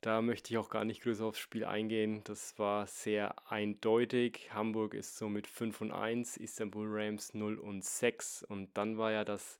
Da 0.00 0.20
möchte 0.20 0.52
ich 0.52 0.58
auch 0.58 0.68
gar 0.68 0.84
nicht 0.84 1.02
größer 1.02 1.24
aufs 1.24 1.38
Spiel 1.38 1.64
eingehen. 1.64 2.22
Das 2.24 2.58
war 2.58 2.88
sehr 2.88 3.36
eindeutig. 3.52 4.50
Hamburg 4.52 4.94
ist 4.94 5.16
so 5.16 5.28
mit 5.28 5.46
5 5.46 5.80
und 5.80 5.92
1, 5.92 6.38
Istanbul 6.38 6.88
Rams 6.90 7.34
0 7.34 7.56
und 7.56 7.84
6. 7.84 8.42
Und 8.42 8.76
dann 8.76 8.98
war 8.98 9.12
ja 9.12 9.24
das 9.24 9.58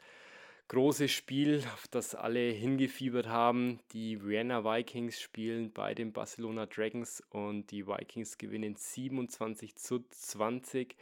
große 0.69 1.09
Spiel, 1.09 1.65
auf 1.73 1.89
das 1.89 2.15
alle 2.15 2.51
hingefiebert 2.51 3.27
haben. 3.27 3.81
Die 3.93 4.23
Vienna 4.23 4.65
Vikings 4.65 5.21
spielen 5.21 5.73
bei 5.73 5.95
den 5.95 6.13
Barcelona 6.13 6.67
Dragons 6.67 7.23
und 7.31 7.71
die 7.71 7.87
Vikings 7.87 8.39
gewinnen 8.39 8.77
27 8.77 9.77
zu 9.77 10.05
20. 10.09 10.97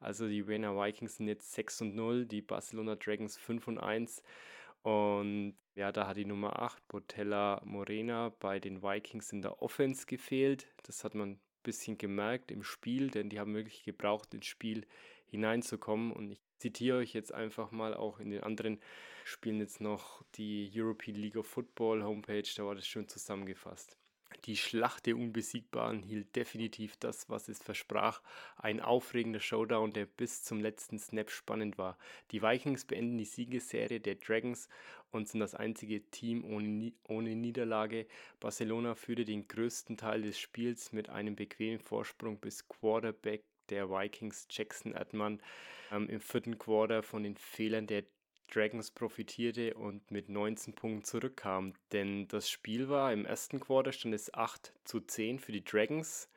Also 0.00 0.28
die 0.28 0.46
Vienna 0.46 0.76
Vikings 0.76 1.16
sind 1.16 1.28
jetzt 1.28 1.52
6 1.54 1.80
und 1.80 1.94
0, 1.94 2.26
die 2.26 2.42
Barcelona 2.42 2.96
Dragons 2.96 3.38
5 3.38 3.68
und 3.68 3.78
1. 3.78 4.22
Und 4.82 5.56
ja, 5.74 5.90
da 5.92 6.06
hat 6.06 6.18
die 6.18 6.26
Nummer 6.26 6.60
8, 6.60 6.86
Botella 6.86 7.60
Morena, 7.64 8.34
bei 8.38 8.60
den 8.60 8.82
Vikings 8.82 9.32
in 9.32 9.42
der 9.42 9.62
Offense 9.62 10.06
gefehlt. 10.06 10.68
Das 10.84 11.02
hat 11.04 11.14
man 11.14 11.30
ein 11.30 11.40
bisschen 11.62 11.96
gemerkt 11.98 12.50
im 12.50 12.62
Spiel, 12.62 13.10
denn 13.10 13.30
die 13.30 13.40
haben 13.40 13.54
wirklich 13.54 13.82
gebraucht, 13.82 14.34
ins 14.34 14.46
Spiel 14.46 14.86
hineinzukommen. 15.24 16.12
Und 16.12 16.30
ich 16.30 16.45
zitiere 16.58 16.98
euch 16.98 17.12
jetzt 17.12 17.32
einfach 17.32 17.70
mal 17.70 17.94
auch 17.94 18.20
in 18.20 18.30
den 18.30 18.42
anderen 18.42 18.80
Spielen 19.24 19.60
jetzt 19.60 19.80
noch 19.80 20.22
die 20.36 20.70
European 20.74 21.16
League 21.16 21.36
of 21.36 21.46
Football 21.46 22.04
Homepage, 22.04 22.48
da 22.56 22.64
war 22.64 22.74
das 22.74 22.86
schön 22.86 23.08
zusammengefasst. 23.08 23.96
Die 24.44 24.56
Schlacht 24.56 25.06
der 25.06 25.16
Unbesiegbaren 25.16 26.02
hielt 26.02 26.36
definitiv 26.36 26.96
das, 26.98 27.28
was 27.28 27.48
es 27.48 27.62
versprach. 27.62 28.22
Ein 28.56 28.80
aufregender 28.80 29.40
Showdown, 29.40 29.92
der 29.92 30.06
bis 30.06 30.42
zum 30.42 30.60
letzten 30.60 30.98
Snap 30.98 31.30
spannend 31.30 31.78
war. 31.78 31.96
Die 32.30 32.42
Vikings 32.42 32.84
beenden 32.84 33.18
die 33.18 33.24
Siegesserie 33.24 34.00
der 34.00 34.16
Dragons 34.16 34.68
und 35.10 35.28
sind 35.28 35.40
das 35.40 35.54
einzige 35.54 36.02
Team 36.10 36.44
ohne, 36.44 36.92
ohne 37.08 37.34
Niederlage. 37.34 38.06
Barcelona 38.38 38.94
führte 38.94 39.24
den 39.24 39.48
größten 39.48 39.96
Teil 39.96 40.22
des 40.22 40.38
Spiels 40.38 40.92
mit 40.92 41.08
einem 41.08 41.34
bequemen 41.34 41.80
Vorsprung 41.80 42.38
bis 42.38 42.68
Quarterback 42.68 43.42
der 43.70 43.90
Vikings 43.90 44.46
Jackson 44.50 44.92
Erdmann 44.92 45.40
ähm, 45.90 46.08
im 46.08 46.20
vierten 46.20 46.58
Quarter 46.58 47.02
von 47.02 47.22
den 47.22 47.36
Fehlern 47.36 47.86
der 47.86 48.04
Dragons 48.52 48.90
profitierte 48.90 49.74
und 49.74 50.10
mit 50.10 50.28
19 50.28 50.74
Punkten 50.74 51.04
zurückkam. 51.04 51.74
Denn 51.92 52.28
das 52.28 52.48
Spiel 52.48 52.88
war 52.88 53.12
im 53.12 53.24
ersten 53.24 53.60
Quarter 53.60 53.92
stand 53.92 54.14
es 54.14 54.32
8 54.32 54.72
zu 54.84 55.00
10 55.00 55.38
für 55.38 55.52
die 55.52 55.64
Dragons. 55.64 56.28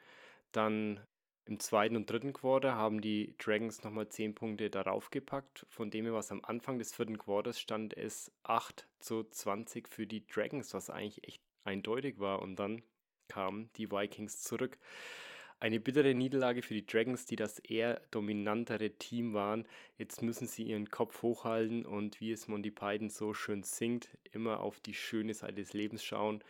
Dann 0.52 1.00
im 1.46 1.60
zweiten 1.60 1.96
und 1.96 2.10
dritten 2.10 2.34
Quarter 2.34 2.76
haben 2.76 3.02
die 3.02 3.36
Dragons 3.40 3.84
nochmal 3.84 4.08
10 4.08 4.36
Punkte 4.36 4.70
darauf 4.70 5.10
gepackt. 5.10 5.66
Von 5.70 5.90
dem 5.90 6.12
was 6.14 6.32
am 6.32 6.44
Anfang 6.44 6.78
des 6.78 6.94
vierten 6.94 7.18
Quarters 7.18 7.60
stand, 7.60 7.98
es 7.98 8.32
8 8.44 8.88
zu 9.00 9.24
20 9.24 9.88
für 9.88 10.06
die 10.06 10.26
Dragons, 10.28 10.74
was 10.74 10.90
eigentlich 10.90 11.28
echt 11.28 11.42
eindeutig 11.64 12.20
war. 12.20 12.42
Und 12.42 12.58
dann 12.58 12.84
kamen 13.28 13.70
die 13.78 13.92
Vikings 13.92 14.42
zurück. 14.42 14.78
Eine 15.62 15.82
bittere 15.82 16.14
Niederlage 16.14 16.62
für 16.62 16.74
die 16.74 16.86
Dragons, 16.86 17.26
die 17.26 17.36
das 17.36 17.60
eher 17.60 18.02
dominantere 18.12 18.92
Team 18.92 19.34
waren. 19.34 19.68
Jetzt 19.98 20.22
müssen 20.22 20.48
sie 20.48 20.64
ihren 20.64 20.90
Kopf 20.90 21.22
hochhalten 21.22 21.86
und 21.86 22.22
wie 22.22 22.32
es 22.32 22.48
Monty 22.48 22.72
Python 22.72 23.10
so 23.10 23.34
schön 23.34 23.64
singt, 23.64 24.10
immer 24.32 24.62
auf 24.62 24.80
die 24.80 24.94
schöne 24.94 25.34
Seite 25.34 25.56
des 25.56 25.74
Lebens 25.74 26.02
schauen. 26.02 26.42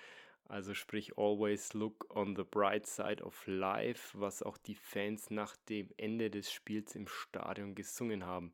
Also 0.47 0.75
sprich, 0.75 1.17
always 1.17 1.73
look 1.73 2.05
on 2.15 2.35
the 2.35 2.43
bright 2.43 2.85
side 2.85 3.23
of 3.23 3.47
life, 3.47 4.19
was 4.19 4.43
auch 4.43 4.57
die 4.57 4.75
Fans 4.75 5.31
nach 5.31 5.55
dem 5.69 5.89
Ende 5.97 6.29
des 6.29 6.51
Spiels 6.51 6.95
im 6.95 7.07
Stadion 7.07 7.73
gesungen 7.73 8.27
haben. 8.27 8.53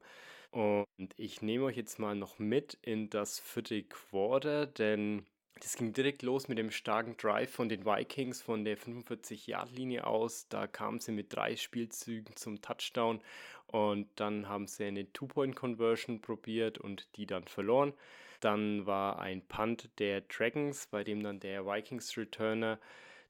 Und 0.51 0.87
ich 1.17 1.41
nehme 1.41 1.65
euch 1.65 1.75
jetzt 1.75 1.99
mal 1.99 2.15
noch 2.15 2.39
mit 2.39 2.77
in 2.81 3.09
das 3.09 3.39
vierte 3.39 3.83
Quarter, 3.83 4.67
denn 4.67 5.25
das 5.59 5.77
ging 5.77 5.93
direkt 5.93 6.21
los 6.21 6.47
mit 6.47 6.57
dem 6.57 6.69
starken 6.69 7.15
Drive 7.17 7.51
von 7.51 7.69
den 7.69 7.85
Vikings 7.85 8.41
von 8.41 8.65
der 8.65 8.77
45-Yard-Linie 8.77 10.05
aus. 10.05 10.47
Da 10.49 10.67
kamen 10.67 10.99
sie 10.99 11.11
mit 11.11 11.33
drei 11.33 11.55
Spielzügen 11.55 12.35
zum 12.35 12.61
Touchdown 12.61 13.21
und 13.67 14.07
dann 14.15 14.49
haben 14.49 14.67
sie 14.67 14.85
eine 14.85 15.11
Two-Point-Conversion 15.11 16.21
probiert 16.21 16.77
und 16.77 17.07
die 17.15 17.25
dann 17.25 17.45
verloren. 17.45 17.93
Dann 18.41 18.85
war 18.85 19.19
ein 19.19 19.41
Punt 19.41 19.89
der 19.97 20.21
Dragons, 20.21 20.87
bei 20.87 21.03
dem 21.03 21.23
dann 21.23 21.39
der 21.39 21.65
Vikings-Returner 21.65 22.79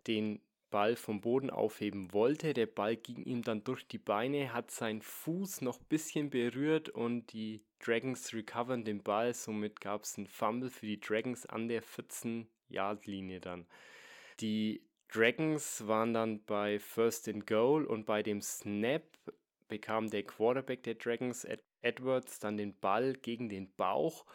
den 0.07 0.41
Ball 0.75 0.97
vom 0.97 1.21
Boden 1.21 1.51
aufheben 1.51 2.11
wollte. 2.11 2.53
Der 2.53 2.65
Ball 2.65 2.97
ging 2.97 3.23
ihm 3.23 3.43
dann 3.43 3.63
durch 3.63 3.87
die 3.87 3.97
Beine, 3.97 4.51
hat 4.51 4.71
seinen 4.71 5.01
Fuß 5.01 5.61
noch 5.61 5.79
ein 5.79 5.85
bisschen 5.87 6.29
berührt 6.29 6.89
und 6.89 7.31
die 7.31 7.63
Dragons 7.79 8.33
recovern 8.33 8.83
den 8.83 9.01
Ball. 9.01 9.33
Somit 9.33 9.79
gab 9.79 10.03
es 10.03 10.17
einen 10.17 10.27
Fumble 10.27 10.69
für 10.69 10.85
die 10.85 10.99
Dragons 10.99 11.45
an 11.45 11.69
der 11.69 11.81
14-Yard-Linie 11.81 13.39
dann. 13.39 13.67
Die 14.41 14.81
Dragons 15.07 15.87
waren 15.87 16.13
dann 16.13 16.43
bei 16.43 16.77
First 16.77 17.29
and 17.29 17.47
Goal 17.47 17.85
und 17.85 18.05
bei 18.05 18.21
dem 18.21 18.41
Snap 18.41 19.03
bekam 19.69 20.09
der 20.09 20.23
Quarterback 20.23 20.83
der 20.83 20.95
Dragons, 20.95 21.45
Ed 21.45 21.63
Edwards, 21.83 22.39
dann 22.39 22.57
den 22.57 22.77
Ball 22.77 23.13
gegen 23.13 23.47
den 23.47 23.71
Bauch 23.77 24.25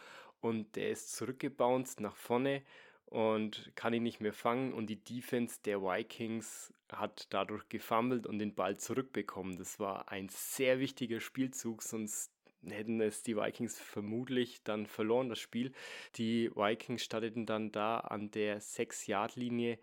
und 0.40 0.74
der 0.76 0.88
ist 0.88 1.12
zurückgebounced 1.12 2.00
nach 2.00 2.16
vorne 2.16 2.62
und 3.10 3.72
kann 3.74 3.92
ihn 3.92 4.04
nicht 4.04 4.20
mehr 4.20 4.32
fangen 4.32 4.72
und 4.72 4.86
die 4.86 5.02
Defense 5.02 5.58
der 5.64 5.82
Vikings 5.82 6.72
hat 6.90 7.26
dadurch 7.30 7.68
gefummelt 7.68 8.26
und 8.26 8.38
den 8.38 8.54
Ball 8.54 8.76
zurückbekommen. 8.78 9.58
Das 9.58 9.78
war 9.78 10.10
ein 10.10 10.28
sehr 10.28 10.78
wichtiger 10.78 11.20
Spielzug, 11.20 11.82
sonst 11.82 12.32
hätten 12.68 13.00
es 13.00 13.22
die 13.22 13.36
Vikings 13.36 13.78
vermutlich 13.80 14.62
dann 14.62 14.86
verloren, 14.86 15.28
das 15.28 15.40
Spiel. 15.40 15.72
Die 16.16 16.50
Vikings 16.54 17.02
starteten 17.02 17.46
dann 17.46 17.72
da 17.72 17.98
an 17.98 18.30
der 18.30 18.60
6-Yard-Linie 18.60 19.78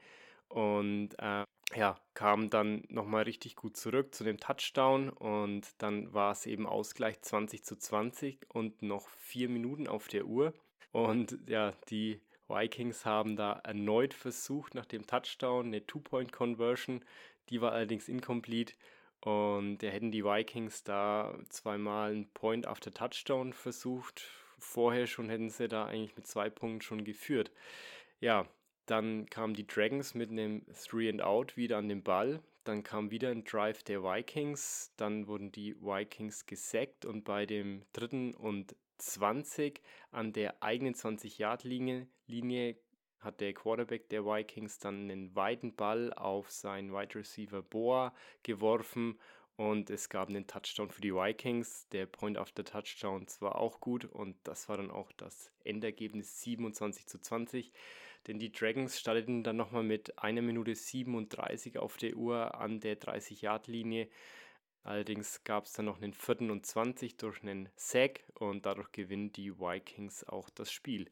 und 0.48 1.10
äh, 1.20 1.44
ja, 1.76 2.00
kamen 2.14 2.50
dann 2.50 2.86
nochmal 2.88 3.24
richtig 3.24 3.58
gut 3.58 3.76
zurück 3.76 4.16
zu 4.16 4.24
dem 4.24 4.40
Touchdown 4.40 5.10
und 5.10 5.68
dann 5.80 6.14
war 6.14 6.32
es 6.32 6.46
eben 6.46 6.66
Ausgleich 6.66 7.22
20 7.22 7.66
zu 7.66 7.76
20 7.76 8.40
und 8.48 8.82
noch 8.82 9.10
vier 9.10 9.50
Minuten 9.50 9.88
auf 9.88 10.08
der 10.08 10.26
Uhr. 10.26 10.54
Und 10.94 11.38
ja, 11.48 11.74
die 11.90 12.22
Vikings 12.48 13.06
haben 13.06 13.36
da 13.36 13.54
erneut 13.64 14.14
versucht 14.14 14.76
nach 14.76 14.86
dem 14.86 15.06
Touchdown 15.06 15.68
eine 15.68 15.86
Two-Point-Conversion. 15.86 17.04
Die 17.50 17.62
war 17.62 17.74
allerdings 17.74 18.08
incomplete. 18.08 18.74
Und 19.22 19.80
da 19.80 19.88
hätten 19.88 20.12
die 20.12 20.24
Vikings 20.24 20.84
da 20.84 21.38
zweimal 21.50 22.12
einen 22.12 22.30
Point 22.34 22.68
after 22.68 22.94
Touchdown 22.94 23.54
versucht. 23.54 24.24
Vorher 24.60 25.08
schon 25.08 25.30
hätten 25.30 25.50
sie 25.50 25.68
da 25.68 25.86
eigentlich 25.86 26.16
mit 26.16 26.28
zwei 26.28 26.50
Punkten 26.50 26.82
schon 26.82 27.04
geführt. 27.04 27.52
Ja, 28.20 28.48
dann 28.86 29.30
kamen 29.30 29.54
die 29.54 29.68
Dragons 29.68 30.14
mit 30.14 30.32
einem 30.32 30.66
Three 30.74 31.10
and 31.10 31.22
Out 31.22 31.58
wieder 31.58 31.78
an 31.78 31.90
den 31.90 32.04
Ball. 32.04 32.42
Dann 32.64 32.84
kam 32.84 33.12
wieder 33.12 33.30
ein 33.30 33.44
Drive 33.44 33.84
der 33.84 34.04
Vikings. 34.04 34.94
Dann 34.98 35.28
wurden 35.28 35.52
die 35.52 35.76
Vikings 35.82 36.46
gesackt 36.46 37.06
und 37.06 37.24
bei 37.24 37.46
dem 37.46 37.84
dritten 37.94 38.34
und 38.34 38.76
20 38.98 39.82
an 40.12 40.34
der 40.34 40.62
eigenen 40.64 40.94
20-Yard-Linie 40.94 42.08
Linie 42.28 42.78
hat 43.20 43.42
der 43.42 43.54
Quarterback 43.54 44.10
der 44.10 44.26
Vikings 44.26 44.80
dann 44.80 45.10
einen 45.10 45.36
weiten 45.36 45.76
Ball 45.76 46.14
auf 46.14 46.52
seinen 46.52 46.94
Wide 46.94 47.16
Receiver 47.16 47.62
Boa 47.62 48.14
geworfen 48.44 49.18
und 49.58 49.90
es 49.90 50.10
gab 50.10 50.30
einen 50.30 50.46
Touchdown 50.46 50.92
für 50.92 51.02
die 51.02 51.14
Vikings. 51.14 51.88
Der 51.90 52.06
Point 52.06 52.38
after 52.38 52.64
Touchdown 52.64 53.26
war 53.40 53.58
auch 53.58 53.80
gut 53.80 54.06
und 54.06 54.36
das 54.44 54.70
war 54.70 54.78
dann 54.78 54.92
auch 54.92 55.12
das 55.14 55.52
Endergebnis 55.64 56.42
27 56.42 57.08
zu 57.08 57.20
20. 57.20 57.72
Denn 58.28 58.38
die 58.38 58.52
Dragons 58.52 59.00
starteten 59.00 59.44
dann 59.44 59.58
nochmal 59.58 59.84
mit 59.84 60.20
einer 60.20 60.44
Minute 60.44 60.76
37 60.76 61.80
auf 61.80 61.98
der 61.98 62.16
Uhr 62.16 62.54
an 62.56 62.80
der 62.80 63.00
30-Yard-Linie. 63.00 64.08
Allerdings 64.84 65.44
gab 65.44 65.66
es 65.66 65.74
dann 65.74 65.86
noch 65.86 66.02
einen 66.02 66.14
vierten 66.14 66.50
und 66.50 66.66
20 66.66 67.18
durch 67.18 67.42
einen 67.44 67.70
Sack 67.76 68.22
und 68.36 68.66
dadurch 68.66 68.92
gewinnen 68.92 69.32
die 69.34 69.60
Vikings 69.60 70.24
auch 70.24 70.50
das 70.50 70.72
Spiel. 70.72 71.10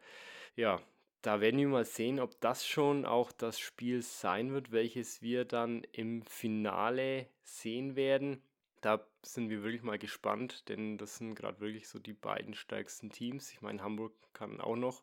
Ja, 0.56 0.82
da 1.22 1.42
werden 1.42 1.60
wir 1.60 1.68
mal 1.68 1.86
sehen, 1.86 2.20
ob 2.20 2.40
das 2.40 2.68
schon 2.68 3.04
auch 3.04 3.32
das 3.32 3.60
Spiel 3.60 4.02
sein 4.04 4.54
wird, 4.54 4.72
welches 4.72 5.22
wir 5.22 5.44
dann 5.44 5.84
im 5.92 6.22
Finale 6.22 7.28
sehen 7.44 7.96
werden. 7.96 8.44
Da 8.82 9.04
sind 9.24 9.50
wir 9.50 9.64
wirklich 9.64 9.82
mal 9.82 9.98
gespannt, 9.98 10.70
denn 10.70 11.00
das 11.00 11.18
sind 11.18 11.34
gerade 11.34 11.60
wirklich 11.60 11.88
so 11.88 11.98
die 11.98 12.14
beiden 12.14 12.54
stärksten 12.54 13.10
Teams. 13.10 13.52
Ich 13.52 13.62
meine, 13.62 13.82
Hamburg 13.82 14.14
kann 14.34 14.62
auch 14.62 14.76
noch 14.76 15.02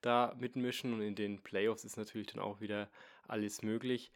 da 0.00 0.36
mitmischen 0.38 0.94
und 0.94 1.02
in 1.02 1.16
den 1.16 1.42
Playoffs 1.42 1.84
ist 1.84 1.96
natürlich 1.96 2.28
dann 2.28 2.40
auch 2.40 2.60
wieder 2.60 2.88
alles 3.26 3.62
möglich. 3.62 4.12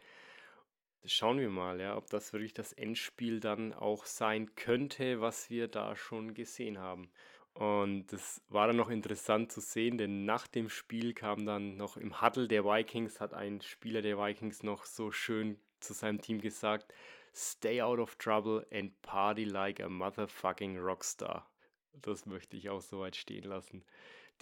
Schauen 1.05 1.38
wir 1.38 1.49
mal, 1.49 1.80
ja, 1.80 1.96
ob 1.96 2.11
das 2.11 2.32
wirklich 2.32 2.55
das 2.55 2.72
Endspiel 2.72 3.40
dann 3.40 3.72
auch 3.72 4.05
sein 4.05 4.55
könnte, 4.57 5.20
was 5.20 5.49
wir 5.49 5.68
da 5.68 5.96
schon 5.96 6.34
gesehen 6.34 6.78
haben. 6.78 7.11
Und 7.55 8.12
das 8.12 8.40
war 8.49 8.68
dann 8.68 8.76
noch 8.76 8.90
interessant 8.90 9.51
zu 9.51 9.61
sehen, 9.61 9.99
denn 9.99 10.24
nach 10.24 10.46
dem 10.46 10.68
Spiel 10.68 11.14
kam 11.14 11.44
dann 11.44 11.76
noch 11.76 11.96
im 11.96 12.20
Huddle 12.20 12.46
der 12.46 12.64
Vikings, 12.64 13.20
hat 13.20 13.34
ein 13.34 13.61
Spieler 13.61 14.03
der 14.03 14.18
Vikings 14.18 14.62
noch 14.62 14.84
so 14.84 15.11
schön 15.11 15.59
zu 15.80 15.92
seinem 15.92 16.20
Team 16.20 16.40
gesagt, 16.40 16.92
Stay 17.34 17.80
out 17.82 17.99
of 17.99 18.16
trouble 18.16 18.66
and 18.72 19.01
party 19.03 19.44
like 19.44 19.80
a 19.80 19.88
motherfucking 19.88 20.78
Rockstar. 20.78 21.49
Das 21.92 22.26
möchte 22.26 22.57
ich 22.57 22.70
auch 22.70 22.80
so 22.80 23.01
weit 23.01 23.16
stehen 23.16 23.44
lassen. 23.44 23.84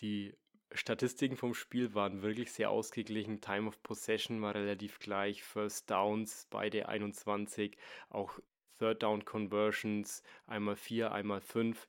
Die 0.00 0.34
Statistiken 0.76 1.36
vom 1.36 1.54
Spiel 1.54 1.94
waren 1.94 2.22
wirklich 2.22 2.52
sehr 2.52 2.70
ausgeglichen. 2.70 3.40
Time 3.40 3.68
of 3.68 3.82
Possession 3.82 4.40
war 4.42 4.54
relativ 4.54 4.98
gleich. 4.98 5.42
First 5.42 5.90
Downs 5.90 6.46
beide 6.50 6.88
21. 6.88 7.76
Auch 8.10 8.38
Third 8.78 9.02
Down 9.02 9.24
Conversions 9.24 10.22
einmal 10.46 10.76
4, 10.76 11.12
einmal 11.12 11.40
5. 11.40 11.88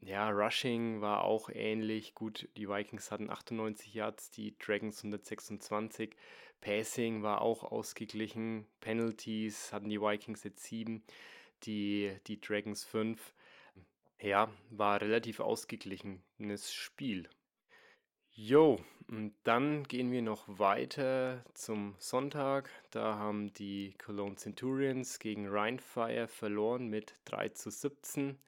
Ja, 0.00 0.30
Rushing 0.30 1.00
war 1.00 1.24
auch 1.24 1.50
ähnlich. 1.50 2.14
Gut, 2.14 2.48
die 2.56 2.68
Vikings 2.68 3.10
hatten 3.10 3.30
98 3.30 3.92
Yards, 3.94 4.30
die 4.30 4.56
Dragons 4.58 4.98
126. 4.98 6.14
Passing 6.60 7.22
war 7.22 7.40
auch 7.40 7.64
ausgeglichen. 7.64 8.66
Penalties 8.80 9.72
hatten 9.72 9.88
die 9.88 10.00
Vikings 10.00 10.44
jetzt 10.44 10.64
7, 10.64 11.02
die, 11.64 12.16
die 12.26 12.40
Dragons 12.40 12.84
5. 12.84 13.34
Ja, 14.20 14.50
war 14.70 15.00
relativ 15.00 15.40
ausgeglichenes 15.40 16.72
Spiel. 16.72 17.28
Jo, 18.38 18.78
und 19.08 19.32
dann 19.44 19.84
gehen 19.84 20.12
wir 20.12 20.20
noch 20.20 20.44
weiter 20.46 21.42
zum 21.54 21.94
Sonntag. 21.98 22.68
Da 22.90 23.14
haben 23.16 23.50
die 23.54 23.94
Cologne 23.96 24.36
Centurions 24.36 25.18
gegen 25.18 25.48
Rheinfire 25.48 26.28
verloren 26.28 26.88
mit 26.88 27.14
3 27.24 27.48
zu 27.48 27.70
17. 27.70 28.38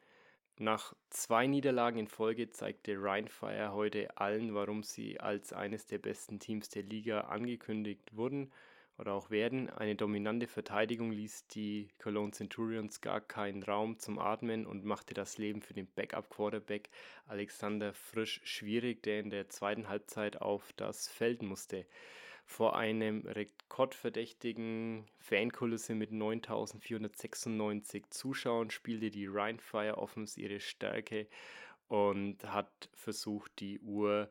Nach 0.59 0.95
zwei 1.09 1.47
Niederlagen 1.47 2.01
in 2.01 2.07
Folge 2.07 2.51
zeigte 2.51 3.03
Rheinfire 3.03 3.73
heute 3.73 4.15
allen, 4.19 4.55
warum 4.55 4.83
sie 4.83 5.21
als 5.21 5.55
eines 5.55 5.87
der 5.87 5.99
besten 5.99 6.39
Teams 6.39 6.69
der 6.69 6.83
Liga 6.83 7.23
angekündigt 7.23 8.15
wurden 8.15 8.53
oder 8.99 9.13
auch 9.13 9.31
werden. 9.31 9.71
Eine 9.71 9.95
dominante 9.95 10.47
Verteidigung 10.47 11.13
ließ 11.13 11.47
die 11.49 11.89
Cologne 11.99 12.33
Centurions 12.33 13.01
gar 13.01 13.21
keinen 13.21 13.63
Raum 13.63 13.99
zum 13.99 14.19
Atmen 14.19 14.67
und 14.67 14.85
machte 14.85 15.15
das 15.15 15.39
Leben 15.39 15.63
für 15.63 15.75
den 15.75 15.87
Backup-Quarterback 15.95 16.91
Alexander 17.27 17.95
Frisch 17.95 18.41
schwierig, 18.45 19.03
der 19.05 19.21
in 19.21 19.31
der 19.31 19.49
zweiten 19.49 19.89
Halbzeit 19.89 20.43
auf 20.43 20.73
das 20.75 21.09
Feld 21.09 21.43
musste. 21.43 21.87
Vor 22.45 22.77
einem 22.77 23.27
rekordverdächtigen 23.27 25.07
Fankulisse 25.19 25.95
mit 25.95 26.13
9496 26.13 28.09
Zuschauern 28.09 28.71
spielte 28.71 29.11
die 29.11 29.27
Rheinfire 29.27 29.99
Offense 29.99 30.41
ihre 30.41 30.59
Stärke 30.59 31.29
und 31.89 32.43
hat 32.45 32.89
versucht, 32.95 33.53
die 33.61 33.79
Uhr 33.81 34.31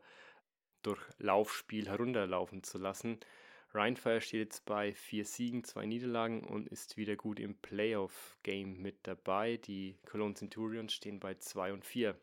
durch 0.82 1.00
Laufspiel 1.18 1.88
herunterlaufen 1.88 2.64
zu 2.64 2.78
lassen. 2.78 3.20
Rheinfire 3.74 4.20
steht 4.20 4.40
jetzt 4.40 4.64
bei 4.64 4.94
vier 4.94 5.24
Siegen, 5.24 5.62
zwei 5.62 5.84
Niederlagen 5.84 6.42
und 6.44 6.68
ist 6.68 6.96
wieder 6.96 7.16
gut 7.16 7.38
im 7.38 7.54
Playoff-Game 7.54 8.80
mit 8.80 8.96
dabei. 9.02 9.58
Die 9.58 9.96
Cologne 10.06 10.34
Centurions 10.34 10.94
stehen 10.94 11.20
bei 11.20 11.34
2 11.34 11.74
und 11.74 11.84
4. 11.84 12.16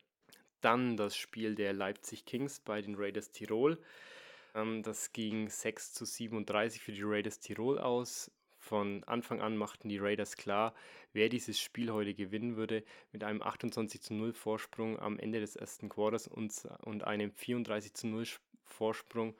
Dann 0.62 0.98
das 0.98 1.16
Spiel 1.16 1.54
der 1.54 1.74
Leipzig 1.74 2.26
Kings 2.26 2.60
bei 2.60 2.82
den 2.82 2.96
Raiders 2.96 3.32
Tirol. 3.32 3.78
Ähm, 4.56 4.82
das 4.82 5.14
ging 5.14 5.48
6 5.50 5.94
zu 5.94 6.06
37 6.06 6.82
für 6.82 6.94
die 6.94 7.04
Raiders 7.04 7.40
Tirol 7.40 7.78
aus. 7.78 8.32
Von 8.58 9.04
Anfang 9.04 9.42
an 9.42 9.58
machten 9.58 9.90
die 9.90 10.00
Raiders 10.00 10.38
klar, 10.38 10.74
wer 11.14 11.30
dieses 11.30 11.60
Spiel 11.60 11.92
heute 11.92 12.16
gewinnen 12.16 12.56
würde, 12.56 12.84
mit 13.12 13.24
einem 13.24 13.44
28 13.44 14.02
zu 14.02 14.16
0 14.16 14.34
Vorsprung 14.34 14.98
am 15.00 15.20
Ende 15.20 15.40
des 15.40 15.56
ersten 15.56 15.88
Quarters 15.88 16.28
und, 16.28 17.04
einem 17.04 17.32
34 17.32 17.94
zu 17.94 18.08
0 18.08 18.26
Vorsprung 18.64 19.36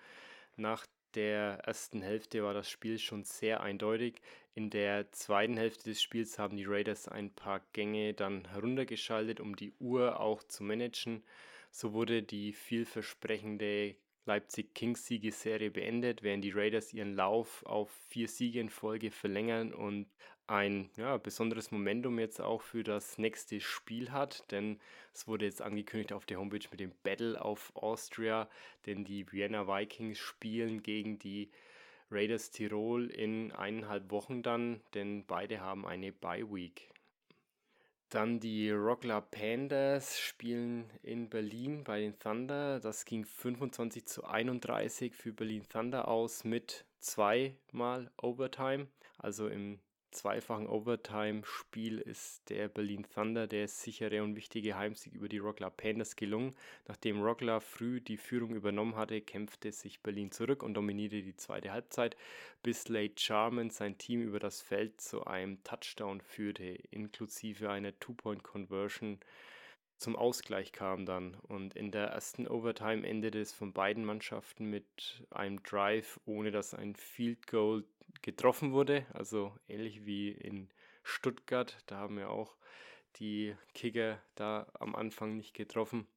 nach 0.58 0.86
der 1.16 1.60
ersten 1.66 2.02
Hälfte 2.02 2.44
war 2.44 2.54
das 2.54 2.70
Spiel 2.70 3.00
schon 3.00 3.24
sehr 3.24 3.62
eindeutig. 3.62 4.22
In 4.54 4.70
der 4.70 5.12
zweiten 5.12 5.58
Hälfte 5.58 5.90
des 5.90 6.02
Spiels 6.02 6.38
haben 6.40 6.58
die 6.58 6.66
Raiders 6.66 7.08
ein 7.08 7.34
paar 7.34 7.62
Gänge 7.74 8.14
dann 8.14 8.50
heruntergeschaltet, 8.50 9.40
um 9.40 9.56
die 9.56 9.74
Uhr 9.80 10.20
auch 10.20 10.44
zu 10.44 10.64
managen. 10.64 11.24
So 11.72 11.94
wurde 11.94 12.24
die 12.24 12.54
vielversprechende 12.54 13.96
Leipzig 14.26 14.74
Kings 14.74 15.06
Siegeserie 15.06 15.70
beendet, 15.70 16.24
während 16.24 16.44
die 16.44 16.52
Raiders 16.52 16.94
ihren 16.94 17.16
Lauf 17.16 17.64
auf 17.66 17.92
vier 18.10 18.28
Siege 18.28 18.60
in 18.60 18.70
Folge 18.70 19.12
verlängern 19.12 19.74
und 19.74 20.08
ein 20.48 20.90
ja, 20.98 21.18
besonderes 21.18 21.72
Momentum 21.72 22.20
jetzt 22.20 22.40
auch 22.40 22.62
für 22.62 22.84
das 22.84 23.18
nächste 23.18 23.60
Spiel 23.60 24.12
hat, 24.12 24.52
denn 24.52 24.80
es 25.14 25.28
wurde 25.28 25.46
jetzt 25.46 25.62
angekündigt 25.62 26.14
auf 26.14 26.26
der 26.26 26.40
Homepage 26.40 26.68
mit 26.72 26.80
dem 26.80 26.92
Battle 27.04 27.40
of 27.40 27.72
Austria, 27.76 28.50
denn 28.86 29.06
die 29.06 29.32
Vienna 29.32 29.68
Vikings 29.68 30.18
spielen 30.18 30.84
gegen 30.84 31.20
die 31.20 31.50
Raiders 32.12 32.52
Tirol 32.52 33.08
in 33.08 33.52
eineinhalb 33.52 34.12
Wochen 34.12 34.44
dann, 34.44 34.82
denn 34.94 35.26
beide 35.26 35.62
haben 35.62 35.86
eine 35.86 36.12
Bye 36.12 36.52
Week. 36.52 36.95
Dann 38.10 38.40
die 38.40 38.70
Rockler 38.72 39.22
Pandas 39.22 40.20
spielen 40.20 40.90
in 41.02 41.30
Berlin 41.30 41.84
bei 41.84 42.00
den 42.00 42.18
Thunder. 42.20 42.80
Das 42.80 43.06
ging 43.06 43.26
25 43.26 44.06
zu 44.06 44.24
31 44.26 45.16
für 45.16 45.34
Berlin 45.34 45.68
Thunder 45.68 46.08
aus 46.08 46.44
mit 46.44 46.86
zweimal 47.00 48.12
Overtime. 48.18 48.88
Also 49.18 49.48
im 49.48 49.80
zweifachen 50.16 50.68
Overtime-Spiel 50.68 52.00
ist 52.00 52.50
der 52.50 52.68
Berlin 52.70 53.06
Thunder 53.14 53.48
der 53.48 53.68
sichere 53.68 54.24
und 54.24 54.36
wichtige 54.36 54.78
Heimsieg 54.78 55.14
über 55.14 55.30
die 55.30 55.38
Rockler 55.38 55.70
Pandas 55.70 56.16
gelungen. 56.16 56.56
Nachdem 56.88 57.22
Rockler 57.22 57.62
früh 57.62 58.02
die 58.02 58.18
Führung 58.18 58.56
übernommen 58.56 58.96
hatte, 58.96 59.22
kämpfte 59.22 59.72
sich 59.72 60.02
Berlin 60.02 60.32
zurück 60.32 60.64
und 60.64 60.74
dominierte 60.74 61.22
die 61.22 61.36
zweite 61.36 61.72
Halbzeit, 61.72 62.16
bis 62.64 62.88
Late 62.88 63.22
Charman 63.22 63.70
sein 63.70 63.98
Team 63.98 64.22
über 64.22 64.40
das 64.40 64.62
Feld 64.62 65.00
zu 65.02 65.26
einem 65.26 65.64
Touchdown 65.64 66.22
führte, 66.22 66.80
inklusive 66.92 67.70
einer 67.70 67.98
Two-Point-Conversion 68.00 69.20
zum 69.98 70.16
Ausgleich 70.16 70.72
kam 70.72 71.06
dann. 71.06 71.36
Und 71.48 71.76
in 71.76 71.92
der 71.92 72.08
ersten 72.08 72.48
Overtime 72.48 73.08
endete 73.08 73.40
es 73.40 73.54
von 73.54 73.74
beiden 73.74 74.06
Mannschaften 74.06 74.66
mit 74.70 75.26
einem 75.30 75.62
Drive, 75.64 76.20
ohne 76.26 76.52
dass 76.52 76.74
ein 76.74 76.96
Field 76.96 77.48
Goal 77.48 77.86
getroffen 78.22 78.74
wurde. 78.74 79.06
Also 79.14 79.54
ähnlich 79.68 80.06
wie 80.06 80.32
in 80.32 80.70
Stuttgart. 81.04 81.78
Da 81.88 81.98
haben 81.98 82.18
wir 82.18 82.30
auch 82.30 82.56
die 83.18 83.56
Kicker 83.74 84.22
da 84.36 84.68
am 84.80 84.96
Anfang 84.96 85.38
nicht 85.38 85.54
getroffen. 85.54 86.08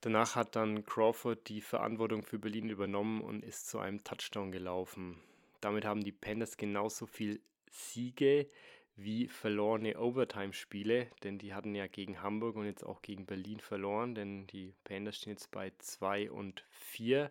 Danach 0.00 0.36
hat 0.36 0.54
dann 0.54 0.84
Crawford 0.84 1.48
die 1.48 1.60
Verantwortung 1.60 2.22
für 2.22 2.38
Berlin 2.38 2.68
übernommen 2.68 3.22
und 3.22 3.44
ist 3.44 3.68
zu 3.68 3.78
einem 3.78 4.04
Touchdown 4.04 4.52
gelaufen. 4.52 5.20
Damit 5.60 5.84
haben 5.84 6.04
die 6.04 6.12
Panthers 6.12 6.56
genauso 6.56 7.06
viel 7.06 7.40
Siege 7.70 8.48
wie 8.96 9.28
verlorene 9.28 9.98
Overtime-Spiele, 9.98 11.08
denn 11.22 11.38
die 11.38 11.54
hatten 11.54 11.74
ja 11.74 11.86
gegen 11.86 12.22
Hamburg 12.22 12.56
und 12.56 12.64
jetzt 12.64 12.84
auch 12.84 13.02
gegen 13.02 13.26
Berlin 13.26 13.60
verloren, 13.60 14.14
denn 14.14 14.46
die 14.46 14.74
Panthers 14.84 15.16
stehen 15.16 15.32
jetzt 15.32 15.50
bei 15.50 15.72
2 15.78 16.30
und 16.30 16.64
4 16.70 17.30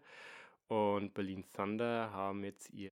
und 0.68 1.14
Berlin 1.14 1.44
Thunder 1.54 2.12
haben 2.12 2.44
jetzt 2.44 2.70
ihr 2.72 2.92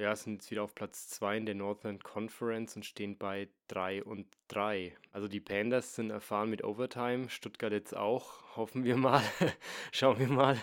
ja, 0.00 0.14
sind 0.14 0.34
jetzt 0.34 0.50
wieder 0.52 0.62
auf 0.62 0.76
Platz 0.76 1.08
2 1.08 1.38
in 1.38 1.46
der 1.46 1.56
Northern 1.56 1.98
Conference 1.98 2.76
und 2.76 2.84
stehen 2.84 3.18
bei 3.18 3.48
3 3.66 4.04
und 4.04 4.26
3. 4.46 4.96
Also 5.12 5.26
die 5.26 5.40
Pandas 5.40 5.96
sind 5.96 6.10
erfahren 6.10 6.50
mit 6.50 6.62
Overtime, 6.62 7.28
Stuttgart 7.28 7.72
jetzt 7.72 7.96
auch, 7.96 8.56
hoffen 8.56 8.84
wir 8.84 8.96
mal. 8.96 9.22
Schauen 9.90 10.20
wir 10.20 10.28
mal 10.28 10.56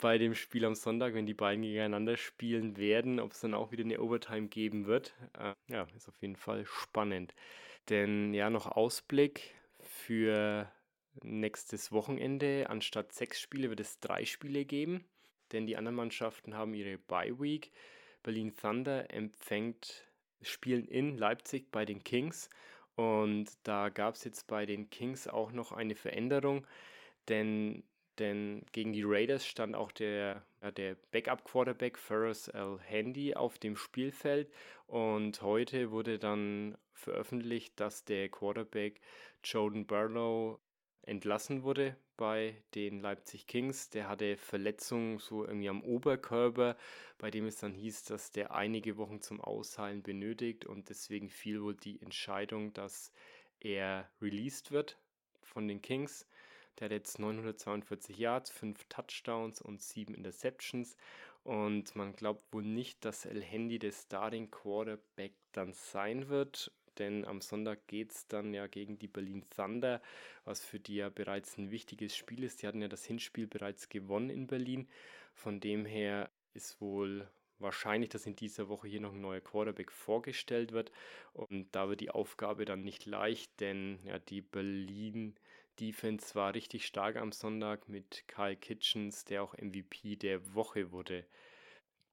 bei 0.00 0.18
dem 0.18 0.34
Spiel 0.34 0.64
am 0.64 0.74
Sonntag, 0.74 1.14
wenn 1.14 1.26
die 1.26 1.34
beiden 1.34 1.62
gegeneinander 1.62 2.16
spielen 2.16 2.76
werden, 2.76 3.20
ob 3.20 3.32
es 3.32 3.40
dann 3.40 3.54
auch 3.54 3.70
wieder 3.72 3.84
eine 3.84 4.00
Overtime 4.00 4.48
geben 4.48 4.86
wird. 4.86 5.14
Äh, 5.38 5.54
ja, 5.72 5.86
ist 5.96 6.08
auf 6.08 6.20
jeden 6.20 6.36
Fall 6.36 6.64
spannend. 6.66 7.34
Denn 7.88 8.34
ja, 8.34 8.50
noch 8.50 8.66
Ausblick 8.66 9.54
für 9.80 10.70
nächstes 11.22 11.92
Wochenende. 11.92 12.68
Anstatt 12.68 13.12
sechs 13.12 13.40
Spiele 13.40 13.70
wird 13.70 13.80
es 13.80 14.00
drei 14.00 14.24
Spiele 14.24 14.64
geben, 14.64 15.04
denn 15.52 15.66
die 15.66 15.76
anderen 15.76 15.96
Mannschaften 15.96 16.54
haben 16.54 16.74
ihre 16.74 16.98
Bye 16.98 17.38
Week. 17.40 17.70
Berlin 18.22 18.54
Thunder 18.54 19.12
empfängt 19.12 20.04
Spielen 20.42 20.86
in 20.86 21.18
Leipzig 21.18 21.70
bei 21.70 21.84
den 21.84 22.02
Kings. 22.02 22.48
Und 22.96 23.46
da 23.62 23.88
gab 23.88 24.14
es 24.14 24.24
jetzt 24.24 24.46
bei 24.46 24.66
den 24.66 24.90
Kings 24.90 25.26
auch 25.28 25.52
noch 25.52 25.72
eine 25.72 25.94
Veränderung, 25.94 26.66
denn, 27.28 27.82
denn 28.18 28.64
gegen 28.72 28.92
die 28.92 29.04
Raiders 29.04 29.46
stand 29.46 29.74
auch 29.74 29.92
der, 29.92 30.42
der 30.76 30.96
Backup-Quarterback 31.12 31.98
Ferris 31.98 32.48
L. 32.48 32.78
Handy 32.80 33.34
auf 33.34 33.58
dem 33.58 33.76
Spielfeld. 33.76 34.52
Und 34.86 35.42
heute 35.42 35.90
wurde 35.90 36.18
dann 36.18 36.76
veröffentlicht, 36.92 37.78
dass 37.78 38.04
der 38.04 38.28
Quarterback 38.28 39.00
Jordan 39.42 39.86
Barlow 39.86 40.58
entlassen 41.02 41.62
wurde 41.62 41.96
bei 42.16 42.54
den 42.74 43.00
Leipzig 43.00 43.46
Kings. 43.46 43.88
Der 43.90 44.08
hatte 44.08 44.36
Verletzungen 44.36 45.18
so 45.18 45.44
irgendwie 45.44 45.68
am 45.68 45.82
Oberkörper, 45.82 46.76
bei 47.18 47.30
dem 47.30 47.46
es 47.46 47.56
dann 47.56 47.72
hieß, 47.72 48.04
dass 48.04 48.30
der 48.32 48.54
einige 48.54 48.96
Wochen 48.96 49.20
zum 49.20 49.40
Ausheilen 49.40 50.02
benötigt 50.02 50.66
und 50.66 50.90
deswegen 50.90 51.30
fiel 51.30 51.62
wohl 51.62 51.74
die 51.74 52.00
Entscheidung, 52.02 52.72
dass 52.74 53.12
er 53.60 54.10
released 54.20 54.70
wird 54.70 54.98
von 55.42 55.66
den 55.66 55.80
Kings. 55.80 56.26
Der 56.80 56.86
hat 56.86 56.92
jetzt 56.92 57.18
942 57.18 58.18
Yards, 58.18 58.50
5 58.50 58.84
Touchdowns 58.88 59.60
und 59.60 59.80
7 59.80 60.14
Interceptions. 60.14 60.96
Und 61.44 61.94
man 61.94 62.14
glaubt 62.14 62.42
wohl 62.52 62.64
nicht, 62.64 63.04
dass 63.04 63.24
El 63.24 63.42
Handy 63.42 63.78
der 63.78 63.92
Starting 63.92 64.50
Quarterback 64.50 65.32
dann 65.52 65.72
sein 65.72 66.28
wird 66.28 66.72
denn 67.00 67.24
am 67.24 67.40
Sonntag 67.40 67.86
geht 67.86 68.12
es 68.12 68.28
dann 68.28 68.52
ja 68.52 68.66
gegen 68.66 68.98
die 68.98 69.08
Berlin 69.08 69.42
Thunder, 69.48 70.02
was 70.44 70.62
für 70.62 70.78
die 70.78 70.96
ja 70.96 71.08
bereits 71.08 71.56
ein 71.56 71.70
wichtiges 71.70 72.14
Spiel 72.14 72.44
ist. 72.44 72.62
Die 72.62 72.66
hatten 72.66 72.82
ja 72.82 72.88
das 72.88 73.04
Hinspiel 73.04 73.46
bereits 73.46 73.88
gewonnen 73.88 74.30
in 74.30 74.46
Berlin. 74.46 74.86
Von 75.34 75.60
dem 75.60 75.86
her 75.86 76.30
ist 76.52 76.80
wohl 76.80 77.26
wahrscheinlich, 77.58 78.10
dass 78.10 78.26
in 78.26 78.36
dieser 78.36 78.68
Woche 78.68 78.86
hier 78.86 79.00
noch 79.00 79.14
ein 79.14 79.20
neuer 79.20 79.40
Quarterback 79.40 79.90
vorgestellt 79.90 80.72
wird. 80.72 80.92
Und 81.32 81.68
da 81.72 81.88
wird 81.88 82.00
die 82.00 82.10
Aufgabe 82.10 82.66
dann 82.66 82.82
nicht 82.82 83.06
leicht, 83.06 83.60
denn 83.60 83.98
ja, 84.04 84.18
die 84.18 84.42
Berlin 84.42 85.34
Defense 85.78 86.34
war 86.34 86.54
richtig 86.54 86.86
stark 86.86 87.16
am 87.16 87.32
Sonntag 87.32 87.88
mit 87.88 88.24
Kyle 88.26 88.56
Kitchens, 88.56 89.24
der 89.24 89.42
auch 89.42 89.54
MVP 89.54 90.16
der 90.16 90.54
Woche 90.54 90.90
wurde. 90.92 91.24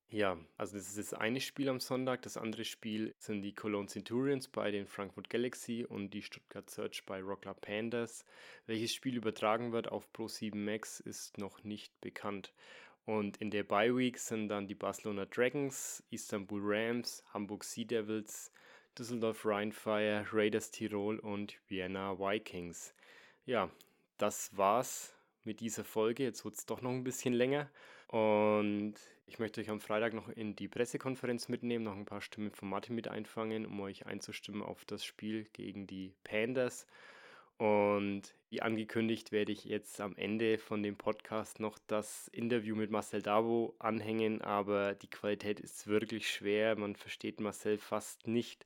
Ja, 0.09 0.37
also 0.57 0.77
das 0.77 0.87
ist 0.87 0.97
das 0.97 1.13
eine 1.13 1.41
Spiel 1.41 1.67
am 1.67 1.81
Sonntag. 1.81 2.21
Das 2.21 2.37
andere 2.37 2.63
Spiel 2.63 3.13
sind 3.17 3.41
die 3.41 3.53
Cologne 3.53 3.87
Centurions 3.87 4.47
bei 4.47 4.71
den 4.71 4.87
Frankfurt 4.87 5.29
Galaxy 5.29 5.85
und 5.85 6.13
die 6.13 6.21
Stuttgart 6.21 6.69
Search 6.69 7.05
bei 7.05 7.21
Rockler 7.21 7.55
Panthers. 7.55 8.23
Welches 8.67 8.93
Spiel 8.93 9.17
übertragen 9.17 9.73
wird 9.73 9.91
auf 9.91 10.07
Pro7 10.13 10.55
Max 10.55 11.01
ist 11.01 11.37
noch 11.37 11.61
nicht 11.65 11.99
bekannt. 11.99 12.53
Und 13.05 13.37
in 13.37 13.51
der 13.51 13.63
Bye 13.63 13.95
Week 13.97 14.17
sind 14.17 14.47
dann 14.47 14.67
die 14.67 14.75
Barcelona 14.75 15.25
Dragons, 15.25 16.01
Istanbul 16.09 16.61
Rams, 16.63 17.21
Hamburg 17.33 17.65
Sea 17.65 17.83
Devils, 17.83 18.53
Düsseldorf 18.97 19.45
Rheinfire, 19.45 20.25
Raiders 20.31 20.71
Tirol 20.71 21.19
und 21.19 21.57
Vienna 21.67 22.17
Vikings. 22.17 22.93
Ja, 23.47 23.71
das 24.17 24.57
war's 24.57 25.15
mit 25.45 25.61
dieser 25.61 25.85
Folge. 25.85 26.23
Jetzt 26.23 26.43
wird 26.43 26.55
es 26.55 26.65
doch 26.65 26.81
noch 26.81 26.91
ein 26.91 27.05
bisschen 27.05 27.33
länger. 27.33 27.69
Und 28.07 28.95
ich 29.25 29.39
möchte 29.39 29.61
euch 29.61 29.69
am 29.69 29.79
Freitag 29.79 30.13
noch 30.13 30.27
in 30.27 30.57
die 30.57 30.67
Pressekonferenz 30.67 31.47
mitnehmen, 31.47 31.85
noch 31.85 31.95
ein 31.95 32.03
paar 32.03 32.19
Stimmen 32.19 32.51
von 32.51 32.67
Martin 32.67 32.93
mit 32.93 33.07
einfangen, 33.07 33.65
um 33.65 33.79
euch 33.79 34.05
einzustimmen 34.05 34.61
auf 34.61 34.83
das 34.83 35.05
Spiel 35.05 35.45
gegen 35.53 35.87
die 35.87 36.13
Pandas. 36.25 36.87
Und 37.55 38.23
wie 38.49 38.61
angekündigt 38.61 39.31
werde 39.31 39.53
ich 39.53 39.63
jetzt 39.63 40.01
am 40.01 40.17
Ende 40.17 40.57
von 40.57 40.83
dem 40.83 40.97
Podcast 40.97 41.61
noch 41.61 41.79
das 41.87 42.27
Interview 42.33 42.75
mit 42.75 42.91
Marcel 42.91 43.21
Dabo 43.21 43.77
anhängen, 43.79 44.41
aber 44.41 44.93
die 44.93 45.09
Qualität 45.09 45.61
ist 45.61 45.87
wirklich 45.87 46.29
schwer. 46.29 46.77
Man 46.77 46.97
versteht 46.97 47.39
Marcel 47.39 47.77
fast 47.77 48.27
nicht. 48.27 48.65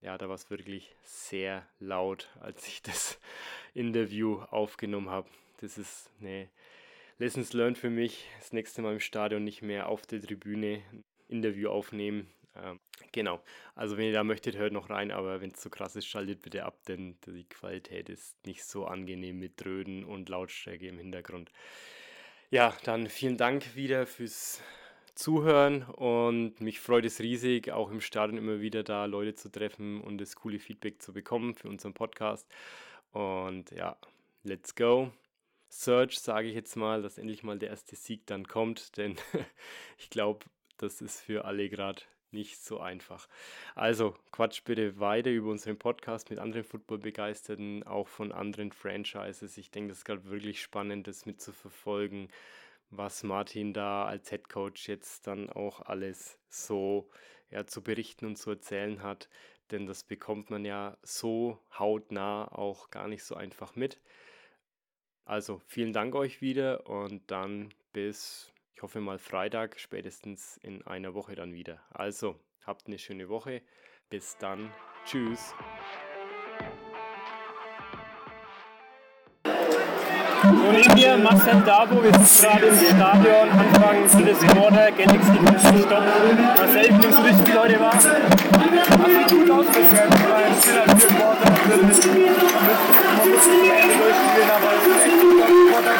Ja, 0.00 0.16
da 0.16 0.28
war 0.28 0.36
es 0.36 0.48
wirklich 0.48 0.96
sehr 1.02 1.66
laut, 1.78 2.30
als 2.40 2.66
ich 2.66 2.80
das 2.80 3.20
Interview 3.74 4.40
aufgenommen 4.50 5.10
habe. 5.10 5.28
Das 5.60 5.78
ist 5.78 6.10
eine 6.20 6.48
Lessons 7.18 7.52
learned 7.52 7.78
für 7.78 7.90
mich. 7.90 8.26
Das 8.38 8.52
nächste 8.52 8.82
Mal 8.82 8.94
im 8.94 9.00
Stadion 9.00 9.44
nicht 9.44 9.62
mehr 9.62 9.88
auf 9.88 10.06
der 10.06 10.20
Tribüne 10.20 10.82
ein 10.92 11.04
Interview 11.28 11.68
aufnehmen. 11.68 12.28
Ähm, 12.56 12.80
genau. 13.12 13.42
Also 13.74 13.96
wenn 13.96 14.06
ihr 14.06 14.12
da 14.12 14.24
möchtet, 14.24 14.56
hört 14.56 14.72
noch 14.72 14.90
rein, 14.90 15.10
aber 15.10 15.40
wenn 15.40 15.50
es 15.50 15.56
zu 15.56 15.64
so 15.64 15.70
krass 15.70 15.96
ist, 15.96 16.06
schaltet 16.06 16.42
bitte 16.42 16.64
ab, 16.64 16.78
denn 16.88 17.16
die 17.26 17.44
Qualität 17.44 18.08
ist 18.08 18.34
nicht 18.46 18.64
so 18.64 18.86
angenehm 18.86 19.38
mit 19.38 19.62
Dröden 19.62 20.04
und 20.04 20.28
Lautstärke 20.28 20.88
im 20.88 20.98
Hintergrund. 20.98 21.50
Ja, 22.50 22.74
dann 22.84 23.08
vielen 23.08 23.36
Dank 23.36 23.76
wieder 23.76 24.06
fürs 24.06 24.60
Zuhören 25.14 25.82
und 25.82 26.60
mich 26.60 26.80
freut 26.80 27.04
es 27.04 27.20
riesig, 27.20 27.70
auch 27.70 27.90
im 27.90 28.00
Stadion 28.00 28.38
immer 28.38 28.60
wieder 28.60 28.82
da 28.82 29.04
Leute 29.04 29.34
zu 29.34 29.50
treffen 29.50 30.00
und 30.00 30.18
das 30.18 30.34
coole 30.34 30.58
Feedback 30.58 31.02
zu 31.02 31.12
bekommen 31.12 31.54
für 31.54 31.68
unseren 31.68 31.92
Podcast. 31.92 32.48
Und 33.12 33.70
ja, 33.70 33.96
let's 34.42 34.74
go. 34.74 35.12
Search, 35.68 36.18
sage 36.18 36.48
ich 36.48 36.54
jetzt 36.54 36.76
mal, 36.76 37.02
dass 37.02 37.18
endlich 37.18 37.42
mal 37.42 37.58
der 37.58 37.70
erste 37.70 37.96
Sieg 37.96 38.26
dann 38.26 38.46
kommt, 38.46 38.96
denn 38.96 39.16
ich 39.98 40.10
glaube, 40.10 40.46
das 40.76 41.00
ist 41.00 41.20
für 41.20 41.44
alle 41.44 41.68
gerade 41.68 42.02
nicht 42.32 42.62
so 42.62 42.78
einfach. 42.80 43.28
Also 43.74 44.14
quatsch 44.32 44.62
bitte 44.64 44.98
weiter 45.00 45.30
über 45.30 45.50
unseren 45.50 45.78
Podcast 45.78 46.30
mit 46.30 46.38
anderen 46.38 46.64
Football-Begeisterten, 46.64 47.82
auch 47.84 48.08
von 48.08 48.32
anderen 48.32 48.72
Franchises. 48.72 49.58
Ich 49.58 49.70
denke, 49.70 49.88
das 49.88 49.98
ist 49.98 50.04
gerade 50.04 50.24
wirklich 50.24 50.62
spannend, 50.62 51.06
das 51.06 51.26
mitzuverfolgen, 51.26 52.28
was 52.90 53.22
Martin 53.22 53.72
da 53.72 54.04
als 54.04 54.30
Head 54.30 54.48
Coach 54.48 54.88
jetzt 54.88 55.26
dann 55.26 55.50
auch 55.50 55.80
alles 55.80 56.38
so 56.48 57.08
ja, 57.50 57.66
zu 57.66 57.82
berichten 57.82 58.26
und 58.26 58.36
zu 58.36 58.50
erzählen 58.50 59.02
hat. 59.02 59.28
Denn 59.70 59.86
das 59.86 60.04
bekommt 60.04 60.50
man 60.50 60.64
ja 60.64 60.96
so 61.02 61.58
hautnah 61.78 62.48
auch 62.52 62.90
gar 62.90 63.08
nicht 63.08 63.24
so 63.24 63.34
einfach 63.34 63.76
mit. 63.76 64.00
Also 65.24 65.60
vielen 65.66 65.92
Dank 65.92 66.14
euch 66.14 66.40
wieder 66.40 66.88
und 66.88 67.30
dann 67.30 67.72
bis, 67.92 68.52
ich 68.74 68.82
hoffe 68.82 69.00
mal 69.00 69.18
Freitag, 69.18 69.78
spätestens 69.78 70.56
in 70.56 70.86
einer 70.86 71.14
Woche 71.14 71.34
dann 71.34 71.52
wieder. 71.52 71.80
Also 71.90 72.36
habt 72.64 72.86
eine 72.86 72.98
schöne 72.98 73.28
Woche. 73.28 73.62
Bis 74.08 74.36
dann. 74.38 74.72
Tschüss. 75.04 75.54
Und 80.68 80.76
neben 80.76 80.94
mir 80.94 81.16
Marcel 81.16 81.62
Dabo, 81.64 82.02
wir 82.02 82.12
sind 82.12 82.50
gerade 82.50 82.66
im 82.66 82.74
Stadion, 82.76 83.48
Anfang 83.50 84.24
des 84.24 84.38
Quarter, 84.40 84.92
Galaxy 84.92 85.38
Stopp. 85.78 86.04
Marcel, 86.56 86.90
nimmst 86.92 87.18
du 87.18 87.22
das 87.22 87.38
Spiel 87.38 87.58
heute 87.58 87.80
wahr? 87.80 87.92
Das 87.92 88.02
sieht 88.02 89.28
gut 89.30 89.50
aus 89.50 89.66
bisher. 89.66 90.06
Ich 90.06 90.64
sind 90.64 90.76
halt 90.78 90.92
vier 91.00 91.10
Quarter, 91.16 91.48
man 91.50 91.80
muss 91.88 92.00
die 92.00 92.08
Ende 92.08 93.94
durchspielen, 93.96 94.50
aber 94.50 94.70
es 94.76 94.84
ist 94.86 95.00
echt 95.06 95.18
gut 95.20 95.36
dem 95.48 95.60
Quarter. 95.70 95.94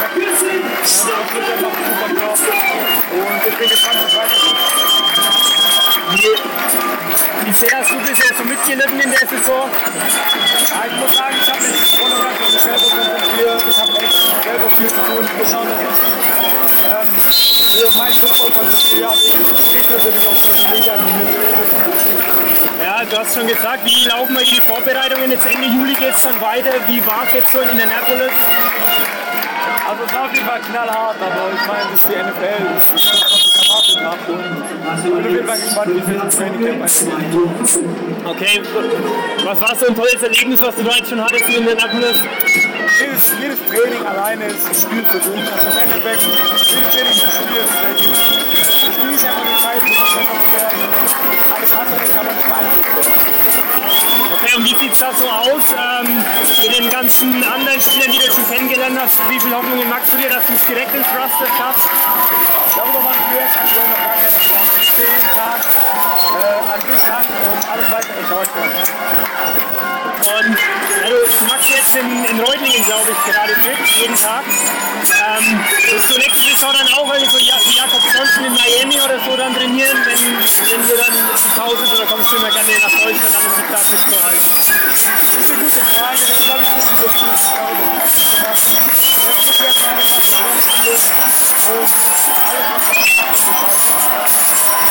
Das 0.80 1.04
wird 1.34 1.46
ja 1.48 1.56
noch 1.60 1.74
ein 1.76 1.84
super 1.88 2.08
Job. 2.20 2.36
Und 3.12 3.40
ich 3.46 3.56
bin 3.56 3.68
gespannt, 3.68 3.98
was 4.04 4.14
weitergeht. 4.16 4.58
Wie 7.44 7.52
sehr 7.52 7.78
hast 7.78 7.90
du 7.90 7.96
bisher 8.00 8.36
so 8.36 8.44
mitgelitten 8.44 9.00
in 9.00 9.10
der 9.10 9.26
Saison? 9.26 9.70
Ja, 10.70 10.84
ich 10.86 10.96
muss 11.00 11.16
sagen, 11.16 11.34
ich 11.40 11.48
habe 11.50 11.62
mich 11.62 11.96
voll 11.96 12.12
und 12.12 12.22
ganz 12.22 12.40
auf 12.40 12.52
mich 12.52 12.62
selber 12.62 12.86
konzentriert. 12.90 13.62
Ich 13.70 13.78
habe 13.80 13.92
echt 13.98 14.44
selber 14.44 14.68
viel 14.76 14.88
zu 14.88 14.94
tun. 14.94 15.24
Geschaut, 15.38 15.66
dass 15.66 15.80
ich 15.80 15.88
ähm, 16.90 17.08
mich 17.74 17.84
auf 17.86 17.96
meinen 17.96 18.14
Football 18.14 18.50
konzentriere. 18.50 19.14
Ich 19.14 19.32
kriege 19.72 19.94
natürlich 19.94 20.26
auch 20.28 20.36
Social 20.36 20.70
Media 20.70 20.94
mit. 20.94 21.60
Ja, 22.84 23.04
du 23.04 23.16
hast 23.18 23.34
schon 23.34 23.46
gesagt, 23.46 23.84
wie 23.84 24.04
laufen 24.08 24.34
wir 24.34 24.44
die 24.44 24.60
Vorbereitungen? 24.60 25.30
Jetzt 25.30 25.46
Ende 25.46 25.68
Juli 25.68 25.94
geht 25.94 26.14
es 26.14 26.22
dann 26.22 26.40
weiter. 26.40 26.72
Wie 26.88 27.04
war 27.06 27.24
es 27.26 27.32
jetzt 27.32 27.52
so 27.52 27.60
in 27.60 27.70
Indianapolis? 27.70 28.32
Also 29.88 30.04
es 30.04 30.14
war 30.14 30.24
auf 30.24 30.32
jeden 30.32 30.46
Fall 30.46 30.60
knallhart, 30.60 31.16
aber 31.20 31.50
ich 31.52 31.66
meine, 31.66 31.84
das 31.90 32.00
ist 32.00 32.08
die 32.08 32.16
NFL. 32.16 33.29
Ist 33.70 33.96
erwartet 33.96 34.00
habe. 34.04 34.32
Und 35.12 35.26
ich 35.26 35.36
bin 35.36 35.46
Fall 35.46 35.60
gespannt, 35.60 35.90
wie 35.94 36.00
viel 36.00 36.18
Training 36.18 36.66
Camp 36.66 36.82
einschlägt. 36.82 37.78
Okay, 38.24 38.62
was 39.44 39.60
war 39.60 39.76
so 39.76 39.86
ein 39.86 39.94
tolles 39.94 40.22
Erlebnis, 40.22 40.60
was 40.60 40.74
du 40.74 40.82
da 40.82 40.90
jetzt 40.96 41.08
schon 41.08 41.22
hattest 41.22 41.48
in 41.48 41.54
Indianapolis? 41.56 42.16
Jedes, 43.00 43.32
jedes 43.40 43.58
Training 43.66 44.06
alleine 44.06 44.44
ist 44.46 44.66
ein 44.66 44.74
Spiel 44.74 45.04
für 45.04 45.18
dich. 45.18 45.40
Also 45.40 45.66
im 45.70 45.88
Endeffekt, 45.88 46.22
jedes 46.22 46.90
Training 46.90 47.12
ist 47.12 47.22
ein 47.22 47.30
Spiel. 47.30 47.64
Das 48.60 48.94
Spiel 48.94 49.10
ist 49.14 49.24
einfach 49.24 49.46
die 49.46 49.62
Zeit, 49.62 49.80
die 49.86 49.90
muss 49.90 50.16
einfach 50.18 50.44
werden. 50.52 50.82
Alles 51.54 51.72
andere 51.72 52.02
kann 52.10 52.26
man 52.26 52.34
nicht 52.34 52.48
beeinflussen. 52.50 53.12
Okay, 54.40 54.56
und 54.56 54.64
wie 54.64 54.76
sieht 54.76 54.92
es 54.92 54.98
da 54.98 55.12
so 55.12 55.28
aus 55.28 55.64
ähm, 55.76 56.24
mit 56.62 56.78
den 56.78 56.90
ganzen 56.90 57.44
anderen 57.44 57.80
Spielern, 57.80 58.10
die 58.10 58.18
du 58.18 58.32
schon 58.32 58.46
kennengelernt 58.50 58.98
hast? 59.00 59.18
Wie 59.28 59.38
viel 59.38 59.54
Hoffnungen 59.54 59.88
magst 59.88 60.12
du 60.12 60.16
dir, 60.18 60.28
dass 60.28 60.44
du 60.46 60.54
es 60.54 60.66
direkt 60.66 60.94
ins 60.94 61.06
Roster 61.08 61.48
schaffst? 61.56 61.88
Wir 63.02 63.40
jetzt 63.40 63.56
aktuell 63.56 63.88
noch 63.88 63.98
stehe 64.82 65.08
jeden 65.08 65.30
Tag 65.34 65.60
äh, 66.36 66.72
an 66.72 66.80
an 66.86 67.24
und 67.24 67.70
alles 67.70 67.90
weitere 67.92 68.22
dann. 68.28 69.99
Und 70.20 70.56
also, 71.04 71.16
du 71.38 71.44
machst 71.46 71.70
jetzt 71.70 71.96
in, 71.96 72.24
in 72.24 72.40
Reutlingen, 72.40 72.84
glaube 72.84 73.08
ich, 73.10 73.32
gerade 73.32 73.54
fit, 73.54 73.78
jeden 74.00 74.14
Tag. 74.16 74.44
Ähm, 74.44 75.64
du 76.08 76.18
nächste 76.18 76.40
Saison 76.52 76.72
dann 76.72 76.86
auch 76.92 77.08
irgendwie 77.12 77.30
so 77.30 77.38
Ja- 77.38 77.56
Jakob 77.74 78.02
Johnson 78.14 78.44
in 78.44 78.52
Miami 78.52 79.00
oder 79.00 79.18
so 79.24 79.34
dann 79.36 79.54
trainieren, 79.54 79.96
wenn, 80.04 80.20
wenn 80.70 80.88
wir 80.88 80.96
dann 80.98 81.12
die 81.12 81.58
Pause 81.58 81.84
ist, 81.84 81.92
oder 81.94 82.04
kommst 82.06 82.30
du 82.32 82.36
immer 82.36 82.50
gerne 82.50 82.68
nach 82.82 82.90
Deutschland 82.90 83.32
dann, 83.34 83.44
um 83.46 83.54
dich 83.56 83.70
da 83.72 83.78
fit 83.78 83.98
zu 84.12 84.22
halten? 84.22 84.50
Das 84.50 84.68
ist 85.40 85.50
eine 85.50 85.58
gute 85.62 85.80
Frage, 85.80 86.20
das 86.28 86.44
glaube 86.44 86.60
ich 86.60 86.68
ein 86.68 86.76
bisschen 86.76 86.98
so 87.00 87.06
das 87.06 87.14
ist 87.32 87.44
zu 87.48 87.54
machen. 87.56 88.80
Muss 89.30 89.46
ich 89.48 89.60
jetzt 89.60 89.78
Saison 89.80 90.12
spielen 90.20 90.44
und 90.52 90.68
alles, 90.80 91.02
was 91.20 91.34
ich 91.40 93.10
Ich 94.80 94.89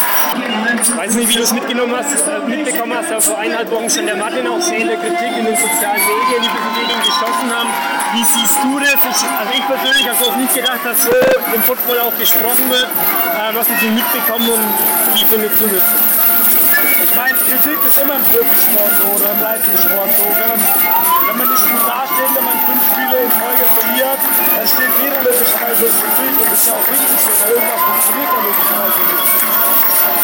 weiß 0.99 1.15
nicht, 1.15 1.29
wie 1.29 1.35
du 1.35 1.43
es 1.43 1.53
mitgenommen 1.53 1.95
hast, 1.95 2.11
äh, 2.11 2.39
mitbekommen 2.45 2.93
hast, 2.93 3.11
aber 3.11 3.21
vor 3.21 3.37
eineinhalb 3.39 3.71
Wochen 3.71 3.89
schon 3.89 4.05
der 4.05 4.17
Martin 4.17 4.47
auch 4.47 4.59
der 4.59 4.97
Kritik 4.99 5.33
in 5.37 5.45
den 5.45 5.55
sozialen 5.55 6.01
Medien, 6.03 6.43
die 6.43 6.91
ihn 6.91 7.01
geschossen 7.01 7.49
haben. 7.49 7.71
Wie 8.13 8.23
siehst 8.23 8.57
du 8.63 8.79
das? 8.79 8.99
Ich, 8.99 9.21
also 9.23 9.51
ich 9.55 9.65
persönlich 9.65 10.05
habe 10.09 10.19
auch 10.25 10.35
nicht 10.35 10.53
gedacht, 10.53 10.81
dass 10.83 11.03
so 11.03 11.11
im 11.55 11.61
Football 11.63 11.99
auch 12.03 12.15
gesprochen 12.19 12.69
wird. 12.69 12.83
Äh, 12.83 13.55
was 13.55 13.63
hast 13.69 13.81
du 13.81 13.87
mitbekommen 13.89 14.49
und 14.49 14.65
wie 15.15 15.25
findest 15.25 15.55
du 15.61 15.65
das? 15.71 15.87
Ich 16.99 17.15
meine, 17.15 17.37
Kritik 17.39 17.79
ist 17.87 17.97
immer 17.97 18.15
im 18.19 18.25
Profisport 18.29 18.93
so 18.99 19.07
oder 19.15 19.31
im 19.33 19.41
Leistungssport 19.41 20.09
so. 20.19 20.25
Wenn 20.29 20.49
man, 20.51 20.61
wenn 20.61 21.37
man 21.37 21.47
nicht 21.49 21.63
gut 21.63 21.83
dasteht, 21.87 22.31
wenn 22.35 22.45
man 22.45 22.57
fünf 22.69 22.81
Spiele 22.91 23.15
in 23.23 23.31
Folge 23.33 23.65
verliert, 23.71 24.19
dann 24.19 24.67
steht 24.67 24.93
jeder 24.99 25.19
logischerweise 25.23 25.85
in 25.89 25.95
Kritik 25.95 26.33
und 26.37 26.47
das 26.51 26.59
ist 26.59 26.67
ja 26.67 26.73
auch 26.75 26.87
richtig 26.91 27.17
so, 27.23 27.31
weil 27.39 27.51
irgendwas 27.55 27.81
funktioniert 27.87 28.29
ja 28.29 28.39
logischerweise 28.45 28.99
nicht. 29.09 29.38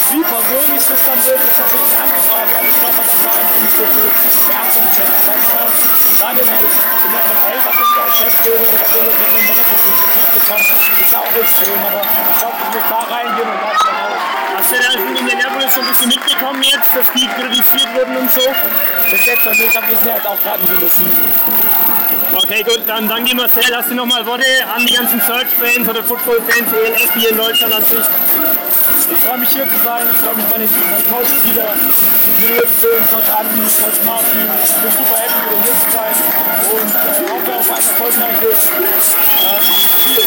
Wie 0.06 0.22
persönlich 0.22 0.86
das 0.86 1.02
dann 1.02 1.20
wird, 1.26 1.42
ist 1.42 1.60
natürlich 1.60 1.92
eine 1.94 2.04
andere 2.06 2.22
Frage, 2.30 2.52
aber 2.58 2.68
ich 2.70 2.80
glaube, 2.80 2.96
man 2.96 3.08
darf 3.10 3.22
da 3.26 3.32
einfach 3.34 3.60
nicht 3.62 3.76
so 3.76 3.86
viel 3.90 4.10
Beachtung 4.46 4.86
schenken. 4.94 5.22
Weißt 5.26 5.50
du, 5.50 5.58
was? 5.58 5.96
gerade 6.26 6.40
in 6.42 6.48
der 6.48 6.62
der 6.62 7.24
NFL, 7.26 7.58
was 7.66 7.76
ich 7.76 7.92
als 8.02 8.14
Chef 8.18 8.36
wäre 8.46 8.56
oder 8.56 8.80
was 8.80 8.92
ich 8.94 9.02
als 9.02 9.18
General 9.18 9.44
Manager 9.46 9.66
für 9.66 9.80
Kritik 9.86 10.30
bekomme, 10.36 10.66
ist 10.66 11.12
ja 11.12 11.20
auch 11.20 11.36
extrem, 11.36 11.80
aber 11.86 12.02
ich 12.06 12.38
glaube, 12.40 12.58
ich 12.62 12.70
muss 12.76 12.88
da 12.90 13.00
reingehen 13.14 13.50
und 13.50 13.62
das 13.66 13.80
dann 13.86 13.98
auch. 14.06 14.18
Hast 14.56 14.72
du 14.72 14.78
das 14.78 14.96
in 14.96 15.16
Indianapolis 15.16 15.74
so 15.76 15.82
ein 15.82 15.88
bisschen 15.88 16.10
mitbekommen 16.10 16.62
jetzt, 16.64 16.90
dass 16.96 17.08
die 17.14 17.28
kritisiert 17.28 17.90
wurden 17.94 18.16
und 18.18 18.32
so? 18.32 18.46
Bis 19.12 19.26
jetzt 19.26 19.46
noch 19.46 19.58
nicht, 19.58 19.76
aber 19.76 19.88
wir 19.90 19.98
sind 19.98 20.08
jetzt 20.08 20.28
auch 20.28 20.40
gerade 20.40 20.62
nicht 20.62 20.74
in 20.74 20.80
der 20.80 20.90
Season. 20.90 21.66
Okay, 22.36 22.64
gut, 22.64 22.82
dann 22.86 23.08
danke 23.08 23.36
Marcel. 23.36 23.64
Hast 23.74 23.90
du 23.90 23.96
nochmal 23.96 24.26
Worte 24.26 24.46
an 24.74 24.86
die 24.86 24.94
ganzen 24.94 25.22
Search-Fans 25.22 25.88
oder 25.88 26.04
Football-Fans, 26.04 26.68
ELF 26.74 27.14
hier 27.16 27.30
in 27.32 27.38
Deutschland 27.38 27.74
an 27.74 27.84
sich? 27.86 28.06
Ich 28.96 29.20
freue 29.24 29.38
mich 29.38 29.50
hier 29.50 29.68
zu 29.68 29.78
sein, 29.84 30.08
ich 30.08 30.20
freue 30.24 30.36
mich 30.36 30.48
meine, 30.50 30.66
meine 30.66 31.04
Coaches 31.12 31.44
wieder 31.44 31.68
hier 32.40 32.64
zu 32.64 32.76
sehen, 32.80 33.04
Coach 33.12 33.28
Andi, 33.28 33.68
Coach 33.68 34.00
Martin. 34.08 34.48
Ich 34.48 34.72
bin 34.80 34.92
super 34.96 35.18
happy 35.20 35.40
wieder 35.44 35.60
hier 35.68 35.76
zu 35.84 35.90
sein 35.92 36.16
und 36.72 36.92
äh, 36.96 37.12
hoffe 37.28 37.52
auf 37.60 37.70
ein 37.70 37.84
erfolgreiches 37.84 38.60
äh, 38.72 39.60
Spiel. 39.60 40.26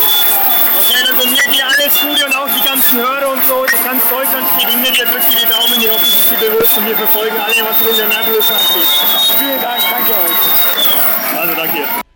Okay, 0.79 1.01
dann 1.05 1.17
von 1.17 1.31
mir 1.33 1.47
dir 1.49 1.65
alles 1.65 1.93
Gute 1.97 2.23
und 2.27 2.35
auch 2.37 2.49
die 2.53 2.65
ganzen 2.65 2.99
Hörer 3.01 3.29
und 3.33 3.43
so. 3.49 3.67
Ganz 3.85 4.03
Deutschland 4.09 4.47
steht 4.57 4.69
hinter 4.69 4.93
dir, 4.93 5.07
drückt 5.07 5.29
dir 5.33 5.39
die 5.41 5.49
Daumen, 5.49 5.81
ich 5.81 5.89
hoffe, 5.89 6.05
dass 6.05 6.29
die 6.29 6.37
bewusst 6.37 6.77
und 6.77 6.87
wir 6.87 6.97
verfolgen 6.97 7.37
alle, 7.41 7.57
was 7.65 7.77
in 7.81 7.97
der 7.97 8.09
Nablus 8.09 8.47
abgeht. 8.53 8.91
Vielen 9.39 9.61
Dank, 9.61 9.81
danke 9.81 10.13
euch. 10.13 11.41
Also 11.41 11.55
danke. 11.57 12.08